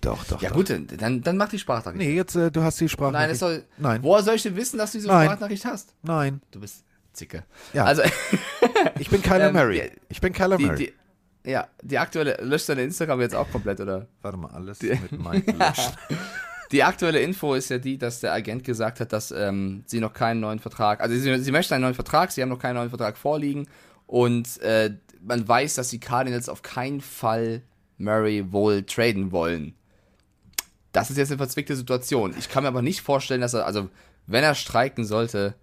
Doch, 0.02 0.24
doch. 0.26 0.41
Ja 0.41 0.49
doch. 0.49 0.56
gut, 0.58 0.70
dann, 0.97 1.22
dann, 1.22 1.38
mach 1.38 1.49
die 1.49 1.60
Sprachnachricht. 1.60 1.97
Nee, 2.04 2.16
jetzt, 2.16 2.36
äh, 2.36 2.52
du 2.52 2.62
hast 2.64 2.80
die 2.80 2.86
Nein, 2.86 2.89
Sprachnachricht. 2.89 3.32
das 3.32 3.39
soll, 3.39 3.64
Nein. 3.78 4.04
woher 4.04 4.24
soll 4.24 4.36
ich 4.36 4.43
denn 4.43 4.56
wissen, 4.56 4.78
dass 4.78 4.91
du 4.91 4.97
diese 4.97 5.08
Nein. 5.10 5.26
Sprachnachricht 5.28 5.66
hast? 5.66 5.93
Nein. 6.02 6.41
Du 6.52 6.60
bist 6.60 6.84
Zicke. 7.14 7.43
Ja. 7.74 7.86
Also, 7.86 8.02
Ich 8.99 9.10
bin 9.10 9.22
Kyler 9.22 9.47
Ähm, 9.49 9.54
Murray. 9.54 9.91
die- 9.93 9.99
Ich 10.10 10.22
bin 10.22 10.34
Kyler 10.34 10.58
die, 10.58 10.66
Murray. 10.66 10.91
die, 11.43 11.49
ja, 11.52 11.68
die 11.82 11.97
aktuelle, 11.97 12.38
löscht 12.41 12.70
deine 12.70 12.84
Instagram 12.84 13.22
jetzt 13.22 13.36
auch 13.36 13.49
komplett, 13.52 13.80
oder? 13.80 14.08
Warte 14.22 14.38
mal, 14.38 14.52
alles 14.52 14.82
mit 14.82 15.12
Mike 15.12 15.52
löschen. 15.58 15.93
Die 16.72 16.84
aktuelle 16.84 17.20
Info 17.20 17.54
ist 17.54 17.70
ja 17.70 17.78
die, 17.80 17.97
dass 17.97 18.22
der 18.22 18.32
Agent 18.34 18.64
gesagt 18.64 18.99
hat, 19.02 19.12
dass 19.12 19.32
ähm, 19.32 19.84
sie 19.88 19.99
noch 19.99 20.14
keinen 20.14 20.39
neuen 20.39 20.60
Vertrag, 20.60 21.02
also 21.02 21.14
sie, 21.16 21.39
sie 21.43 21.52
möchten 21.52 21.74
einen 21.74 21.84
neuen 21.84 21.95
Vertrag, 21.95 22.32
sie 22.32 22.41
haben 22.41 22.47
noch 22.49 22.60
keinen 22.60 22.76
neuen 22.76 22.89
Vertrag 22.89 23.18
vorliegen 23.18 23.68
und 24.08 24.62
äh, 24.62 24.91
man 25.22 25.45
weiß, 25.45 25.76
dass 25.76 25.89
die 25.89 25.99
Cardinals 25.99 26.47
auf 26.47 26.62
keinen 26.62 27.02
Fall 27.02 27.62
Murray 27.97 28.52
wohl 28.54 28.84
traden 28.84 29.32
wollen. 29.34 29.76
Das 30.91 31.09
ist 31.09 31.17
jetzt 31.17 31.31
eine 31.31 31.37
verzwickte 31.37 31.75
Situation. 31.75 32.35
Ich 32.37 32.49
kann 32.49 32.63
mir 32.63 32.69
aber 32.69 32.81
nicht 32.81 33.01
vorstellen, 33.01 33.41
dass 33.41 33.53
er, 33.53 33.65
also 33.65 33.89
wenn 34.27 34.43
er 34.43 34.55
streiken 34.55 35.05
sollte, 35.05 35.55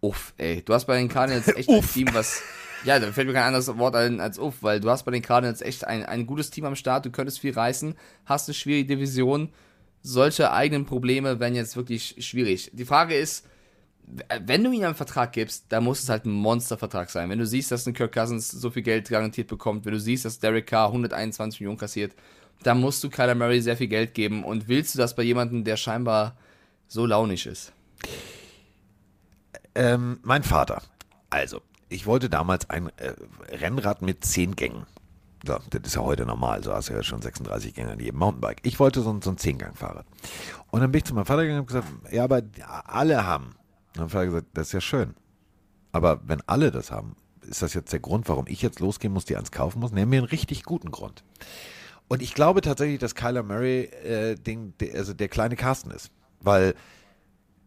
uff, 0.00 0.34
ey, 0.36 0.62
du 0.62 0.74
hast 0.74 0.84
bei 0.86 0.98
den 0.98 1.08
Cardinals 1.08 1.48
echt 1.48 1.70
ein 1.70 1.82
Team, 1.92 2.08
was, 2.12 2.42
ja, 2.84 2.98
da 2.98 3.10
fällt 3.12 3.26
mir 3.26 3.32
kein 3.32 3.44
anderes 3.44 3.68
Wort 3.78 3.96
ein 3.96 4.20
als 4.20 4.38
uff, 4.38 4.56
weil 4.62 4.80
du 4.80 4.90
hast 4.90 5.04
bei 5.04 5.12
den 5.12 5.22
Cardinals 5.22 5.62
echt 5.62 5.86
ein, 5.86 6.04
ein 6.04 6.26
gutes 6.26 6.50
Team 6.50 6.66
am 6.66 6.76
Start, 6.76 7.06
du 7.06 7.10
könntest 7.10 7.40
viel 7.40 7.54
reißen, 7.54 7.94
hast 8.26 8.48
eine 8.48 8.54
schwierige 8.54 8.96
Division, 8.96 9.50
solche 10.02 10.52
eigenen 10.52 10.84
Probleme 10.84 11.40
wären 11.40 11.54
jetzt 11.54 11.76
wirklich 11.76 12.16
schwierig. 12.18 12.70
Die 12.74 12.84
Frage 12.84 13.14
ist, 13.14 13.46
wenn 14.44 14.62
du 14.62 14.70
ihm 14.70 14.84
einen 14.84 14.94
Vertrag 14.94 15.32
gibst, 15.32 15.66
dann 15.70 15.84
muss 15.84 16.02
es 16.02 16.10
halt 16.10 16.26
ein 16.26 16.30
Monstervertrag 16.30 17.08
sein. 17.08 17.30
Wenn 17.30 17.38
du 17.38 17.46
siehst, 17.46 17.70
dass 17.70 17.86
ein 17.86 17.94
Kirk 17.94 18.12
Cousins 18.12 18.50
so 18.50 18.70
viel 18.70 18.82
Geld 18.82 19.08
garantiert 19.08 19.48
bekommt, 19.48 19.86
wenn 19.86 19.94
du 19.94 20.00
siehst, 20.00 20.26
dass 20.26 20.38
Derek 20.38 20.66
Carr 20.66 20.88
121 20.88 21.60
Millionen 21.60 21.78
kassiert, 21.78 22.14
dann 22.62 22.80
musst 22.80 23.02
du 23.04 23.10
Kyler 23.10 23.34
Murray 23.34 23.60
sehr 23.60 23.76
viel 23.76 23.88
Geld 23.88 24.14
geben. 24.14 24.44
Und 24.44 24.68
willst 24.68 24.94
du 24.94 24.98
das 24.98 25.14
bei 25.14 25.22
jemandem, 25.22 25.64
der 25.64 25.76
scheinbar 25.76 26.36
so 26.88 27.06
launig 27.06 27.46
ist? 27.46 27.72
Ähm, 29.74 30.20
mein 30.22 30.42
Vater. 30.42 30.82
Also, 31.30 31.60
ich 31.88 32.06
wollte 32.06 32.30
damals 32.30 32.70
ein 32.70 32.90
äh, 32.96 33.14
Rennrad 33.50 34.02
mit 34.02 34.24
10 34.24 34.56
Gängen. 34.56 34.86
So, 35.46 35.58
das 35.70 35.82
ist 35.84 35.96
ja 35.96 36.02
heute 36.02 36.24
normal. 36.24 36.62
So 36.62 36.72
hast 36.72 36.88
du 36.88 36.94
ja 36.94 37.02
schon 37.02 37.20
36 37.20 37.74
Gänge 37.74 37.92
an 37.92 38.00
jedem 38.00 38.18
Mountainbike. 38.18 38.60
Ich 38.62 38.80
wollte 38.80 39.02
so, 39.02 39.20
so 39.20 39.30
ein 39.30 39.36
10-Gang-Fahrrad. 39.36 40.06
Und 40.70 40.80
dann 40.80 40.90
bin 40.90 40.98
ich 40.98 41.04
zu 41.04 41.14
meinem 41.14 41.26
Vater 41.26 41.42
gegangen 41.42 41.60
und 41.60 41.74
habe 41.74 41.82
gesagt, 41.82 42.14
ja, 42.14 42.24
aber 42.24 42.42
alle 42.86 43.26
haben 43.26 43.54
Dann 43.92 44.04
haben 44.04 44.12
wir 44.12 44.24
gesagt, 44.24 44.46
das 44.54 44.68
ist 44.68 44.72
ja 44.72 44.80
schön. 44.80 45.14
Aber 45.92 46.20
wenn 46.26 46.40
alle 46.46 46.70
das 46.70 46.90
haben, 46.90 47.16
ist 47.42 47.62
das 47.62 47.74
jetzt 47.74 47.92
der 47.92 48.00
Grund, 48.00 48.28
warum 48.28 48.46
ich 48.48 48.62
jetzt 48.62 48.80
losgehen 48.80 49.12
muss, 49.12 49.26
die 49.26 49.36
eins 49.36 49.52
kaufen 49.52 49.80
muss? 49.80 49.92
Nennen 49.92 50.10
wir 50.10 50.18
einen 50.18 50.28
richtig 50.28 50.64
guten 50.64 50.90
Grund. 50.90 51.22
Und 52.08 52.22
ich 52.22 52.34
glaube 52.34 52.60
tatsächlich, 52.60 52.98
dass 52.98 53.14
Kyler 53.14 53.42
Murray 53.42 53.84
äh, 53.84 54.34
Ding, 54.36 54.74
der, 54.80 54.94
also 54.94 55.14
der 55.14 55.28
kleine 55.28 55.56
Carsten 55.56 55.90
ist. 55.90 56.10
Weil 56.40 56.74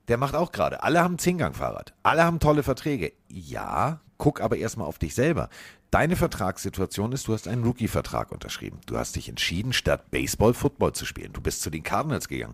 der 0.07 0.17
macht 0.17 0.35
auch 0.35 0.51
gerade. 0.51 0.83
Alle 0.83 1.03
haben 1.03 1.17
Zehngang-Fahrrad. 1.17 1.93
Alle 2.03 2.23
haben 2.23 2.39
tolle 2.39 2.63
Verträge. 2.63 3.13
Ja, 3.27 3.99
guck 4.17 4.41
aber 4.41 4.57
erstmal 4.57 4.87
auf 4.87 4.99
dich 4.99 5.15
selber. 5.15 5.49
Deine 5.91 6.15
Vertragssituation 6.15 7.11
ist, 7.13 7.27
du 7.27 7.33
hast 7.33 7.47
einen 7.47 7.63
Rookie-Vertrag 7.63 8.31
unterschrieben. 8.31 8.79
Du 8.85 8.97
hast 8.97 9.15
dich 9.15 9.29
entschieden, 9.29 9.73
statt 9.73 10.11
Baseball 10.11 10.53
Football 10.53 10.93
zu 10.93 11.05
spielen. 11.05 11.33
Du 11.33 11.41
bist 11.41 11.61
zu 11.61 11.69
den 11.69 11.83
Cardinals 11.83 12.27
gegangen. 12.27 12.53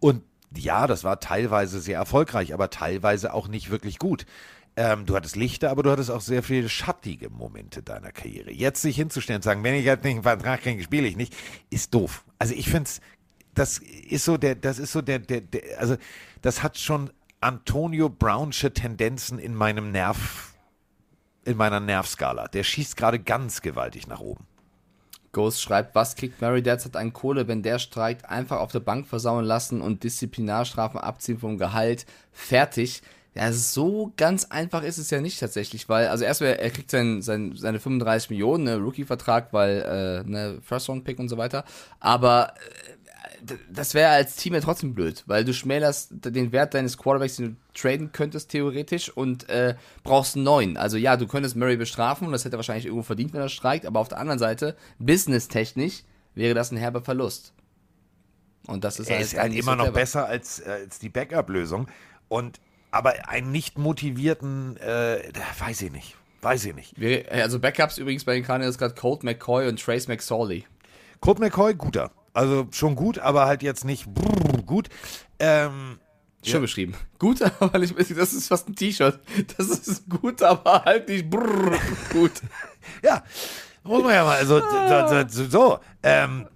Und 0.00 0.22
ja, 0.56 0.86
das 0.86 1.04
war 1.04 1.20
teilweise 1.20 1.80
sehr 1.80 1.98
erfolgreich, 1.98 2.52
aber 2.52 2.70
teilweise 2.70 3.32
auch 3.32 3.48
nicht 3.48 3.70
wirklich 3.70 3.98
gut. 3.98 4.26
Ähm, 4.76 5.06
du 5.06 5.14
hattest 5.14 5.36
Lichter, 5.36 5.70
aber 5.70 5.84
du 5.84 5.90
hattest 5.90 6.10
auch 6.10 6.20
sehr 6.20 6.42
viele 6.42 6.68
schattige 6.68 7.30
Momente 7.30 7.82
deiner 7.82 8.10
Karriere. 8.10 8.50
Jetzt 8.50 8.82
sich 8.82 8.96
hinzustellen 8.96 9.38
und 9.38 9.44
sagen, 9.44 9.62
wenn 9.62 9.74
ich 9.74 9.84
jetzt 9.84 10.02
nicht 10.02 10.14
einen 10.14 10.22
Vertrag 10.24 10.62
kriege, 10.62 10.82
spiele 10.82 11.06
ich 11.06 11.16
nicht, 11.16 11.34
ist 11.70 11.94
doof. 11.94 12.24
Also 12.38 12.54
ich 12.54 12.68
finde 12.68 12.84
es, 12.84 13.00
das 13.54 13.78
ist 13.78 14.24
so 14.24 14.36
der, 14.36 14.56
das 14.56 14.80
ist 14.80 14.90
so 14.90 15.00
der, 15.00 15.20
der, 15.20 15.42
der, 15.42 15.78
also 15.78 15.96
das 16.42 16.64
hat 16.64 16.76
schon 16.76 17.10
Antonio 17.40 18.08
Brownsche 18.08 18.72
Tendenzen 18.72 19.38
in 19.38 19.54
meinem 19.54 19.92
Nerv, 19.92 20.54
in 21.44 21.56
meiner 21.56 21.78
Nervskala. 21.78 22.48
Der 22.48 22.64
schießt 22.64 22.96
gerade 22.96 23.20
ganz 23.20 23.62
gewaltig 23.62 24.08
nach 24.08 24.20
oben. 24.20 24.44
Ghost 25.30 25.60
schreibt, 25.60 25.94
was 25.94 26.16
kriegt 26.16 26.40
Murray 26.40 26.62
derzeit 26.62 26.96
an 26.96 27.12
Kohle, 27.12 27.46
wenn 27.46 27.62
der 27.62 27.78
streikt, 27.78 28.24
einfach 28.24 28.60
auf 28.60 28.72
der 28.72 28.80
Bank 28.80 29.06
versauen 29.06 29.44
lassen 29.44 29.80
und 29.82 30.02
Disziplinarstrafen 30.02 30.98
abziehen 30.98 31.38
vom 31.38 31.58
Gehalt. 31.58 32.06
Fertig. 32.32 33.02
Ja, 33.34 33.52
so 33.52 34.12
ganz 34.16 34.44
einfach 34.46 34.84
ist 34.84 34.98
es 34.98 35.10
ja 35.10 35.20
nicht 35.20 35.40
tatsächlich, 35.40 35.88
weil, 35.88 36.06
also 36.06 36.24
erstmal, 36.24 36.50
er 36.50 36.70
kriegt 36.70 36.90
sein, 36.90 37.20
sein, 37.20 37.54
seine 37.56 37.80
35 37.80 38.30
Millionen, 38.30 38.64
ne, 38.64 38.76
Rookie-Vertrag, 38.76 39.52
weil, 39.52 39.82
äh, 39.82 40.28
ne, 40.28 40.58
First-Round-Pick 40.62 41.18
und 41.18 41.28
so 41.28 41.36
weiter, 41.36 41.64
aber 41.98 42.54
äh, 42.54 42.94
das 43.70 43.94
wäre 43.94 44.10
als 44.10 44.36
Team 44.36 44.54
ja 44.54 44.60
trotzdem 44.60 44.94
blöd, 44.94 45.24
weil 45.26 45.44
du 45.44 45.52
schmälerst 45.52 46.10
den 46.12 46.52
Wert 46.52 46.74
deines 46.74 46.96
Quarterbacks, 46.96 47.36
den 47.36 47.56
du 47.56 47.78
traden 47.78 48.12
könntest, 48.12 48.50
theoretisch, 48.50 49.10
und 49.10 49.48
äh, 49.48 49.74
brauchst 50.02 50.36
einen 50.36 50.44
neuen. 50.44 50.76
Also 50.76 50.96
ja, 50.96 51.16
du 51.16 51.26
könntest 51.26 51.56
Murray 51.56 51.76
bestrafen 51.76 52.26
und 52.26 52.32
das 52.32 52.44
hätte 52.44 52.56
er 52.56 52.58
wahrscheinlich 52.58 52.86
irgendwo 52.86 53.02
verdient, 53.02 53.32
wenn 53.32 53.40
er 53.40 53.48
streikt, 53.48 53.84
aber 53.84 54.00
auf 54.00 54.08
der 54.08 54.18
anderen 54.18 54.38
Seite, 54.38 54.76
business-technisch, 54.98 56.04
wäre 56.34 56.54
das 56.54 56.70
ein 56.70 56.76
herber 56.76 57.02
Verlust. 57.02 57.52
Und 58.66 58.84
das 58.84 58.98
ist 58.98 59.10
er 59.10 59.16
halt, 59.16 59.26
ist 59.26 59.38
halt 59.38 59.54
immer 59.54 59.72
so 59.72 59.84
noch 59.84 59.92
besser 59.92 60.26
als, 60.26 60.60
äh, 60.60 60.70
als 60.70 60.98
die 60.98 61.10
Backup-Lösung. 61.10 61.88
Und 62.28 62.60
aber 62.94 63.28
einen 63.28 63.50
nicht 63.50 63.76
motivierten, 63.76 64.76
äh, 64.76 65.32
weiß 65.58 65.82
ich 65.82 65.90
nicht. 65.90 66.16
Weiß 66.42 66.64
ich 66.64 66.74
nicht. 66.74 67.00
Wir, 67.00 67.30
also 67.32 67.58
Backups 67.58 67.98
übrigens 67.98 68.24
bei 68.24 68.34
den 68.34 68.44
Cardinals 68.44 68.78
gerade 68.78 68.94
Colt 68.94 69.24
McCoy 69.24 69.66
und 69.66 69.82
Trace 69.82 70.06
McSorley. 70.06 70.64
Colt 71.20 71.40
McCoy, 71.40 71.74
guter. 71.74 72.12
Also 72.32 72.68
schon 72.70 72.94
gut, 72.94 73.18
aber 73.18 73.46
halt 73.46 73.64
jetzt 73.64 73.84
nicht 73.84 74.06
brrr, 74.06 74.62
gut. 74.62 74.90
Ähm, 75.40 75.98
Schön 76.44 76.60
beschrieben. 76.60 76.94
Gut, 77.18 77.42
aber 77.60 77.78
nicht, 77.78 77.98
das 77.98 78.32
ist 78.32 78.46
fast 78.46 78.68
ein 78.68 78.76
T-Shirt. 78.76 79.18
Das 79.56 79.68
ist 79.68 80.08
gut, 80.08 80.42
aber 80.42 80.84
halt 80.84 81.08
nicht 81.08 81.28
brrr, 81.28 81.76
gut. 82.12 82.32
ja, 83.02 83.24
muss 83.82 84.04
man 84.04 84.14
ja 84.14 84.24
mal. 84.24 84.36
Also, 84.36 84.60
so, 84.60 85.26
so, 85.28 85.50
so 85.50 85.78
ähm, 86.04 86.46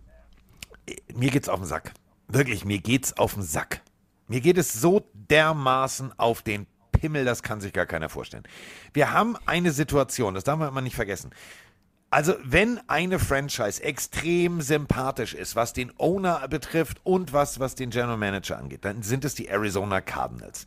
mir 1.15 1.31
geht's 1.31 1.49
auf 1.49 1.59
den 1.59 1.67
Sack. 1.67 1.95
Wirklich, 2.29 2.65
mir 2.65 2.79
geht's 2.79 3.17
auf 3.19 3.35
den 3.35 3.43
Sack. 3.43 3.81
Mir 4.29 4.41
geht 4.41 4.59
es 4.59 4.73
so 4.73 5.09
dermaßen 5.15 6.19
auf 6.19 6.43
den 6.43 6.67
Pimmel, 6.93 7.25
das 7.25 7.43
kann 7.43 7.61
sich 7.61 7.73
gar 7.73 7.87
keiner 7.87 8.09
vorstellen. 8.09 8.45
Wir 8.93 9.13
haben 9.13 9.37
eine 9.47 9.73
Situation, 9.73 10.35
das 10.35 10.45
darf 10.45 10.59
man 10.59 10.69
immer 10.69 10.81
nicht 10.81 10.97
vergessen. 10.97 11.31
Also, 12.11 12.35
wenn 12.43 12.81
eine 12.89 13.19
Franchise 13.19 13.83
extrem 13.83 14.63
sympathisch 14.63 15.35
ist, 15.35 15.57
was 15.57 15.75
den 15.75 15.93
Owner 15.99 16.49
betrifft 16.49 17.01
und 17.05 17.35
was, 17.35 17.61
was 17.61 17.75
den 17.75 17.91
General 17.91 18.17
Manager 18.17 18.57
angeht, 18.57 18.85
dann 18.87 19.03
sind 19.03 19.27
es 19.27 19.35
die 19.35 19.49
Arizona 19.49 20.01
Cardinals. 20.01 20.65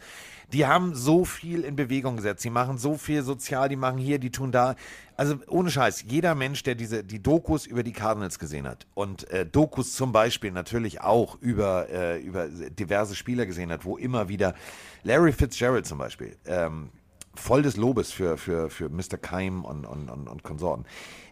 Die 0.53 0.65
haben 0.65 0.95
so 0.95 1.23
viel 1.23 1.61
in 1.61 1.75
Bewegung 1.75 2.17
gesetzt, 2.17 2.43
die 2.43 2.49
machen 2.49 2.77
so 2.77 2.97
viel 2.97 3.23
sozial, 3.23 3.69
die 3.69 3.75
machen 3.75 3.97
hier, 3.97 4.19
die 4.19 4.31
tun 4.31 4.51
da. 4.51 4.75
Also 5.15 5.35
ohne 5.47 5.69
Scheiß, 5.69 6.05
jeder 6.07 6.35
Mensch, 6.35 6.63
der 6.63 6.75
diese 6.75 7.03
die 7.03 7.21
Dokus 7.21 7.65
über 7.65 7.83
die 7.83 7.93
Cardinals 7.93 8.39
gesehen 8.39 8.67
hat 8.67 8.87
und 8.93 9.29
äh, 9.29 9.45
Dokus 9.45 9.93
zum 9.93 10.11
Beispiel 10.11 10.51
natürlich 10.51 11.01
auch 11.01 11.39
über, 11.41 11.89
äh, 11.89 12.19
über 12.21 12.47
diverse 12.47 13.15
Spieler 13.15 13.45
gesehen 13.45 13.71
hat, 13.71 13.85
wo 13.85 13.97
immer 13.97 14.29
wieder 14.29 14.55
Larry 15.03 15.31
Fitzgerald 15.31 15.85
zum 15.85 15.99
Beispiel, 15.99 16.35
ähm, 16.45 16.89
voll 17.35 17.61
des 17.61 17.77
Lobes 17.77 18.11
für, 18.11 18.37
für, 18.37 18.69
für 18.69 18.89
Mr. 18.89 19.17
Keim 19.21 19.63
und, 19.63 19.85
und, 19.85 20.09
und, 20.09 20.27
und 20.27 20.43
Konsorten. 20.43 20.85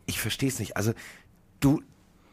Ich 0.06 0.20
verstehe 0.20 0.50
es 0.50 0.60
nicht. 0.60 0.78
Also 0.78 0.94
du, 1.60 1.82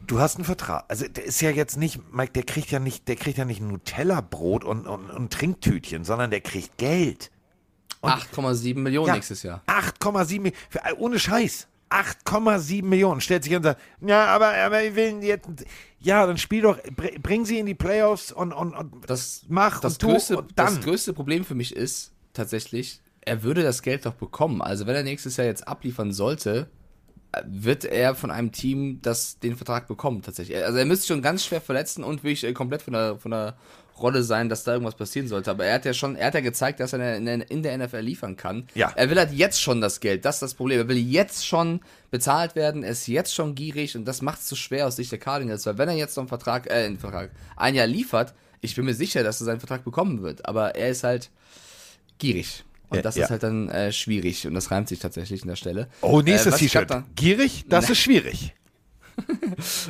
du 0.05 0.19
hast 0.19 0.35
einen 0.35 0.45
Vertrag. 0.45 0.85
Also 0.87 1.07
der 1.07 1.25
ist 1.25 1.41
ja 1.41 1.49
jetzt 1.49 1.77
nicht, 1.77 1.99
Mike, 2.13 2.33
der 2.33 2.43
kriegt 2.43 2.69
ja 2.71 2.79
nicht, 2.79 3.07
der 3.07 3.15
kriegt 3.15 3.37
ja 3.37 3.45
nicht 3.45 3.61
Nutella-Brot 3.61 4.63
und, 4.63 4.87
und, 4.87 5.09
und 5.09 5.33
Trinktütchen, 5.33 6.03
sondern 6.03 6.29
der 6.31 6.41
kriegt 6.41 6.77
Geld. 6.77 7.31
8,7 8.03 8.77
Millionen 8.77 9.07
Ja. 9.07 9.15
nächstes 9.15 9.43
Jahr. 9.43 9.63
8,7 9.67 10.33
Millionen. 10.41 10.53
Äh, 10.83 10.93
Ohne 10.97 11.19
Scheiß. 11.19 11.67
8,7 11.89 12.83
Millionen. 12.83 13.21
Stellt 13.21 13.43
sich 13.43 13.51
hin 13.51 13.57
und 13.57 13.63
sagt, 13.63 13.81
ja, 14.01 14.25
aber, 14.27 14.53
aber 14.53 14.83
ich 14.83 14.95
will 14.95 15.23
jetzt. 15.23 15.47
Ja, 15.99 16.25
dann 16.27 16.37
spiel 16.37 16.61
doch, 16.61 16.77
br- 16.95 17.17
bring 17.21 17.45
sie 17.45 17.59
in 17.59 17.65
die 17.65 17.73
Playoffs 17.75 18.31
und, 18.31 18.53
und, 18.53 18.73
und 18.75 19.09
Das, 19.09 19.43
mach 19.47 19.79
das, 19.79 19.93
und 19.93 20.01
größte, 20.01 20.37
und 20.37 20.51
das 20.55 20.79
größte 20.81 21.13
Problem 21.13 21.43
für 21.45 21.55
mich 21.55 21.75
ist 21.75 22.11
tatsächlich, 22.33 23.01
er 23.21 23.41
würde 23.41 23.63
das 23.63 23.81
Geld 23.81 24.05
doch 24.05 24.13
bekommen. 24.13 24.61
Also 24.61 24.85
wenn 24.85 24.95
er 24.95 25.03
nächstes 25.03 25.37
Jahr 25.37 25.47
jetzt 25.47 25.67
abliefern 25.67 26.11
sollte, 26.11 26.69
wird 27.45 27.85
er 27.85 28.15
von 28.15 28.31
einem 28.31 28.51
Team, 28.51 28.99
das 29.01 29.39
den 29.39 29.55
Vertrag 29.55 29.87
bekommt 29.87 30.25
tatsächlich. 30.25 30.57
Also 30.63 30.77
er 30.77 30.85
müsste 30.85 31.07
schon 31.07 31.21
ganz 31.21 31.45
schwer 31.45 31.61
verletzen 31.61 32.03
und 32.03 32.23
wirklich 32.23 32.43
äh, 32.43 32.53
komplett 32.53 32.81
von 32.81 32.93
der, 32.93 33.17
von 33.17 33.31
der 33.31 33.57
Rolle 33.99 34.23
sein, 34.23 34.47
dass 34.47 34.63
da 34.63 34.73
irgendwas 34.73 34.95
passieren 34.95 35.27
sollte. 35.27 35.51
Aber 35.51 35.65
er 35.65 35.75
hat 35.75 35.85
ja 35.85 35.93
schon, 35.93 36.15
er 36.15 36.27
hat 36.27 36.35
ja 36.35 36.41
gezeigt, 36.41 36.79
dass 36.79 36.93
er 36.93 37.17
in 37.17 37.25
der, 37.25 37.49
in 37.49 37.63
der 37.63 37.77
NFL 37.77 37.99
liefern 37.99 38.35
kann. 38.35 38.67
Ja. 38.75 38.91
Er 38.95 39.09
will 39.09 39.17
halt 39.17 39.33
jetzt 39.33 39.61
schon 39.61 39.81
das 39.81 39.99
Geld, 39.99 40.25
das 40.25 40.35
ist 40.35 40.41
das 40.41 40.53
Problem. 40.53 40.79
Er 40.79 40.87
will 40.87 40.97
jetzt 40.97 41.45
schon 41.45 41.81
bezahlt 42.11 42.55
werden, 42.55 42.83
er 42.83 42.91
ist 42.91 43.07
jetzt 43.07 43.33
schon 43.33 43.55
gierig 43.55 43.95
und 43.95 44.05
das 44.05 44.21
macht 44.21 44.39
es 44.39 44.49
so 44.49 44.55
schwer 44.55 44.87
aus 44.87 44.95
Sicht 44.95 45.11
der 45.11 45.19
Cardinals, 45.19 45.65
weil 45.65 45.77
wenn 45.77 45.89
er 45.89 45.95
jetzt 45.95 46.15
noch 46.15 46.23
einen 46.23 46.29
Vertrag, 46.29 46.67
äh, 46.67 46.85
einen 46.85 46.99
Vertrag, 46.99 47.31
ein 47.55 47.75
Jahr 47.75 47.87
liefert, 47.87 48.33
ich 48.61 48.75
bin 48.75 48.85
mir 48.85 48.93
sicher, 48.93 49.23
dass 49.23 49.41
er 49.41 49.45
seinen 49.45 49.59
Vertrag 49.59 49.83
bekommen 49.83 50.21
wird. 50.21 50.47
Aber 50.47 50.75
er 50.75 50.89
ist 50.89 51.03
halt 51.03 51.29
gierig. 52.17 52.63
Und 52.89 52.95
Ja, 52.97 53.01
das 53.01 53.15
ja. 53.15 53.25
ist 53.25 53.31
halt 53.31 53.43
dann 53.43 53.69
äh, 53.69 53.91
schwierig 53.91 54.47
und 54.47 54.53
das 54.53 54.71
reimt 54.71 54.87
sich 54.87 54.99
tatsächlich 54.99 55.41
an 55.41 55.49
der 55.49 55.55
Stelle. 55.57 55.87
Oh, 56.01 56.21
nächstes 56.21 56.55
Äh, 56.55 56.57
T-Shirt. 56.59 57.03
Gierig? 57.15 57.65
Das 57.67 57.89
ist 57.89 57.97
schwierig. 57.99 58.53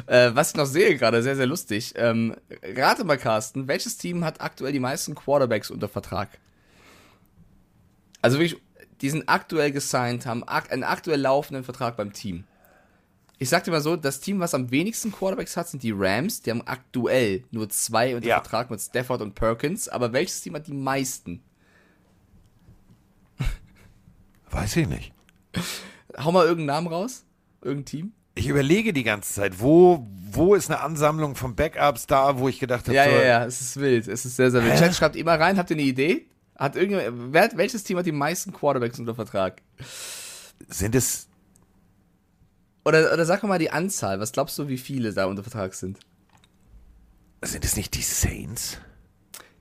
Äh, 0.05 0.31
was 0.35 0.51
ich 0.51 0.55
noch 0.55 0.65
sehe 0.65 0.95
gerade, 0.97 1.21
sehr, 1.21 1.35
sehr 1.35 1.47
lustig. 1.47 1.93
Ähm, 1.97 2.33
rate 2.63 3.03
mal, 3.03 3.17
Carsten, 3.17 3.67
welches 3.67 3.97
Team 3.97 4.23
hat 4.23 4.39
aktuell 4.39 4.71
die 4.71 4.79
meisten 4.79 5.15
Quarterbacks 5.15 5.69
unter 5.69 5.89
Vertrag? 5.89 6.29
Also 8.21 8.39
wirklich, 8.39 8.61
die 9.01 9.09
sind 9.09 9.27
aktuell 9.27 9.71
gesigned, 9.73 10.25
haben 10.25 10.43
ak 10.47 10.71
einen 10.71 10.83
aktuell 10.85 11.19
laufenden 11.19 11.65
Vertrag 11.65 11.97
beim 11.97 12.13
Team. 12.13 12.45
Ich 13.37 13.49
sag 13.49 13.65
dir 13.65 13.71
mal 13.71 13.81
so, 13.81 13.97
das 13.97 14.19
Team, 14.21 14.39
was 14.39 14.53
am 14.55 14.71
wenigsten 14.71 15.11
Quarterbacks 15.11 15.57
hat, 15.57 15.67
sind 15.67 15.83
die 15.83 15.91
Rams. 15.95 16.41
Die 16.41 16.49
haben 16.51 16.65
aktuell 16.65 17.43
nur 17.51 17.69
zwei 17.69 18.15
unter 18.15 18.27
Ja. 18.27 18.41
Vertrag 18.41 18.71
mit 18.71 18.79
Stafford 18.81 19.21
und 19.21 19.35
Perkins. 19.35 19.89
Aber 19.89 20.13
welches 20.13 20.41
Team 20.41 20.55
hat 20.55 20.67
die 20.67 20.73
meisten? 20.73 21.43
Weiß 24.51 24.75
ich 24.77 24.87
nicht. 24.87 25.13
Hau 26.17 26.31
mal 26.31 26.45
irgendeinen 26.45 26.83
Namen 26.83 26.87
raus. 26.87 27.23
Irgendein 27.61 27.85
Team. 27.85 28.11
Ich 28.35 28.47
überlege 28.47 28.93
die 28.93 29.03
ganze 29.03 29.33
Zeit, 29.33 29.59
wo, 29.59 30.05
wo 30.31 30.53
ist 30.53 30.69
eine 30.69 30.79
Ansammlung 30.81 31.35
von 31.35 31.55
Backups 31.55 32.05
da, 32.05 32.37
wo 32.37 32.47
ich 32.47 32.59
gedacht 32.59 32.85
habe, 32.85 32.95
Ja, 32.95 33.05
so, 33.05 33.09
ja, 33.09 33.23
ja, 33.23 33.45
es 33.45 33.61
ist 33.61 33.77
wild. 33.77 34.07
Es 34.07 34.25
ist 34.25 34.35
sehr, 34.35 34.51
sehr 34.51 34.63
wild. 34.63 34.77
Chat 34.77 34.95
schreibt 34.95 35.15
immer 35.15 35.39
rein, 35.39 35.57
habt 35.57 35.71
ihr 35.71 35.75
eine 35.75 35.83
Idee? 35.83 36.27
Hat 36.55 36.75
irgendjemand, 36.75 37.33
wer, 37.33 37.51
welches 37.55 37.83
Team 37.83 37.97
hat 37.97 38.05
die 38.05 38.11
meisten 38.11 38.53
Quarterbacks 38.53 38.99
unter 38.99 39.15
Vertrag? 39.15 39.61
sind 40.69 40.95
es, 40.95 41.27
Oder, 42.85 43.11
oder 43.13 43.25
sag 43.25 43.43
mal 43.43 43.59
die 43.59 43.71
Anzahl. 43.71 44.19
Was 44.19 44.31
glaubst 44.31 44.57
du, 44.57 44.67
wie 44.67 44.77
viele 44.77 45.13
da 45.13 45.25
unter 45.25 45.43
Vertrag 45.43 45.73
sind? 45.73 45.99
sind 47.43 47.63
es 47.63 47.75
nicht 47.75 47.95
die 47.95 48.01
Saints? 48.01 48.79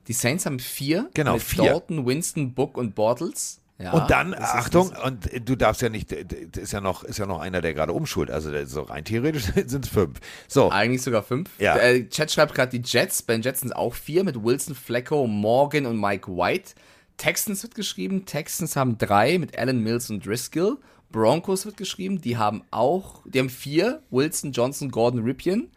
Die 0.08 0.12
Saints 0.12 0.46
haben 0.46 0.58
vier. 0.60 1.10
Genau, 1.14 1.34
mit 1.34 1.42
vier. 1.42 1.64
Dalton, 1.64 2.06
Winston, 2.06 2.54
Book 2.54 2.76
und 2.76 2.94
Bortles. 2.94 3.60
Ja, 3.78 3.92
und 3.92 4.10
dann, 4.10 4.34
Achtung, 4.34 4.90
und 5.04 5.28
du 5.46 5.54
darfst 5.54 5.82
ja 5.82 5.90
nicht, 5.90 6.10
ist 6.10 6.72
ja 6.72 6.80
noch, 6.80 7.04
ist 7.04 7.18
ja 7.18 7.26
noch 7.26 7.40
einer, 7.40 7.60
der 7.60 7.74
gerade 7.74 7.92
umschult, 7.92 8.30
also 8.30 8.50
so 8.64 8.82
rein 8.82 9.04
theoretisch 9.04 9.44
sind 9.66 9.84
es 9.84 9.90
fünf. 9.90 10.18
So, 10.48 10.70
Eigentlich 10.70 11.02
sogar 11.02 11.22
fünf. 11.22 11.50
Ja. 11.58 11.76
Äh, 11.76 12.08
Chat 12.08 12.32
schreibt 12.32 12.54
gerade 12.54 12.78
die 12.78 12.82
Jets. 12.88 13.22
Bei 13.22 13.34
den 13.34 13.42
Jets 13.42 13.60
sind 13.60 13.70
es 13.70 13.76
auch 13.76 13.92
vier 13.92 14.24
mit 14.24 14.42
Wilson, 14.42 14.74
Flacco, 14.74 15.26
Morgan 15.26 15.84
und 15.84 16.00
Mike 16.00 16.30
White. 16.30 16.72
Texans 17.18 17.62
wird 17.62 17.74
geschrieben. 17.74 18.24
Texans 18.24 18.76
haben 18.76 18.96
drei 18.96 19.38
mit 19.38 19.58
Allen 19.58 19.82
Mills 19.82 20.08
und 20.08 20.24
Driscoll. 20.24 20.78
Broncos 21.10 21.66
wird 21.66 21.76
geschrieben. 21.76 22.20
Die 22.22 22.38
haben 22.38 22.62
auch, 22.70 23.22
die 23.26 23.38
haben 23.38 23.50
vier. 23.50 24.02
Wilson, 24.10 24.52
Johnson, 24.52 24.90
Gordon, 24.90 25.22
Ripien. 25.22 25.70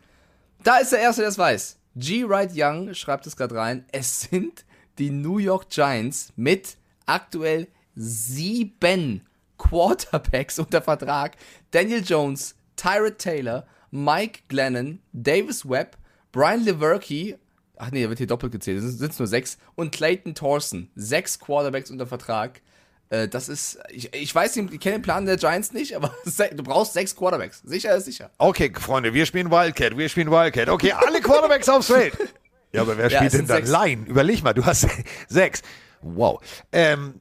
Da 0.63 0.77
ist 0.77 0.93
der 0.93 0.99
Erste, 0.99 1.21
der 1.21 1.29
es 1.29 1.37
weiß. 1.37 1.77
G. 1.95 2.27
Wright 2.27 2.51
Young 2.55 2.93
schreibt 2.93 3.27
es 3.27 3.35
gerade 3.35 3.55
rein. 3.55 3.85
Es 3.91 4.21
sind 4.21 4.65
die 4.97 5.09
New 5.09 5.37
York 5.37 5.69
Giants 5.69 6.31
mit 6.37 6.77
aktuell 7.05 7.67
sieben 7.99 9.27
Quarterbacks 9.57 10.57
unter 10.57 10.81
Vertrag. 10.81 11.35
Daniel 11.71 12.01
Jones, 12.03 12.55
Tyrod 12.75 13.17
Taylor, 13.19 13.65
Mike 13.91 14.41
Glennon, 14.47 14.99
Davis 15.11 15.67
Webb, 15.67 15.97
Brian 16.31 16.63
Leverkey, 16.63 17.35
ach 17.77 17.91
nee, 17.91 17.99
der 18.01 18.09
wird 18.09 18.19
hier 18.19 18.27
doppelt 18.27 18.51
gezählt, 18.53 18.81
es 18.81 18.97
sind 18.97 19.19
nur 19.19 19.27
sechs, 19.27 19.57
und 19.75 19.91
Clayton 19.91 20.33
Thorson. 20.33 20.89
Sechs 20.95 21.39
Quarterbacks 21.39 21.91
unter 21.91 22.07
Vertrag. 22.07 22.61
Äh, 23.09 23.27
Das 23.27 23.49
ist, 23.49 23.79
ich, 23.89 24.13
ich 24.13 24.33
weiß, 24.33 24.55
ich 24.57 24.79
kenne 24.79 24.97
den 24.97 25.01
Plan 25.01 25.25
der 25.25 25.35
Giants 25.37 25.73
nicht, 25.73 25.95
aber 25.95 26.13
du 26.55 26.63
brauchst 26.63 26.93
sechs 26.93 27.15
Quarterbacks. 27.15 27.61
Sicher 27.65 27.95
ist 27.95 28.05
sicher. 28.05 28.29
Okay, 28.37 28.71
Freunde, 28.79 29.13
wir 29.13 29.25
spielen 29.25 29.51
Wildcat, 29.51 29.97
wir 29.97 30.07
spielen 30.07 30.31
Wildcat. 30.31 30.69
Okay, 30.69 30.93
alle 30.93 31.19
Quarterbacks 31.19 31.67
aufs 31.69 31.87
Feld. 31.87 32.13
Ja, 32.71 32.81
aber 32.83 32.99
wer 32.99 33.09
Ja, 33.09 33.17
spielt 33.17 33.33
es 33.33 33.39
denn 33.39 33.47
dann 33.47 33.65
sechs. 33.65 33.71
Line? 33.71 34.05
Überleg 34.05 34.43
mal, 34.43 34.53
du 34.53 34.63
hast 34.63 34.87
sechs. 35.27 35.63
Wow. 36.01 36.41
Ähm, 36.71 37.15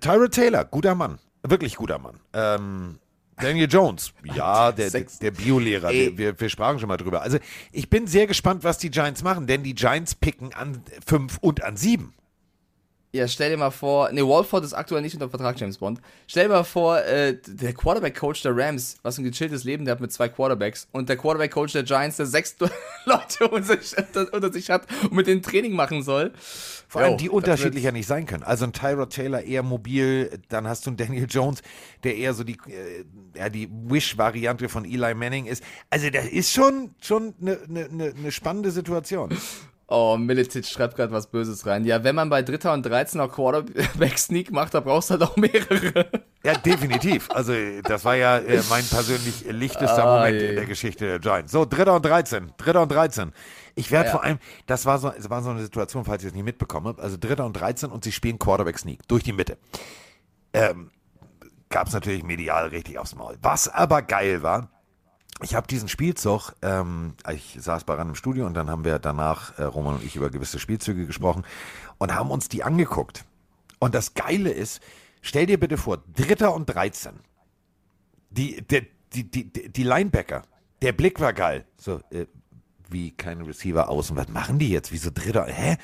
Tyrod 0.00 0.32
Taylor, 0.32 0.64
guter 0.64 0.94
Mann. 0.94 1.18
Wirklich 1.42 1.76
guter 1.76 1.98
Mann. 1.98 2.20
Ähm, 2.32 2.98
Daniel 3.40 3.68
Jones, 3.70 4.12
ja, 4.34 4.70
der, 4.70 4.90
der, 4.90 5.06
der 5.20 5.30
Biolehrer, 5.30 5.90
wir, 5.90 6.38
wir, 6.38 6.48
sprachen 6.50 6.78
schon 6.78 6.88
mal 6.88 6.98
drüber. 6.98 7.22
Also 7.22 7.38
ich 7.72 7.88
bin 7.88 8.06
sehr 8.06 8.26
gespannt, 8.26 8.64
was 8.64 8.78
die 8.78 8.90
Giants 8.90 9.22
machen, 9.22 9.46
denn 9.46 9.62
die 9.62 9.74
Giants 9.74 10.14
picken 10.14 10.52
an 10.52 10.82
fünf 11.06 11.38
und 11.40 11.64
an 11.64 11.76
sieben. 11.76 12.12
Ja, 13.12 13.26
stell 13.26 13.50
dir 13.50 13.56
mal 13.56 13.72
vor, 13.72 14.12
nee, 14.12 14.22
Walford 14.22 14.62
ist 14.62 14.72
aktuell 14.72 15.02
nicht 15.02 15.14
unter 15.14 15.28
Vertrag, 15.28 15.58
James 15.58 15.78
Bond. 15.78 16.00
Stell 16.28 16.44
dir 16.44 16.54
mal 16.54 16.62
vor, 16.62 17.00
äh, 17.00 17.36
der 17.44 17.72
Quarterback-Coach 17.72 18.42
der 18.42 18.56
Rams, 18.56 18.98
was 19.02 19.18
ein 19.18 19.24
gechilltes 19.24 19.64
Leben 19.64 19.84
der 19.84 19.92
hat 19.92 20.00
mit 20.00 20.12
zwei 20.12 20.28
Quarterbacks, 20.28 20.86
und 20.92 21.08
der 21.08 21.16
Quarterback-Coach 21.16 21.72
der 21.72 21.82
Giants, 21.82 22.18
der 22.18 22.26
sechs 22.26 22.54
Leute 23.06 23.48
unter 23.48 23.76
sich, 23.80 23.96
unter 24.32 24.52
sich 24.52 24.70
hat 24.70 24.86
und 25.02 25.14
mit 25.14 25.26
denen 25.26 25.42
Training 25.42 25.72
machen 25.72 26.04
soll. 26.04 26.32
Vor 26.90 27.02
allem 27.02 27.12
Jo, 27.12 27.16
die 27.18 27.26
das 27.26 27.34
unterschiedlicher 27.34 27.92
nicht 27.92 28.08
sein 28.08 28.26
können. 28.26 28.42
Also 28.42 28.64
ein 28.64 28.72
Tyrod 28.72 29.10
Taylor 29.10 29.42
eher 29.42 29.62
mobil, 29.62 30.40
dann 30.48 30.66
hast 30.66 30.86
du 30.86 30.90
einen 30.90 30.96
Daniel 30.96 31.28
Jones, 31.30 31.62
der 32.02 32.16
eher 32.16 32.34
so 32.34 32.42
die, 32.42 32.58
äh, 32.66 33.04
ja, 33.36 33.48
die 33.48 33.68
Wish-Variante 33.70 34.68
von 34.68 34.84
Eli 34.84 35.14
Manning 35.14 35.46
ist. 35.46 35.62
Also 35.88 36.10
das 36.10 36.26
ist 36.26 36.52
schon 36.52 36.90
schon 37.00 37.34
eine 37.40 37.60
ne, 37.68 37.88
ne, 37.92 38.12
ne 38.20 38.32
spannende 38.32 38.72
Situation. 38.72 39.30
Oh, 39.86 40.16
Militic 40.16 40.66
schreibt 40.66 40.96
gerade 40.96 41.12
was 41.12 41.30
Böses 41.30 41.64
rein. 41.64 41.84
Ja, 41.84 42.02
wenn 42.02 42.16
man 42.16 42.28
bei 42.28 42.42
Dritter 42.42 42.72
und 42.72 42.84
13 42.84 43.18
noch 43.18 43.32
Quarterback-Sneak 43.32 44.50
macht, 44.50 44.74
da 44.74 44.80
brauchst 44.80 45.10
du 45.10 45.12
halt 45.12 45.22
auch 45.22 45.36
mehrere. 45.36 46.10
Ja, 46.42 46.54
definitiv. 46.54 47.28
Also 47.30 47.52
das 47.82 48.04
war 48.04 48.14
ja 48.16 48.38
äh, 48.38 48.62
mein 48.70 48.84
persönlich 48.86 49.44
lichtester 49.50 50.04
Ah, 50.04 50.16
Moment 50.18 50.40
je. 50.40 50.48
in 50.50 50.56
der 50.56 50.64
Geschichte 50.66 51.04
der 51.06 51.18
Giants. 51.18 51.52
So, 51.52 51.66
Dritter 51.66 51.94
und 51.94 52.04
13. 52.04 52.52
Dritter 52.56 52.82
und 52.82 52.90
13. 52.90 53.32
Ich 53.74 53.90
werde 53.90 54.06
Ja. 54.06 54.12
vor 54.12 54.24
allem, 54.24 54.38
das 54.66 54.86
war, 54.86 54.98
so, 54.98 55.10
es 55.12 55.28
war 55.28 55.42
so 55.42 55.50
eine 55.50 55.60
Situation, 55.60 56.04
falls 56.06 56.22
ihr 56.22 56.28
es 56.28 56.34
nicht 56.34 56.44
mitbekommen 56.44 56.86
habt, 56.88 57.00
also 57.00 57.16
Dritter 57.18 57.44
und 57.44 57.52
13 57.54 57.90
und 57.90 58.04
sie 58.04 58.12
spielen 58.12 58.38
Quarterback 58.38 58.78
Sneak 58.78 59.06
durch 59.06 59.22
die 59.22 59.32
Mitte. 59.34 59.58
Ähm, 60.52 60.90
Gab 61.68 61.86
es 61.86 61.92
natürlich 61.92 62.24
medial 62.24 62.66
richtig 62.68 62.98
aufs 62.98 63.14
Maul. 63.14 63.36
Was 63.42 63.68
aber 63.68 64.02
geil 64.02 64.42
war, 64.42 64.70
ich 65.42 65.54
habe 65.54 65.68
diesen 65.68 65.88
Spielzug, 65.88 66.52
ähm, 66.62 67.14
ich 67.32 67.56
saß 67.60 67.84
bei 67.84 67.94
Ran 67.94 68.08
im 68.08 68.14
Studio 68.16 68.44
und 68.46 68.54
dann 68.54 68.68
haben 68.68 68.84
wir 68.84 68.98
danach, 68.98 69.56
äh, 69.58 69.62
Roman 69.62 69.94
und 69.96 70.04
ich, 70.04 70.16
über 70.16 70.30
gewisse 70.30 70.58
Spielzüge 70.58 71.06
gesprochen 71.06 71.44
und 71.98 72.14
haben 72.14 72.30
uns 72.32 72.48
die 72.48 72.64
angeguckt. 72.64 73.24
Und 73.78 73.94
das 73.94 74.14
Geile 74.14 74.50
ist, 74.50 74.80
stell 75.20 75.46
dir 75.46 75.58
bitte 75.58 75.76
vor, 75.76 76.02
Dritter 76.14 76.54
und 76.54 76.66
13. 76.66 77.12
Die, 78.30 78.62
die, 78.62 78.86
die, 79.12 79.30
die 79.30 79.72
die 79.72 79.82
Linebacker, 79.82 80.42
der 80.82 80.92
Blick 80.92 81.20
war 81.20 81.32
geil. 81.32 81.66
So, 81.76 82.00
äh, 82.10 82.26
wie 82.88 83.10
keine 83.12 83.46
Receiver 83.46 83.88
außen, 83.88 84.16
was 84.16 84.28
machen 84.28 84.58
die 84.58 84.70
jetzt? 84.70 84.92
Wieso 84.92 85.10
Dritter? 85.12 85.46
Hä? 85.46 85.76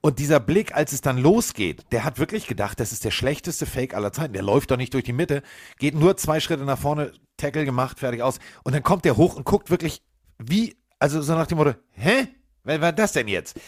Und 0.00 0.18
dieser 0.18 0.40
Blick, 0.40 0.74
als 0.74 0.92
es 0.92 1.02
dann 1.02 1.18
losgeht, 1.18 1.84
der 1.92 2.04
hat 2.04 2.18
wirklich 2.18 2.46
gedacht, 2.46 2.80
das 2.80 2.92
ist 2.92 3.04
der 3.04 3.10
schlechteste 3.10 3.66
Fake 3.66 3.94
aller 3.94 4.12
Zeiten. 4.12 4.32
Der 4.32 4.42
läuft 4.42 4.70
doch 4.70 4.78
nicht 4.78 4.94
durch 4.94 5.04
die 5.04 5.12
Mitte, 5.12 5.42
geht 5.78 5.94
nur 5.94 6.16
zwei 6.16 6.40
Schritte 6.40 6.64
nach 6.64 6.78
vorne, 6.78 7.12
Tackle 7.36 7.64
gemacht, 7.64 7.98
fertig 7.98 8.22
aus. 8.22 8.38
Und 8.64 8.74
dann 8.74 8.82
kommt 8.82 9.04
der 9.04 9.16
hoch 9.16 9.36
und 9.36 9.44
guckt 9.44 9.70
wirklich 9.70 10.02
wie, 10.38 10.76
also 10.98 11.20
so 11.20 11.34
nach 11.34 11.46
dem 11.46 11.58
Motto, 11.58 11.74
hä? 11.92 12.28
Wer 12.64 12.80
war 12.80 12.92
das 12.92 13.12
denn 13.12 13.28
jetzt? 13.28 13.58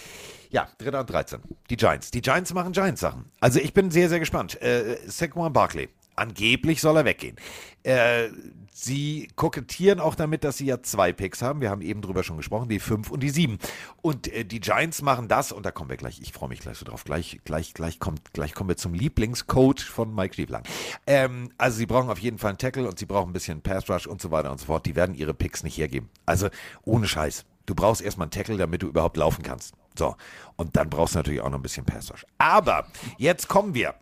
Ja, 0.52 0.68
Dritter 0.76 1.00
und 1.00 1.08
13. 1.08 1.40
Die 1.70 1.76
Giants. 1.78 2.10
Die 2.10 2.20
Giants 2.20 2.52
machen 2.52 2.72
Giants-Sachen. 2.72 3.24
Also 3.40 3.58
ich 3.58 3.72
bin 3.72 3.90
sehr, 3.90 4.10
sehr 4.10 4.20
gespannt. 4.20 4.60
Äh, 4.60 4.98
Saquon 5.06 5.50
Barkley. 5.52 5.88
Angeblich 6.14 6.82
soll 6.82 6.98
er 6.98 7.06
weggehen. 7.06 7.36
Äh, 7.84 8.28
sie 8.70 9.28
kokettieren 9.34 9.98
auch 9.98 10.14
damit, 10.14 10.44
dass 10.44 10.58
sie 10.58 10.66
ja 10.66 10.82
zwei 10.82 11.14
Picks 11.14 11.40
haben. 11.40 11.62
Wir 11.62 11.70
haben 11.70 11.80
eben 11.80 12.02
drüber 12.02 12.22
schon 12.22 12.36
gesprochen, 12.36 12.68
die 12.68 12.80
fünf 12.80 13.10
und 13.10 13.22
die 13.22 13.30
sieben. 13.30 13.58
Und 14.02 14.30
äh, 14.30 14.44
die 14.44 14.60
Giants 14.60 15.00
machen 15.00 15.26
das, 15.26 15.52
und 15.52 15.64
da 15.64 15.70
kommen 15.70 15.88
wir 15.88 15.96
gleich, 15.96 16.20
ich 16.20 16.34
freue 16.34 16.50
mich 16.50 16.60
gleich 16.60 16.76
so 16.76 16.84
drauf, 16.84 17.04
gleich, 17.04 17.40
gleich, 17.46 17.72
gleich, 17.72 17.98
kommt, 17.98 18.34
gleich 18.34 18.52
kommen 18.52 18.68
wir 18.68 18.76
zum 18.76 18.92
Lieblingscoach 18.92 19.80
von 19.80 20.14
Mike 20.14 20.34
Stieflang. 20.34 20.64
Ähm, 21.06 21.48
also 21.56 21.78
sie 21.78 21.86
brauchen 21.86 22.10
auf 22.10 22.18
jeden 22.18 22.36
Fall 22.36 22.50
einen 22.50 22.58
Tackle 22.58 22.86
und 22.86 22.98
sie 22.98 23.06
brauchen 23.06 23.30
ein 23.30 23.32
bisschen 23.32 23.62
Pass 23.62 23.88
Rush 23.88 24.06
und 24.06 24.20
so 24.20 24.30
weiter 24.30 24.52
und 24.52 24.60
so 24.60 24.66
fort. 24.66 24.84
Die 24.84 24.96
werden 24.96 25.14
ihre 25.14 25.32
Picks 25.32 25.62
nicht 25.62 25.78
hergeben. 25.78 26.10
Also 26.26 26.50
ohne 26.84 27.08
Scheiß. 27.08 27.46
Du 27.64 27.74
brauchst 27.74 28.02
erstmal 28.02 28.26
einen 28.26 28.32
Tackle, 28.32 28.58
damit 28.58 28.82
du 28.82 28.88
überhaupt 28.88 29.16
laufen 29.16 29.42
kannst. 29.42 29.72
So. 29.98 30.16
Und 30.56 30.76
dann 30.76 30.88
brauchst 30.90 31.14
du 31.14 31.18
natürlich 31.18 31.40
auch 31.40 31.50
noch 31.50 31.58
ein 31.58 31.62
bisschen 31.62 31.84
Pass 31.84 32.10
Rush. 32.10 32.26
Aber 32.38 32.86
jetzt 33.18 33.48
kommen 33.48 33.74
wir. 33.74 33.94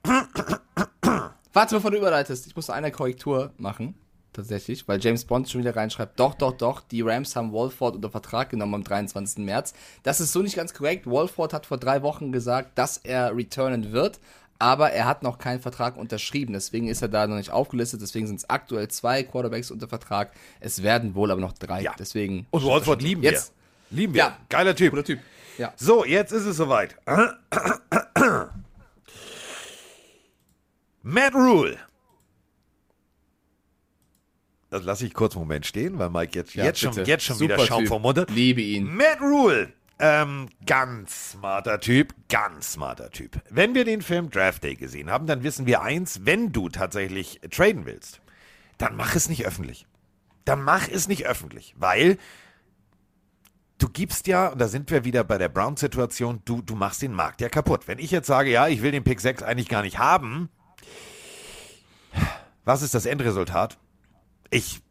Warte, 1.53 1.75
bevor 1.75 1.91
du 1.91 1.99
überleitest, 1.99 2.47
ich 2.47 2.57
muss 2.57 2.71
eine 2.71 2.91
Korrektur 2.91 3.53
machen. 3.57 3.95
Tatsächlich, 4.33 4.87
weil 4.87 5.01
James 5.01 5.25
Bond 5.25 5.51
schon 5.51 5.61
wieder 5.61 5.75
reinschreibt, 5.75 6.21
doch, 6.21 6.35
doch, 6.35 6.53
doch, 6.53 6.83
die 6.83 7.03
Rams 7.03 7.35
haben 7.35 7.53
Walford 7.53 7.97
unter 7.97 8.11
Vertrag 8.11 8.51
genommen 8.51 8.77
am 8.77 8.85
23. 8.85 9.45
März. 9.45 9.75
Das 10.05 10.21
ist 10.21 10.33
so 10.33 10.41
nicht 10.41 10.55
ganz 10.55 10.73
korrekt. 10.73 11.05
Walford 11.07 11.53
hat 11.53 11.67
vor 11.67 11.79
drei 11.79 12.03
Wochen 12.03 12.31
gesagt, 12.31 12.79
dass 12.79 12.97
er 12.99 13.37
returnen 13.37 13.91
wird, 13.91 14.21
aber 14.61 14.93
er 14.93 15.07
hat 15.07 15.25
noch 15.25 15.39
keinen 15.39 15.59
Vertrag 15.59 15.97
unterschrieben. 15.97 16.53
Deswegen 16.53 16.87
ist 16.87 17.03
er 17.03 17.09
da 17.09 17.27
noch 17.27 17.37
nicht 17.37 17.51
aufgelistet. 17.51 18.03
Deswegen 18.03 18.29
sind 18.29 18.37
es 18.37 18.49
aktuell 18.49 18.87
zwei 18.87 19.25
Quarterbacks 19.25 19.73
unter 19.73 19.89
Vertrag. 19.89 20.33
Es 20.61 20.85
werden 20.85 21.17
wohl 21.17 21.33
aber 21.33 21.41
noch 21.41 21.55
drei. 21.55 21.83
Ja. 21.83 21.95
Deswegen. 21.99 22.47
Und 22.51 22.65
Walford 22.65 23.03
lieben 23.03 23.23
Jetzt. 23.23 23.53
wir. 23.91 23.99
Lieben 23.99 24.15
wir. 24.15 24.19
Ja. 24.21 24.37
Geiler 24.49 24.77
Typ. 24.77 24.91
Guter 24.91 25.05
Typ. 25.05 25.19
Ja. 25.61 25.75
So, 25.77 26.07
jetzt 26.07 26.33
ist 26.33 26.47
es 26.47 26.57
soweit. 26.57 26.97
Matt 31.03 31.35
Rule. 31.35 31.77
Das 34.71 34.85
lasse 34.85 35.05
ich 35.05 35.13
kurz 35.13 35.35
einen 35.35 35.43
Moment 35.45 35.67
stehen, 35.67 35.99
weil 35.99 36.09
Mike 36.09 36.39
jetzt, 36.39 36.55
Ja, 36.55 36.65
jetzt, 36.65 36.81
schon, 36.81 36.95
jetzt 37.05 37.25
schon 37.25 37.37
Super 37.37 37.57
wieder 37.57 37.67
Schaum 37.67 37.81
Typ. 37.81 37.89
vom 37.89 38.01
Mund 38.01 38.17
hat. 38.17 38.31
Liebe 38.31 38.63
ihn. 38.63 38.87
Matt 38.97 39.21
Rule. 39.21 39.71
Ähm, 39.99 40.49
ganz 40.65 41.33
smarter 41.33 41.79
Typ, 41.79 42.15
ganz 42.31 42.73
smarter 42.73 43.11
Typ. 43.11 43.39
Wenn 43.51 43.75
wir 43.75 43.85
den 43.85 44.01
Film 44.01 44.31
Draft 44.31 44.65
Day 44.65 44.77
gesehen 44.77 45.11
haben, 45.11 45.27
dann 45.27 45.43
wissen 45.43 45.67
wir 45.67 45.83
eins, 45.83 46.21
wenn 46.25 46.53
du 46.53 46.71
tatsächlich 46.71 47.39
traden 47.51 47.85
willst, 47.85 48.23
dann 48.79 48.97
mach 48.97 49.15
es 49.15 49.29
nicht 49.29 49.45
öffentlich. 49.45 49.87
Dann 50.47 50.63
mach 50.63 50.89
es 50.89 51.07
nicht 51.07 51.27
öffentlich, 51.27 51.75
weil 51.77 52.17
du 53.81 53.89
gibst 53.89 54.27
ja, 54.27 54.49
und 54.49 54.61
da 54.61 54.69
sind 54.69 54.91
wir 54.91 55.05
wieder 55.05 55.25
bei 55.25 55.39
der 55.39 55.49
Brown-Situation, 55.49 56.43
du, 56.45 56.63
du 56.63 56.77
machst 56.77 57.03
den 57.03 57.13
Markt 57.13 57.41
ja 57.41 57.49
kaputt. 57.49 57.89
Wenn 57.89 57.99
ich 57.99 58.11
jetzt 58.11 58.27
sage, 58.27 58.51
ja, 58.51 58.69
ich 58.69 58.83
will 58.83 58.93
den 58.93 59.05
Pick 59.05 59.21
6 59.21 59.43
eigentlich 59.43 59.69
gar 59.69 59.83
nicht 59.83 59.99
haben, 59.99 60.49
was 62.65 62.83
ist 62.83 62.95
das 62.95 63.07
Endresultat? 63.07 63.79
Ich 64.51 64.83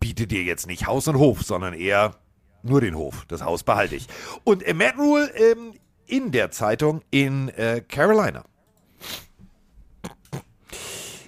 biete 0.00 0.26
dir 0.26 0.42
jetzt 0.42 0.66
nicht 0.66 0.86
Haus 0.86 1.08
und 1.08 1.18
Hof, 1.18 1.42
sondern 1.42 1.74
eher 1.74 2.14
nur 2.62 2.80
den 2.80 2.94
Hof. 2.94 3.24
Das 3.28 3.42
Haus 3.42 3.64
behalte 3.64 3.96
ich. 3.96 4.06
Und 4.44 4.62
Matt 4.74 4.96
Rule 4.96 5.30
ähm, 5.34 5.74
in 6.06 6.30
der 6.30 6.50
Zeitung 6.50 7.02
in 7.10 7.48
äh, 7.50 7.82
Carolina. 7.86 8.44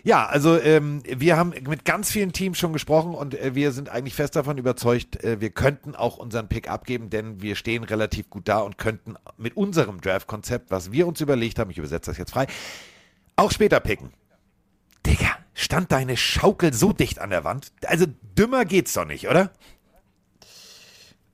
Ja, 0.03 0.27
also 0.27 0.59
ähm, 0.59 1.03
wir 1.05 1.37
haben 1.37 1.53
mit 1.69 1.85
ganz 1.85 2.11
vielen 2.11 2.33
Teams 2.33 2.59
schon 2.59 2.73
gesprochen 2.73 3.15
und 3.15 3.35
äh, 3.35 3.55
wir 3.55 3.73
sind 3.73 3.89
eigentlich 3.89 4.15
fest 4.15 4.37
davon 4.37 4.57
überzeugt, 4.57 5.23
äh, 5.23 5.41
wir 5.41 5.51
könnten 5.51 5.95
auch 5.95 6.17
unseren 6.17 6.49
Pick 6.49 6.71
abgeben, 6.71 7.11
denn 7.11 7.43
wir 7.43 7.55
stehen 7.55 7.85
relativ 7.85 8.31
gut 8.31 8.49
da 8.49 8.61
und 8.61 8.79
könnten 8.79 9.17
mit 9.37 9.57
unserem 9.57 10.01
Draft-Konzept, 10.01 10.71
was 10.71 10.93
wir 10.93 11.07
uns 11.07 11.21
überlegt 11.21 11.59
haben, 11.59 11.71
ich 11.71 11.79
übersetze 11.79 12.11
das 12.11 12.19
jetzt 12.19 12.31
frei, 12.33 12.47
auch 13.37 13.51
später 13.51 13.81
picken. 13.81 14.11
Digga, 15.07 15.37
stand 15.55 15.93
deine 15.93 16.17
Schaukel 16.17 16.73
so 16.73 16.93
dicht 16.93 17.19
an 17.19 17.31
der 17.31 17.45
Wand? 17.45 17.73
Also 17.87 18.07
dümmer 18.39 18.65
geht's 18.65 18.95
doch 18.95 19.07
nicht, 19.07 19.29
oder? 19.29 19.51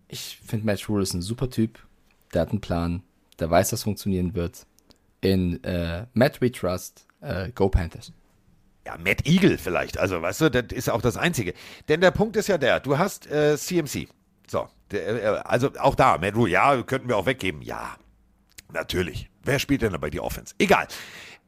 Ich 0.09 0.41
finde 0.45 0.67
Matt 0.67 0.89
Rule 0.89 1.03
ist 1.03 1.15
ein 1.15 1.23
super 1.23 1.51
Typ. 1.51 1.85
Der 2.33 2.43
hat 2.43 2.51
einen 2.51 2.61
Plan. 2.61 3.03
Der 3.39 3.51
weiß, 3.51 3.71
dass 3.71 3.83
funktionieren 3.83 4.35
wird. 4.35 4.67
In 5.21 5.63
äh, 5.65 6.07
Matt 6.15 6.41
We 6.41 6.53
Trust, 6.53 7.07
äh, 7.21 7.51
Go 7.53 7.69
Panthers. 7.69 8.13
Ja, 8.87 8.97
Matt 9.05 9.27
Eagle 9.27 9.59
vielleicht. 9.59 9.99
Also, 9.99 10.23
weißt 10.23 10.43
du, 10.43 10.51
das 10.51 10.73
ist 10.73 10.89
auch 10.89 11.03
das 11.03 11.17
Einzige. 11.17 11.55
Denn 11.89 12.01
der 12.01 12.13
Punkt 12.13 12.37
ist 12.37 12.47
ja 12.47 12.57
der, 12.57 12.79
du 12.79 12.97
hast 12.97 13.27
äh, 13.27 13.57
CMC. 13.59 14.07
So, 14.47 14.69
der, 14.93 15.23
äh, 15.25 15.27
also 15.45 15.71
auch 15.81 15.97
da, 15.97 16.19
Matt 16.19 16.37
Rule, 16.37 16.53
ja, 16.53 16.81
könnten 16.85 17.09
wir 17.09 17.17
auch 17.17 17.27
weggeben. 17.27 17.63
Ja, 17.63 17.97
natürlich. 18.73 19.29
Wer 19.43 19.59
spielt 19.59 19.83
denn 19.83 19.91
dabei 19.91 20.09
die 20.11 20.21
Offense? 20.21 20.55
Egal. 20.59 20.87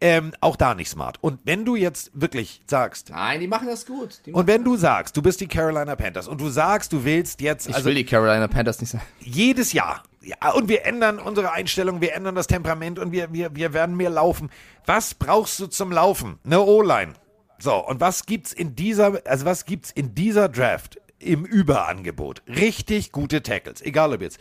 Ähm, 0.00 0.32
auch 0.40 0.56
da 0.56 0.74
nicht 0.74 0.88
smart. 0.90 1.18
Und 1.20 1.38
wenn 1.44 1.64
du 1.64 1.76
jetzt 1.76 2.10
wirklich 2.12 2.60
sagst, 2.66 3.10
Nein, 3.10 3.38
die 3.38 3.46
machen 3.46 3.68
das 3.68 3.86
gut. 3.86 4.20
Die 4.26 4.32
und 4.32 4.48
wenn 4.48 4.64
du 4.64 4.76
sagst, 4.76 5.16
du 5.16 5.22
bist 5.22 5.40
die 5.40 5.48
Carolina 5.48 5.94
Panthers 5.94 6.26
und 6.26 6.40
du 6.40 6.48
sagst, 6.48 6.92
du 6.92 7.04
willst 7.04 7.40
jetzt, 7.40 7.68
ich 7.68 7.74
also 7.74 7.86
will 7.86 7.94
die 7.94 8.04
Carolina 8.04 8.48
Panthers 8.48 8.80
nicht 8.80 8.90
sagen. 8.90 9.04
jedes 9.20 9.72
Jahr, 9.72 10.02
ja, 10.22 10.52
und 10.52 10.68
wir 10.68 10.84
ändern 10.84 11.18
unsere 11.18 11.52
Einstellung, 11.52 12.00
wir 12.00 12.14
ändern 12.14 12.34
das 12.34 12.48
Temperament 12.48 12.98
und 12.98 13.12
wir, 13.12 13.32
wir, 13.32 13.54
wir 13.56 13.72
werden 13.72 13.96
mehr 13.96 14.10
laufen. 14.10 14.50
Was 14.86 15.14
brauchst 15.14 15.58
du 15.60 15.66
zum 15.66 15.90
Laufen? 15.90 16.38
Eine 16.44 16.60
O-Line. 16.60 17.14
So, 17.58 17.76
und 17.86 18.00
was 18.00 18.26
gibt's 18.26 18.52
in 18.52 18.76
dieser, 18.76 19.20
also 19.26 19.44
was 19.44 19.64
gibt's 19.64 19.90
in 19.90 20.14
dieser 20.14 20.48
Draft 20.48 21.00
im 21.18 21.44
Überangebot? 21.44 22.42
Richtig 22.46 23.10
gute 23.10 23.42
Tackles. 23.42 23.82
Egal 23.82 24.12
ob 24.12 24.20
jetzt 24.20 24.38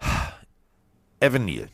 Evan 1.20 1.44
Neal, 1.44 1.68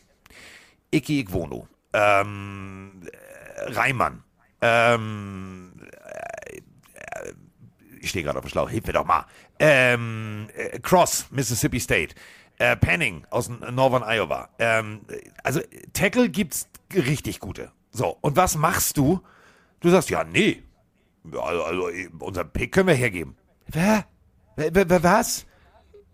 Iki 0.91 1.21
Igwono, 1.21 1.69
ähm, 1.93 3.03
äh, 3.05 3.73
Reimann, 3.73 4.25
ähm, 4.61 5.73
äh, 5.83 7.33
ich 8.01 8.11
stehe 8.11 8.25
gerade 8.25 8.39
auf 8.39 8.45
dem 8.45 8.51
Schlauch, 8.51 8.69
hilf 8.69 8.87
mir 8.87 8.93
doch 8.93 9.05
mal. 9.05 9.27
Ähm, 9.59 10.49
äh, 10.57 10.79
Cross, 10.81 11.27
Mississippi 11.31 11.81
State. 11.81 12.15
Äh, 12.59 12.77
Penning 12.77 13.27
aus 13.31 13.49
Northern 13.49 14.03
Iowa. 14.03 14.49
Ähm, 14.59 15.03
also 15.43 15.61
Tackle 15.93 16.29
gibt's 16.29 16.69
richtig 16.95 17.41
gute. 17.41 17.71
So, 17.91 18.17
und 18.21 18.37
was 18.37 18.57
machst 18.57 18.97
du? 18.97 19.21
Du 19.81 19.91
sagst, 19.91 20.11
ja, 20.11 20.25
nee. 20.25 20.63
Also, 21.33 21.65
also 21.65 21.91
unseren 22.21 22.51
Pick 22.53 22.73
können 22.73 22.89
wir 22.89 22.95
hergeben. 22.95 23.37
Wer? 23.67 24.07
Was? 24.57 25.47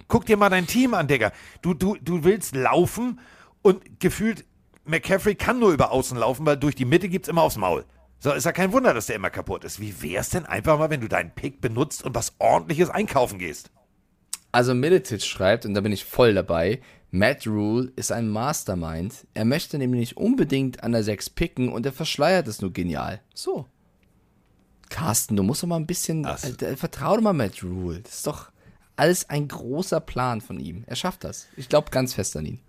Guck 0.08 0.26
dir 0.26 0.36
mal 0.36 0.48
dein 0.48 0.66
Team 0.66 0.94
an, 0.94 1.06
Digga. 1.06 1.32
Du, 1.60 1.74
du, 1.74 1.96
du 2.00 2.24
willst 2.24 2.54
laufen 2.54 3.20
und 3.62 4.00
gefühlt 4.00 4.44
McCaffrey 4.84 5.34
kann 5.34 5.58
nur 5.58 5.72
über 5.72 5.92
außen 5.92 6.18
laufen, 6.18 6.44
weil 6.44 6.56
durch 6.56 6.74
die 6.74 6.84
Mitte 6.84 7.08
gibt's 7.08 7.28
immer 7.28 7.42
aufs 7.42 7.56
Maul. 7.56 7.84
So, 8.18 8.32
ist 8.32 8.44
ja 8.44 8.52
kein 8.52 8.72
Wunder, 8.72 8.94
dass 8.94 9.06
der 9.06 9.16
immer 9.16 9.30
kaputt 9.30 9.64
ist. 9.64 9.80
Wie 9.80 10.02
wär's 10.02 10.30
denn 10.30 10.46
einfach 10.46 10.78
mal, 10.78 10.90
wenn 10.90 11.00
du 11.00 11.08
deinen 11.08 11.34
Pick 11.34 11.60
benutzt 11.60 12.04
und 12.04 12.14
was 12.14 12.34
ordentliches 12.38 12.90
einkaufen 12.90 13.38
gehst? 13.38 13.70
Also 14.52 14.74
Miletic 14.74 15.22
schreibt, 15.22 15.66
und 15.66 15.74
da 15.74 15.80
bin 15.80 15.92
ich 15.92 16.04
voll 16.04 16.34
dabei, 16.34 16.80
Matt 17.14 17.46
Rule 17.46 17.92
ist 17.94 18.10
ein 18.10 18.28
Mastermind. 18.30 19.26
Er 19.34 19.44
möchte 19.44 19.76
nämlich 19.76 20.16
unbedingt 20.16 20.82
an 20.82 20.92
der 20.92 21.04
6 21.04 21.28
picken 21.30 21.70
und 21.70 21.84
er 21.84 21.92
verschleiert 21.92 22.48
es 22.48 22.62
nur 22.62 22.72
genial. 22.72 23.20
So. 23.34 23.66
Carsten, 24.88 25.36
du 25.36 25.42
musst 25.42 25.62
doch 25.62 25.68
mal 25.68 25.76
ein 25.76 25.86
bisschen, 25.86 26.24
äh, 26.24 26.76
vertrau 26.76 27.14
doch 27.16 27.22
mal 27.22 27.34
Matt 27.34 27.62
Rule. 27.62 28.00
Das 28.00 28.14
ist 28.14 28.26
doch 28.26 28.50
alles 28.96 29.28
ein 29.28 29.46
großer 29.46 30.00
Plan 30.00 30.40
von 30.40 30.58
ihm. 30.58 30.84
Er 30.86 30.96
schafft 30.96 31.24
das. 31.24 31.48
Ich 31.54 31.68
glaube 31.68 31.90
ganz 31.90 32.14
fest 32.14 32.34
an 32.34 32.46
ihn. 32.46 32.60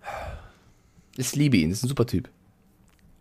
Ich 1.16 1.34
liebe 1.34 1.56
ihn, 1.56 1.70
das 1.70 1.78
ist 1.78 1.84
ein 1.84 1.88
super 1.88 2.06
Typ. 2.06 2.28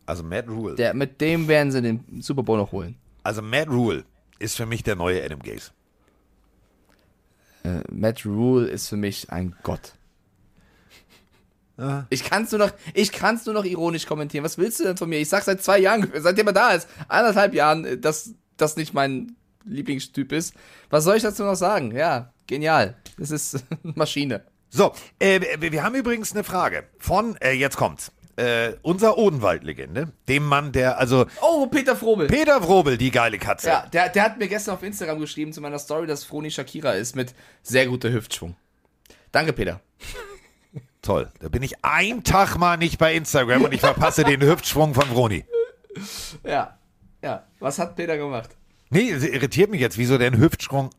Also 0.05 0.23
Matt 0.23 0.49
Rule. 0.49 0.75
Der, 0.75 0.93
mit 0.93 1.21
dem 1.21 1.47
werden 1.47 1.71
sie 1.71 1.81
den 1.81 2.03
Super 2.21 2.43
Bowl 2.43 2.57
noch 2.57 2.73
holen. 2.73 2.97
also 3.23 3.41
Matt 3.41 3.69
Rule 3.69 4.03
ist 4.39 4.57
für 4.57 4.65
mich 4.65 4.83
der 4.83 4.97
neue 4.97 5.23
Adam 5.23 5.39
Gaze. 5.39 5.71
Äh, 7.63 7.79
Matt 7.89 8.25
Rule 8.25 8.67
ist 8.67 8.89
für 8.89 8.97
mich 8.97 9.29
ein 9.29 9.55
Gott. 9.63 9.93
Ich 12.09 12.23
kann 12.23 12.43
es 12.43 12.51
nur 12.51 12.59
noch, 12.59 12.71
ich 12.93 13.11
kann's 13.11 13.45
nur 13.45 13.55
noch 13.55 13.65
ironisch 13.65 14.05
kommentieren. 14.05 14.45
Was 14.45 14.57
willst 14.59 14.79
du 14.79 14.83
denn 14.83 14.97
von 14.97 15.09
mir? 15.09 15.19
Ich 15.19 15.29
sag 15.29 15.43
seit 15.43 15.63
zwei 15.63 15.79
Jahren, 15.79 16.11
seitdem 16.15 16.47
er 16.47 16.53
da 16.53 16.71
ist, 16.71 16.87
anderthalb 17.07 17.53
Jahren, 17.55 17.83
äh, 17.85 17.97
dass 17.97 18.31
das 18.57 18.75
nicht 18.75 18.93
mein 18.93 19.35
Lieblingstyp 19.65 20.31
ist. 20.31 20.53
Was 20.89 21.03
soll 21.03 21.17
ich 21.17 21.23
dazu 21.23 21.43
noch 21.43 21.55
sagen? 21.55 21.95
Ja, 21.95 22.31
genial. 22.47 22.95
Das 23.17 23.31
ist 23.31 23.63
Maschine. 23.83 24.43
So, 24.69 24.93
äh, 25.19 25.39
wir 25.59 25.83
haben 25.83 25.95
übrigens 25.95 26.31
eine 26.33 26.43
Frage 26.43 26.83
von, 26.99 27.35
äh, 27.37 27.51
jetzt 27.53 27.77
kommt's, 27.77 28.11
äh, 28.35 28.73
unser 28.81 29.17
Odenwald-Legende, 29.17 30.11
dem 30.27 30.45
Mann, 30.45 30.71
der, 30.71 30.97
also 30.97 31.25
Oh, 31.41 31.67
Peter 31.67 31.95
Frobel. 31.95 32.27
Peter 32.27 32.61
Wrobel, 32.67 32.97
die 32.97 33.11
geile 33.11 33.37
Katze. 33.37 33.67
ja, 33.67 33.85
der, 33.93 34.09
der 34.09 34.23
hat 34.23 34.39
mir 34.39 34.47
gestern 34.47 34.73
auf 34.75 34.81
Instagram 34.83 35.19
geschrieben 35.19 35.53
zu 35.53 35.61
meiner 35.61 35.77
Story, 35.79 36.07
dass 36.07 36.23
Froni 36.23 36.49
Shakira 36.49 36.93
ist 36.93 37.15
mit 37.15 37.33
sehr 37.61 37.85
guter 37.87 38.11
Hüftschwung. 38.11 38.55
Danke, 39.31 39.53
Peter. 39.53 39.79
Toll. 41.03 41.29
Da 41.39 41.49
bin 41.49 41.61
ich 41.61 41.73
ein 41.83 42.23
Tag 42.23 42.57
mal 42.57 42.77
nicht 42.77 42.97
bei 42.97 43.13
Instagram 43.13 43.65
und 43.65 43.73
ich 43.73 43.81
verpasse 43.81 44.23
den 44.23 44.41
Hüftschwung 44.49 44.93
von 44.95 45.03
Vroni. 45.09 45.45
Ja, 46.43 46.79
ja. 47.21 47.43
Was 47.59 47.77
hat 47.77 47.95
Peter 47.95 48.17
gemacht? 48.17 48.49
Nee, 48.89 49.11
es 49.11 49.23
irritiert 49.23 49.69
mich 49.69 49.81
jetzt, 49.81 49.97
wieso 49.97 50.17
denn 50.17 50.37
Hüftschwung? 50.39 50.89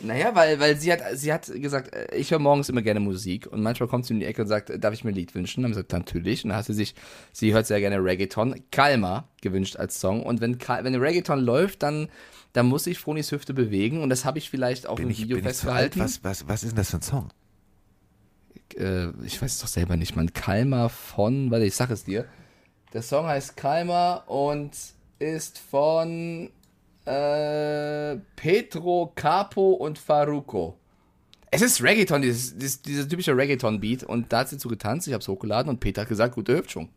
Naja, 0.00 0.34
weil, 0.34 0.60
weil 0.60 0.76
sie 0.76 0.92
hat, 0.92 1.00
sie 1.14 1.32
hat 1.32 1.46
gesagt, 1.46 1.94
äh, 1.94 2.14
ich 2.14 2.30
höre 2.30 2.38
morgens 2.38 2.68
immer 2.68 2.82
gerne 2.82 3.00
Musik 3.00 3.46
und 3.46 3.62
manchmal 3.62 3.88
kommt 3.88 4.04
sie 4.04 4.12
in 4.12 4.20
die 4.20 4.26
Ecke 4.26 4.42
und 4.42 4.48
sagt, 4.48 4.70
darf 4.76 4.92
ich 4.92 5.04
mir 5.04 5.12
ein 5.12 5.14
Lied 5.14 5.34
wünschen? 5.34 5.62
Dann 5.62 5.70
haben 5.70 5.76
wir 5.76 5.82
gesagt, 5.84 5.92
natürlich. 6.06 6.44
Und 6.44 6.50
dann 6.50 6.58
hat 6.58 6.66
sie 6.66 6.74
sich, 6.74 6.94
sie 7.32 7.54
hört 7.54 7.66
sehr 7.66 7.80
gerne 7.80 8.04
Reggaeton, 8.04 8.60
Kalma 8.70 9.26
gewünscht 9.40 9.76
als 9.76 9.98
Song. 10.00 10.22
Und 10.22 10.42
wenn, 10.42 10.58
wenn 10.60 10.94
Reggaeton 10.96 11.40
läuft, 11.40 11.82
dann, 11.82 12.10
dann 12.52 12.66
muss 12.66 12.86
ich 12.86 12.98
Fronis 12.98 13.32
Hüfte 13.32 13.54
bewegen 13.54 14.02
und 14.02 14.10
das 14.10 14.26
habe 14.26 14.36
ich 14.36 14.50
vielleicht 14.50 14.86
auch 14.86 14.96
Bin 14.96 15.06
im 15.06 15.10
ich, 15.12 15.22
Video 15.22 15.38
bin 15.38 15.46
ich 15.46 15.56
zu 15.56 15.70
alt? 15.70 15.94
festgehalten. 15.94 16.00
Was, 16.22 16.42
was, 16.42 16.48
was 16.48 16.62
ist 16.64 16.70
denn 16.72 16.76
das 16.76 16.90
für 16.90 16.98
ein 16.98 17.02
Song? 17.02 17.28
Äh, 18.76 19.08
ich 19.24 19.40
weiß 19.40 19.54
es 19.54 19.60
doch 19.60 19.68
selber 19.68 19.96
nicht, 19.96 20.16
man. 20.16 20.32
Kalma 20.32 20.88
von, 20.88 21.50
warte, 21.50 21.66
ich 21.66 21.74
sag 21.74 21.90
es 21.90 22.04
dir. 22.04 22.26
Der 22.92 23.02
Song 23.02 23.26
heißt 23.26 23.56
Kalma 23.56 24.16
und 24.26 24.70
ist 25.18 25.58
von 25.58 26.50
äh, 27.04 28.16
Petro 28.36 29.12
Capo 29.14 29.72
und 29.72 29.98
Faruko. 29.98 30.78
Es 31.50 31.62
ist 31.62 31.82
Reggaeton, 31.82 32.22
dieses, 32.22 32.56
dieses, 32.56 32.82
dieser 32.82 33.08
typische 33.08 33.36
Reggaeton-Beat. 33.36 34.02
Und 34.02 34.32
da 34.32 34.40
hat 34.40 34.48
sie 34.48 34.58
zu 34.58 34.68
getanzt, 34.68 35.06
ich 35.06 35.12
habe 35.12 35.22
es 35.22 35.28
hochgeladen 35.28 35.70
und 35.70 35.80
Peter 35.80 36.02
hat 36.02 36.08
gesagt, 36.08 36.34
gute 36.34 36.56
Hüftschwung. 36.56 36.88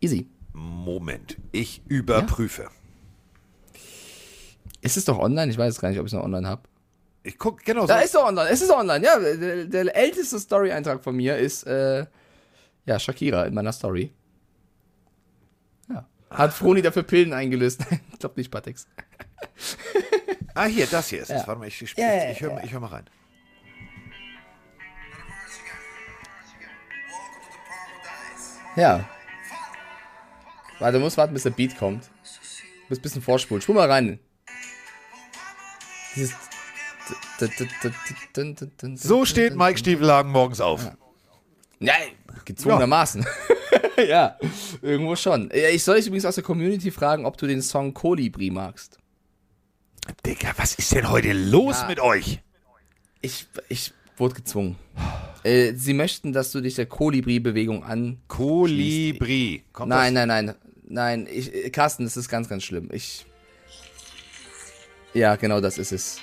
Easy. 0.00 0.28
Moment, 0.52 1.38
ich 1.50 1.82
überprüfe. 1.88 2.68
Ist 4.82 4.98
es 4.98 5.06
doch 5.06 5.18
online? 5.18 5.50
Ich 5.50 5.56
weiß 5.56 5.80
gar 5.80 5.88
nicht, 5.88 5.98
ob 5.98 6.06
ich 6.06 6.12
es 6.12 6.16
noch 6.16 6.24
online 6.24 6.46
habe. 6.46 6.62
Ich 7.26 7.38
guck, 7.38 7.64
genau 7.64 7.82
so. 7.82 7.86
Da 7.86 8.00
ist 8.00 8.14
er 8.14 8.26
online, 8.26 8.50
es 8.50 8.60
ist 8.60 8.70
online, 8.70 9.04
ja. 9.04 9.18
Der, 9.18 9.64
der 9.64 9.96
älteste 9.96 10.38
Story-Eintrag 10.38 11.02
von 11.02 11.16
mir 11.16 11.38
ist, 11.38 11.64
äh, 11.64 12.04
ja, 12.84 12.98
Shakira 12.98 13.46
in 13.46 13.54
meiner 13.54 13.72
Story. 13.72 14.12
Ja. 15.88 16.06
Hat 16.30 16.52
Froni 16.52 16.82
dafür 16.82 17.02
Pillen 17.02 17.32
eingelöst? 17.32 17.80
Ich 18.12 18.18
glaube 18.20 18.38
nicht, 18.38 18.50
Patex. 18.50 18.86
Ah, 20.56 20.66
hier, 20.66 20.86
das 20.86 21.08
hier 21.08 21.20
ist 21.20 21.30
es. 21.30 21.40
Ja. 21.40 21.46
Warte 21.48 21.58
mal, 21.58 21.66
ich, 21.66 21.82
ich, 21.82 21.96
ja, 21.96 22.30
ich, 22.30 22.36
ich 22.36 22.40
höre 22.40 22.62
ich 22.62 22.72
hör 22.72 22.78
mal 22.78 22.86
rein. 22.86 23.04
Ja. 28.76 29.08
Warte, 30.78 30.98
du 30.98 31.04
musst 31.04 31.16
warten, 31.16 31.34
bis 31.34 31.42
der 31.42 31.50
Beat 31.50 31.76
kommt. 31.76 32.04
Du 32.04 32.10
musst 32.88 33.00
ein 33.00 33.02
bisschen 33.02 33.22
vorspulen. 33.22 33.62
Spul 33.62 33.74
mal 33.74 33.90
rein. 33.90 34.20
Dieses. 36.14 36.43
So 38.96 39.24
steht 39.24 39.56
Mike 39.56 39.78
Stiefelhagen 39.78 40.30
morgens 40.30 40.60
auf. 40.60 40.90
Ja, 41.80 41.94
gezwungenermaßen. 42.44 43.26
Ja. 43.96 44.36
irgendwo 44.82 45.14
schon. 45.14 45.50
Ja, 45.54 45.68
Ich 45.68 45.84
soll 45.84 45.96
dich 45.96 46.06
übrigens 46.08 46.24
aus 46.24 46.34
der 46.34 46.42
Community 46.42 46.90
fragen, 46.90 47.24
ob 47.26 47.36
du 47.36 47.46
den 47.46 47.62
Song 47.62 47.94
Kolibri 47.94 48.50
magst. 48.50 48.98
Digga, 50.26 50.52
was 50.56 50.74
ist 50.74 50.92
denn 50.92 51.08
heute 51.08 51.32
los 51.32 51.76
Ja. 51.82 51.86
mit 51.86 52.00
euch? 52.00 52.40
Ich, 53.20 53.46
ich 53.68 53.92
wurde 54.16 54.34
gezwungen. 54.34 54.76
Äh, 55.44 55.74
sie 55.74 55.94
möchten, 55.94 56.32
dass 56.32 56.50
du 56.50 56.60
dich 56.60 56.74
der 56.74 56.86
Kolibri-Bewegung 56.86 57.84
an. 57.84 58.18
Kolibri. 58.26 59.62
Kommt 59.72 59.90
Nein, 59.90 60.14
nein, 60.14 60.26
nein. 60.28 60.54
Nein, 60.86 61.28
ich, 61.30 61.54
äh, 61.54 61.70
Carsten, 61.70 62.02
das 62.04 62.16
ist 62.16 62.28
ganz, 62.28 62.48
ganz 62.48 62.64
schlimm. 62.64 62.88
Ich. 62.92 63.24
Ja, 65.12 65.36
genau 65.36 65.60
das 65.60 65.78
ist 65.78 65.92
es. 65.92 66.18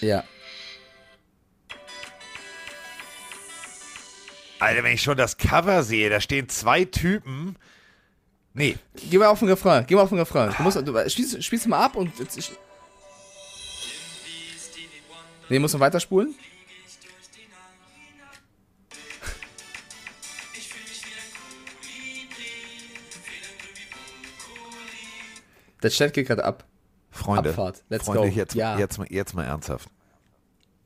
Ja. 0.00 0.24
Alter, 4.60 4.82
wenn 4.82 4.92
ich 4.92 5.02
schon 5.02 5.16
das 5.16 5.36
Cover 5.36 5.82
sehe, 5.82 6.10
da 6.10 6.20
stehen 6.20 6.48
zwei 6.48 6.84
Typen. 6.84 7.56
Nee, 8.54 8.76
Geh 9.08 9.18
mal 9.18 9.28
auf 9.28 9.38
den 9.38 9.48
Refrain. 9.48 9.86
Geh 9.86 9.94
mal 9.94 10.02
auf 10.02 10.08
den 10.08 10.18
Refrain. 10.18 10.52
Du 10.56 10.62
musst, 10.64 10.76
du, 10.76 11.10
spielst, 11.10 11.44
spielst 11.44 11.66
mal 11.68 11.84
ab 11.84 11.94
und. 11.94 12.18
Jetzt, 12.18 12.52
nee, 15.48 15.58
musst 15.58 15.74
du 15.74 15.80
weiterspulen? 15.80 16.34
Der 25.82 25.90
Chat 25.90 26.12
geht 26.12 26.26
gerade 26.26 26.44
ab. 26.44 26.64
Freunde, 27.18 27.50
Abfahrt. 27.50 27.84
Let's 27.88 28.06
Freunde, 28.06 28.30
go. 28.30 28.34
Jetzt, 28.34 28.54
Ja. 28.54 28.78
jetzt, 28.78 28.98
mal, 28.98 29.06
jetzt 29.10 29.34
mal 29.34 29.44
ernsthaft. 29.44 29.88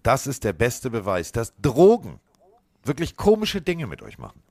Das 0.02 0.26
ist 0.26 0.42
der 0.44 0.52
beste 0.52 0.90
Beweis, 0.90 1.30
dass 1.32 1.52
Drogen 1.62 2.18
wirklich 2.84 3.16
komische 3.16 3.60
Dinge 3.60 3.86
mit 3.86 4.02
euch 4.02 4.18
machen. 4.18 4.42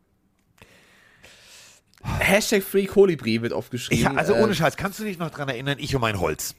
Hashtag 2.20 2.64
Free 2.64 2.86
Kolibri 2.86 3.41
wird 3.41 3.53
oft 3.53 3.70
geschrieben. 3.72 4.02
Ich, 4.14 4.18
also 4.18 4.34
Äh, 4.34 4.41
ohne 4.41 4.56
Scheiß, 4.56 4.76
kannst 4.76 4.99
du 4.99 5.03
dich 5.03 5.20
noch 5.20 5.30
dran 5.30 5.49
erinnern, 5.49 5.78
ich 5.80 5.94
und 5.94 6.02
mein 6.02 6.20
Holz? 6.20 6.56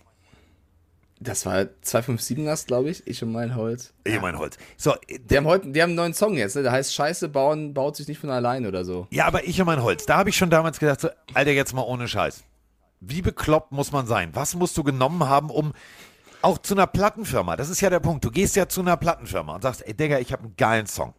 Das 1.19 1.47
war 1.47 1.67
257 1.83 2.45
das, 2.45 2.67
glaube 2.67 2.91
ich. 2.91 3.07
Ich 3.07 3.23
und 3.23 3.33
mein 3.33 3.55
Holz. 3.55 3.93
Ich 4.05 4.15
und 4.17 4.23
mein 4.23 4.39
Holz. 4.39 4.57
So, 4.77 4.95
äh, 5.09 5.19
Die 5.21 5.37
haben 5.37 5.47
heute, 5.47 5.71
die 5.71 5.81
haben 5.83 5.91
einen 5.91 5.97
neuen 5.97 6.15
Song 6.15 6.37
jetzt, 6.37 6.57
ne? 6.57 6.63
Der 6.63 6.73
heißt 6.73 6.95
Scheiße 6.95 7.29
bauen, 7.29 7.75
baut 7.75 7.97
sich 7.97 8.09
nicht 8.09 8.19
von 8.19 8.31
allein 8.31 8.67
oder 8.67 8.85
so. 8.85 9.07
ja, 9.11 9.27
aber 9.27 9.45
ich 9.45 9.61
und 9.61 9.67
mein 9.67 9.83
Holz, 9.83 10.05
da 10.07 10.17
habe 10.19 10.31
ich 10.31 10.37
schon 10.37 10.51
damals 10.51 10.79
gedacht, 10.79 11.01
so, 11.01 11.09
Alter, 11.35 11.53
jetzt 11.53 11.75
mal 11.75 11.83
ohne 11.83 12.07
Scheiß. 12.09 12.45
Wie 13.05 13.21
bekloppt 13.21 13.73
muss 13.73 13.91
man 13.93 14.07
sein? 14.07 14.31
Was 14.35 14.55
musst 14.55 14.77
du 14.79 14.85
genommen 14.85 15.29
haben, 15.29 15.51
um 15.51 15.73
Auch 16.41 16.59
zu 16.59 16.75
einer 16.75 16.87
Plattenfirma, 16.87 17.57
das 17.57 17.69
ist 17.69 17.81
ja 17.81 17.91
der 17.91 18.01
Punkt. 18.01 18.25
Du 18.25 18.31
gehst 18.31 18.57
ja 18.57 18.69
zu 18.69 18.81
einer 18.81 18.97
Plattenfirma 18.97 19.55
und 19.57 19.63
sagst, 19.63 19.87
ey 19.87 19.95
Digga, 19.95 20.19
ich 20.19 20.33
habe 20.33 20.45
einen 20.45 20.57
geilen 20.57 20.87
Song. 20.87 21.15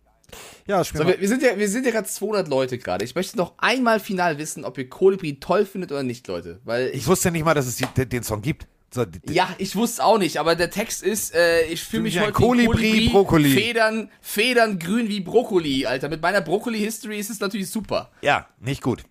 Ja, 0.65 0.83
So, 0.83 0.97
mal. 0.97 1.07
wir, 1.07 1.21
wir 1.21 1.27
sind 1.27 1.43
ja, 1.43 1.57
wir 1.57 1.69
sind 1.69 1.85
ja 1.85 1.91
gerade 1.91 2.07
200 2.07 2.47
Leute 2.47 2.77
gerade. 2.77 3.05
Ich 3.05 3.13
möchte 3.15 3.37
noch 3.37 3.53
einmal 3.57 3.99
final 3.99 4.37
wissen, 4.37 4.65
ob 4.65 4.77
ihr 4.77 4.89
Kolibri 4.89 5.39
toll 5.39 5.65
findet 5.65 5.91
oder 5.91 6.03
nicht, 6.03 6.27
Leute. 6.27 6.59
Weil 6.63 6.87
ich, 6.89 6.95
Ich 7.01 7.07
wusste 7.07 7.31
nicht 7.31 7.45
mal, 7.45 7.53
dass 7.53 7.67
es 7.67 7.75
die, 7.75 7.85
den, 7.85 8.09
den 8.09 8.23
Song 8.23 8.41
gibt. 8.41 8.67
So, 8.93 9.05
die, 9.05 9.19
die, 9.19 9.33
ja, 9.33 9.49
ich 9.57 9.75
wusste 9.75 9.95
es 9.95 9.99
auch 10.01 10.17
nicht, 10.19 10.37
aber 10.37 10.55
der 10.55 10.69
Text 10.69 11.01
ist, 11.03 11.33
äh, 11.33 11.63
ich 11.65 11.83
fühle 11.83 12.03
mich 12.03 12.15
Ja, 12.15 12.21
heute 12.23 12.33
wie 12.39 12.43
ein 12.43 12.47
Kolibri, 12.47 13.09
Brokkoli. 13.09 13.49
Federn, 13.49 14.09
Federn 14.21 14.77
grün 14.79 15.07
wie 15.09 15.19
Brokkoli, 15.19 15.85
Alter. 15.85 16.09
Mit 16.09 16.21
meiner 16.21 16.41
Brokkoli-History 16.41 17.17
ist 17.17 17.29
es 17.29 17.39
natürlich 17.39 17.69
super. 17.69 18.11
ja, 18.21 18.47
nicht 18.59 18.81
gut. 18.81 19.03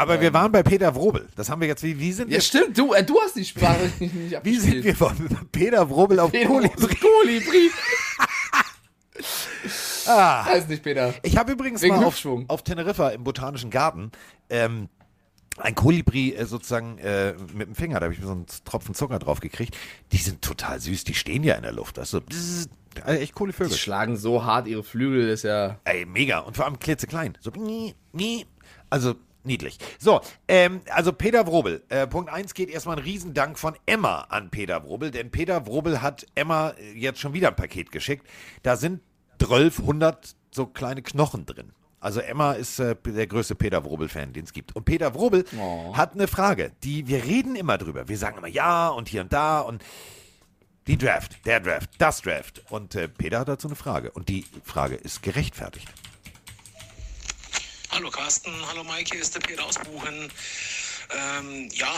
Aber 0.00 0.20
wir 0.20 0.32
waren 0.32 0.50
bei 0.50 0.62
Peter 0.62 0.94
Wrobel. 0.94 1.28
Das 1.36 1.50
haben 1.50 1.60
wir 1.60 1.68
jetzt, 1.68 1.82
wie, 1.82 1.98
wie 1.98 2.12
sind 2.12 2.28
wir, 2.28 2.36
Ja, 2.36 2.40
stimmt, 2.40 2.76
du, 2.78 2.92
äh, 2.94 3.04
du 3.04 3.20
hast 3.20 3.36
die 3.36 3.44
Sprache 3.44 3.90
nicht 3.98 4.14
wie 4.14 4.36
abgespielt. 4.36 4.62
sind 4.62 4.84
wir 4.84 4.96
von 4.96 5.16
Peter 5.52 5.88
Wrobel 5.88 6.18
auf 6.20 6.32
Kolibri? 6.32 6.96
Kolibri. 6.96 7.70
Ah. 10.06 10.44
Heißt 10.46 10.68
nicht 10.68 10.82
Peter. 10.82 11.14
Ich 11.22 11.36
habe 11.36 11.52
übrigens 11.52 11.82
Wegen 11.82 11.96
mal 11.96 12.04
auf, 12.04 12.26
auf 12.48 12.64
Teneriffa 12.64 13.10
im 13.10 13.22
Botanischen 13.22 13.70
Garten 13.70 14.10
ähm, 14.48 14.88
ein 15.58 15.74
Kolibri 15.74 16.32
äh, 16.34 16.46
sozusagen 16.46 16.98
äh, 16.98 17.34
mit 17.54 17.68
dem 17.68 17.74
Finger, 17.74 18.00
da 18.00 18.04
habe 18.04 18.14
ich 18.14 18.20
mir 18.20 18.26
so 18.26 18.32
einen 18.32 18.46
Tropfen 18.64 18.94
Zucker 18.94 19.18
drauf 19.18 19.40
gekriegt. 19.40 19.76
Die 20.12 20.16
sind 20.16 20.40
total 20.42 20.80
süß, 20.80 21.04
die 21.04 21.14
stehen 21.14 21.42
ja 21.44 21.54
in 21.54 21.62
der 21.62 21.72
Luft. 21.72 21.98
Das 21.98 22.04
ist 22.04 22.10
so, 22.12 22.20
bzzz, 22.22 22.68
also 23.04 23.20
echt 23.20 23.34
coole 23.34 23.52
Die 23.52 23.58
Vögel. 23.58 23.76
schlagen 23.76 24.16
so 24.16 24.44
hart 24.44 24.66
ihre 24.66 24.82
Flügel, 24.82 25.28
das 25.28 25.40
ist 25.40 25.42
ja. 25.44 25.78
Ey, 25.84 26.06
mega. 26.06 26.38
Und 26.40 26.56
vor 26.56 26.64
allem 26.64 26.78
klitzeklein. 26.78 27.36
So, 27.40 27.50
nie, 27.50 27.94
nie. 28.12 28.46
Also, 28.88 29.14
niedlich. 29.50 29.78
So, 29.98 30.20
ähm, 30.48 30.80
also 30.90 31.12
Peter 31.12 31.46
Wrobel. 31.46 31.82
Äh, 31.88 32.06
Punkt 32.06 32.32
1 32.32 32.54
geht 32.54 32.70
erstmal 32.70 32.96
ein 32.96 33.02
Riesendank 33.02 33.58
von 33.58 33.74
Emma 33.84 34.22
an 34.22 34.50
Peter 34.50 34.84
Wrobel, 34.84 35.10
denn 35.10 35.30
Peter 35.30 35.66
Wrobel 35.66 36.00
hat 36.00 36.26
Emma 36.34 36.70
äh, 36.70 36.92
jetzt 36.92 37.20
schon 37.20 37.34
wieder 37.34 37.48
ein 37.48 37.56
Paket 37.56 37.92
geschickt. 37.92 38.26
Da 38.62 38.76
sind 38.76 39.02
1200 39.42 40.34
so 40.50 40.66
kleine 40.66 41.02
Knochen 41.02 41.44
drin. 41.46 41.72
Also 41.98 42.20
Emma 42.20 42.52
ist 42.52 42.78
äh, 42.78 42.96
der 43.04 43.26
größte 43.26 43.54
Peter 43.54 43.84
Wrobel-Fan, 43.84 44.32
den 44.32 44.44
es 44.44 44.54
gibt. 44.54 44.74
Und 44.74 44.84
Peter 44.84 45.14
Wrobel 45.14 45.44
hat 45.92 46.14
eine 46.14 46.28
Frage, 46.28 46.72
die 46.82 47.08
wir 47.08 47.24
reden 47.24 47.56
immer 47.56 47.76
drüber. 47.76 48.08
Wir 48.08 48.16
sagen 48.16 48.38
immer 48.38 48.48
ja 48.48 48.88
und 48.88 49.08
hier 49.08 49.20
und 49.20 49.32
da 49.32 49.60
und 49.60 49.84
die 50.86 50.96
Draft, 50.96 51.44
der 51.44 51.60
Draft, 51.60 51.90
das 51.98 52.22
Draft. 52.22 52.62
Und 52.70 52.94
äh, 52.94 53.08
Peter 53.08 53.40
hat 53.40 53.48
dazu 53.48 53.68
eine 53.68 53.76
Frage. 53.76 54.12
Und 54.12 54.28
die 54.28 54.46
Frage 54.64 54.94
ist 54.94 55.22
gerechtfertigt. 55.22 55.88
Hallo 58.00 58.10
Carsten, 58.10 58.66
hallo 58.66 58.82
Mike, 58.82 59.10
hier 59.12 59.20
ist 59.20 59.34
der 59.34 59.40
Peter 59.40 59.62
aus 59.62 59.74
Buchen. 59.74 60.32
Ähm, 61.10 61.68
ja, 61.74 61.92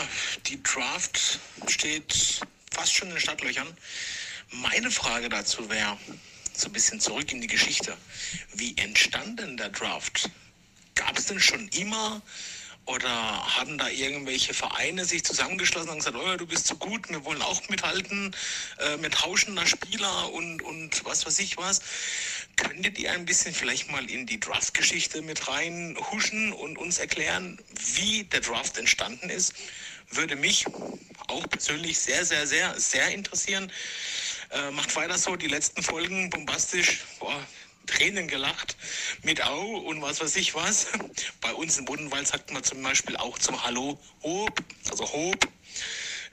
die 0.47 0.61
Draft 0.61 1.39
steht 1.67 2.41
fast 2.71 2.93
schon 2.93 3.07
in 3.07 3.13
den 3.13 3.21
Stadtlöchern. 3.21 3.67
Meine 4.51 4.91
Frage 4.91 5.29
dazu 5.29 5.69
wäre, 5.69 5.97
so 6.53 6.67
ein 6.67 6.73
bisschen 6.73 6.99
zurück 6.99 7.31
in 7.31 7.39
die 7.39 7.47
Geschichte. 7.47 7.95
Wie 8.53 8.75
entstand 8.75 9.39
denn 9.39 9.55
der 9.55 9.69
Draft? 9.69 10.29
Gab 10.95 11.17
es 11.17 11.27
denn 11.27 11.39
schon 11.39 11.69
immer 11.69 12.21
oder 12.85 13.09
haben 13.57 13.77
da 13.77 13.87
irgendwelche 13.87 14.53
Vereine 14.53 15.05
sich 15.05 15.23
zusammengeschlossen 15.23 15.89
und 15.89 15.97
gesagt, 15.97 16.17
oh, 16.17 16.37
du 16.37 16.45
bist 16.45 16.67
so 16.67 16.75
gut, 16.75 17.09
wir 17.09 17.23
wollen 17.23 17.41
auch 17.41 17.61
mithalten, 17.69 18.35
äh, 18.79 18.97
mit 18.97 19.13
tauschender 19.13 19.65
Spieler 19.65 20.31
und, 20.33 20.61
und 20.61 21.05
was 21.05 21.25
weiß 21.25 21.39
ich 21.39 21.57
was. 21.57 21.81
Könntet 22.57 22.99
ihr 22.99 23.11
ein 23.11 23.25
bisschen 23.25 23.53
vielleicht 23.53 23.89
mal 23.89 24.09
in 24.09 24.25
die 24.25 24.39
Draft-Geschichte 24.39 25.21
mit 25.21 25.47
reinhuschen 25.47 26.51
und 26.51 26.77
uns 26.77 26.99
erklären, 26.99 27.57
wie 27.95 28.25
der 28.25 28.41
Draft 28.41 28.77
entstanden 28.77 29.29
ist? 29.29 29.53
Würde 30.09 30.35
mich 30.35 30.65
auch 31.27 31.49
persönlich 31.49 31.97
sehr, 31.97 32.25
sehr, 32.25 32.45
sehr, 32.45 32.79
sehr 32.79 33.09
interessieren. 33.09 33.71
Äh, 34.51 34.71
macht 34.71 34.95
weiter 34.95 35.17
so, 35.17 35.35
die 35.35 35.47
letzten 35.47 35.81
Folgen 35.81 36.29
bombastisch. 36.29 36.99
Boah, 37.19 37.39
Tränen 37.85 38.27
gelacht 38.27 38.77
mit 39.23 39.45
Au 39.45 39.77
und 39.77 40.01
was 40.01 40.21
weiß 40.21 40.35
ich 40.37 40.55
was. 40.55 40.87
Bei 41.41 41.53
uns 41.53 41.77
in 41.77 41.85
Bodenwald 41.85 42.27
sagt 42.27 42.51
man 42.51 42.63
zum 42.63 42.81
Beispiel 42.81 43.17
auch 43.17 43.37
zum 43.37 43.61
Hallo 43.63 43.99
Hob, 44.21 44.51
also 44.89 45.11
Hob. 45.11 45.47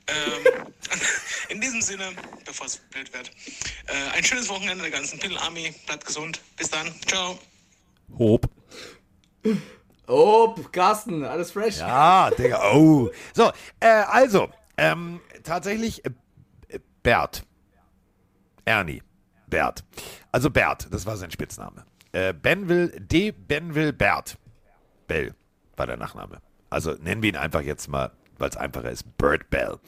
Ähm, 0.07 0.65
in 1.49 1.61
diesem 1.61 1.83
Sinne, 1.83 2.13
bevor 2.45 2.67
es 2.67 2.77
blöd 2.77 3.13
wird, 3.13 3.31
äh, 3.87 4.17
ein 4.17 4.25
schönes 4.25 4.49
Wochenende 4.49 4.83
der 4.83 4.91
ganzen 4.91 5.19
Pill 5.19 5.37
Army. 5.39 5.75
Bleibt 5.87 6.07
gesund. 6.07 6.41
Bis 6.57 6.71
dann. 6.71 6.93
Ciao. 7.07 7.39
Hob. 8.19 8.49
Oh, 10.07 10.55
Carsten, 10.73 11.25
alles 11.25 11.53
fresh. 11.53 11.79
Ja, 11.79 12.31
Digga, 12.31 12.73
oh. 12.73 13.11
So, 13.33 13.53
äh, 13.79 13.87
also, 13.87 14.51
ähm, 14.77 15.21
tatsächlich, 15.45 16.05
äh, 16.05 16.11
Bert. 17.03 17.45
Ernie. 18.65 19.03
Bert. 19.51 19.85
Also 20.33 20.51
Bert, 20.51 20.89
das 20.91 21.07
war 21.07 21.17
sein 21.17 21.31
Spitzname. 21.31 21.85
Äh, 22.13 22.33
Benville, 22.33 22.89
D. 23.01 23.33
Benville 23.33 23.93
Bert. 23.93 24.39
Bell 25.07 25.35
war 25.77 25.87
der 25.87 25.97
Nachname. 25.97 26.41
Also 26.69 26.93
nennen 26.93 27.23
wir 27.23 27.31
ihn 27.31 27.37
einfach 27.37 27.63
jetzt 27.63 27.89
mal, 27.89 28.13
weil 28.39 28.49
es 28.49 28.57
einfacher 28.57 28.91
ist, 28.91 29.17
Bert 29.17 29.51
Bell. 29.51 29.79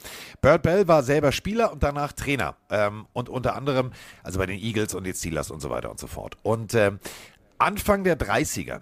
Bert 0.41 0.61
Bell 0.63 0.87
war 0.87 1.03
selber 1.03 1.31
Spieler 1.31 1.71
und 1.71 1.81
danach 1.81 2.13
Trainer. 2.13 2.55
Ähm, 2.69 3.07
und 3.13 3.29
unter 3.29 3.55
anderem, 3.55 3.91
also 4.21 4.39
bei 4.39 4.45
den 4.45 4.59
Eagles 4.59 4.93
und 4.93 5.05
den 5.05 5.13
Steelers 5.13 5.49
und 5.49 5.61
so 5.61 5.69
weiter 5.69 5.89
und 5.89 5.99
so 5.99 6.07
fort. 6.07 6.37
Und 6.43 6.73
ähm, 6.75 6.99
Anfang 7.57 8.03
der 8.03 8.19
30er 8.19 8.81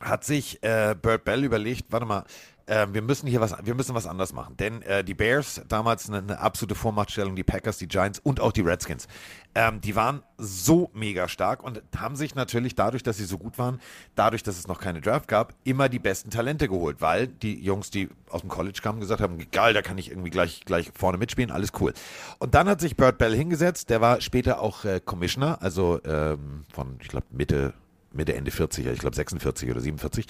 hat 0.00 0.24
sich 0.24 0.62
äh, 0.62 0.96
Bert 1.00 1.24
Bell 1.24 1.44
überlegt, 1.44 1.86
warte 1.90 2.06
mal, 2.06 2.24
äh, 2.66 2.86
wir 2.92 3.02
müssen 3.02 3.26
hier 3.26 3.40
was, 3.40 3.54
wir 3.62 3.74
müssen 3.74 3.94
was 3.94 4.06
anders 4.06 4.32
machen. 4.32 4.56
Denn 4.56 4.82
äh, 4.82 5.04
die 5.04 5.14
Bears, 5.14 5.62
damals 5.68 6.08
eine, 6.08 6.18
eine 6.18 6.38
absolute 6.38 6.74
Vormachtstellung, 6.74 7.36
die 7.36 7.42
Packers, 7.42 7.78
die 7.78 7.88
Giants 7.88 8.18
und 8.18 8.40
auch 8.40 8.52
die 8.52 8.60
Redskins, 8.60 9.08
ähm, 9.54 9.80
die 9.80 9.94
waren 9.94 10.22
so 10.38 10.90
mega 10.94 11.28
stark 11.28 11.62
und 11.62 11.82
haben 11.96 12.16
sich 12.16 12.34
natürlich 12.34 12.74
dadurch, 12.74 13.02
dass 13.02 13.18
sie 13.18 13.24
so 13.24 13.38
gut 13.38 13.58
waren, 13.58 13.80
dadurch, 14.14 14.42
dass 14.42 14.58
es 14.58 14.66
noch 14.66 14.80
keine 14.80 15.00
Draft 15.00 15.28
gab, 15.28 15.54
immer 15.64 15.88
die 15.88 15.98
besten 15.98 16.30
Talente 16.30 16.68
geholt, 16.68 17.00
weil 17.00 17.28
die 17.28 17.62
Jungs, 17.62 17.90
die 17.90 18.08
aus 18.30 18.40
dem 18.40 18.50
College 18.50 18.80
kamen, 18.82 19.00
gesagt 19.00 19.20
haben, 19.20 19.38
geil, 19.50 19.74
da 19.74 19.82
kann 19.82 19.98
ich 19.98 20.10
irgendwie 20.10 20.30
gleich, 20.30 20.64
gleich 20.64 20.90
vorne 20.94 21.18
mitspielen, 21.18 21.50
alles 21.50 21.70
cool. 21.80 21.92
Und 22.38 22.54
dann 22.54 22.68
hat 22.68 22.80
sich 22.80 22.96
Bert 22.96 23.18
Bell 23.18 23.34
hingesetzt, 23.34 23.90
der 23.90 24.00
war 24.00 24.20
später 24.20 24.60
auch 24.60 24.84
äh, 24.84 25.00
Commissioner, 25.04 25.60
also 25.60 26.00
ähm, 26.04 26.64
von, 26.72 26.96
ich 27.00 27.08
glaube, 27.08 27.26
Mitte 27.30 27.74
Mitte, 28.14 28.34
Ende 28.34 28.50
40er, 28.50 28.92
ich 28.92 28.98
glaube 29.00 29.16
46 29.16 29.70
oder 29.70 29.80
47, 29.80 30.26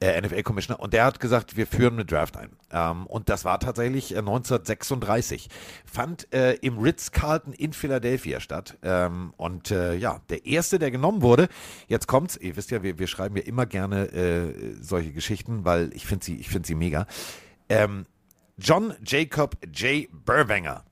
äh, 0.00 0.20
NFL-Commissioner. 0.20 0.80
Und 0.80 0.92
der 0.92 1.04
hat 1.04 1.20
gesagt, 1.20 1.56
wir 1.56 1.66
führen 1.66 1.94
eine 1.94 2.04
Draft 2.04 2.36
ein. 2.36 2.50
Ähm, 2.70 3.06
und 3.06 3.28
das 3.28 3.44
war 3.44 3.58
tatsächlich 3.60 4.14
äh, 4.14 4.18
1936. 4.18 5.48
Fand 5.84 6.32
äh, 6.32 6.54
im 6.54 6.78
Ritz-Carlton 6.78 7.52
in 7.52 7.72
Philadelphia 7.72 8.40
statt. 8.40 8.78
Ähm, 8.82 9.34
und 9.36 9.70
äh, 9.70 9.94
ja, 9.94 10.20
der 10.30 10.46
erste, 10.46 10.78
der 10.78 10.90
genommen 10.90 11.22
wurde, 11.22 11.48
jetzt 11.88 12.06
kommt's, 12.06 12.36
ihr 12.36 12.56
wisst 12.56 12.70
ja, 12.70 12.82
wir, 12.82 12.98
wir 12.98 13.06
schreiben 13.06 13.36
ja 13.36 13.42
immer 13.42 13.66
gerne 13.66 14.12
äh, 14.12 14.74
solche 14.80 15.12
Geschichten, 15.12 15.64
weil 15.64 15.90
ich 15.94 16.06
finde 16.06 16.24
sie, 16.24 16.36
ich 16.36 16.48
finde 16.48 16.66
sie 16.66 16.74
mega. 16.74 17.06
Ähm, 17.68 18.06
John 18.58 18.94
Jacob 19.04 19.56
J. 19.74 20.06
Burwanger. 20.12 20.84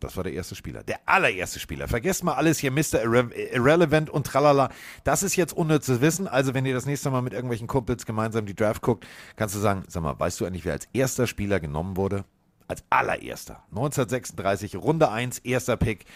Das 0.00 0.16
war 0.16 0.24
der 0.24 0.32
erste 0.32 0.54
Spieler. 0.54 0.82
Der 0.82 0.98
allererste 1.06 1.60
Spieler. 1.60 1.86
Vergesst 1.86 2.24
mal 2.24 2.34
alles 2.34 2.58
hier, 2.58 2.70
Mr. 2.70 3.02
Irre 3.02 3.30
Irrelevant 3.52 4.10
und 4.10 4.26
tralala. 4.26 4.70
Das 5.04 5.22
ist 5.22 5.36
jetzt 5.36 5.52
unnütz 5.52 5.86
zu 5.86 6.00
wissen. 6.00 6.26
Also, 6.26 6.54
wenn 6.54 6.64
ihr 6.64 6.74
das 6.74 6.86
nächste 6.86 7.10
Mal 7.10 7.22
mit 7.22 7.34
irgendwelchen 7.34 7.68
Kumpels 7.68 8.06
gemeinsam 8.06 8.46
die 8.46 8.54
Draft 8.54 8.82
guckt, 8.82 9.06
kannst 9.36 9.54
du 9.54 9.60
sagen, 9.60 9.84
sag 9.88 10.02
mal, 10.02 10.18
weißt 10.18 10.40
du 10.40 10.46
eigentlich, 10.46 10.64
wer 10.64 10.72
als 10.72 10.88
erster 10.92 11.26
Spieler 11.26 11.60
genommen 11.60 11.96
wurde? 11.96 12.24
Als 12.66 12.82
allererster. 12.88 13.62
1936, 13.70 14.76
Runde 14.76 15.10
1, 15.10 15.40
erster 15.40 15.76
Pick. 15.76 16.06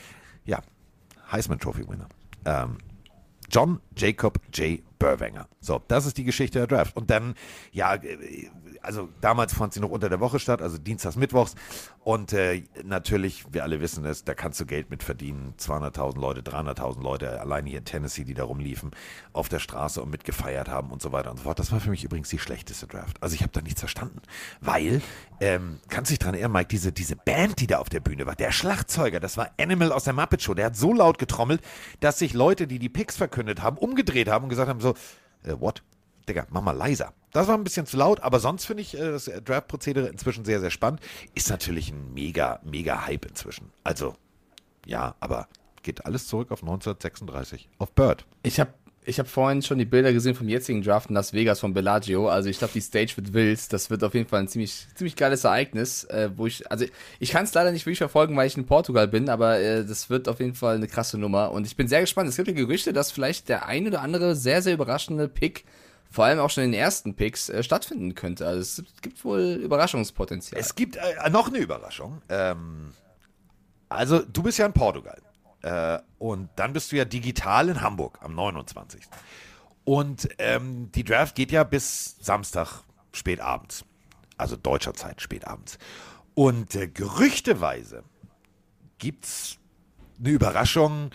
Ja, 0.45 0.63
Heisman 1.31 1.59
Trophy 1.59 1.87
Winner. 1.89 2.09
Ähm, 2.45 2.79
John 3.51 3.81
Jacob 3.97 4.41
J. 4.53 4.81
Burwanger. 4.99 5.49
So, 5.61 5.83
das 5.89 6.07
ist 6.07 6.17
die 6.17 6.25
Geschichte 6.25 6.59
der 6.59 6.67
Draft. 6.67 6.97
Und 6.97 7.11
dann, 7.11 7.35
ja, 7.73 7.95
äh, 7.95 8.49
also 8.85 9.09
damals 9.21 9.55
fand 9.55 9.73
sie 9.73 9.81
noch 9.81 9.91
unter 9.91 10.09
der 10.09 10.21
Woche 10.21 10.39
statt, 10.39 10.63
also 10.63 10.79
Dienstags, 10.79 11.17
Mittwochs. 11.17 11.55
Und 12.03 12.33
äh, 12.33 12.65
natürlich, 12.85 13.45
wir 13.51 13.63
alle 13.63 13.81
wissen 13.81 14.05
es, 14.05 14.25
da 14.25 14.35
kannst 14.35 14.61
du 14.61 14.67
Geld 14.67 14.91
mit 14.91 15.03
verdienen. 15.03 15.55
200.000 15.59 16.19
Leute, 16.19 16.43
300.000 16.43 17.03
Leute, 17.03 17.41
allein 17.41 17.67
hier 17.67 17.79
in 17.79 17.85
Tennessee, 17.85 18.25
die 18.25 18.35
da 18.35 18.45
rumliefen, 18.45 18.91
auf 19.33 19.49
der 19.49 19.59
Straße 19.59 20.03
und 20.03 20.11
mitgefeiert 20.11 20.69
haben 20.69 20.91
und 20.91 21.01
so 21.01 21.13
weiter 21.13 21.31
und 21.31 21.39
so 21.39 21.45
fort. 21.45 21.59
Das 21.59 21.73
war 21.73 21.81
für 21.81 21.91
mich 21.91 22.05
übrigens 22.05 22.29
die 22.29 22.39
schlechteste 22.39 22.87
Draft. 22.87 23.23
Also 23.23 23.35
ich 23.35 23.43
habe 23.43 23.53
da 23.53 23.61
nichts 23.61 23.81
verstanden. 23.81 24.21
Weil, 24.61 25.01
ähm, 25.41 25.81
kannst 25.89 26.11
du 26.11 26.13
dich 26.13 26.19
dran 26.19 26.35
erinnern, 26.35 26.53
Mike, 26.53 26.69
diese, 26.69 26.93
diese 26.93 27.17
Band, 27.17 27.61
die 27.61 27.67
da 27.67 27.79
auf 27.79 27.89
der 27.89 28.01
Bühne 28.01 28.27
war, 28.27 28.37
der 28.37 28.53
Schlagzeuger, 28.53 29.21
das 29.21 29.37
war 29.37 29.51
Animal 29.59 29.93
aus 29.93 30.05
der 30.05 30.13
Muppet 30.13 30.43
Show, 30.43 30.55
der 30.55 30.67
hat 30.67 30.77
so 30.77 30.93
laut 30.93 31.19
getrommelt, 31.19 31.63
dass 32.01 32.19
sich 32.19 32.35
Leute, 32.35 32.67
die 32.67 32.79
die 32.79 32.89
Picks 32.89 33.17
verkündet 33.17 33.63
haben, 33.63 33.79
umgedreht 33.79 34.29
haben 34.29 34.45
und 34.45 34.51
gesagt 34.51 34.69
haben 34.69 34.81
so, 34.81 34.95
äh, 35.45 35.59
what? 35.59 35.83
Digga, 36.29 36.47
mach 36.51 36.63
mal 36.63 36.73
leiser. 36.73 37.13
Das 37.35 37.49
war 37.49 37.59
ein 37.59 37.65
bisschen 37.65 37.85
zu 37.85 37.97
laut, 37.97 38.21
aber 38.21 38.39
sonst 38.39 38.65
finde 38.65 38.83
ich 38.83 38.95
äh, 38.95 39.11
das 39.11 39.25
Draft-Prozedere 39.25 40.07
inzwischen 40.07 40.45
sehr, 40.45 40.61
sehr 40.61 40.71
spannend. 40.71 41.01
Ist 41.35 41.51
natürlich 41.51 41.91
ein 41.91 42.15
mega, 42.15 42.61
mega 42.63 43.07
Hype 43.07 43.27
inzwischen. 43.27 43.73
Also, 43.83 44.15
ja, 44.87 45.17
aber 45.19 45.49
geht 45.83 46.07
alles 46.07 46.29
zurück 46.29 46.53
auf 46.53 46.63
1936, 46.63 47.69
auf 47.79 47.91
Bird. 47.91 48.25
Ich 48.45 48.61
habe 48.61 48.73
Ich 49.05 49.19
habe 49.19 49.29
vorhin 49.29 49.63
schon 49.63 49.79
die 49.79 49.85
Bilder 49.85 50.13
gesehen 50.13 50.37
vom 50.37 50.49
jetzigen 50.49 50.81
Draft 50.83 51.11
in 51.11 51.17
Las 51.17 51.33
Vegas 51.33 51.59
von 51.59 51.75
Bellagio. 51.75 52.29
Also 52.29 52.49
ich 52.49 52.59
glaube, 52.59 52.73
die 52.73 52.81
Stage 52.81 53.15
wird 53.17 53.33
wild. 53.35 53.73
Das 53.73 53.91
wird 53.91 54.05
auf 54.05 54.15
jeden 54.15 54.29
Fall 54.29 54.41
ein 54.41 54.49
ziemlich, 54.49 54.87
ziemlich 54.95 55.17
geiles 55.17 55.43
Ereignis, 55.43 56.05
äh, 56.05 56.31
wo 56.37 56.47
ich, 56.47 56.71
also 56.71 56.85
ich 57.19 57.31
kann 57.33 57.45
es 57.45 57.53
leider 57.53 57.73
nicht 57.73 57.85
wirklich 57.85 57.99
verfolgen, 57.99 58.37
weil 58.37 58.47
ich 58.47 58.57
in 58.57 58.65
Portugal 58.65 59.09
bin, 59.09 59.29
aber 59.29 59.59
äh, 59.59 59.85
das 59.85 60.09
wird 60.09 60.29
auf 60.29 60.39
jeden 60.39 60.55
Fall 60.55 60.77
eine 60.77 60.87
krasse 60.87 61.19
Nummer. 61.19 61.51
Und 61.51 61.67
ich 61.67 61.77
bin 61.77 61.89
sehr 61.89 62.01
gespannt. 62.01 62.29
Es 62.29 62.37
gibt 62.37 62.47
ja 62.47 62.55
Gerüchte, 62.55 62.93
dass 62.93 63.11
vielleicht 63.11 63.49
der 63.49 63.67
ein 63.67 63.89
oder 63.89 64.03
andere 64.03 64.37
sehr, 64.37 64.63
sehr 64.63 64.75
überraschende 64.75 65.29
Pick, 65.29 65.65
vor 66.15 66.27
allem 66.27 66.39
auch 66.39 66.49
schon 66.49 66.63
in 66.63 66.71
den 66.71 66.81
ersten 66.81 67.17
Picks, 67.17 67.49
äh, 67.49 67.65
stattfinden 67.65 68.15
könnte. 68.15 68.47
Also 68.47 68.61
es 68.61 69.03
gibt 69.03 69.25
wohl 69.25 69.59
Überraschungspotenzial. 69.61 70.61
Es 70.61 70.77
gibt 70.77 70.95
äh, 70.95 71.29
noch 71.29 71.49
eine 71.49 71.59
Überraschung. 71.59 72.23
Ähm, 72.29 72.93
also, 73.89 74.21
du 74.21 74.45
bist 74.45 74.59
ja 74.59 74.67
in 74.67 74.73
Portugal. 74.73 75.21
Äh, 75.63 75.99
und 76.19 76.51
dann 76.55 76.73
bist 76.73 76.93
du 76.93 76.97
ja 76.97 77.05
digital 77.05 77.69
in 77.69 77.81
Hamburg 77.81 78.19
am 78.23 78.37
29. 78.37 79.03
Und 79.83 80.29
ähm, 80.39 80.93
die 80.93 81.03
Draft 81.03 81.35
geht 81.35 81.51
ja 81.51 81.65
bis 81.65 82.17
Samstag 82.21 82.85
spät 83.13 83.41
abends. 83.41 83.85
Also 84.37 84.55
deutscher 84.55 84.95
Zeit 84.95 85.21
spät 85.21 85.49
abends. 85.49 85.79
Und 86.35 86.77
äh, 86.77 86.87
gerüchteweise 86.87 88.05
gibt 88.99 89.25
es 89.25 89.59
eine 90.21 90.31
Überraschung. 90.31 91.11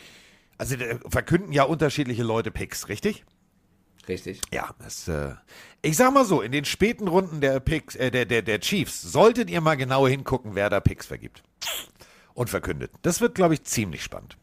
Also 0.58 0.76
äh, 0.76 1.00
verkünden 1.08 1.54
ja 1.54 1.64
unterschiedliche 1.64 2.24
Leute 2.24 2.52
Picks, 2.52 2.90
richtig? 2.90 3.24
Richtig. 4.10 4.41
Ja, 4.52 4.73
das, 4.80 5.07
äh, 5.07 5.36
ich 5.84 5.95
sag 5.95 6.11
mal 6.11 6.26
so, 6.26 6.41
in 6.41 6.52
den 6.52 6.65
späten 6.65 7.07
Runden 7.07 7.41
der 7.41 7.60
Picks, 7.60 7.95
äh, 7.95 8.10
der, 8.10 8.26
der, 8.26 8.41
der 8.41 8.60
Chiefs, 8.60 9.02
solltet 9.03 9.52
ihr 9.52 9.61
mal 9.61 9.76
genau 9.76 10.07
hingucken, 10.07 10.56
wer 10.56 10.69
da 10.69 10.80
Picks 10.80 11.06
vergibt. 11.06 11.44
Und 12.34 12.49
verkündet. 12.49 12.91
Das 13.03 13.22
wird, 13.22 13.36
glaube 13.36 13.53
ich, 13.53 13.64
ziemlich 13.64 14.02
spannend. 14.02 14.38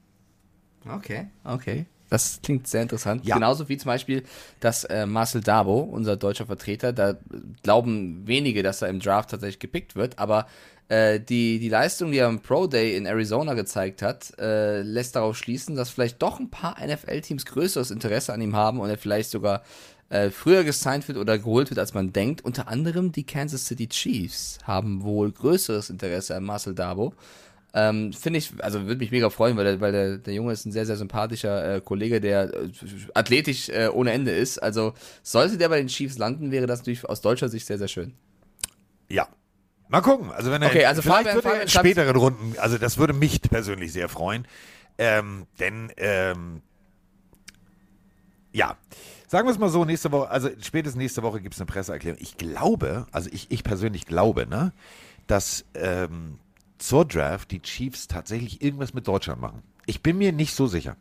Okay, 0.89 1.29
okay. 1.45 1.87
Das 2.09 2.41
klingt 2.43 2.67
sehr 2.67 2.83
interessant. 2.83 3.25
Ja. 3.25 3.35
Genauso 3.35 3.69
wie 3.69 3.77
zum 3.77 3.89
Beispiel, 3.89 4.23
dass 4.61 4.85
äh, 4.85 5.07
Marcel 5.07 5.41
Dabo, 5.41 5.81
unser 5.81 6.17
deutscher 6.17 6.47
Vertreter, 6.47 6.93
da 6.93 7.17
glauben 7.63 8.27
wenige, 8.27 8.63
dass 8.63 8.83
er 8.83 8.89
im 8.89 9.01
Draft 9.01 9.31
tatsächlich 9.31 9.59
gepickt 9.59 9.97
wird, 9.97 10.19
aber 10.19 10.47
äh, 10.89 11.19
die, 11.19 11.59
die 11.59 11.69
Leistung, 11.69 12.13
die 12.13 12.19
er 12.19 12.29
im 12.29 12.41
Pro 12.41 12.69
Day 12.69 12.97
in 12.97 13.07
Arizona 13.07 13.55
gezeigt 13.55 14.03
hat, 14.03 14.33
äh, 14.39 14.83
lässt 14.83 15.17
darauf 15.17 15.37
schließen, 15.37 15.75
dass 15.75 15.91
vielleicht 15.91 16.23
doch 16.23 16.39
ein 16.39 16.51
paar 16.51 16.77
NFL-Teams 16.85 17.45
größeres 17.47 17.91
Interesse 17.91 18.33
an 18.33 18.41
ihm 18.41 18.55
haben 18.55 18.79
und 18.79 18.89
er 18.89 18.99
vielleicht 18.99 19.31
sogar 19.31 19.63
äh, 20.09 20.31
früher 20.31 20.63
gesigned 20.63 21.09
wird 21.09 21.19
oder 21.19 21.39
geholt 21.39 21.71
wird, 21.71 21.81
als 21.81 21.93
man 21.93 22.13
denkt. 22.13 22.45
Unter 22.45 22.69
anderem 22.69 23.11
die 23.11 23.25
Kansas 23.25 23.67
City 23.67 23.89
Chiefs 23.89 24.59
haben 24.63 25.03
wohl 25.03 25.33
größeres 25.33 25.91
Interesse 25.91 26.37
an 26.37 26.45
Marcel 26.45 26.75
Dabo. 26.75 27.15
Ähm, 27.79 28.15
Finde 28.15 28.39
ich, 28.39 28.53
also 28.61 28.87
würde 28.87 29.01
mich 29.01 29.11
mega 29.11 29.29
freuen, 29.29 29.55
weil, 29.59 29.65
der, 29.65 29.81
weil 29.83 29.93
der, 29.93 30.17
der 30.17 30.33
Junge 30.33 30.51
ist 30.51 30.65
ein 30.65 30.73
sehr, 30.73 30.87
sehr 30.87 30.97
sympathischer 30.97 31.77
äh, 31.77 31.81
Kollege, 31.83 32.23
der 32.23 32.55
äh, 32.55 32.71
athletisch 33.13 33.69
äh, 33.69 33.89
ohne 33.93 34.13
Ende 34.13 34.31
ist. 34.31 34.57
Also 34.63 34.95
sollte 35.23 35.59
der 35.59 35.69
bei 35.69 35.77
den 35.77 35.89
Chiefs 35.89 36.17
landen, 36.17 36.51
wäre 36.51 36.67
das 36.67 36.81
natürlich 36.81 37.05
aus 37.05 37.21
deutscher 37.21 37.51
Sicht 37.51 37.67
sehr, 37.67 37.77
sehr 37.77 37.89
schön. 37.89 38.15
Ja. 39.11 39.29
Mal 39.89 40.01
gucken. 40.01 40.33
Also 40.33 40.51
wenn 40.51 40.63
er 40.63 40.69
Okay, 40.69 40.87
also 40.87 41.03
vielleicht 41.03 41.29
Fabian- 41.29 41.43
Fabian 41.43 41.63
in 41.63 41.69
späteren 41.69 42.17
Runden, 42.17 42.55
also 42.59 42.79
das 42.79 42.97
würde 42.97 43.13
mich 43.13 43.43
persönlich 43.43 43.93
sehr 43.93 44.09
freuen. 44.09 44.49
Ähm, 44.97 45.47
denn 45.61 45.93
ähm, 45.99 46.63
ja, 48.53 48.79
sagen 49.29 49.47
wir 49.47 49.53
es 49.53 49.59
mal 49.59 49.69
so, 49.69 49.85
nächste 49.85 50.11
Woche, 50.13 50.31
also 50.31 50.49
spätestens 50.63 50.99
nächste 50.99 51.23
Woche 51.23 51.43
gibt 51.43 51.55
es 51.55 51.61
eine 51.61 51.67
Presseerklärung. 51.67 52.19
Ich 52.23 52.39
glaube, 52.39 53.07
also 53.13 53.29
ich, 53.31 53.51
ich 53.51 53.63
persönlich 53.65 54.07
glaube, 54.07 54.47
ne, 54.47 54.73
dass 55.27 55.67
ähm, 55.75 56.39
zur 56.79 57.05
Draft 57.05 57.51
die 57.51 57.61
Chiefs 57.61 58.07
tatsächlich 58.09 58.63
irgendwas 58.63 58.95
mit 58.95 59.07
Deutschland 59.09 59.41
machen. 59.41 59.63
Ich 59.87 60.03
bin 60.03 60.19
mir 60.19 60.33
nicht 60.33 60.55
so 60.55 60.67
sicher. 60.67 60.97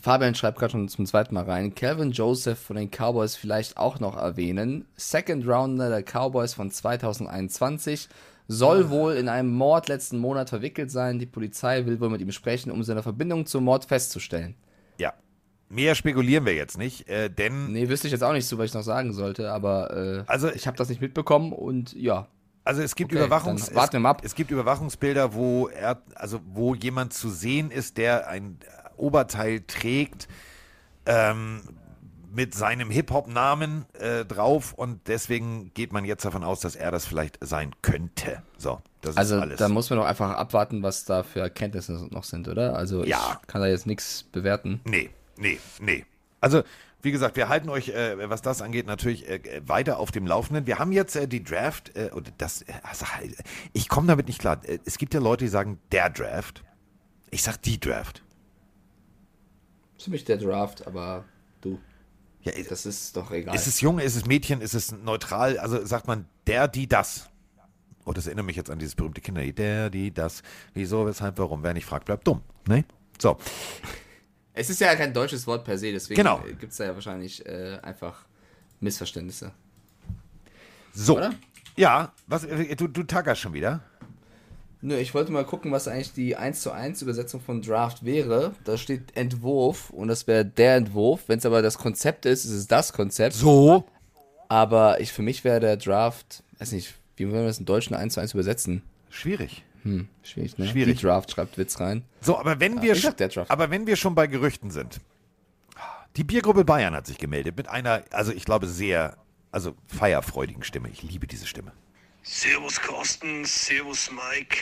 Fabian 0.00 0.34
schreibt 0.34 0.58
gerade 0.58 0.72
schon 0.72 0.88
zum 0.88 1.06
zweiten 1.06 1.34
Mal 1.34 1.44
rein. 1.44 1.74
Calvin 1.74 2.10
Joseph 2.10 2.58
von 2.58 2.76
den 2.76 2.90
Cowboys 2.90 3.36
vielleicht 3.36 3.76
auch 3.76 4.00
noch 4.00 4.16
erwähnen. 4.16 4.84
Second 4.96 5.46
Rounder 5.46 5.90
der 5.90 6.02
Cowboys 6.02 6.54
von 6.54 6.70
2021 6.72 8.08
soll 8.48 8.90
wohl 8.90 9.12
in 9.14 9.28
einem 9.28 9.54
Mord 9.54 9.88
letzten 9.88 10.18
Monat 10.18 10.48
verwickelt 10.50 10.90
sein. 10.90 11.20
Die 11.20 11.26
Polizei 11.26 11.86
will 11.86 12.00
wohl 12.00 12.10
mit 12.10 12.20
ihm 12.20 12.32
sprechen, 12.32 12.72
um 12.72 12.82
seine 12.82 13.02
Verbindung 13.04 13.46
zum 13.46 13.62
Mord 13.64 13.84
festzustellen. 13.84 14.56
Ja. 14.98 15.12
Mehr 15.68 15.94
spekulieren 15.94 16.44
wir 16.44 16.54
jetzt 16.54 16.76
nicht, 16.76 17.08
äh, 17.08 17.30
denn 17.30 17.72
Nee, 17.72 17.88
wüsste 17.88 18.08
ich 18.08 18.12
jetzt 18.12 18.24
auch 18.24 18.32
nicht 18.32 18.46
so, 18.46 18.58
was 18.58 18.66
ich 18.66 18.74
noch 18.74 18.82
sagen 18.82 19.12
sollte, 19.12 19.52
aber 19.52 19.96
äh, 19.96 20.24
Also- 20.26 20.50
ich 20.50 20.66
habe 20.66 20.76
das 20.76 20.88
nicht 20.88 21.00
mitbekommen 21.00 21.52
und 21.52 21.92
ja. 21.94 22.26
Also 22.64 22.82
es 22.82 22.94
gibt 22.94 23.12
Okay, 23.12 23.24
Überwachungs. 23.24 23.68
Es, 23.70 23.90
es 24.22 24.34
gibt 24.34 24.50
Überwachungsbilder, 24.50 25.34
wo 25.34 25.68
er, 25.68 26.00
also 26.14 26.40
wo 26.46 26.74
jemand 26.74 27.12
zu 27.12 27.28
sehen 27.28 27.70
ist, 27.70 27.96
der 27.96 28.28
ein 28.28 28.58
Oberteil 28.96 29.62
trägt 29.66 30.28
ähm, 31.06 31.62
mit 32.32 32.54
seinem 32.54 32.90
Hip-Hop-Namen 32.90 33.84
äh, 33.98 34.24
drauf 34.24 34.72
und 34.72 35.06
deswegen 35.08 35.72
geht 35.74 35.92
man 35.92 36.04
jetzt 36.04 36.24
davon 36.24 36.44
aus, 36.44 36.60
dass 36.60 36.76
er 36.76 36.90
das 36.90 37.04
vielleicht 37.04 37.38
sein 37.42 37.72
könnte. 37.82 38.42
So, 38.56 38.80
das 39.02 39.16
Also 39.16 39.36
ist 39.36 39.42
alles. 39.42 39.58
da 39.58 39.68
muss 39.68 39.90
man 39.90 39.98
doch 39.98 40.06
einfach 40.06 40.30
abwarten, 40.30 40.82
was 40.82 41.04
da 41.04 41.24
für 41.24 41.40
Erkenntnisse 41.40 41.92
noch 42.10 42.24
sind, 42.24 42.48
oder? 42.48 42.76
Also 42.76 43.04
Ja. 43.04 43.38
ich 43.42 43.46
kann 43.48 43.60
da 43.60 43.66
jetzt 43.66 43.86
nichts 43.86 44.22
bewerten. 44.22 44.80
Nee, 44.84 45.10
nee, 45.36 45.58
nee. 45.80 46.06
Also, 46.40 46.62
wie 47.02 47.10
gesagt, 47.12 47.36
wir 47.36 47.48
halten 47.48 47.68
euch, 47.68 47.88
äh, 47.88 48.28
was 48.30 48.42
das 48.42 48.62
angeht, 48.62 48.86
natürlich 48.86 49.28
äh, 49.28 49.60
weiter 49.66 49.98
auf 49.98 50.10
dem 50.12 50.26
Laufenden. 50.26 50.66
Wir 50.66 50.78
haben 50.78 50.92
jetzt 50.92 51.16
äh, 51.16 51.26
die 51.28 51.42
Draft, 51.42 51.96
äh, 51.96 52.10
oder 52.14 52.30
das, 52.38 52.62
äh, 52.62 52.72
also, 52.82 53.04
ich 53.72 53.88
komme 53.88 54.06
damit 54.06 54.28
nicht 54.28 54.38
klar. 54.38 54.60
Äh, 54.64 54.78
Es 54.84 54.98
gibt 54.98 55.12
ja 55.14 55.20
Leute, 55.20 55.44
die 55.44 55.50
sagen, 55.50 55.78
der 55.90 56.10
Draft. 56.10 56.62
Ich 57.30 57.42
sag 57.42 57.60
die 57.62 57.80
Draft. 57.80 58.22
Ziemlich 59.98 60.24
der 60.24 60.36
Draft, 60.38 60.86
aber 60.86 61.24
du, 61.60 61.78
Ja, 62.42 62.52
das 62.68 62.86
ist 62.86 63.16
doch 63.16 63.30
egal. 63.30 63.54
ist 63.54 63.66
es 63.66 63.80
jung, 63.80 63.98
ist 63.98 64.16
es 64.16 64.26
Mädchen, 64.26 64.60
ist 64.60 64.74
es 64.74 64.92
neutral? 64.92 65.58
Also 65.58 65.84
sagt 65.84 66.06
man 66.06 66.26
der, 66.46 66.68
die, 66.68 66.88
das. 66.88 67.28
Oh, 68.04 68.12
das 68.12 68.26
erinnert 68.26 68.46
mich 68.46 68.56
jetzt 68.56 68.68
an 68.70 68.80
dieses 68.80 68.96
berühmte 68.96 69.20
Kinderlied. 69.20 69.58
Der, 69.58 69.88
die, 69.90 70.12
das. 70.12 70.42
Wieso, 70.74 71.06
weshalb, 71.06 71.38
warum? 71.38 71.62
Wer 71.62 71.72
nicht 71.74 71.86
fragt, 71.86 72.06
bleibt 72.06 72.26
dumm. 72.26 72.42
Ne? 72.66 72.84
So. 73.20 73.38
Es 74.54 74.68
ist 74.70 74.80
ja 74.80 74.94
kein 74.96 75.14
deutsches 75.14 75.46
Wort 75.46 75.64
per 75.64 75.78
se, 75.78 75.92
deswegen 75.92 76.16
Genau. 76.18 76.40
gibt 76.58 76.72
es 76.72 76.78
da 76.78 76.84
ja 76.84 76.94
wahrscheinlich 76.94 77.44
äh, 77.46 77.78
einfach 77.82 78.24
Missverständnisse. 78.80 79.52
So. 80.92 81.16
Oder? 81.16 81.32
Ja, 81.76 82.12
was, 82.26 82.44
äh, 82.44 82.76
du, 82.76 82.86
du 82.86 83.02
tackerst 83.04 83.40
schon 83.40 83.54
wieder. 83.54 83.80
Nö, 84.82 84.96
ich 84.96 85.14
wollte 85.14 85.30
mal 85.32 85.44
gucken, 85.46 85.70
was 85.70 85.86
eigentlich 85.88 86.12
die 86.12 86.36
1 86.36 86.60
zu 86.60 86.72
1 86.72 87.00
Übersetzung 87.02 87.40
von 87.40 87.62
Draft 87.62 88.04
wäre. 88.04 88.52
Da 88.64 88.76
steht 88.76 89.16
Entwurf 89.16 89.90
und 89.90 90.08
das 90.08 90.26
wäre 90.26 90.44
der 90.44 90.76
Entwurf. 90.76 91.22
Wenn 91.28 91.38
es 91.38 91.46
aber 91.46 91.62
das 91.62 91.78
Konzept 91.78 92.26
ist, 92.26 92.44
ist 92.44 92.50
es 92.50 92.66
das 92.66 92.92
Konzept. 92.92 93.34
So. 93.36 93.84
Aber 94.48 95.00
ich, 95.00 95.12
für 95.12 95.22
mich 95.22 95.44
wäre 95.44 95.60
der 95.60 95.76
Draft, 95.76 96.42
weiß 96.58 96.72
nicht, 96.72 96.92
wie 97.16 97.26
wollen 97.26 97.42
wir 97.42 97.46
das 97.46 97.58
in 97.60 97.64
Deutschen 97.64 97.94
1 97.94 98.14
zu 98.14 98.20
1 98.20 98.34
übersetzen? 98.34 98.82
Schwierig. 99.08 99.62
Hm, 99.82 100.08
schwierig, 100.22 100.58
ne? 100.58 100.66
Schwierig. 100.68 100.98
Die 100.98 101.02
Draft 101.06 101.30
schreibt 101.30 101.58
Witz 101.58 101.80
rein. 101.80 102.04
So, 102.20 102.38
aber 102.38 102.60
wenn 102.60 102.76
Ja, 102.82 102.94
wir, 102.94 102.94
Draft. 103.28 103.50
aber 103.50 103.70
wenn 103.70 103.86
wir 103.86 103.96
schon 103.96 104.14
bei 104.14 104.26
Gerüchten 104.26 104.70
sind. 104.70 105.00
Die 106.16 106.24
Biergruppe 106.24 106.64
Bayern 106.64 106.94
hat 106.94 107.06
sich 107.06 107.18
gemeldet 107.18 107.56
mit 107.56 107.68
einer, 107.68 108.04
also 108.10 108.32
ich 108.32 108.44
glaube 108.44 108.66
sehr, 108.66 109.16
also 109.50 109.74
feierfreudigen 109.86 110.62
Stimme. 110.62 110.88
Ich 110.90 111.02
liebe 111.02 111.26
diese 111.26 111.46
Stimme. 111.46 111.72
Servus 112.22 112.80
Carsten, 112.80 113.44
Servus 113.44 114.10
Mike. 114.10 114.58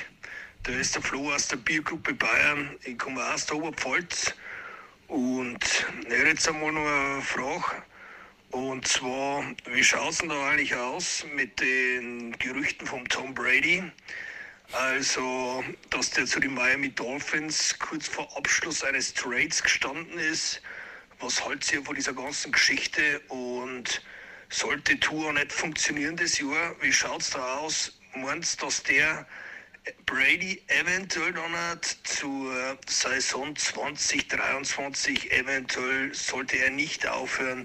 Da 0.63 0.73
ist 0.73 0.95
der 0.95 1.03
Flo 1.03 1.33
aus 1.33 1.49
der 1.49 1.57
Biergruppe 1.57 2.15
Bayern. 2.15 2.71
Ich 2.85 2.99
komme 2.99 3.21
aus 3.35 3.47
der 3.47 3.57
Oberpfalz. 3.57 4.35
Und 5.09 5.59
ich 6.07 6.09
hätte 6.13 6.29
jetzt 6.29 6.49
einmal 6.49 6.71
noch 6.73 6.87
eine 6.87 7.21
Frage. 7.23 7.83
Und 8.53 8.87
zwar, 8.87 9.43
wie 9.73 9.83
schaut 9.83 10.11
es 10.13 10.19
denn 10.19 10.29
da 10.29 10.49
eigentlich 10.49 10.75
aus 10.75 11.25
mit 11.35 11.61
den 11.61 12.33
Gerüchten 12.39 12.87
vom 12.87 13.07
Tom 13.09 13.35
Brady? 13.35 13.83
Also, 14.73 15.65
dass 15.91 16.11
der 16.11 16.27
zu 16.27 16.39
den 16.39 16.55
Miami 16.55 16.91
Dolphins 16.91 17.77
kurz 17.79 18.07
vor 18.07 18.37
Abschluss 18.37 18.85
eines 18.85 19.13
Trades 19.13 19.63
gestanden 19.63 20.19
ist. 20.19 20.63
Was 21.19 21.45
haltet 21.45 21.73
ihr 21.73 21.85
von 21.85 21.97
dieser 21.97 22.13
ganzen 22.13 22.53
Geschichte? 22.53 23.21
Und 23.29 24.01
sollte 24.49 24.99
Tour 25.01 25.33
nicht 25.33 25.53
funktionieren 25.53 26.17
das 26.17 26.39
Jahr, 26.39 26.77
wie 26.81 26.93
schaut's 26.93 27.31
da 27.31 27.59
aus? 27.59 27.99
Meinst 28.15 28.61
du, 28.63 28.67
dass 28.67 28.83
der 28.85 29.27
Brady 30.07 30.63
eventuell 30.69 31.33
dann 31.33 31.53
hat 31.53 31.85
zur 32.05 32.79
Saison 32.87 33.55
2023 33.57 35.33
eventuell, 35.33 36.15
sollte 36.15 36.57
er 36.57 36.71
nicht 36.71 37.07
aufhören, 37.07 37.65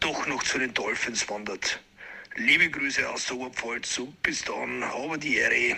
doch 0.00 0.26
noch 0.26 0.42
zu 0.42 0.58
den 0.58 0.72
Dolphins 0.72 1.28
wandert? 1.28 1.82
Liebe 2.36 2.70
Grüße 2.70 3.08
aus 3.08 3.26
der 3.26 3.36
Oberpfalz. 3.36 3.98
Und 3.98 4.22
bis 4.22 4.42
dann, 4.42 4.84
habe 4.84 5.18
die 5.18 5.36
Ehre. 5.36 5.76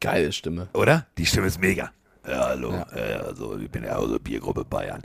Geile 0.00 0.32
Stimme. 0.32 0.68
Oder? 0.72 1.06
Die 1.18 1.26
Stimme 1.26 1.46
ist 1.46 1.60
mega. 1.60 1.90
Ja, 2.26 2.48
hallo. 2.48 2.72
Ja. 2.72 2.84
also, 3.20 3.58
ich 3.58 3.70
bin 3.70 3.84
ja 3.84 3.96
aus 3.96 4.10
der 4.10 4.18
Biergruppe 4.18 4.64
Bayern. 4.64 5.02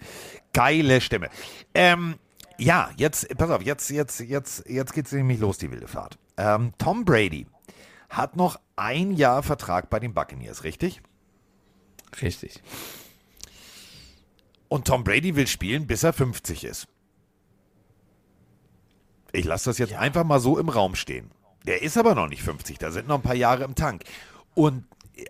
Geile 0.54 1.02
Stimme. 1.02 1.30
Ähm, 1.74 2.16
ja, 2.58 2.92
jetzt, 2.98 3.28
pass 3.38 3.50
auf, 3.50 3.62
jetzt, 3.62 3.90
jetzt, 3.90 4.20
jetzt, 4.20 4.64
jetzt 4.68 4.94
geht's 4.94 5.12
nämlich 5.12 5.40
los, 5.40 5.58
die 5.58 5.72
wilde 5.72 5.88
Fahrt. 5.88 6.18
Ähm, 6.38 6.74
Tom 6.78 7.06
Brady 7.06 7.48
hat 8.10 8.36
noch 8.36 8.60
ein 8.76 9.14
Jahr 9.14 9.44
Vertrag 9.44 9.90
bei 9.90 10.00
den 10.00 10.14
Buccaneers, 10.14 10.64
richtig? 10.64 11.02
Richtig. 12.22 12.62
Und 14.68 14.86
Tom 14.86 15.04
Brady 15.04 15.36
will 15.36 15.48
spielen, 15.48 15.88
bis 15.88 16.04
er 16.04 16.14
50 16.14 16.64
ist. 16.66 16.88
Ich 19.32 19.46
lasse 19.46 19.70
das 19.70 19.78
jetzt 19.78 19.94
einfach 19.94 20.24
mal 20.24 20.40
so 20.40 20.58
im 20.58 20.70
Raum 20.70 20.96
stehen. 20.96 21.32
Der 21.66 21.82
ist 21.82 21.98
aber 21.98 22.16
noch 22.16 22.28
nicht 22.28 22.42
50, 22.42 22.80
da 22.80 22.92
sind 22.92 23.08
noch 23.08 23.16
ein 23.16 23.22
paar 23.22 23.36
Jahre 23.36 23.64
im 23.64 23.76
Tank. 23.76 24.04
Und 24.54 24.86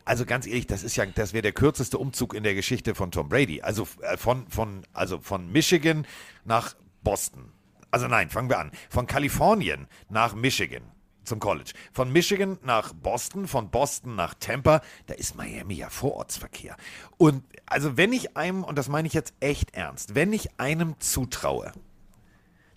also 0.06 0.26
ganz 0.26 0.48
ehrlich, 0.48 0.68
das 0.68 0.84
ist 0.84 0.95
ja, 0.95 1.06
das 1.06 1.34
wäre 1.34 1.41
der 1.41 1.52
kürzeste 1.52 1.98
Umzug 1.98 2.34
in 2.34 2.43
der 2.43 2.56
Geschichte 2.56 2.95
von 2.95 3.11
Tom 3.11 3.30
Brady. 3.30 3.61
Also 3.61 3.88
äh, 4.02 4.18
von, 4.18 4.48
von, 4.48 4.84
also 4.93 5.19
von 5.19 5.52
Michigan 5.52 6.06
nach 6.45 6.76
Boston. 7.03 7.52
Also 7.89 8.07
nein, 8.07 8.30
fangen 8.30 8.49
wir 8.49 8.60
an. 8.60 8.72
Von 8.89 9.07
Kalifornien 9.07 9.88
nach 10.10 10.34
Michigan 10.34 10.84
zum 11.23 11.39
College. 11.39 11.73
Von 11.93 12.11
Michigan 12.11 12.57
nach 12.64 12.93
Boston, 12.93 13.48
von 13.48 13.69
Boston 13.69 14.15
nach 14.15 14.34
Tampa, 14.35 14.81
da 15.06 15.14
ist 15.14 15.35
Miami 15.35 15.76
ja 15.76 15.89
Vorortsverkehr. 15.89 16.76
Und 17.18 17.43
also 17.65 17.98
wenn 17.98 18.14
ich 18.14 18.38
einem, 18.38 18.64
und 18.64 18.77
das 18.77 18.89
meine 18.89 19.07
ich 19.07 19.14
jetzt 19.14 19.34
echt 19.39 19.76
ernst, 19.76 20.15
wenn 20.15 20.34
ich 20.34 20.60
einem 20.60 20.95
zutraue, 20.99 21.73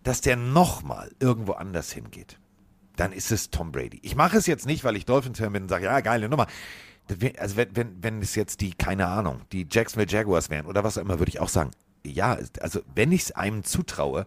dass 0.03 0.21
der 0.21 0.37
nochmal 0.37 1.11
irgendwo 1.21 1.53
anders 1.53 1.91
hingeht, 1.93 2.39
dann 2.97 3.13
ist 3.13 3.31
es 3.33 3.51
Tom 3.51 3.73
Brady. 3.73 3.99
Ich 4.03 4.15
mache 4.17 4.37
es 4.37 4.47
jetzt 4.47 4.67
nicht, 4.67 4.85
weil 4.85 4.97
ich 4.97 5.05
Dolphins-Fan 5.05 5.53
bin 5.53 5.63
und 5.65 5.69
sage, 5.69 5.87
ja, 5.87 6.01
geile 6.01 6.29
Nummer. 6.29 6.47
Also 7.39 7.57
wenn, 7.57 7.77
wenn, 7.77 8.03
wenn 8.03 8.23
es 8.23 8.35
jetzt 8.35 8.61
die, 8.61 8.73
keine 8.73 9.07
Ahnung, 9.09 9.43
die 9.53 9.67
Jacksonville 9.71 10.11
Jaguars 10.11 10.49
wären 10.49 10.67
oder 10.67 10.85
was 10.85 10.97
auch 10.97 11.03
immer, 11.03 11.19
würde 11.19 11.29
ich 11.31 11.41
auch 11.41 11.49
sagen, 11.49 11.71
ja, 12.05 12.39
also 12.61 12.81
wenn 12.95 13.13
ich 13.13 13.23
es 13.23 13.33
einem 13.33 13.65
zutraue, 13.65 14.27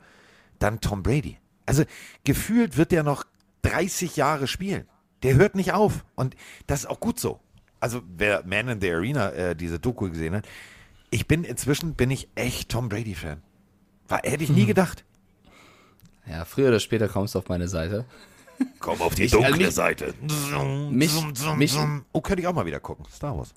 dann 0.59 0.79
Tom 0.81 1.01
Brady. 1.03 1.37
Also 1.65 1.83
gefühlt 2.23 2.77
wird 2.77 2.91
der 2.91 3.03
noch 3.03 3.23
30 3.63 4.15
Jahre 4.15 4.47
spielen. 4.47 4.87
Der 5.23 5.35
hört 5.35 5.55
nicht 5.55 5.73
auf. 5.73 6.05
Und 6.15 6.35
das 6.67 6.81
ist 6.81 6.85
auch 6.85 6.99
gut 6.99 7.19
so. 7.19 7.39
Also 7.79 8.01
wer 8.17 8.45
Man 8.45 8.67
in 8.69 8.81
the 8.81 8.91
Arena 8.91 9.31
äh, 9.31 9.55
diese 9.55 9.79
Doku 9.79 10.09
gesehen 10.09 10.35
hat, 10.35 10.47
ich 11.09 11.27
bin 11.27 11.43
inzwischen 11.43 11.95
bin 11.95 12.11
ich 12.11 12.27
echt 12.35 12.69
Tom 12.69 12.89
Brady 12.89 13.15
Fan. 13.15 13.41
War 14.07 14.19
hätte 14.23 14.43
ich 14.43 14.49
nie 14.49 14.63
Mhm. 14.63 14.67
gedacht. 14.67 15.03
Ja, 16.29 16.45
früher 16.45 16.69
oder 16.69 16.79
später 16.79 17.07
kommst 17.07 17.35
du 17.35 17.39
auf 17.39 17.47
meine 17.49 17.67
Seite. 17.67 18.05
Komm 18.79 19.01
auf 19.01 19.15
die 19.15 19.23
Ich- 19.23 19.31
dunkle 19.31 19.47
also 19.53 19.57
mich- 19.65 19.73
Seite. 19.73 20.13
mich- 20.91 21.13
mich-. 21.57 21.77
Oh, 22.13 22.21
könnte 22.21 22.41
ich 22.41 22.47
auch 22.47 22.53
mal 22.53 22.65
wieder 22.65 22.79
gucken. 22.79 23.05
Star 23.13 23.37
Wars. 23.37 23.53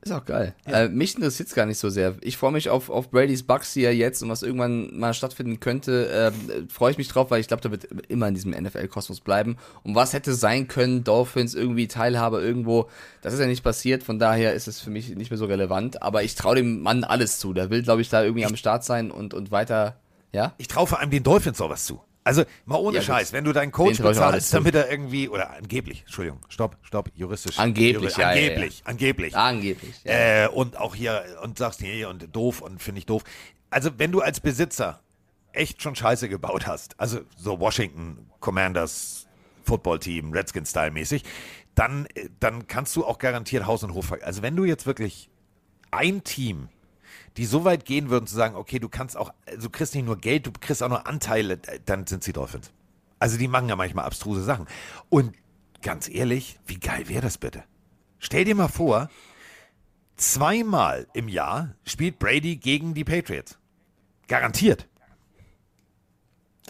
Ist 0.00 0.12
auch 0.12 0.24
geil. 0.24 0.54
Äh, 0.64 0.88
mich 0.88 1.16
interessiert 1.16 1.48
es 1.48 1.54
gar 1.56 1.66
nicht 1.66 1.78
so 1.78 1.90
sehr. 1.90 2.14
Ich 2.20 2.36
freue 2.36 2.52
mich 2.52 2.68
auf, 2.70 2.88
auf 2.88 3.10
Brady's 3.10 3.42
Bucks 3.42 3.72
hier 3.72 3.92
jetzt 3.96 4.22
und 4.22 4.28
was 4.28 4.44
irgendwann 4.44 4.96
mal 4.96 5.12
stattfinden 5.12 5.58
könnte, 5.58 6.08
ähm, 6.12 6.68
freue 6.68 6.92
ich 6.92 6.98
mich 6.98 7.08
drauf, 7.08 7.32
weil 7.32 7.40
ich 7.40 7.48
glaube, 7.48 7.62
der 7.62 7.72
wird 7.72 7.84
immer 8.08 8.28
in 8.28 8.34
diesem 8.34 8.52
NFL-Kosmos 8.52 9.20
bleiben. 9.20 9.56
Und 9.82 9.96
was 9.96 10.12
hätte 10.12 10.34
sein 10.34 10.68
können, 10.68 11.02
Dolphins 11.02 11.56
irgendwie 11.56 11.88
Teilhabe 11.88 12.40
irgendwo, 12.40 12.88
das 13.22 13.34
ist 13.34 13.40
ja 13.40 13.46
nicht 13.46 13.64
passiert, 13.64 14.04
von 14.04 14.20
daher 14.20 14.54
ist 14.54 14.68
es 14.68 14.78
für 14.80 14.90
mich 14.90 15.08
nicht 15.16 15.32
mehr 15.32 15.38
so 15.38 15.46
relevant. 15.46 16.00
Aber 16.00 16.22
ich 16.22 16.36
traue 16.36 16.54
dem 16.54 16.80
Mann 16.80 17.02
alles 17.02 17.40
zu. 17.40 17.52
Der 17.52 17.68
will, 17.70 17.82
glaube 17.82 18.00
ich, 18.00 18.08
da 18.08 18.22
irgendwie 18.22 18.46
am 18.46 18.54
Start 18.56 18.84
sein 18.84 19.10
und, 19.10 19.34
und 19.34 19.50
weiter, 19.50 19.96
ja? 20.32 20.54
Ich 20.58 20.68
traue 20.68 20.86
vor 20.86 21.00
allem 21.00 21.10
den 21.10 21.24
Dolphins 21.24 21.60
auch 21.60 21.70
was 21.70 21.84
zu. 21.86 22.00
Also 22.24 22.44
mal 22.66 22.76
ohne 22.76 22.98
Ja. 22.98 23.02
Scheiß, 23.02 23.32
wenn 23.32 23.44
du 23.44 23.52
deinen 23.52 23.72
Coach 23.72 23.98
bezahlst, 24.02 24.52
damit 24.52 24.74
er 24.74 24.90
irgendwie, 24.90 25.28
oder 25.28 25.50
angeblich, 25.50 26.02
Entschuldigung, 26.02 26.40
stopp, 26.48 26.76
stopp, 26.82 27.10
juristisch. 27.14 27.58
Angeblich, 27.58 28.12
Juri- 28.14 28.20
ja, 28.20 28.32
ja, 28.32 28.40
ja. 28.40 28.48
Angeblich, 28.48 28.82
angeblich. 28.84 29.36
Angeblich. 29.36 29.94
Äh, 30.04 30.48
und 30.48 30.76
auch 30.76 30.94
hier, 30.94 31.24
und 31.42 31.56
sagst, 31.56 31.80
nee, 31.80 32.04
und 32.04 32.34
doof 32.36 32.60
und 32.60 32.82
finde 32.82 32.98
ich 32.98 33.06
doof. 33.06 33.24
Also 33.70 33.90
wenn 33.98 34.12
du 34.12 34.20
als 34.20 34.40
Besitzer 34.40 35.00
echt 35.52 35.82
schon 35.82 35.94
Scheiße 35.96 36.28
gebaut 36.28 36.66
hast, 36.66 37.00
also 37.00 37.20
so 37.36 37.58
Washington 37.60 38.26
Commanders 38.40 39.26
Football-Team, 39.64 40.32
Redskins-Style 40.32 40.90
mäßig, 40.90 41.24
dann, 41.74 42.06
äh, 42.14 42.28
dann 42.40 42.66
kannst 42.66 42.94
du 42.96 43.06
auch 43.06 43.18
garantiert 43.18 43.66
Haus 43.66 43.82
und 43.84 43.94
Hof 43.94 44.12
Also 44.22 44.42
wenn 44.42 44.56
du 44.56 44.64
jetzt 44.64 44.86
wirklich 44.86 45.30
ein 45.90 46.24
Team, 46.24 46.68
die 47.38 47.46
so 47.46 47.64
weit 47.64 47.84
gehen 47.84 48.10
würden 48.10 48.26
zu 48.26 48.34
sagen, 48.34 48.56
okay, 48.56 48.80
du 48.80 48.88
kannst 48.88 49.16
auch, 49.16 49.32
du 49.60 49.70
kriegst 49.70 49.94
nicht 49.94 50.04
nur 50.04 50.18
Geld, 50.18 50.46
du 50.46 50.52
kriegst 50.52 50.82
auch 50.82 50.88
noch 50.88 51.04
Anteile, 51.04 51.54
äh, 51.68 51.78
dann 51.84 52.06
sind 52.06 52.24
sie 52.24 52.32
Dolphins. 52.32 52.72
Also 53.20 53.38
die 53.38 53.48
machen 53.48 53.68
ja 53.68 53.76
manchmal 53.76 54.04
abstruse 54.04 54.42
Sachen. 54.42 54.66
Und 55.08 55.34
ganz 55.80 56.08
ehrlich, 56.08 56.58
wie 56.66 56.80
geil 56.80 57.08
wäre 57.08 57.22
das 57.22 57.38
bitte? 57.38 57.62
Stell 58.18 58.44
dir 58.44 58.56
mal 58.56 58.68
vor, 58.68 59.08
zweimal 60.16 61.06
im 61.14 61.28
Jahr 61.28 61.76
spielt 61.84 62.18
Brady 62.18 62.56
gegen 62.56 62.94
die 62.94 63.04
Patriots. 63.04 63.56
Garantiert. 64.26 64.88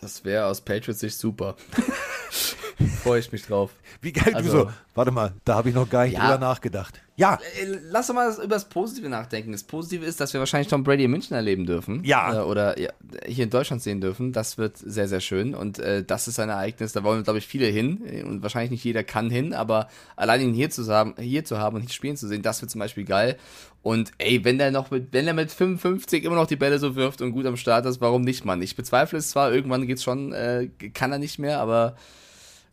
Das 0.01 0.24
wäre 0.24 0.47
aus 0.47 0.61
Patriots 0.61 1.01
Sicht 1.01 1.16
super. 1.16 1.57
freue 3.02 3.20
ich 3.20 3.32
mich 3.32 3.42
drauf. 3.46 3.70
Wie 4.00 4.12
geil 4.12 4.34
Also- 4.34 4.50
du 4.52 4.59
so. 4.64 4.70
Warte 4.94 5.10
mal, 5.12 5.32
da 5.44 5.55
habe 5.55 5.68
ich 5.68 5.74
noch 5.76 5.88
gar 5.88 6.05
nicht 6.05 6.14
Ja. 6.14 6.22
drüber 6.32 6.38
nachgedacht. 6.38 7.00
Ja, 7.16 7.34
Äh, 7.60 7.78
Lass 7.90 8.09
doch 8.09 8.14
mal 8.14 8.32
über 8.34 8.46
das 8.55 8.68
Positive 8.68 9.09
nachdenken. 9.09 9.52
Das 9.52 9.62
Positive 9.64 10.05
ist, 10.05 10.20
dass 10.20 10.32
wir 10.32 10.40
wahrscheinlich 10.40 10.68
Tom 10.68 10.82
Brady 10.84 11.05
in 11.05 11.10
München 11.12 11.34
erleben 11.36 11.66
dürfen. 11.66 12.02
Ja. 12.05 12.40
Äh, 12.40 12.44
oder 12.44 12.78
ja, 12.80 12.90
hier 13.26 13.44
in 13.44 13.50
Deutschland 13.50 13.80
sehen 13.82 14.00
dürfen. 14.00 14.32
Das 14.32 14.59
wird 14.59 14.76
sehr, 14.76 15.06
sehr 15.09 15.20
schön. 15.20 15.55
Und 15.55 15.78
äh, 15.78 16.02
das 16.05 16.26
ist 16.28 16.38
ein 16.40 16.48
Ereignis, 16.48 16.92
da 16.92 17.02
wollen, 17.05 17.22
glaube 17.22 17.38
ich, 17.38 17.46
viele 17.46 17.66
hin. 17.66 17.98
Und 18.26 18.42
wahrscheinlich 18.42 18.70
nicht 18.72 18.84
jeder 18.84 19.05
kann 19.05 19.30
hin, 19.30 19.52
aber 19.55 19.88
allein 20.16 20.40
ihn 20.40 20.55
hier 20.55 20.70
zu 20.70 20.86
haben, 20.88 21.14
hier 21.18 21.44
zu 21.44 21.59
haben 21.59 21.76
und 21.76 21.82
hier 21.82 21.90
spielen 21.90 22.16
zu 22.16 22.26
sehen, 22.28 22.42
das 22.42 22.60
wird 22.60 22.70
zum 22.70 22.80
Beispiel 22.80 23.05
geil. 23.05 23.36
Und 23.82 24.10
ey, 24.18 24.44
wenn 24.44 24.59
der 24.59 24.70
noch 24.72 24.90
mit, 24.90 25.12
wenn 25.12 25.26
er 25.28 25.34
mit 25.34 25.50
55 25.52 26.24
immer 26.24 26.34
noch 26.36 26.46
die 26.48 26.56
Bälle 26.56 26.78
so 26.80 26.96
wirft 26.96 27.20
und 27.22 27.30
gut 27.32 27.46
am 27.46 27.56
Start 27.56 27.86
ist, 27.86 28.00
warum 28.00 28.22
nicht, 28.22 28.44
Mann? 28.44 28.62
Ich 28.62 28.74
bezweifle 28.76 29.18
es 29.18 29.30
zwar, 29.30 29.52
irgendwann 29.52 29.86
geht's 29.86 30.02
schon, 30.02 30.32
äh, 30.32 30.68
kann 30.94 31.12
er 31.12 31.18
nicht 31.18 31.38
mehr, 31.38 31.60
aber 31.60 31.96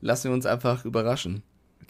lassen 0.05 0.29
wir 0.29 0.35
uns 0.35 0.45
einfach 0.45 0.85
überraschen. 0.85 1.43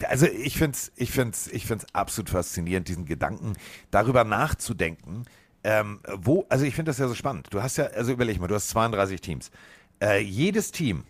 also 0.08 0.26
ich 0.26 0.56
finde 0.56 0.76
es 0.76 0.92
ich 0.96 1.12
find's, 1.12 1.46
ich 1.48 1.66
find's 1.66 1.86
absolut 1.92 2.30
faszinierend, 2.30 2.88
diesen 2.88 3.04
Gedanken, 3.04 3.52
darüber 3.90 4.24
nachzudenken, 4.24 5.24
ähm, 5.62 6.00
wo, 6.16 6.46
also 6.48 6.64
ich 6.64 6.74
finde 6.74 6.90
das 6.90 6.98
ja 6.98 7.08
so 7.08 7.14
spannend. 7.14 7.48
Du 7.50 7.62
hast 7.62 7.76
ja, 7.76 7.86
also 7.86 8.12
überleg 8.12 8.40
mal, 8.40 8.46
du 8.48 8.54
hast 8.54 8.70
32 8.70 9.20
Teams. 9.20 9.50
Äh, 10.00 10.20
jedes 10.20 10.72
Team, 10.72 11.04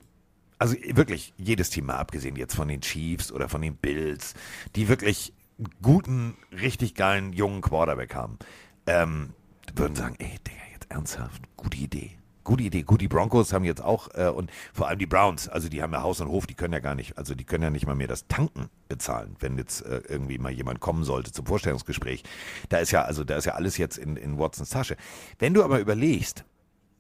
also 0.59 0.75
wirklich 0.93 1.33
jedes 1.37 1.71
Team 1.71 1.87
mal 1.87 1.97
abgesehen 1.97 2.37
jetzt 2.37 2.55
von 2.55 2.69
den 2.69 2.81
Chiefs 2.81 3.31
oder 3.31 3.49
von 3.49 3.63
den 3.63 3.77
Bills, 3.77 4.35
die 4.75 4.89
wirklich 4.89 5.33
guten, 5.83 6.37
richtig 6.53 6.95
geilen 6.95 7.33
jungen 7.33 7.61
Quarterback 7.61 8.15
haben, 8.15 8.39
ähm, 8.87 9.33
würden 9.75 9.95
sagen, 9.95 10.17
ey, 10.19 10.39
Digga, 10.47 10.63
jetzt 10.73 10.91
ernsthaft, 10.91 11.43
gute 11.57 11.77
Idee. 11.79 12.19
Gute 12.47 12.63
Idee. 12.63 12.85
Gut, 12.85 13.01
die 13.01 13.09
Broncos 13.09 13.53
haben 13.53 13.65
jetzt 13.65 13.83
auch, 13.83 14.07
äh, 14.15 14.29
und 14.29 14.53
vor 14.73 14.87
allem 14.87 15.01
die 15.01 15.07
Browns, 15.07 15.49
also 15.49 15.69
die 15.69 15.83
haben 15.83 15.93
ja 15.93 16.03
Haus 16.03 16.21
und 16.21 16.29
Hof, 16.29 16.47
die 16.47 16.55
können 16.55 16.73
ja 16.73 16.79
gar 16.79 16.95
nicht, 16.95 17.19
also 17.19 17.35
die 17.35 17.43
können 17.43 17.65
ja 17.65 17.71
nicht 17.71 17.89
mal 17.89 17.97
mehr 17.97 18.07
das 18.07 18.29
Tanken 18.29 18.71
bezahlen, 18.89 19.35
wenn 19.41 19.59
jetzt 19.59 19.85
äh, 19.85 20.01
irgendwie 20.09 20.39
mal 20.39 20.53
jemand 20.53 20.79
kommen 20.79 21.03
sollte 21.03 21.33
zum 21.33 21.45
Vorstellungsgespräch. 21.45 22.23
Da 22.69 22.79
ist 22.79 22.93
ja, 22.93 23.03
also 23.03 23.25
da 23.25 23.37
ist 23.37 23.47
ja 23.47 23.55
alles 23.55 23.79
jetzt 23.79 23.99
in, 23.99 24.17
in 24.17 24.39
Watsons 24.39 24.71
Tasche. 24.71 24.97
Wenn 25.41 25.55
du 25.55 25.65
aber 25.65 25.81
überlegst, 25.81 26.45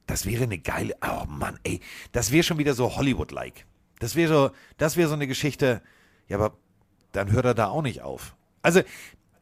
das 0.08 0.26
wäre 0.26 0.42
eine 0.42 0.58
geile, 0.58 0.96
oh 1.00 1.26
Mann, 1.28 1.60
ey, 1.62 1.78
das 2.10 2.32
wäre 2.32 2.42
schon 2.42 2.58
wieder 2.58 2.74
so 2.74 2.96
Hollywood-like. 2.96 3.66
Das 4.00 4.16
wäre 4.16 4.28
so, 4.28 4.50
das 4.78 4.96
wäre 4.96 5.08
so 5.08 5.14
eine 5.14 5.28
Geschichte, 5.28 5.80
ja, 6.26 6.38
aber 6.38 6.56
dann 7.12 7.30
hört 7.30 7.44
er 7.44 7.54
da 7.54 7.68
auch 7.68 7.82
nicht 7.82 8.02
auf. 8.02 8.34
Also, 8.62 8.82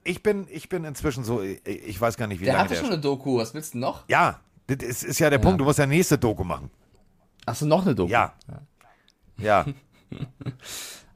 ich 0.04 0.22
bin, 0.22 0.46
ich 0.50 0.68
bin 0.68 0.84
inzwischen 0.84 1.24
so, 1.24 1.40
ich, 1.40 1.98
weiß 1.98 2.18
gar 2.18 2.26
nicht, 2.26 2.40
wie 2.40 2.44
Der 2.44 2.52
lange 2.52 2.64
hatte 2.64 2.74
der 2.74 2.80
schon 2.82 2.92
eine 2.92 3.00
Doku, 3.00 3.38
was 3.38 3.54
willst 3.54 3.72
du 3.72 3.78
noch? 3.78 4.04
Ja, 4.08 4.42
das 4.66 5.02
ist, 5.02 5.18
ja 5.18 5.30
der 5.30 5.38
Punkt, 5.38 5.60
du 5.60 5.64
musst 5.64 5.78
ja 5.78 5.86
nächste 5.86 6.18
Doku 6.18 6.44
machen. 6.44 6.70
Hast 7.46 7.62
du 7.62 7.66
noch 7.66 7.82
eine 7.82 7.94
Doku? 7.94 8.10
Ja. 8.10 8.34
Ja. 9.38 9.66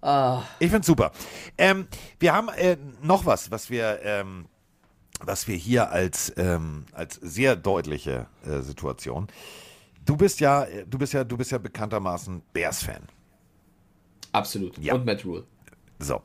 Ah. 0.00 0.44
Ich 0.60 0.70
find's 0.70 0.86
super. 0.86 1.10
Ähm, 1.56 1.88
wir 2.20 2.32
haben 2.32 2.48
äh, 2.50 2.76
noch 3.02 3.26
was, 3.26 3.50
was 3.50 3.68
wir, 3.68 3.98
ähm, 4.04 4.46
was 5.20 5.48
wir 5.48 5.56
hier 5.56 5.90
als, 5.90 6.32
ähm, 6.36 6.86
als 6.92 7.16
sehr 7.16 7.56
deutliche 7.56 8.28
äh, 8.44 8.60
Situation. 8.60 9.26
Du 10.04 10.16
bist 10.16 10.38
ja, 10.38 10.64
äh, 10.64 10.86
du 10.86 10.98
bist 10.98 11.14
ja, 11.14 11.24
du 11.24 11.36
bist 11.36 11.50
ja 11.50 11.58
bekanntermaßen 11.58 12.42
Bears-Fan. 12.52 13.02
Absolut. 14.30 14.78
Ja. 14.78 14.94
Und 14.94 15.04
Matt 15.04 15.24
Rule. 15.24 15.44
So. 15.98 16.22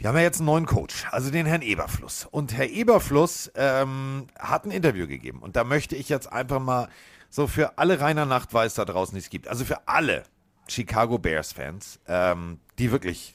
Die 0.00 0.06
haben 0.06 0.16
ja 0.16 0.22
jetzt 0.22 0.38
einen 0.38 0.46
neuen 0.46 0.66
Coach, 0.66 1.06
also 1.10 1.30
den 1.30 1.46
Herrn 1.46 1.62
Eberfluss. 1.62 2.26
Und 2.30 2.56
Herr 2.56 2.68
Eberfluss 2.68 3.50
ähm, 3.56 4.28
hat 4.38 4.64
ein 4.64 4.70
Interview 4.70 5.08
gegeben. 5.08 5.40
Und 5.40 5.56
da 5.56 5.64
möchte 5.64 5.96
ich 5.96 6.08
jetzt 6.08 6.30
einfach 6.30 6.60
mal 6.60 6.88
so 7.30 7.46
für 7.48 7.78
alle 7.78 8.00
Rainer 8.00 8.24
Nachtweiß 8.24 8.74
da 8.74 8.84
draußen, 8.84 9.14
die 9.14 9.20
es 9.20 9.28
gibt, 9.28 9.48
also 9.48 9.64
für 9.64 9.88
alle 9.88 10.22
Chicago 10.68 11.18
Bears-Fans, 11.18 11.98
ähm, 12.06 12.60
die 12.78 12.92
wirklich 12.92 13.34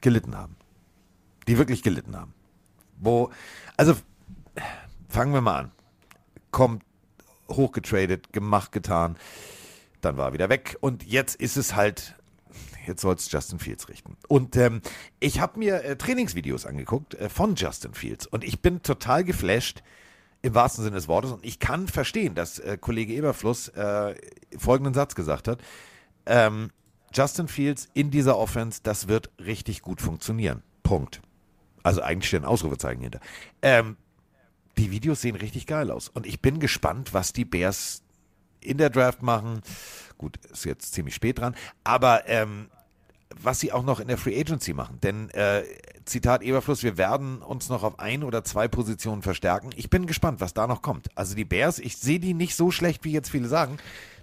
gelitten 0.00 0.36
haben. 0.36 0.56
Die 1.46 1.58
wirklich 1.58 1.82
gelitten 1.82 2.16
haben. 2.16 2.32
Wo, 2.96 3.30
also 3.76 3.94
fangen 5.08 5.34
wir 5.34 5.42
mal 5.42 5.58
an. 5.58 5.72
Kommt 6.50 6.82
hochgetradet, 7.48 8.32
gemacht, 8.32 8.72
getan. 8.72 9.16
Dann 10.00 10.16
war 10.16 10.28
er 10.28 10.32
wieder 10.32 10.48
weg. 10.48 10.78
Und 10.80 11.04
jetzt 11.04 11.34
ist 11.34 11.56
es 11.56 11.74
halt 11.74 12.16
jetzt 12.90 13.02
soll 13.02 13.14
es 13.14 13.30
Justin 13.30 13.58
Fields 13.58 13.88
richten. 13.88 14.16
Und 14.28 14.56
ähm, 14.56 14.82
ich 15.18 15.40
habe 15.40 15.58
mir 15.58 15.82
äh, 15.84 15.96
Trainingsvideos 15.96 16.66
angeguckt 16.66 17.14
äh, 17.14 17.28
von 17.28 17.54
Justin 17.54 17.94
Fields 17.94 18.26
und 18.26 18.44
ich 18.44 18.60
bin 18.60 18.82
total 18.82 19.24
geflasht 19.24 19.82
im 20.42 20.54
wahrsten 20.54 20.84
Sinne 20.84 20.96
des 20.96 21.08
Wortes 21.08 21.32
und 21.32 21.44
ich 21.44 21.58
kann 21.58 21.88
verstehen, 21.88 22.34
dass 22.34 22.58
äh, 22.58 22.76
Kollege 22.78 23.14
Eberfluss 23.14 23.68
äh, 23.68 24.14
folgenden 24.58 24.94
Satz 24.94 25.14
gesagt 25.14 25.48
hat. 25.48 25.60
Ähm, 26.26 26.70
Justin 27.12 27.48
Fields 27.48 27.88
in 27.94 28.10
dieser 28.10 28.38
Offense, 28.38 28.80
das 28.82 29.08
wird 29.08 29.30
richtig 29.38 29.82
gut 29.82 30.00
funktionieren. 30.00 30.62
Punkt. 30.82 31.20
Also 31.82 32.02
eigentlich 32.02 32.28
steht 32.28 32.42
ein 32.42 32.46
Ausrufezeichen 32.46 33.02
hinter. 33.02 33.20
Ähm, 33.62 33.96
die 34.78 34.90
Videos 34.90 35.20
sehen 35.20 35.36
richtig 35.36 35.66
geil 35.66 35.90
aus. 35.90 36.08
Und 36.08 36.26
ich 36.26 36.40
bin 36.40 36.60
gespannt, 36.60 37.12
was 37.12 37.32
die 37.32 37.44
Bears 37.44 38.02
in 38.60 38.78
der 38.78 38.90
Draft 38.90 39.22
machen. 39.22 39.60
Gut, 40.18 40.36
ist 40.46 40.64
jetzt 40.64 40.92
ziemlich 40.92 41.14
spät 41.14 41.38
dran. 41.38 41.54
Aber 41.84 42.28
ähm, 42.28 42.68
was 43.40 43.60
sie 43.60 43.72
auch 43.72 43.82
noch 43.82 44.00
in 44.00 44.08
der 44.08 44.18
Free 44.18 44.38
Agency 44.38 44.72
machen. 44.72 44.98
Denn, 45.02 45.30
äh, 45.30 45.62
Zitat 46.04 46.42
Eberfluss, 46.42 46.82
wir 46.82 46.98
werden 46.98 47.42
uns 47.42 47.68
noch 47.68 47.82
auf 47.82 47.98
ein 47.98 48.24
oder 48.24 48.42
zwei 48.44 48.68
Positionen 48.68 49.22
verstärken. 49.22 49.70
Ich 49.76 49.90
bin 49.90 50.06
gespannt, 50.06 50.40
was 50.40 50.54
da 50.54 50.66
noch 50.66 50.82
kommt. 50.82 51.08
Also 51.14 51.34
die 51.34 51.44
Bears, 51.44 51.78
ich 51.78 51.96
sehe 51.96 52.18
die 52.18 52.34
nicht 52.34 52.56
so 52.56 52.70
schlecht, 52.70 53.04
wie 53.04 53.12
jetzt 53.12 53.30
viele 53.30 53.48
sagen. 53.48 53.78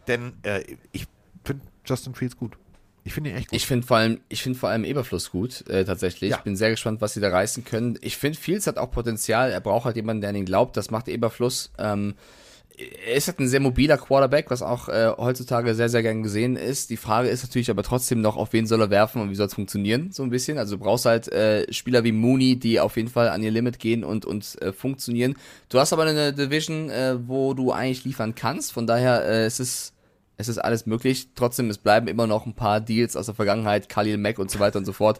Denn 0.07 0.33
äh, 0.43 0.63
ich 0.91 1.07
finde 1.43 1.65
Justin 1.85 2.13
Fields 2.15 2.37
gut. 2.37 2.57
Ich 3.03 3.13
finde 3.13 3.29
ihn 3.29 3.37
echt 3.37 3.49
gut. 3.49 3.57
Ich 3.57 3.65
finde 3.65 3.87
vor 3.87 3.97
allem, 3.97 4.19
ich 4.27 4.43
finde 4.43 4.59
vor 4.59 4.69
allem 4.69 4.83
Eberfluss 4.83 5.31
gut, 5.31 5.65
äh, 5.69 5.85
tatsächlich. 5.85 6.31
Ja. 6.31 6.37
Ich 6.37 6.43
bin 6.43 6.57
sehr 6.57 6.71
gespannt, 6.71 6.99
was 6.99 7.13
sie 7.13 7.21
da 7.21 7.29
reißen 7.29 7.63
können. 7.63 7.97
Ich 8.01 8.17
finde, 8.17 8.37
Fields 8.37 8.67
hat 8.67 8.77
auch 8.77 8.91
Potenzial. 8.91 9.51
Er 9.51 9.61
braucht 9.61 9.85
halt 9.85 9.95
jemanden, 9.95 10.21
der 10.21 10.31
an 10.31 10.35
ihn 10.35 10.45
glaubt. 10.45 10.75
Das 10.75 10.91
macht 10.91 11.07
Eberfluss. 11.07 11.71
Ähm, 11.77 12.15
er 12.77 13.15
ist 13.15 13.27
halt 13.27 13.39
ein 13.39 13.47
sehr 13.47 13.59
mobiler 13.59 13.97
Quarterback, 13.97 14.51
was 14.51 14.61
auch 14.61 14.87
äh, 14.87 15.11
heutzutage 15.17 15.73
sehr, 15.73 15.89
sehr 15.89 16.03
gern 16.03 16.21
gesehen 16.21 16.55
ist. 16.55 16.89
Die 16.89 16.97
Frage 16.97 17.27
ist 17.29 17.43
natürlich 17.43 17.71
aber 17.71 17.83
trotzdem 17.83 18.21
noch, 18.21 18.37
auf 18.37 18.53
wen 18.53 18.67
soll 18.67 18.81
er 18.81 18.89
werfen 18.89 19.21
und 19.21 19.31
wie 19.31 19.35
soll 19.35 19.47
es 19.47 19.55
funktionieren, 19.55 20.11
so 20.11 20.23
ein 20.23 20.29
bisschen. 20.29 20.57
Also 20.57 20.77
du 20.77 20.83
brauchst 20.83 21.05
halt 21.05 21.27
äh, 21.31 21.71
Spieler 21.73 22.03
wie 22.03 22.11
Mooney, 22.11 22.57
die 22.57 22.79
auf 22.79 22.95
jeden 22.95 23.09
Fall 23.09 23.29
an 23.29 23.41
ihr 23.41 23.51
Limit 23.51 23.79
gehen 23.79 24.03
und, 24.03 24.25
und 24.25 24.61
äh, 24.61 24.71
funktionieren. 24.71 25.35
Du 25.69 25.79
hast 25.79 25.91
aber 25.91 26.03
eine 26.03 26.33
Division, 26.33 26.89
äh, 26.89 27.17
wo 27.27 27.53
du 27.53 27.71
eigentlich 27.71 28.05
liefern 28.05 28.35
kannst. 28.35 28.71
Von 28.71 28.85
daher 28.85 29.25
äh, 29.25 29.45
es 29.45 29.59
ist 29.59 29.67
es 29.67 29.93
ist 30.37 30.59
alles 30.59 30.85
möglich. 30.85 31.29
Trotzdem, 31.33 31.69
es 31.71 31.79
bleiben 31.79 32.07
immer 32.07 32.27
noch 32.27 32.45
ein 32.45 32.53
paar 32.53 32.79
Deals 32.79 33.15
aus 33.15 33.25
der 33.25 33.33
Vergangenheit, 33.33 33.89
Khalil 33.89 34.17
Mack 34.17 34.37
und 34.37 34.51
so 34.51 34.59
weiter 34.59 34.77
und 34.77 34.85
so 34.85 34.93
fort, 34.93 35.19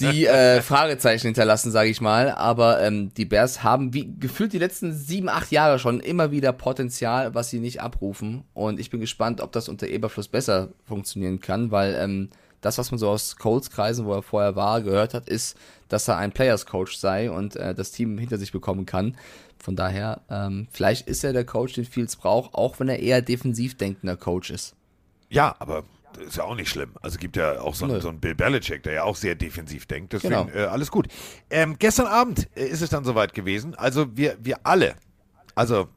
die 0.00 0.26
äh, 0.26 0.60
Fragezeichen 0.62 1.28
hinterlassen, 1.28 1.70
sage 1.70 1.90
ich 1.90 2.00
mal. 2.00 2.32
Aber 2.32 2.82
ähm, 2.82 3.14
die 3.14 3.24
Bears 3.24 3.62
haben 3.62 3.94
wie 3.94 4.12
gefühlt 4.18 4.52
die 4.52 4.58
letzten 4.58 4.92
sieben, 4.92 5.28
acht 5.28 5.52
Jahre 5.52 5.78
schon 5.78 6.00
immer 6.00 6.32
wieder 6.32 6.52
Potenzial, 6.52 7.34
was 7.34 7.50
sie 7.50 7.60
nicht 7.60 7.80
abrufen. 7.80 8.42
Und 8.52 8.80
ich 8.80 8.90
bin 8.90 9.00
gespannt, 9.00 9.40
ob 9.40 9.52
das 9.52 9.68
unter 9.68 9.86
Eberfluss 9.86 10.26
besser 10.26 10.70
funktionieren 10.84 11.40
kann, 11.40 11.70
weil 11.70 11.94
ähm, 11.94 12.30
das, 12.60 12.78
was 12.78 12.90
man 12.90 12.98
so 12.98 13.08
aus 13.08 13.36
Colts-Kreisen, 13.36 14.06
wo 14.06 14.14
er 14.14 14.22
vorher 14.22 14.56
war, 14.56 14.82
gehört 14.82 15.14
hat, 15.14 15.28
ist, 15.28 15.56
dass 15.88 16.08
er 16.08 16.16
ein 16.16 16.32
Players-Coach 16.32 16.96
sei 16.96 17.30
und 17.30 17.54
äh, 17.54 17.74
das 17.74 17.92
Team 17.92 18.18
hinter 18.18 18.38
sich 18.38 18.50
bekommen 18.50 18.86
kann. 18.86 19.16
Von 19.58 19.76
daher, 19.76 20.22
ähm, 20.30 20.68
vielleicht 20.70 21.08
ist 21.08 21.24
er 21.24 21.32
der 21.32 21.44
Coach, 21.44 21.74
den 21.74 21.84
Fields 21.84 22.16
braucht, 22.16 22.54
auch 22.54 22.78
wenn 22.78 22.88
er 22.88 23.00
eher 23.00 23.22
defensiv 23.22 23.76
denkender 23.76 24.16
Coach 24.16 24.50
ist. 24.50 24.74
Ja, 25.28 25.56
aber 25.58 25.84
ist 26.24 26.36
ja 26.36 26.44
auch 26.44 26.54
nicht 26.54 26.68
schlimm. 26.70 26.92
Also 27.02 27.18
gibt 27.18 27.36
ja 27.36 27.60
auch 27.60 27.74
so, 27.74 27.84
einen, 27.84 28.00
so 28.00 28.08
einen 28.08 28.20
Bill 28.20 28.34
Belichick, 28.34 28.82
der 28.82 28.92
ja 28.94 29.02
auch 29.04 29.16
sehr 29.16 29.34
defensiv 29.34 29.86
denkt. 29.86 30.12
Deswegen 30.12 30.46
Genau. 30.46 30.58
äh, 30.58 30.64
alles 30.66 30.90
gut. 30.90 31.08
Ähm, 31.50 31.76
gestern 31.78 32.06
Abend 32.06 32.48
äh, 32.56 32.66
ist 32.66 32.80
es 32.80 32.90
dann 32.90 33.04
soweit 33.04 33.34
gewesen. 33.34 33.74
Also 33.74 34.16
wir, 34.16 34.38
wir 34.40 34.60
alle, 34.64 34.94
also 35.54 35.88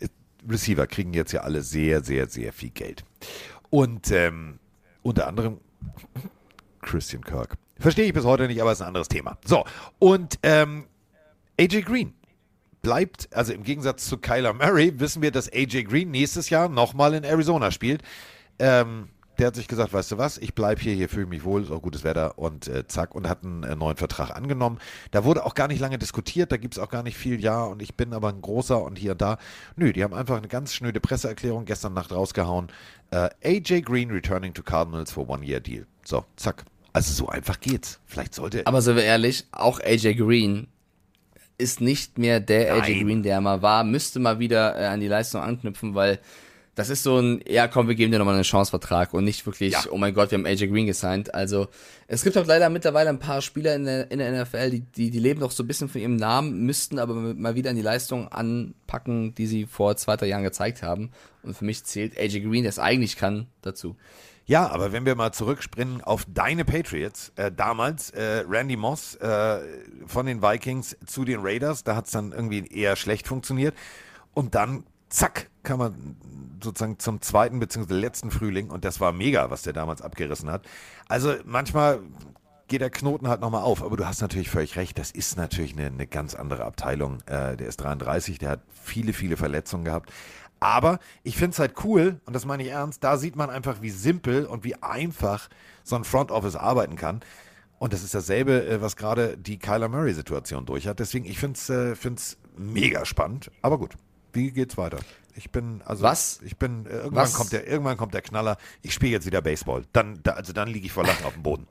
äh, 0.00 0.08
Receiver 0.48 0.86
kriegen 0.86 1.14
jetzt 1.14 1.32
ja 1.32 1.40
alle 1.40 1.62
sehr, 1.62 2.04
sehr, 2.04 2.28
sehr 2.28 2.52
viel 2.52 2.70
Geld. 2.70 3.04
Und 3.70 4.10
ähm, 4.12 4.58
unter 5.02 5.26
anderem 5.26 5.58
Christian 6.82 7.24
Kirk. 7.24 7.56
Verstehe 7.78 8.04
ich 8.06 8.12
bis 8.12 8.24
heute 8.24 8.46
nicht, 8.46 8.60
aber 8.60 8.72
ist 8.72 8.82
ein 8.82 8.88
anderes 8.88 9.08
Thema. 9.08 9.36
So, 9.44 9.64
und 9.98 10.38
ähm, 10.42 10.84
AJ 11.58 11.82
Green 11.82 12.14
bleibt, 12.84 13.28
also 13.34 13.52
im 13.52 13.64
Gegensatz 13.64 14.06
zu 14.06 14.18
Kyler 14.18 14.52
Murray, 14.52 15.00
wissen 15.00 15.22
wir, 15.22 15.32
dass 15.32 15.52
AJ 15.52 15.84
Green 15.84 16.12
nächstes 16.12 16.50
Jahr 16.50 16.68
nochmal 16.68 17.14
in 17.14 17.24
Arizona 17.24 17.72
spielt. 17.72 18.02
Ähm, 18.60 19.08
der 19.38 19.48
hat 19.48 19.56
sich 19.56 19.66
gesagt, 19.66 19.92
weißt 19.92 20.12
du 20.12 20.18
was, 20.18 20.38
ich 20.38 20.54
bleibe 20.54 20.80
hier, 20.80 20.94
hier 20.94 21.08
fühle 21.08 21.24
ich 21.24 21.28
mich 21.28 21.44
wohl, 21.44 21.62
ist 21.62 21.72
auch 21.72 21.82
gutes 21.82 22.04
Wetter 22.04 22.38
und 22.38 22.68
äh, 22.68 22.86
zack, 22.86 23.16
und 23.16 23.28
hat 23.28 23.42
einen 23.42 23.64
äh, 23.64 23.74
neuen 23.74 23.96
Vertrag 23.96 24.30
angenommen. 24.36 24.78
Da 25.10 25.24
wurde 25.24 25.44
auch 25.44 25.54
gar 25.54 25.66
nicht 25.66 25.80
lange 25.80 25.98
diskutiert, 25.98 26.52
da 26.52 26.56
gibt 26.56 26.74
es 26.74 26.78
auch 26.78 26.88
gar 26.88 27.02
nicht 27.02 27.16
viel, 27.16 27.40
ja, 27.40 27.64
und 27.64 27.82
ich 27.82 27.96
bin 27.96 28.12
aber 28.12 28.28
ein 28.28 28.40
großer 28.40 28.80
und 28.80 28.96
hier 28.96 29.12
und 29.12 29.22
da. 29.22 29.38
Nö, 29.74 29.92
die 29.92 30.04
haben 30.04 30.14
einfach 30.14 30.36
eine 30.36 30.46
ganz 30.46 30.72
schnöde 30.72 31.00
Presseerklärung 31.00 31.64
gestern 31.64 31.94
Nacht 31.94 32.12
rausgehauen. 32.12 32.68
Äh, 33.10 33.30
AJ 33.42 33.80
Green 33.80 34.10
returning 34.12 34.54
to 34.54 34.62
Cardinals 34.62 35.10
for 35.10 35.28
one-year 35.28 35.58
deal. 35.58 35.86
So, 36.04 36.24
zack. 36.36 36.64
Also 36.92 37.12
so 37.12 37.28
einfach 37.28 37.58
geht's. 37.58 37.98
Vielleicht 38.06 38.34
sollte. 38.34 38.64
Aber 38.66 38.80
sind 38.82 38.94
wir 38.94 39.02
ehrlich, 39.02 39.46
auch 39.50 39.80
AJ 39.80 40.14
Green 40.14 40.68
ist 41.58 41.80
nicht 41.80 42.18
mehr 42.18 42.40
der 42.40 42.74
AJ. 42.74 43.02
Green, 43.02 43.22
der 43.22 43.34
er 43.34 43.40
mal 43.40 43.62
war, 43.62 43.84
müsste 43.84 44.18
mal 44.18 44.38
wieder 44.38 44.78
äh, 44.78 44.86
an 44.86 45.00
die 45.00 45.08
Leistung 45.08 45.40
anknüpfen, 45.40 45.94
weil 45.94 46.18
das 46.74 46.90
ist 46.90 47.04
so 47.04 47.20
ein, 47.20 47.40
ja 47.46 47.68
komm, 47.68 47.86
wir 47.86 47.94
geben 47.94 48.10
dir 48.10 48.18
nochmal 48.18 48.34
einen 48.34 48.42
Chancevertrag 48.42 49.14
und 49.14 49.22
nicht 49.22 49.46
wirklich, 49.46 49.72
Ja. 49.74 49.84
oh 49.92 49.96
mein 49.96 50.12
Gott, 50.12 50.32
wir 50.32 50.38
haben 50.38 50.46
AJ 50.46 50.66
Green 50.66 50.86
gesigned. 50.86 51.32
Also 51.32 51.68
es 52.08 52.24
gibt 52.24 52.36
auch 52.36 52.46
leider 52.46 52.68
mittlerweile 52.68 53.10
ein 53.10 53.20
paar 53.20 53.42
Spieler 53.42 53.76
in 53.76 53.84
der, 53.84 54.10
in 54.10 54.18
der 54.18 54.42
NFL, 54.42 54.70
die, 54.70 54.80
die, 54.80 55.10
die 55.12 55.18
leben 55.20 55.38
noch 55.38 55.52
so 55.52 55.62
ein 55.62 55.68
bisschen 55.68 55.88
von 55.88 56.00
ihrem 56.00 56.16
Namen, 56.16 56.66
müssten 56.66 56.98
aber 56.98 57.14
mal 57.14 57.54
wieder 57.54 57.70
an 57.70 57.76
die 57.76 57.82
Leistung 57.82 58.26
anpacken, 58.26 59.34
die 59.36 59.46
sie 59.46 59.66
vor 59.66 59.96
zwei, 59.96 60.16
drei 60.16 60.26
Jahren 60.26 60.42
gezeigt 60.42 60.82
haben. 60.82 61.12
Und 61.44 61.56
für 61.56 61.64
mich 61.64 61.84
zählt 61.84 62.18
AJ 62.18 62.40
Green, 62.40 62.64
der 62.64 62.70
es 62.70 62.80
eigentlich 62.80 63.16
kann, 63.16 63.46
dazu. 63.62 63.94
Ja, 64.46 64.68
aber 64.68 64.92
wenn 64.92 65.06
wir 65.06 65.14
mal 65.14 65.32
zurückspringen 65.32 66.02
auf 66.02 66.26
deine 66.28 66.66
Patriots, 66.66 67.32
äh, 67.36 67.50
damals 67.50 68.10
äh, 68.10 68.44
Randy 68.46 68.76
Moss 68.76 69.14
äh, 69.16 69.60
von 70.06 70.26
den 70.26 70.42
Vikings 70.42 70.96
zu 71.06 71.24
den 71.24 71.40
Raiders, 71.40 71.82
da 71.82 71.96
hat 71.96 72.06
es 72.06 72.12
dann 72.12 72.32
irgendwie 72.32 72.66
eher 72.66 72.96
schlecht 72.96 73.26
funktioniert. 73.26 73.74
Und 74.34 74.54
dann, 74.54 74.84
zack, 75.08 75.48
kam 75.62 75.78
man 75.78 76.16
sozusagen 76.62 76.98
zum 76.98 77.22
zweiten 77.22 77.58
bzw. 77.58 77.94
letzten 77.94 78.30
Frühling 78.30 78.70
und 78.70 78.84
das 78.84 79.00
war 79.00 79.12
mega, 79.12 79.50
was 79.50 79.62
der 79.62 79.72
damals 79.72 80.02
abgerissen 80.02 80.50
hat. 80.50 80.66
Also 81.08 81.34
manchmal 81.44 82.00
geht 82.68 82.80
der 82.80 82.90
Knoten 82.90 83.28
halt 83.28 83.40
nochmal 83.40 83.62
auf, 83.62 83.82
aber 83.82 83.96
du 83.96 84.06
hast 84.06 84.20
natürlich 84.20 84.50
völlig 84.50 84.76
recht, 84.76 84.98
das 84.98 85.10
ist 85.10 85.36
natürlich 85.36 85.72
eine, 85.74 85.86
eine 85.86 86.06
ganz 86.06 86.34
andere 86.34 86.64
Abteilung. 86.64 87.20
Äh, 87.26 87.56
der 87.56 87.68
ist 87.68 87.78
33, 87.78 88.38
der 88.38 88.50
hat 88.50 88.60
viele, 88.72 89.12
viele 89.12 89.36
Verletzungen 89.36 89.84
gehabt. 89.84 90.10
Aber 90.60 90.98
ich 91.22 91.36
finde 91.36 91.50
es 91.50 91.58
halt 91.58 91.74
cool, 91.84 92.20
und 92.24 92.34
das 92.34 92.46
meine 92.46 92.62
ich 92.62 92.70
ernst, 92.70 93.04
da 93.04 93.18
sieht 93.18 93.36
man 93.36 93.50
einfach, 93.50 93.82
wie 93.82 93.90
simpel 93.90 94.46
und 94.46 94.64
wie 94.64 94.76
einfach 94.76 95.48
so 95.82 95.94
ein 95.96 96.04
Front 96.04 96.30
Office 96.30 96.56
arbeiten 96.56 96.96
kann. 96.96 97.20
Und 97.78 97.92
das 97.92 98.02
ist 98.02 98.14
dasselbe, 98.14 98.66
äh, 98.66 98.80
was 98.80 98.96
gerade 98.96 99.36
die 99.36 99.58
Kyler 99.58 99.88
Murray-Situation 99.88 100.64
durch 100.64 100.86
hat. 100.86 101.00
Deswegen, 101.00 101.26
ich 101.26 101.38
finde 101.38 101.58
es 101.58 101.68
äh, 101.68 101.94
find's 101.94 102.38
mega 102.56 103.04
spannend. 103.04 103.50
Aber 103.60 103.78
gut, 103.78 103.94
wie 104.32 104.52
geht's 104.52 104.78
weiter? 104.78 105.00
Ich 105.36 105.50
bin, 105.50 105.82
also, 105.84 106.04
Was? 106.04 106.40
ich 106.42 106.56
bin, 106.56 106.86
äh, 106.86 106.90
irgendwann 106.90 107.24
Was? 107.24 107.34
kommt 107.34 107.52
der, 107.52 107.66
irgendwann 107.66 107.96
kommt 107.96 108.14
der 108.14 108.22
Knaller. 108.22 108.56
Ich 108.82 108.94
spiele 108.94 109.12
jetzt 109.12 109.26
wieder 109.26 109.42
Baseball. 109.42 109.82
Dann, 109.92 110.20
da, 110.22 110.32
also 110.32 110.52
dann 110.52 110.68
liege 110.68 110.86
ich 110.86 110.92
vor 110.92 111.04
Lachen 111.04 111.26
auf 111.26 111.34
dem 111.34 111.42
Boden. 111.42 111.66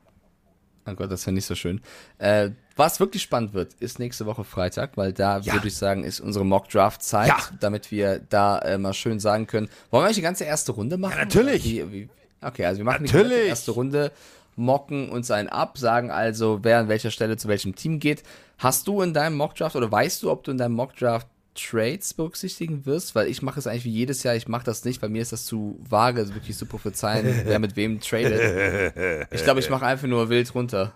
Oh 0.85 0.93
Gott, 0.95 1.11
das 1.11 1.25
wäre 1.25 1.33
nicht 1.33 1.45
so 1.45 1.55
schön. 1.55 1.81
Äh, 2.17 2.49
was 2.75 2.99
wirklich 2.99 3.21
spannend 3.23 3.53
wird, 3.53 3.73
ist 3.79 3.99
nächste 3.99 4.25
Woche 4.25 4.43
Freitag, 4.43 4.97
weil 4.97 5.13
da 5.13 5.39
Ja. 5.39 5.53
würde 5.53 5.67
ich 5.67 5.75
sagen, 5.77 6.03
ist 6.03 6.19
unsere 6.19 6.45
Mock-Draft-Zeit, 6.45 7.27
Ja. 7.29 7.37
damit 7.59 7.91
wir 7.91 8.19
da 8.29 8.59
äh, 8.59 8.77
mal 8.77 8.93
schön 8.93 9.19
sagen 9.19 9.47
können. 9.47 9.69
Wollen 9.91 10.01
wir 10.03 10.05
eigentlich 10.07 10.17
die 10.17 10.21
ganze 10.23 10.43
erste 10.43 10.73
Runde 10.73 10.97
machen? 10.97 11.13
Ja, 11.17 11.23
natürlich. 11.25 11.63
Wie, 11.63 11.91
wie, 11.91 12.09
okay, 12.41 12.65
also 12.65 12.79
wir 12.79 12.85
machen 12.85 13.03
die 13.05 13.11
Natürlich. 13.11 13.27
komplette 13.29 13.47
erste 13.47 13.71
Runde, 13.71 14.11
mocken 14.55 15.09
uns 15.09 15.31
einen 15.31 15.49
ab, 15.49 15.77
sagen 15.77 16.11
also, 16.11 16.59
wer 16.63 16.79
an 16.79 16.87
welcher 16.89 17.11
Stelle 17.11 17.37
zu 17.37 17.47
welchem 17.47 17.75
Team 17.75 17.99
geht. 17.99 18.23
Hast 18.57 18.87
du 18.87 19.01
in 19.01 19.13
deinem 19.13 19.35
Mock-Draft 19.37 19.75
oder 19.75 19.91
weißt 19.91 20.21
du, 20.23 20.29
ob 20.31 20.43
du 20.43 20.51
in 20.51 20.57
deinem 20.57 20.75
Mock-Draft 20.75 21.27
Trades 21.55 22.13
berücksichtigen 22.13 22.85
wirst? 22.85 23.15
Weil 23.15 23.27
ich 23.27 23.41
mache 23.41 23.59
es 23.59 23.67
eigentlich 23.67 23.85
wie 23.85 23.91
jedes 23.91 24.23
Jahr, 24.23 24.35
ich 24.35 24.47
mache 24.47 24.65
das 24.65 24.85
nicht, 24.85 25.01
bei 25.01 25.09
mir 25.09 25.21
ist 25.21 25.31
das 25.31 25.45
zu 25.45 25.79
vage, 25.87 26.21
also 26.21 26.33
wirklich 26.33 26.57
zu 26.57 26.65
prophezeien, 26.65 27.25
wer 27.45 27.59
mit 27.59 27.75
wem 27.75 27.99
tradet. 27.99 29.27
Ich 29.31 29.43
glaube, 29.43 29.59
ich 29.59 29.69
mache 29.69 29.85
einfach 29.85 30.07
nur 30.07 30.29
wild 30.29 30.53
runter. 30.55 30.93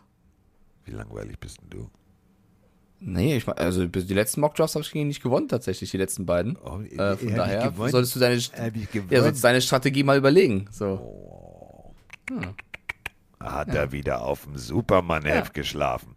Wie 0.85 0.91
langweilig 0.91 1.39
bist 1.39 1.61
denn 1.61 1.69
du? 1.69 1.89
Nee, 2.99 3.37
ich 3.37 3.45
mach, 3.45 3.57
also 3.57 3.85
die 3.85 4.13
letzten 4.13 4.41
Mockdrafts 4.41 4.73
habe 4.75 4.83
ich 4.83 4.91
gegen 4.91 5.07
nicht 5.07 5.21
gewonnen, 5.21 5.47
tatsächlich, 5.47 5.91
die 5.91 5.97
letzten 5.97 6.25
beiden. 6.25 6.57
Oh, 6.57 6.79
äh, 6.81 7.15
von 7.15 7.35
daher 7.35 7.71
solltest 7.75 8.15
du 8.15 8.19
deine, 8.19 8.37
ja, 8.37 9.21
solltest 9.21 9.43
deine 9.43 9.61
Strategie 9.61 10.03
mal 10.03 10.17
überlegen. 10.17 10.67
So. 10.71 11.93
Hat 13.39 13.67
er 13.69 13.91
wieder 13.91 14.21
auf 14.23 14.43
dem 14.45 14.57
Superman-Heft 14.57 15.53
geschlafen. 15.53 16.15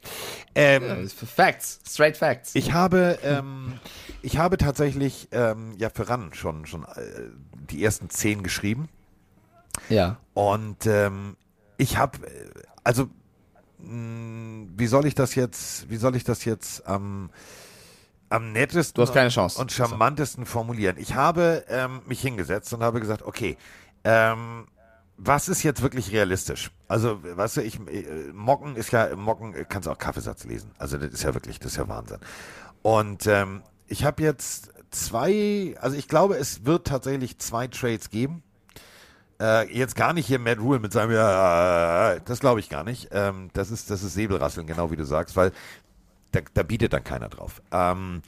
Ähm, 0.55 0.82
Ja, 0.82 0.94
das 0.94 1.05
ist 1.06 1.18
für 1.18 1.26
Facts, 1.26 1.80
straight 1.86 2.16
Facts. 2.16 2.55
Ich 2.55 2.72
habe, 2.72 3.18
ähm, 3.22 3.78
ich 4.22 4.38
habe 4.38 4.56
tatsächlich 4.56 5.28
ähm, 5.32 5.74
ja 5.76 5.90
für 5.90 6.09
RAN 6.09 6.32
schon, 6.32 6.64
schon 6.66 6.84
äh, 6.84 7.28
die 7.70 7.84
ersten 7.84 8.09
zehn 8.09 8.42
geschrieben. 8.42 8.88
ja. 9.90 10.16
Und 10.32 10.86
ähm, 10.86 11.36
ich 11.76 11.98
habe, 11.98 12.26
äh, 12.26 12.30
also, 12.84 13.09
mh, 13.78 14.68
wie 14.76 14.86
soll 14.86 15.05
ich 15.06 15.14
das 15.14 15.34
jetzt, 15.34 15.90
wie 15.90 15.97
soll 15.97 16.16
ich 16.16 16.24
das 16.24 16.44
jetzt 16.47 16.86
am, 16.86 17.28
am 18.30 18.52
nettesten 18.52 18.94
Du 18.97 19.02
hast 19.02 19.12
keine 19.12 19.28
Chance. 19.28 19.60
und 19.60 19.70
charmantesten 19.72 20.47
formulieren? 20.47 20.97
Ich 20.98 21.14
habe 21.14 21.64
ähm, 21.68 22.01
mich 22.06 22.22
hingesetzt 22.22 22.72
und 22.72 22.82
habe 22.82 22.98
gesagt, 23.01 23.22
okay, 23.22 23.59
ähm, 24.05 24.66
was 25.18 25.48
ist 25.51 25.62
jetzt 25.62 25.82
wirklich 25.82 26.12
realistisch? 26.12 26.70
Also, 26.90 27.20
weißt 27.22 27.58
du, 27.58 27.60
ich, 27.62 27.78
äh, 27.78 28.32
Mocken 28.32 28.74
ist 28.74 28.90
ja, 28.90 29.14
Mocken 29.14 29.54
äh, 29.54 29.64
kannst 29.64 29.86
auch 29.86 29.96
Kaffeesatz 29.96 30.42
lesen. 30.42 30.72
Also, 30.76 30.98
das 30.98 31.12
ist 31.12 31.22
ja 31.22 31.32
wirklich, 31.34 31.60
das 31.60 31.70
ist 31.70 31.78
ja 31.78 31.86
Wahnsinn. 31.86 32.18
Und 32.82 33.28
ähm, 33.28 33.62
ich 33.86 34.04
habe 34.04 34.24
jetzt 34.24 34.72
zwei, 34.90 35.76
also 35.80 35.96
ich 35.96 36.08
glaube, 36.08 36.36
es 36.36 36.64
wird 36.64 36.88
tatsächlich 36.88 37.38
zwei 37.38 37.68
Trades 37.68 38.10
geben. 38.10 38.42
Äh, 39.40 39.72
jetzt 39.72 39.94
gar 39.94 40.12
nicht 40.12 40.26
hier 40.26 40.40
Matt 40.40 40.58
Rule 40.58 40.80
mit 40.80 40.92
seinem, 40.92 41.12
ja, 41.12 42.14
äh, 42.14 42.20
das 42.24 42.40
glaube 42.40 42.58
ich 42.58 42.68
gar 42.68 42.82
nicht. 42.82 43.10
Ähm, 43.12 43.50
das 43.52 43.70
ist, 43.70 43.88
das 43.88 44.02
ist 44.02 44.14
Säbelrasseln, 44.14 44.66
genau 44.66 44.90
wie 44.90 44.96
du 44.96 45.04
sagst, 45.04 45.36
weil 45.36 45.52
da, 46.32 46.40
da 46.54 46.64
bietet 46.64 46.92
dann 46.92 47.04
keiner 47.04 47.28
drauf. 47.28 47.62
Ähm, 47.70 48.20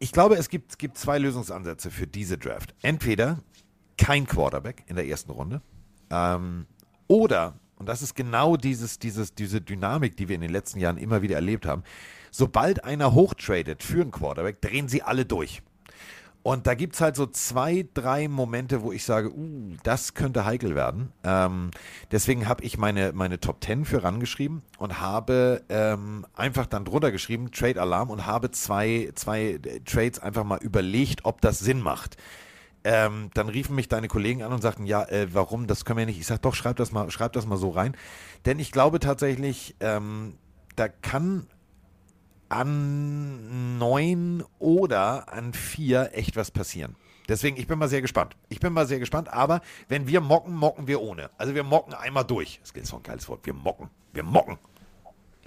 ich 0.00 0.10
glaube, 0.10 0.34
es 0.34 0.48
gibt, 0.48 0.80
gibt 0.80 0.98
zwei 0.98 1.20
Lösungsansätze 1.20 1.92
für 1.92 2.08
diese 2.08 2.38
Draft. 2.38 2.74
Entweder 2.82 3.38
kein 3.98 4.26
Quarterback 4.26 4.82
in 4.88 4.96
der 4.96 5.06
ersten 5.06 5.30
Runde 5.30 5.62
ähm, 6.10 6.66
oder, 7.08 7.54
und 7.76 7.88
das 7.88 8.02
ist 8.02 8.14
genau 8.14 8.56
dieses, 8.56 8.98
dieses, 8.98 9.34
diese 9.34 9.60
Dynamik, 9.60 10.16
die 10.16 10.28
wir 10.28 10.34
in 10.34 10.40
den 10.40 10.52
letzten 10.52 10.80
Jahren 10.80 10.96
immer 10.96 11.22
wieder 11.22 11.36
erlebt 11.36 11.66
haben, 11.66 11.82
sobald 12.30 12.84
einer 12.84 13.14
hochtradet 13.14 13.82
für 13.82 14.02
einen 14.02 14.10
Quarterback, 14.10 14.60
drehen 14.60 14.88
sie 14.88 15.02
alle 15.02 15.24
durch. 15.24 15.62
Und 16.44 16.66
da 16.66 16.74
gibt 16.74 16.94
es 16.94 17.00
halt 17.00 17.16
so 17.16 17.24
zwei, 17.24 17.86
drei 17.94 18.28
Momente, 18.28 18.82
wo 18.82 18.92
ich 18.92 19.04
sage, 19.04 19.32
uh, 19.34 19.76
das 19.82 20.12
könnte 20.12 20.44
heikel 20.44 20.74
werden. 20.74 21.10
Ähm, 21.24 21.70
deswegen 22.12 22.46
habe 22.46 22.62
ich 22.64 22.76
meine, 22.76 23.12
meine 23.14 23.40
Top 23.40 23.64
10 23.64 23.86
für 23.86 24.04
rangeschrieben 24.04 24.60
und 24.76 25.00
habe 25.00 25.62
ähm, 25.70 26.26
einfach 26.34 26.66
dann 26.66 26.84
drunter 26.84 27.12
geschrieben, 27.12 27.50
Trade 27.50 27.80
Alarm, 27.80 28.10
und 28.10 28.26
habe 28.26 28.50
zwei, 28.50 29.10
zwei 29.14 29.58
Trades 29.86 30.18
einfach 30.18 30.44
mal 30.44 30.58
überlegt, 30.58 31.24
ob 31.24 31.40
das 31.40 31.60
Sinn 31.60 31.80
macht. 31.80 32.18
Ähm, 32.84 33.30
dann 33.32 33.48
riefen 33.48 33.74
mich 33.74 33.88
deine 33.88 34.08
Kollegen 34.08 34.42
an 34.42 34.52
und 34.52 34.60
sagten, 34.60 34.84
ja, 34.84 35.04
äh, 35.04 35.32
warum, 35.32 35.66
das 35.66 35.84
können 35.84 35.98
wir 35.98 36.06
nicht. 36.06 36.20
Ich 36.20 36.26
sage, 36.26 36.40
doch, 36.42 36.54
schreib 36.54 36.76
das 36.76 36.92
mal, 36.92 37.10
schreib 37.10 37.32
das 37.32 37.46
mal 37.46 37.56
so 37.56 37.70
rein. 37.70 37.96
Denn 38.44 38.58
ich 38.58 38.72
glaube 38.72 39.00
tatsächlich, 39.00 39.74
ähm, 39.80 40.36
da 40.76 40.88
kann 40.88 41.46
an 42.50 43.78
neun 43.78 44.44
oder 44.58 45.32
an 45.32 45.54
vier 45.54 46.10
echt 46.12 46.36
was 46.36 46.50
passieren. 46.50 46.94
Deswegen, 47.28 47.56
ich 47.56 47.66
bin 47.66 47.78
mal 47.78 47.88
sehr 47.88 48.02
gespannt. 48.02 48.36
Ich 48.50 48.60
bin 48.60 48.72
mal 48.72 48.86
sehr 48.86 48.98
gespannt, 48.98 49.32
aber 49.32 49.62
wenn 49.88 50.06
wir 50.06 50.20
mocken, 50.20 50.54
mocken 50.54 50.86
wir 50.86 51.00
ohne. 51.00 51.30
Also 51.38 51.54
wir 51.54 51.64
mocken 51.64 51.94
einmal 51.94 52.24
durch. 52.24 52.60
Das 52.62 52.72
ist 52.72 52.88
so 52.88 52.96
ein 52.96 53.02
geiles 53.02 53.28
Wort. 53.28 53.40
Wir 53.44 53.54
mocken. 53.54 53.88
Wir 54.12 54.22
mocken. 54.22 54.58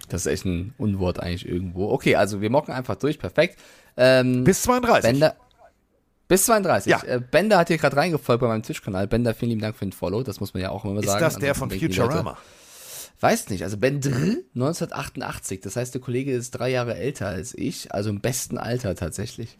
Das 0.09 0.25
ist 0.25 0.31
echt 0.31 0.45
ein 0.45 0.73
Unwort 0.77 1.19
eigentlich 1.19 1.47
irgendwo. 1.47 1.91
Okay, 1.91 2.15
also 2.15 2.41
wir 2.41 2.49
mocken 2.49 2.71
einfach 2.71 2.95
durch, 2.95 3.19
perfekt. 3.19 3.59
Ähm, 3.95 4.43
Bis 4.43 4.63
32. 4.63 5.11
Bender, 5.11 5.35
bis 6.27 6.45
32. 6.45 6.91
Ja. 6.91 7.01
Äh, 7.03 7.19
Bender 7.19 7.57
hat 7.57 7.67
hier 7.69 7.77
gerade 7.77 7.95
reingefolgt 7.95 8.41
bei 8.41 8.47
meinem 8.47 8.63
Twitch-Kanal. 8.63 9.07
Bender, 9.07 9.33
vielen 9.33 9.49
lieben 9.49 9.61
Dank 9.61 9.75
für 9.75 9.85
den 9.85 9.91
Follow. 9.93 10.23
Das 10.23 10.39
muss 10.39 10.53
man 10.53 10.61
ja 10.63 10.69
auch 10.69 10.83
immer 10.85 10.99
ist 10.99 11.07
sagen. 11.07 11.19
das 11.21 11.37
der 11.37 11.55
von 11.55 11.71
Ansonsten 11.71 11.95
Leute- 11.95 12.11
Futurama? 12.11 12.37
Weiß 13.19 13.49
nicht, 13.49 13.63
also 13.63 13.77
Ben 13.77 13.99
Dr 13.99 14.15
1988, 14.53 15.61
das 15.61 15.75
heißt, 15.75 15.91
der 15.91 16.01
Kollege 16.01 16.31
ist 16.33 16.51
drei 16.51 16.69
Jahre 16.69 16.93
älter 16.95 17.27
als 17.27 17.55
ich, 17.55 17.91
also 17.91 18.11
im 18.11 18.21
besten 18.21 18.59
Alter 18.59 18.93
tatsächlich. 18.93 19.57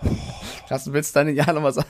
Carsten, 0.68 0.92
willst 0.92 1.14
du 1.14 1.20
deine 1.20 1.30
Jahr 1.30 1.52
nochmal 1.52 1.72
sagen? 1.72 1.88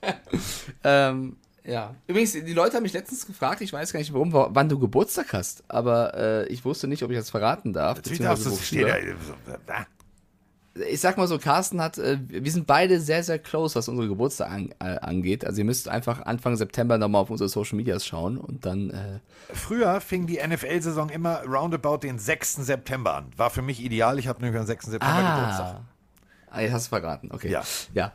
ähm, 0.84 1.36
ja. 1.64 1.94
Übrigens, 2.06 2.32
die 2.32 2.52
Leute 2.54 2.76
haben 2.76 2.82
mich 2.84 2.94
letztens 2.94 3.26
gefragt, 3.26 3.60
ich 3.60 3.72
weiß 3.72 3.92
gar 3.92 4.00
nicht 4.00 4.14
warum, 4.14 4.32
wann 4.32 4.68
du 4.70 4.78
Geburtstag 4.78 5.32
hast, 5.34 5.62
aber 5.68 6.14
äh, 6.14 6.46
ich 6.48 6.64
wusste 6.64 6.88
nicht, 6.88 7.02
ob 7.02 7.10
ich 7.10 7.18
das 7.18 7.28
verraten 7.30 7.74
darf. 7.74 7.96
Natürlich 7.98 8.20
darfst 8.20 8.46
du, 8.46 8.50
beziehungsweise 8.50 8.86
das 8.86 9.04
steht 9.04 9.18
wofür. 9.18 9.60
da. 9.66 9.74
Ah, 9.74 9.86
Ich 10.88 11.00
sag 11.00 11.16
mal 11.16 11.26
so, 11.26 11.38
Carsten 11.38 11.80
hat, 11.82 11.98
äh, 11.98 12.18
wir 12.26 12.50
sind 12.50 12.66
beide 12.66 13.00
sehr, 13.00 13.22
sehr 13.22 13.38
close, 13.38 13.74
was 13.74 13.88
unsere 13.88 14.08
Geburtstag 14.08 14.50
an, 14.50 14.74
äh, 14.80 14.98
angeht. 15.00 15.44
Also 15.44 15.58
ihr 15.58 15.64
müsst 15.64 15.88
einfach 15.88 16.22
Anfang 16.22 16.56
September 16.56 16.98
nochmal 16.98 17.22
auf 17.22 17.30
unsere 17.30 17.48
Social 17.48 17.76
Medias 17.76 18.06
schauen 18.06 18.38
und 18.38 18.64
dann 18.64 18.90
äh, 18.90 19.20
Früher 19.54 20.00
fing 20.00 20.26
die 20.26 20.38
NFL-Saison 20.44 21.08
immer 21.10 21.42
roundabout 21.44 21.98
den 21.98 22.18
6. 22.18 22.56
September 22.56 23.16
an. 23.16 23.26
War 23.36 23.50
für 23.50 23.62
mich 23.62 23.82
ideal. 23.82 24.18
Ich 24.18 24.28
habe 24.28 24.40
nämlich 24.40 24.60
am 24.60 24.66
6. 24.66 24.86
September 24.86 25.16
Geburtstag. 25.16 25.74
Ah. 25.76 25.84
ah, 26.50 26.60
jetzt 26.60 26.72
hast 26.72 26.86
du 26.92 26.96
verraten. 26.96 27.30
Okay. 27.32 27.50
Ja. 27.50 27.62
Ja. 27.94 28.12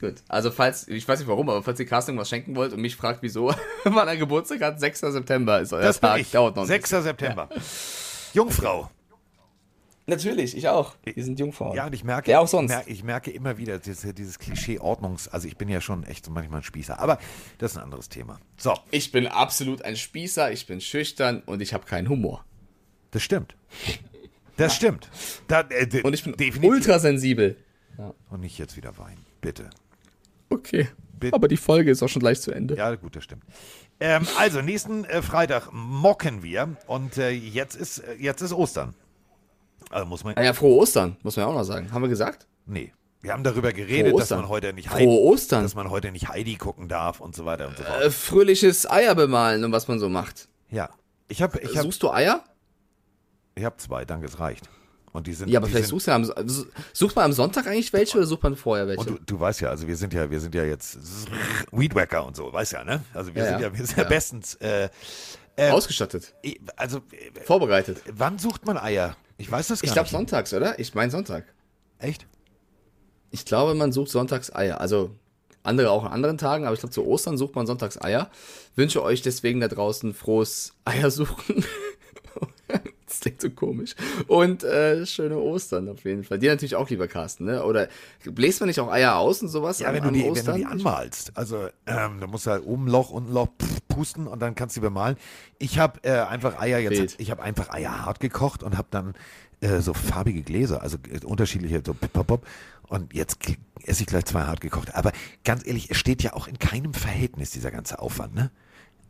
Gut. 0.00 0.16
Also 0.28 0.50
falls, 0.50 0.86
ich 0.86 1.06
weiß 1.08 1.18
nicht 1.18 1.28
warum, 1.28 1.48
aber 1.50 1.62
falls 1.62 1.80
ihr 1.80 1.86
Casting 1.86 2.16
was 2.16 2.28
schenken 2.28 2.54
wollt 2.54 2.72
und 2.72 2.80
mich 2.80 2.94
fragt, 2.94 3.20
wieso, 3.22 3.52
wann 3.84 4.06
er 4.08 4.16
Geburtstag 4.16 4.60
hat, 4.60 4.78
6. 4.78 5.00
September 5.00 5.60
ist 5.60 5.72
euer 5.72 5.82
Das 5.82 5.98
Tag. 5.98 6.30
Dauert 6.30 6.54
noch 6.56 6.62
ein 6.62 6.68
6. 6.68 6.90
September. 6.90 7.48
Jungfrau. 8.32 8.90
Natürlich, 10.08 10.56
ich 10.56 10.68
auch. 10.68 10.96
Wir 11.04 11.22
sind 11.22 11.38
Jungfrauen. 11.38 11.76
Ja, 11.76 11.86
und 11.86 11.94
ich 11.94 12.02
merke, 12.02 12.28
Wer 12.28 12.40
auch 12.40 12.48
sonst. 12.48 12.70
Ich 12.72 12.76
merke, 12.76 12.90
ich 12.90 13.02
merke 13.04 13.30
immer 13.30 13.58
wieder 13.58 13.78
dieses, 13.78 14.14
dieses 14.14 14.38
Klischee 14.38 14.78
Ordnungs. 14.78 15.28
Also 15.28 15.46
ich 15.46 15.56
bin 15.58 15.68
ja 15.68 15.80
schon 15.80 16.02
echt 16.04 16.24
so 16.24 16.30
manchmal 16.30 16.60
ein 16.60 16.64
Spießer. 16.64 16.98
Aber 16.98 17.18
das 17.58 17.72
ist 17.72 17.76
ein 17.76 17.84
anderes 17.84 18.08
Thema. 18.08 18.40
So, 18.56 18.74
Ich 18.90 19.12
bin 19.12 19.26
absolut 19.26 19.82
ein 19.82 19.96
Spießer, 19.96 20.50
ich 20.50 20.66
bin 20.66 20.80
schüchtern 20.80 21.42
und 21.44 21.60
ich 21.60 21.74
habe 21.74 21.84
keinen 21.84 22.08
Humor. 22.08 22.44
das 23.10 23.22
stimmt. 23.22 23.54
Das 24.56 24.74
stimmt. 24.74 25.08
Da, 25.46 25.60
äh, 25.70 26.02
Und 26.02 26.14
ich 26.14 26.24
bin 26.24 26.32
definitiv. 26.36 26.64
ultrasensibel. 26.68 27.56
Und 28.30 28.40
nicht 28.40 28.58
jetzt 28.58 28.76
wieder 28.76 28.96
weinen. 28.98 29.24
Bitte. 29.40 29.70
Okay. 30.50 30.88
Bitte. 31.20 31.34
Aber 31.34 31.48
die 31.48 31.56
Folge 31.56 31.90
ist 31.90 32.02
auch 32.02 32.08
schon 32.08 32.20
gleich 32.20 32.40
zu 32.40 32.50
Ende. 32.52 32.76
Ja, 32.76 32.94
gut, 32.94 33.14
das 33.14 33.24
stimmt. 33.24 33.44
Ähm, 34.00 34.26
also, 34.38 34.62
nächsten 34.62 35.04
äh, 35.04 35.20
Freitag 35.20 35.70
mocken 35.72 36.42
wir. 36.42 36.76
Und 36.86 37.18
äh, 37.18 37.30
jetzt, 37.30 37.74
ist, 37.76 37.98
äh, 37.98 38.14
jetzt 38.18 38.40
ist 38.40 38.52
Ostern. 38.52 38.94
Also 39.90 40.06
muss 40.06 40.24
man. 40.24 40.34
Ah 40.36 40.42
ja, 40.42 40.52
frohe 40.52 40.76
Ostern, 40.76 41.16
muss 41.22 41.36
man 41.36 41.44
ja 41.46 41.50
auch 41.50 41.54
noch 41.56 41.64
sagen. 41.64 41.92
Haben 41.92 42.02
wir 42.02 42.08
gesagt? 42.08 42.46
Nee. 42.66 42.92
Wir 43.20 43.32
haben 43.32 43.42
darüber 43.42 43.72
geredet, 43.72 44.16
dass 44.16 44.30
man 44.30 44.48
heute 44.48 44.72
nicht 44.72 44.88
Frohe 44.88 44.98
Heidi, 45.00 45.08
Ostern. 45.08 45.62
dass 45.64 45.74
man 45.74 45.90
heute 45.90 46.12
nicht 46.12 46.28
Heidi 46.28 46.54
gucken 46.54 46.88
darf 46.88 47.18
und 47.20 47.34
so 47.34 47.44
weiter 47.44 47.66
und 47.66 47.76
so 47.76 47.82
fort. 47.82 48.00
Äh, 48.02 48.10
fröhliches 48.12 48.88
Eier 48.88 49.14
bemalen 49.16 49.64
und 49.64 49.72
was 49.72 49.88
man 49.88 49.98
so 49.98 50.08
macht. 50.08 50.48
ja. 50.70 50.88
Ich 51.30 51.42
habe 51.42 51.58
ich 51.60 51.76
hab, 51.76 51.82
Suchst 51.84 52.02
du 52.02 52.10
Eier? 52.10 52.42
ich 53.54 53.64
hab 53.64 53.78
zwei, 53.80 54.04
danke, 54.06 54.26
es 54.26 54.38
reicht. 54.40 54.70
Und 55.12 55.26
die 55.26 55.34
sind. 55.34 55.48
Ja, 55.50 55.58
aber 55.58 55.66
vielleicht 55.68 55.88
suchst 55.88 56.06
du 56.06 56.10
ja 56.12 56.16
am, 56.16 56.30
sucht 56.92 57.16
man 57.16 57.24
am 57.26 57.32
Sonntag 57.32 57.66
eigentlich 57.66 57.92
welche 57.92 58.16
oder 58.18 58.26
sucht 58.26 58.42
man 58.44 58.56
vorher 58.56 58.86
welche? 58.86 59.00
Und 59.00 59.08
du, 59.10 59.18
du 59.26 59.38
weißt 59.40 59.60
ja, 59.62 59.68
also 59.70 59.86
wir 59.86 59.96
sind 59.96 60.14
ja, 60.14 60.30
wir 60.30 60.40
sind 60.40 60.54
ja 60.54 60.64
jetzt 60.64 60.96
Weedwacker 61.72 62.24
und 62.24 62.36
so, 62.36 62.50
weißt 62.52 62.72
ja, 62.72 62.84
ne? 62.84 63.02
Also 63.12 63.34
wir 63.34 63.42
Ja, 63.42 63.48
sind 63.50 63.60
ja. 63.60 63.72
wir 63.78 63.84
sind 63.86 63.96
ja, 63.96 64.02
Ja. 64.04 64.08
bestens. 64.08 64.54
Äh, 64.56 64.88
äh, 65.56 65.70
Ausgestattet, 65.70 66.34
also 66.76 66.98
äh, 67.10 67.40
vorbereitet. 67.44 68.00
wann 68.12 68.38
sucht 68.38 68.64
man 68.64 68.78
Eier? 68.78 69.16
Ich 69.38 69.50
weiß 69.50 69.68
das 69.68 69.80
gar 69.80 69.86
Ich 69.86 69.92
glaube 69.92 70.04
nicht. 70.06 70.12
sonntags, 70.12 70.52
oder? 70.52 70.78
Ich 70.78 70.94
meine 70.94 71.10
Sonntag. 71.10 71.44
Echt? 71.98 72.26
Ich 73.30 73.44
glaube, 73.44 73.74
man 73.74 73.92
sucht 73.92 74.10
sonntags 74.10 74.54
Eier. 74.54 74.80
Also 74.80 75.10
andere 75.62 75.90
auch 75.90 76.04
an 76.04 76.12
anderen 76.12 76.38
Tagen, 76.38 76.64
aber 76.64 76.74
ich 76.74 76.80
glaube, 76.80 76.92
zu 76.92 77.06
Ostern 77.06 77.38
sucht 77.38 77.54
man 77.54 77.66
sonntags 77.66 78.00
Eier. 78.00 78.30
Wünsche 78.74 79.02
euch 79.02 79.22
deswegen 79.22 79.60
da 79.60 79.68
draußen 79.68 80.12
frohes 80.14 80.74
Eiersuchen. 80.84 81.64
das 83.08 83.20
klingt 83.20 83.40
so 83.40 83.50
komisch. 83.50 83.94
Und 84.26 84.64
äh, 84.64 85.04
schöne 85.06 85.38
Ostern 85.38 85.88
auf 85.88 86.04
jeden 86.04 86.24
Fall. 86.24 86.38
Dir 86.38 86.50
natürlich 86.50 86.76
auch, 86.76 86.88
lieber 86.90 87.08
Carsten, 87.08 87.44
ne? 87.44 87.64
Oder 87.64 87.88
bläst 88.24 88.60
man 88.60 88.68
nicht 88.68 88.80
auch 88.80 88.90
Eier 88.90 89.16
aus 89.16 89.42
und 89.42 89.48
sowas 89.48 89.80
Ja, 89.80 89.88
an, 89.88 89.94
wenn 89.94 90.04
du, 90.04 90.10
die, 90.12 90.24
wenn 90.24 90.30
Ostern? 90.30 90.54
du 90.54 90.60
die 90.60 90.66
anmalst. 90.66 91.32
Also, 91.34 91.68
ähm, 91.86 92.20
da 92.20 92.26
musst 92.26 92.46
du 92.46 92.50
halt 92.50 92.64
oben 92.64 92.84
ein 92.86 92.88
Loch, 92.90 93.10
unten 93.10 93.30
ein 93.30 93.34
Loch 93.34 93.48
pff, 93.60 93.78
pusten 93.88 94.26
und 94.26 94.40
dann 94.40 94.54
kannst 94.54 94.76
du 94.76 94.80
die 94.80 94.86
bemalen. 94.86 95.16
Ich 95.58 95.78
habe 95.78 96.02
äh, 96.04 96.12
einfach 96.20 96.60
Eier 96.60 96.78
jetzt, 96.78 96.98
Wild. 96.98 97.14
ich 97.18 97.30
habe 97.30 97.42
einfach 97.42 97.70
Eier 97.70 98.04
hart 98.04 98.20
gekocht 98.20 98.62
und 98.62 98.76
habe 98.76 98.88
dann 98.90 99.14
äh, 99.60 99.80
so 99.80 99.92
farbige 99.94 100.42
Gläser, 100.42 100.82
also 100.82 100.98
äh, 101.10 101.24
unterschiedliche, 101.24 101.82
so 101.84 101.94
pop, 101.94 102.26
pop. 102.26 102.46
Und 102.88 103.12
jetzt 103.12 103.38
esse 103.84 104.02
ich 104.02 104.06
gleich 104.06 104.24
zwei 104.24 104.42
hart 104.42 104.60
gekocht. 104.60 104.94
Aber 104.94 105.12
ganz 105.44 105.66
ehrlich, 105.66 105.90
es 105.90 105.96
steht 105.98 106.22
ja 106.22 106.32
auch 106.32 106.46
in 106.48 106.58
keinem 106.58 106.94
Verhältnis, 106.94 107.50
dieser 107.50 107.70
ganze 107.70 107.98
Aufwand, 107.98 108.34
ne? 108.34 108.50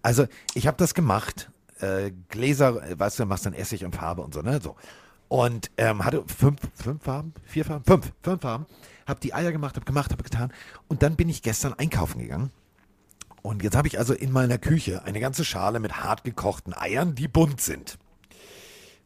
Also, 0.02 0.26
ich 0.54 0.66
habe 0.66 0.76
das 0.76 0.94
gemacht. 0.94 1.50
Äh, 1.80 2.12
Gläser, 2.28 2.82
äh, 2.82 2.98
weißt 2.98 3.18
du, 3.18 3.26
machst 3.26 3.46
dann 3.46 3.54
Essig 3.54 3.84
und 3.84 3.94
Farbe 3.94 4.22
und 4.22 4.34
so, 4.34 4.42
ne? 4.42 4.60
So. 4.62 4.76
Und 5.28 5.70
ähm, 5.76 6.04
hatte 6.04 6.24
fünf, 6.26 6.60
fünf 6.74 7.02
Farben, 7.02 7.34
vier 7.44 7.64
Farben, 7.64 7.84
fünf, 7.84 8.12
fünf 8.22 8.42
Farben. 8.42 8.66
Hab 9.06 9.20
die 9.20 9.34
Eier 9.34 9.52
gemacht, 9.52 9.76
hab 9.76 9.86
gemacht, 9.86 10.10
hab 10.10 10.22
getan. 10.22 10.52
Und 10.88 11.02
dann 11.02 11.16
bin 11.16 11.28
ich 11.28 11.42
gestern 11.42 11.74
einkaufen 11.74 12.18
gegangen. 12.18 12.50
Und 13.42 13.62
jetzt 13.62 13.76
habe 13.76 13.88
ich 13.88 13.98
also 13.98 14.14
in 14.14 14.32
meiner 14.32 14.58
Küche 14.58 15.04
eine 15.04 15.20
ganze 15.20 15.44
Schale 15.44 15.80
mit 15.80 16.02
hart 16.02 16.24
gekochten 16.24 16.74
Eiern, 16.74 17.14
die 17.14 17.28
bunt 17.28 17.60
sind. 17.60 17.98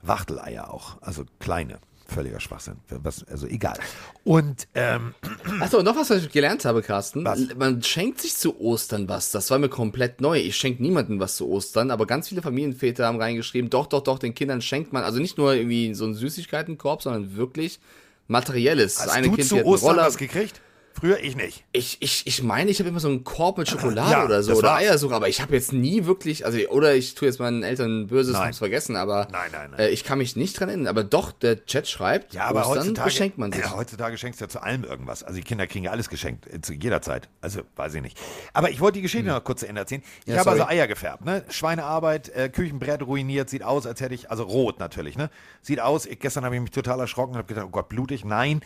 Wachteleier 0.01 0.73
auch, 0.73 1.01
also 1.03 1.24
kleine. 1.39 1.78
Völliger 2.12 2.40
Schwachsinn. 2.40 2.76
Was, 2.89 3.24
also 3.24 3.47
egal. 3.47 3.78
Und 4.24 4.68
ähm, 4.74 5.14
Achso, 5.60 5.82
noch 5.82 5.97
was, 5.97 6.10
was 6.10 6.22
ich 6.24 6.30
gelernt 6.30 6.64
habe, 6.64 6.82
Carsten. 6.82 7.24
Was? 7.24 7.55
Man 7.56 7.82
schenkt 7.82 8.20
sich 8.20 8.36
zu 8.36 8.60
Ostern 8.60 9.09
was. 9.09 9.30
Das 9.30 9.51
war 9.51 9.59
mir 9.59 9.68
komplett 9.68 10.20
neu. 10.20 10.39
Ich 10.39 10.56
schenke 10.56 10.82
niemandem 10.82 11.20
was 11.20 11.36
zu 11.36 11.48
Ostern, 11.48 11.90
aber 11.90 12.06
ganz 12.06 12.28
viele 12.28 12.43
Familienväter 12.43 13.06
haben 13.06 13.20
reingeschrieben, 13.20 13.70
doch, 13.70 13.86
doch, 13.86 14.02
doch, 14.02 14.18
den 14.18 14.34
Kindern 14.34 14.60
schenkt 14.60 14.93
man, 14.93 15.05
also 15.05 15.18
nicht 15.18 15.39
nur 15.39 15.55
irgendwie 15.55 15.94
so 15.94 16.05
einen 16.05 16.14
Süßigkeitenkorb, 16.14 17.02
sondern 17.02 17.36
wirklich 17.36 17.80
Materielles. 18.28 18.97
Das 18.97 19.06
hast 19.06 19.12
eine 19.12 19.28
du 19.28 19.34
Kind 19.34 19.48
zu 19.48 19.64
Ostern 19.64 19.90
Roller. 19.90 20.06
was 20.06 20.16
gekriegt? 20.16 20.60
Früher 20.94 21.19
ich 21.20 21.36
nicht. 21.36 21.64
Ich, 21.73 21.97
ich, 22.01 22.27
ich 22.27 22.43
meine, 22.43 22.70
ich 22.70 22.78
habe 22.78 22.89
immer 22.89 23.01
so 23.01 23.09
einen 23.09 23.24
Korb 23.24 23.59
mit 23.59 23.69
Schokolade 23.69 24.10
Ja, 24.10 24.24
oder 24.24 24.43
so 24.43 24.55
oder. 24.55 24.74
Eiersuche, 24.74 25.14
aber 25.14 25.28
ich 25.28 25.40
habe 25.40 25.55
jetzt 25.55 25.73
nie 25.73 26.05
wirklich, 26.05 26.44
also 26.47 26.59
oder 26.69 26.94
ich 26.94 27.14
tue 27.14 27.27
jetzt 27.28 27.40
meinen 27.40 27.62
Eltern 27.62 28.06
Böses, 28.06 28.36
hab's 28.36 28.59
vergessen, 28.59 28.97
aber 28.97 29.28
Nein, 29.32 29.51
nein, 29.52 29.70
nein. 29.70 29.81
Äh, 29.81 29.89
ich 29.89 30.05
kann 30.05 30.19
mich 30.19 30.36
nicht 30.36 30.59
dran 30.59 30.69
erinnern. 30.69 30.89
Aber 30.89 31.05
doch, 31.05 31.32
der 31.32 31.64
Chat 31.66 31.89
schreibt, 31.89 32.35
Ja, 32.35 32.44
aber 32.44 32.66
heutzutage, 32.66 33.06
beschenkt 33.06 33.39
man 33.39 33.52
sich. 33.52 33.62
Ja, 33.62 33.74
heutzutage 33.74 34.16
schenkst 34.19 34.40
du 34.40 34.44
ja 34.44 34.48
zu 34.48 34.62
allem 34.62 34.85
irgendwas. 34.85 35.23
Also 35.24 35.36
die 35.39 35.44
Kinder 35.44 35.66
kriegen 35.66 35.85
ja 35.85 35.90
alles 35.90 36.09
geschenkt, 36.09 36.47
äh, 36.52 36.60
zu 36.60 36.73
jeder 36.74 37.02
Zeit. 37.02 37.28
Also 37.40 37.62
weiß 37.77 37.94
ich 37.94 38.02
nicht. 38.02 38.19
Aber 38.52 38.70
ich 38.70 38.81
wollte 38.81 38.97
die 38.98 39.02
Geschichte 39.02 39.27
noch 39.28 39.43
kurz 39.44 39.60
zu 39.60 39.69
Ende 39.69 39.81
erzählen. 39.81 40.02
Ich 40.20 40.27
Hm. 40.27 40.35
Ja, 40.35 40.40
habe 40.40 40.51
also. 40.52 40.66
Eier 40.66 40.86
gefärbt, 40.86 41.24
ne? 41.24 41.44
Schweinearbeit, 41.48 42.28
äh, 42.31 42.48
Küchenbrett 42.48 43.02
ruiniert, 43.02 43.48
sieht 43.51 43.62
aus, 43.62 43.86
als 43.86 44.01
hätte 44.01 44.14
ich, 44.14 44.31
also 44.31 44.44
rot 44.44 44.78
natürlich, 44.78 45.16
ne? 45.16 45.31
Sieht 45.62 45.81
aus, 45.81 46.06
ich, 46.06 46.19
gestern 46.20 46.44
habe 46.44 46.55
ich 46.55 46.60
mich 46.60 46.70
total 46.70 47.01
erschrocken 47.01 47.32
und 47.32 47.39
habe 47.39 47.48
gedacht, 47.48 47.66
oh 47.66 47.70
Gott, 47.70 47.89
blutig. 47.89 48.24
Nein, 48.24 48.60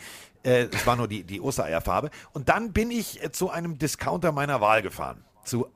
äh, 0.47 0.67
es 0.73 0.87
war 0.87 0.95
nur 0.95 1.07
die, 1.07 1.23
die 1.23 1.41
Ostereierfarbe. 1.41 2.09
Und 2.33 2.49
dann 2.49 2.71
bin 2.73 2.89
ich 2.91 3.21
äh, 3.23 3.31
zu 3.31 3.49
einem 3.49 3.77
Discounter 3.77 4.31
meiner 4.31 4.61
Wahl 4.61 4.81
gefahren, 4.81 5.23
zu 5.43 5.67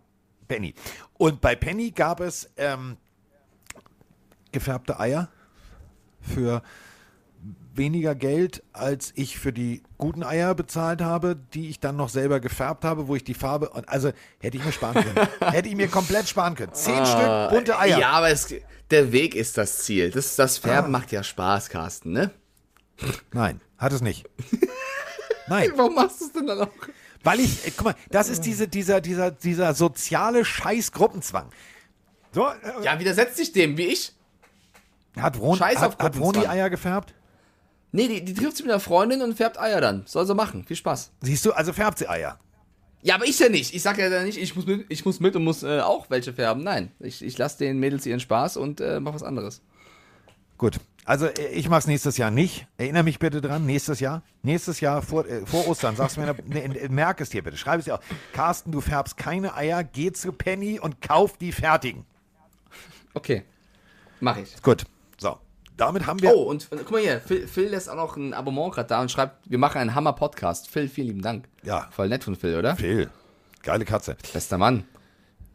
Penny. 0.48 0.74
Und 1.18 1.42
bei 1.42 1.56
Penny 1.56 1.92
gab 1.92 2.20
es 2.22 2.50
ähm, 2.58 2.98
gefärbte 4.52 5.00
Eier 5.00 5.30
für 6.22 6.62
weniger 7.74 8.16
Geld, 8.16 8.64
als 8.74 9.14
ich 9.16 9.40
für 9.40 9.54
die 9.54 9.82
guten 9.98 10.24
Eier 10.24 10.54
bezahlt 10.56 11.02
habe, 11.02 11.38
die 11.54 11.70
ich 11.70 11.80
dann 11.80 11.96
noch 11.96 12.10
selber 12.10 12.40
gefärbt 12.42 12.84
habe, 12.84 13.08
wo 13.08 13.16
ich 13.16 13.24
die 13.24 13.34
Farbe. 13.34 13.70
und- 13.70 13.88
Also 13.88 14.12
hätte 14.40 14.58
ich 14.58 14.66
mir 14.66 14.74
sparen 14.74 14.96
können. 15.02 15.28
hätte 15.54 15.70
ich 15.70 15.76
mir 15.76 15.88
komplett 15.88 16.28
sparen 16.28 16.56
können. 16.56 16.74
Zehn 16.74 17.06
Stück 17.06 17.50
bunte 17.50 17.80
Eier. 17.80 17.98
Ja, 17.98 18.10
aber 18.12 18.30
es, 18.30 18.54
der 18.92 19.12
Weg 19.14 19.36
ist 19.36 19.58
das 19.58 19.84
Ziel. 19.84 20.12
Das, 20.12 20.36
das 20.36 20.58
Färben 20.58 20.92
macht 20.92 21.12
ja 21.14 21.24
Spaß, 21.24 21.70
Carsten, 21.70 22.12
ne? 22.12 22.32
Nein, 23.32 23.62
hat 23.82 23.92
es 23.94 24.02
nicht. 24.02 24.26
Nein. 25.48 25.72
Warum 25.76 25.96
machst 25.96 26.22
du 26.22 26.26
es 26.26 26.32
denn 26.32 26.48
dann 26.48 26.62
auch? 26.62 26.70
Weil 27.24 27.40
ich, 27.42 27.68
äh, 27.68 27.72
guck 27.76 27.86
mal, 27.86 27.96
das 28.10 28.30
ist 28.30 28.42
diese, 28.46 28.68
dieser, 28.68 29.02
dieser, 29.02 29.32
dieser 29.32 29.74
soziale 29.74 30.46
Scheiß-Gruppenzwang. 30.46 31.50
So, 32.32 32.48
äh, 32.48 32.84
Ja, 32.84 33.00
widersetzt 33.00 33.36
sich 33.38 33.52
dem, 33.52 33.78
wie 33.78 33.88
ich. 33.88 34.14
hat 35.20 35.38
Ron, 35.40 35.58
Scheiß 35.58 35.78
auf 35.78 35.84
hat, 35.94 36.04
hat 36.04 36.14
Ron 36.14 36.14
die 36.14 36.20
Gruppenzwang. 36.20 36.52
Eier 36.52 36.70
gefärbt? 36.70 37.14
Nee, 37.92 38.08
die, 38.08 38.24
die 38.24 38.34
trifft 38.34 38.56
sich 38.58 38.66
mit 38.66 38.72
einer 38.72 38.80
Freundin 38.80 39.22
und 39.22 39.36
färbt 39.36 39.60
Eier 39.60 39.82
dann. 39.82 40.04
Soll 40.06 40.26
sie 40.26 40.34
machen. 40.34 40.64
Viel 40.64 40.78
Spaß. 40.78 41.12
Siehst 41.22 41.44
du, 41.46 41.52
also 41.52 41.74
färbt 41.74 41.98
sie 42.00 42.08
Eier. 42.08 42.40
Ja, 43.04 43.16
aber 43.16 43.26
ich 43.26 43.38
ja 43.40 43.50
nicht. 43.50 43.74
Ich 43.74 43.82
sag 43.82 43.98
ja 43.98 44.10
dann 44.10 44.26
nicht, 44.26 44.38
ich 44.38 44.56
muss 44.56 44.66
mit, 44.66 44.86
ich 44.88 45.04
muss 45.04 45.20
mit 45.20 45.36
und 45.36 45.44
muss 45.44 45.64
äh, 45.64 45.82
auch 45.82 46.10
welche 46.10 46.32
färben. 46.34 46.64
Nein, 46.64 46.92
ich, 47.00 47.22
ich 47.24 47.38
lasse 47.38 47.58
den 47.58 47.80
Mädels 47.80 48.06
ihren 48.06 48.20
Spaß 48.20 48.58
und 48.58 48.80
äh, 48.80 49.00
mach 49.00 49.14
was 49.14 49.24
anderes. 49.24 49.62
Gut. 50.58 50.80
Also 51.06 51.26
äh, 51.26 51.48
ich 51.50 51.70
mach's 51.70 51.88
nächstes 51.88 52.18
Jahr 52.18 52.32
nicht. 52.32 52.68
Erinnere 52.78 53.04
mich 53.04 53.20
bitte 53.20 53.42
dran, 53.42 53.66
nächstes 53.66 54.00
Jahr. 54.00 54.22
Nächstes 54.44 54.80
Jahr 54.80 55.02
vor, 55.02 55.26
äh, 55.26 55.46
vor 55.46 55.68
Ostern. 55.68 55.96
Sagst 55.96 56.18
mir, 56.18 56.26
ne, 56.46 56.70
ne, 56.70 56.90
merk 56.90 57.22
es 57.22 57.30
dir 57.30 57.44
bitte. 57.44 57.58
Schreib 57.58 57.80
es 57.80 57.86
dir 57.86 57.96
auf. 57.96 58.02
Carsten, 58.34 58.72
du 58.72 58.82
färbst 58.82 59.18
keine 59.18 59.56
Eier, 59.56 59.84
geh 59.84 60.12
zu 60.12 60.32
Penny 60.32 60.80
und 60.80 61.02
kauf 61.02 61.38
die 61.38 61.52
fertigen. 61.52 62.06
Okay, 63.14 63.44
mach 64.20 64.38
ich. 64.38 64.62
Gut. 64.62 64.86
So. 65.18 65.38
Damit 65.76 66.06
haben 66.06 66.22
wir. 66.22 66.36
Oh, 66.36 66.44
und, 66.44 66.72
und 66.72 66.80
guck 66.80 66.92
mal 66.92 67.02
hier, 67.02 67.20
Phil, 67.20 67.48
Phil 67.48 67.70
lässt 67.70 67.90
auch 67.90 67.96
noch 67.96 68.16
ein 68.16 68.34
Abonnement 68.34 68.74
gerade 68.74 68.88
da 68.88 69.02
und 69.02 69.12
schreibt, 69.12 69.50
wir 69.50 69.58
machen 69.58 69.80
einen 69.80 69.96
Hammer-Podcast. 69.96 70.70
Phil, 70.70 70.88
vielen 70.88 71.08
lieben 71.08 71.22
Dank. 71.22 71.48
Ja. 71.64 71.88
Voll 71.92 72.08
nett 72.10 72.24
von 72.24 72.36
Phil, 72.36 72.58
oder? 72.58 72.76
Phil. 72.76 73.10
Geile 73.64 73.86
Katze. 73.86 74.16
Bester 74.32 74.58
Mann. 74.58 74.86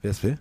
Wer 0.02 0.10
ist 0.10 0.20
Phil? 0.20 0.38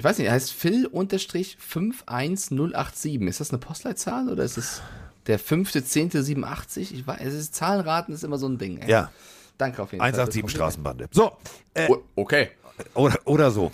Ich 0.00 0.04
weiß 0.04 0.16
nicht, 0.16 0.28
er 0.28 0.32
heißt 0.32 0.54
Phil-51087. 0.54 3.28
Ist 3.28 3.40
das 3.40 3.50
eine 3.50 3.58
Postleitzahl 3.58 4.30
oder 4.30 4.44
ist 4.44 4.56
es 4.56 4.80
der 5.26 5.38
5.10.87? 5.38 6.94
Ich 6.94 7.06
weiß, 7.06 7.20
es 7.20 7.34
ist 7.34 7.54
Zahlenraten 7.54 8.14
ist 8.14 8.24
immer 8.24 8.38
so 8.38 8.48
ein 8.48 8.56
Ding. 8.56 8.78
Ey. 8.78 8.90
Ja. 8.90 9.12
Danke 9.58 9.82
auf 9.82 9.92
jeden 9.92 10.00
Fall. 10.00 10.08
187 10.08 10.40
fürs 10.40 10.52
Straßenbande. 10.52 11.08
So. 11.10 11.36
Äh. 11.74 11.86
Oh, 11.90 11.98
okay. 12.16 12.48
oder, 12.94 13.18
oder 13.26 13.50
so. 13.50 13.72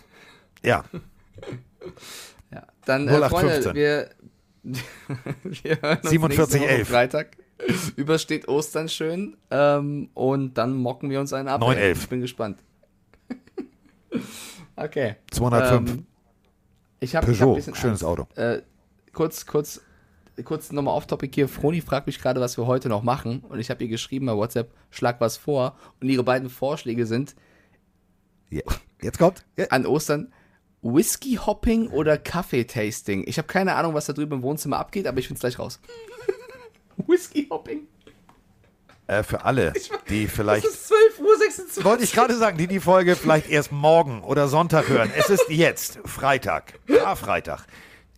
Ja. 0.65 0.83
Ja. 2.51 2.67
Dann, 2.85 3.07
äh, 3.07 3.13
0815. 3.13 3.63
Freunde, 3.63 3.75
wir, 3.77 4.11
wir 5.45 5.81
hören 5.81 5.99
uns 5.99 6.11
47, 6.11 6.39
nächste 6.39 6.59
Woche 6.59 6.69
11. 6.69 6.89
Freitag. 6.89 7.37
Übersteht 7.95 8.49
Ostern 8.49 8.89
schön. 8.89 9.37
Ähm, 9.53 10.11
und 10.15 10.59
dann 10.59 10.75
mocken 10.75 11.09
wir 11.09 11.21
uns 11.21 11.33
einen 11.33 11.47
ab. 11.47 11.61
9, 11.61 11.77
ey. 11.77 11.85
11. 11.85 12.03
Ich 12.03 12.09
bin 12.09 12.21
gespannt. 12.21 12.59
okay. 14.77 15.15
205. 15.31 15.91
Ähm, 15.91 16.07
ich 17.01 17.15
habe 17.17 17.27
Peugeot. 17.27 17.51
ein 17.51 17.57
bisschen 17.57 17.75
Schönes 17.75 18.03
Angst. 18.03 18.21
Auto. 18.21 18.41
Äh, 18.41 18.63
kurz, 19.13 19.47
kurz, 19.47 19.81
kurz 20.45 20.73
nochmal 20.73 20.95
off-topic 20.95 21.35
hier. 21.35 21.49
Froni 21.49 21.81
fragt 21.81 22.07
mich 22.07 22.21
gerade, 22.21 22.41
was 22.41 22.57
wir 22.57 22.67
heute 22.67 22.89
noch 22.89 23.03
machen. 23.03 23.41
Und 23.49 23.59
ich 23.59 23.71
habe 23.71 23.83
ihr 23.85 23.91
geschrieben 23.91 24.27
bei 24.27 24.35
WhatsApp, 24.35 24.71
schlag 24.91 25.21
was 25.21 25.37
vor. 25.37 25.77
Und 26.01 26.09
ihre 26.09 26.25
beiden 26.25 26.49
Vorschläge 26.49 27.07
sind 27.07 27.35
Ja. 28.51 28.63
Jetzt 29.03 29.19
kommt. 29.19 29.45
Ja. 29.57 29.67
an 29.69 29.85
Ostern 29.87 30.33
Whisky-Hopping 30.83 31.89
oder 31.89 32.17
Kaffee-Tasting. 32.17 33.25
Ich 33.27 33.39
habe 33.39 33.49
keine 33.49 33.75
Ahnung, 33.75 33.95
was 33.95 34.07
da 34.07 34.13
drüben 34.13 34.35
im 34.37 34.43
Wohnzimmer 34.43 34.79
abgeht, 34.79 35.07
aber 35.07 35.19
ich 35.19 35.27
find's 35.27 35.41
gleich 35.41 35.59
raus. 35.59 35.81
Whisky-Hopping? 37.07 37.89
Äh, 39.07 39.23
für 39.23 39.45
alle, 39.45 39.73
die 40.09 40.27
vielleicht. 40.27 40.65
Es 40.65 40.75
ist 40.75 40.93
12.26 40.93 41.79
Uhr. 41.79 41.85
Wollte 41.85 42.05
ich 42.05 42.13
gerade 42.13 42.37
sagen, 42.37 42.59
die 42.59 42.67
die 42.67 42.81
Folge 42.81 43.15
vielleicht 43.15 43.49
erst 43.49 43.71
morgen 43.71 44.23
oder 44.23 44.49
Sonntag 44.49 44.89
hören. 44.89 45.13
Es 45.17 45.31
ist 45.31 45.49
jetzt 45.49 46.01
Freitag, 46.05 46.75
Karfreitag, 46.89 47.67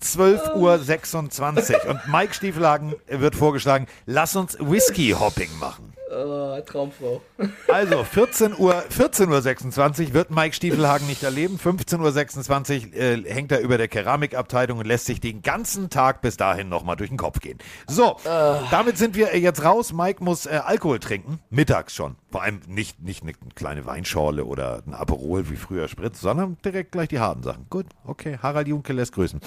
12.26 0.02 1.85
Uhr. 1.85 1.90
Und 1.90 2.01
Mike 2.09 2.32
Stiefelhagen 2.32 2.94
wird 3.06 3.36
vorgeschlagen, 3.36 3.86
lass 4.06 4.35
uns 4.35 4.56
Whisky-Hopping 4.59 5.59
machen. 5.59 5.88
Oh, 6.10 6.59
Traumfrau. 6.64 7.20
Also 7.68 8.02
14 8.02 8.55
Uhr, 8.56 8.74
14.26 8.90 10.09
Uhr 10.09 10.14
wird 10.14 10.30
Mike 10.30 10.55
Stiefelhagen 10.55 11.06
nicht 11.06 11.22
erleben. 11.22 11.59
15.26 11.62 12.89
Uhr 12.89 12.94
äh, 12.94 13.32
hängt 13.32 13.52
er 13.52 13.60
über 13.60 13.78
der 13.78 13.89
Keramikabteilung 13.89 14.78
und 14.78 14.86
lässt 14.86 15.06
sich 15.06 15.20
den 15.20 15.43
ganzen 15.43 15.90
Tag 15.90 16.22
bis 16.22 16.36
dahin 16.36 16.68
nochmal 16.68 16.97
durch 16.97 17.10
den 17.10 17.18
Kopf 17.18 17.40
gehen. 17.40 17.59
So, 17.86 18.16
damit 18.24 18.97
sind 18.97 19.16
wir 19.16 19.32
äh, 19.32 19.39
jetzt 19.39 19.64
raus. 19.64 19.93
Mike 19.93 20.24
muss 20.24 20.47
äh, 20.47 20.60
Alkohol 20.64 20.98
trinken, 20.98 21.40
mittags 21.51 21.94
schon. 21.94 22.16
Vor 22.30 22.43
allem 22.43 22.60
nicht, 22.66 23.01
nicht 23.02 23.22
eine 23.22 23.32
kleine 23.55 23.85
Weinschorle 23.85 24.44
oder 24.44 24.82
ein 24.86 24.94
Aperol 24.94 25.51
wie 25.51 25.56
früher 25.56 25.89
Spritz, 25.89 26.20
sondern 26.20 26.56
direkt 26.64 26.93
gleich 26.93 27.09
die 27.09 27.20
harten 27.20 27.43
Sachen. 27.43 27.66
Gut, 27.68 27.86
okay, 28.05 28.39
Harald 28.43 28.68
Junke 28.68 28.93
lässt 28.93 29.12
grüßen. 29.12 29.40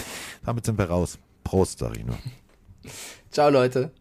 Damit 0.46 0.66
sind 0.66 0.78
wir 0.78 0.86
raus. 0.86 1.18
Prost, 1.44 1.80
sag 1.80 1.98
ich 1.98 2.06
nur. 2.06 2.18
Ciao, 3.32 3.50
Leute. 3.50 3.92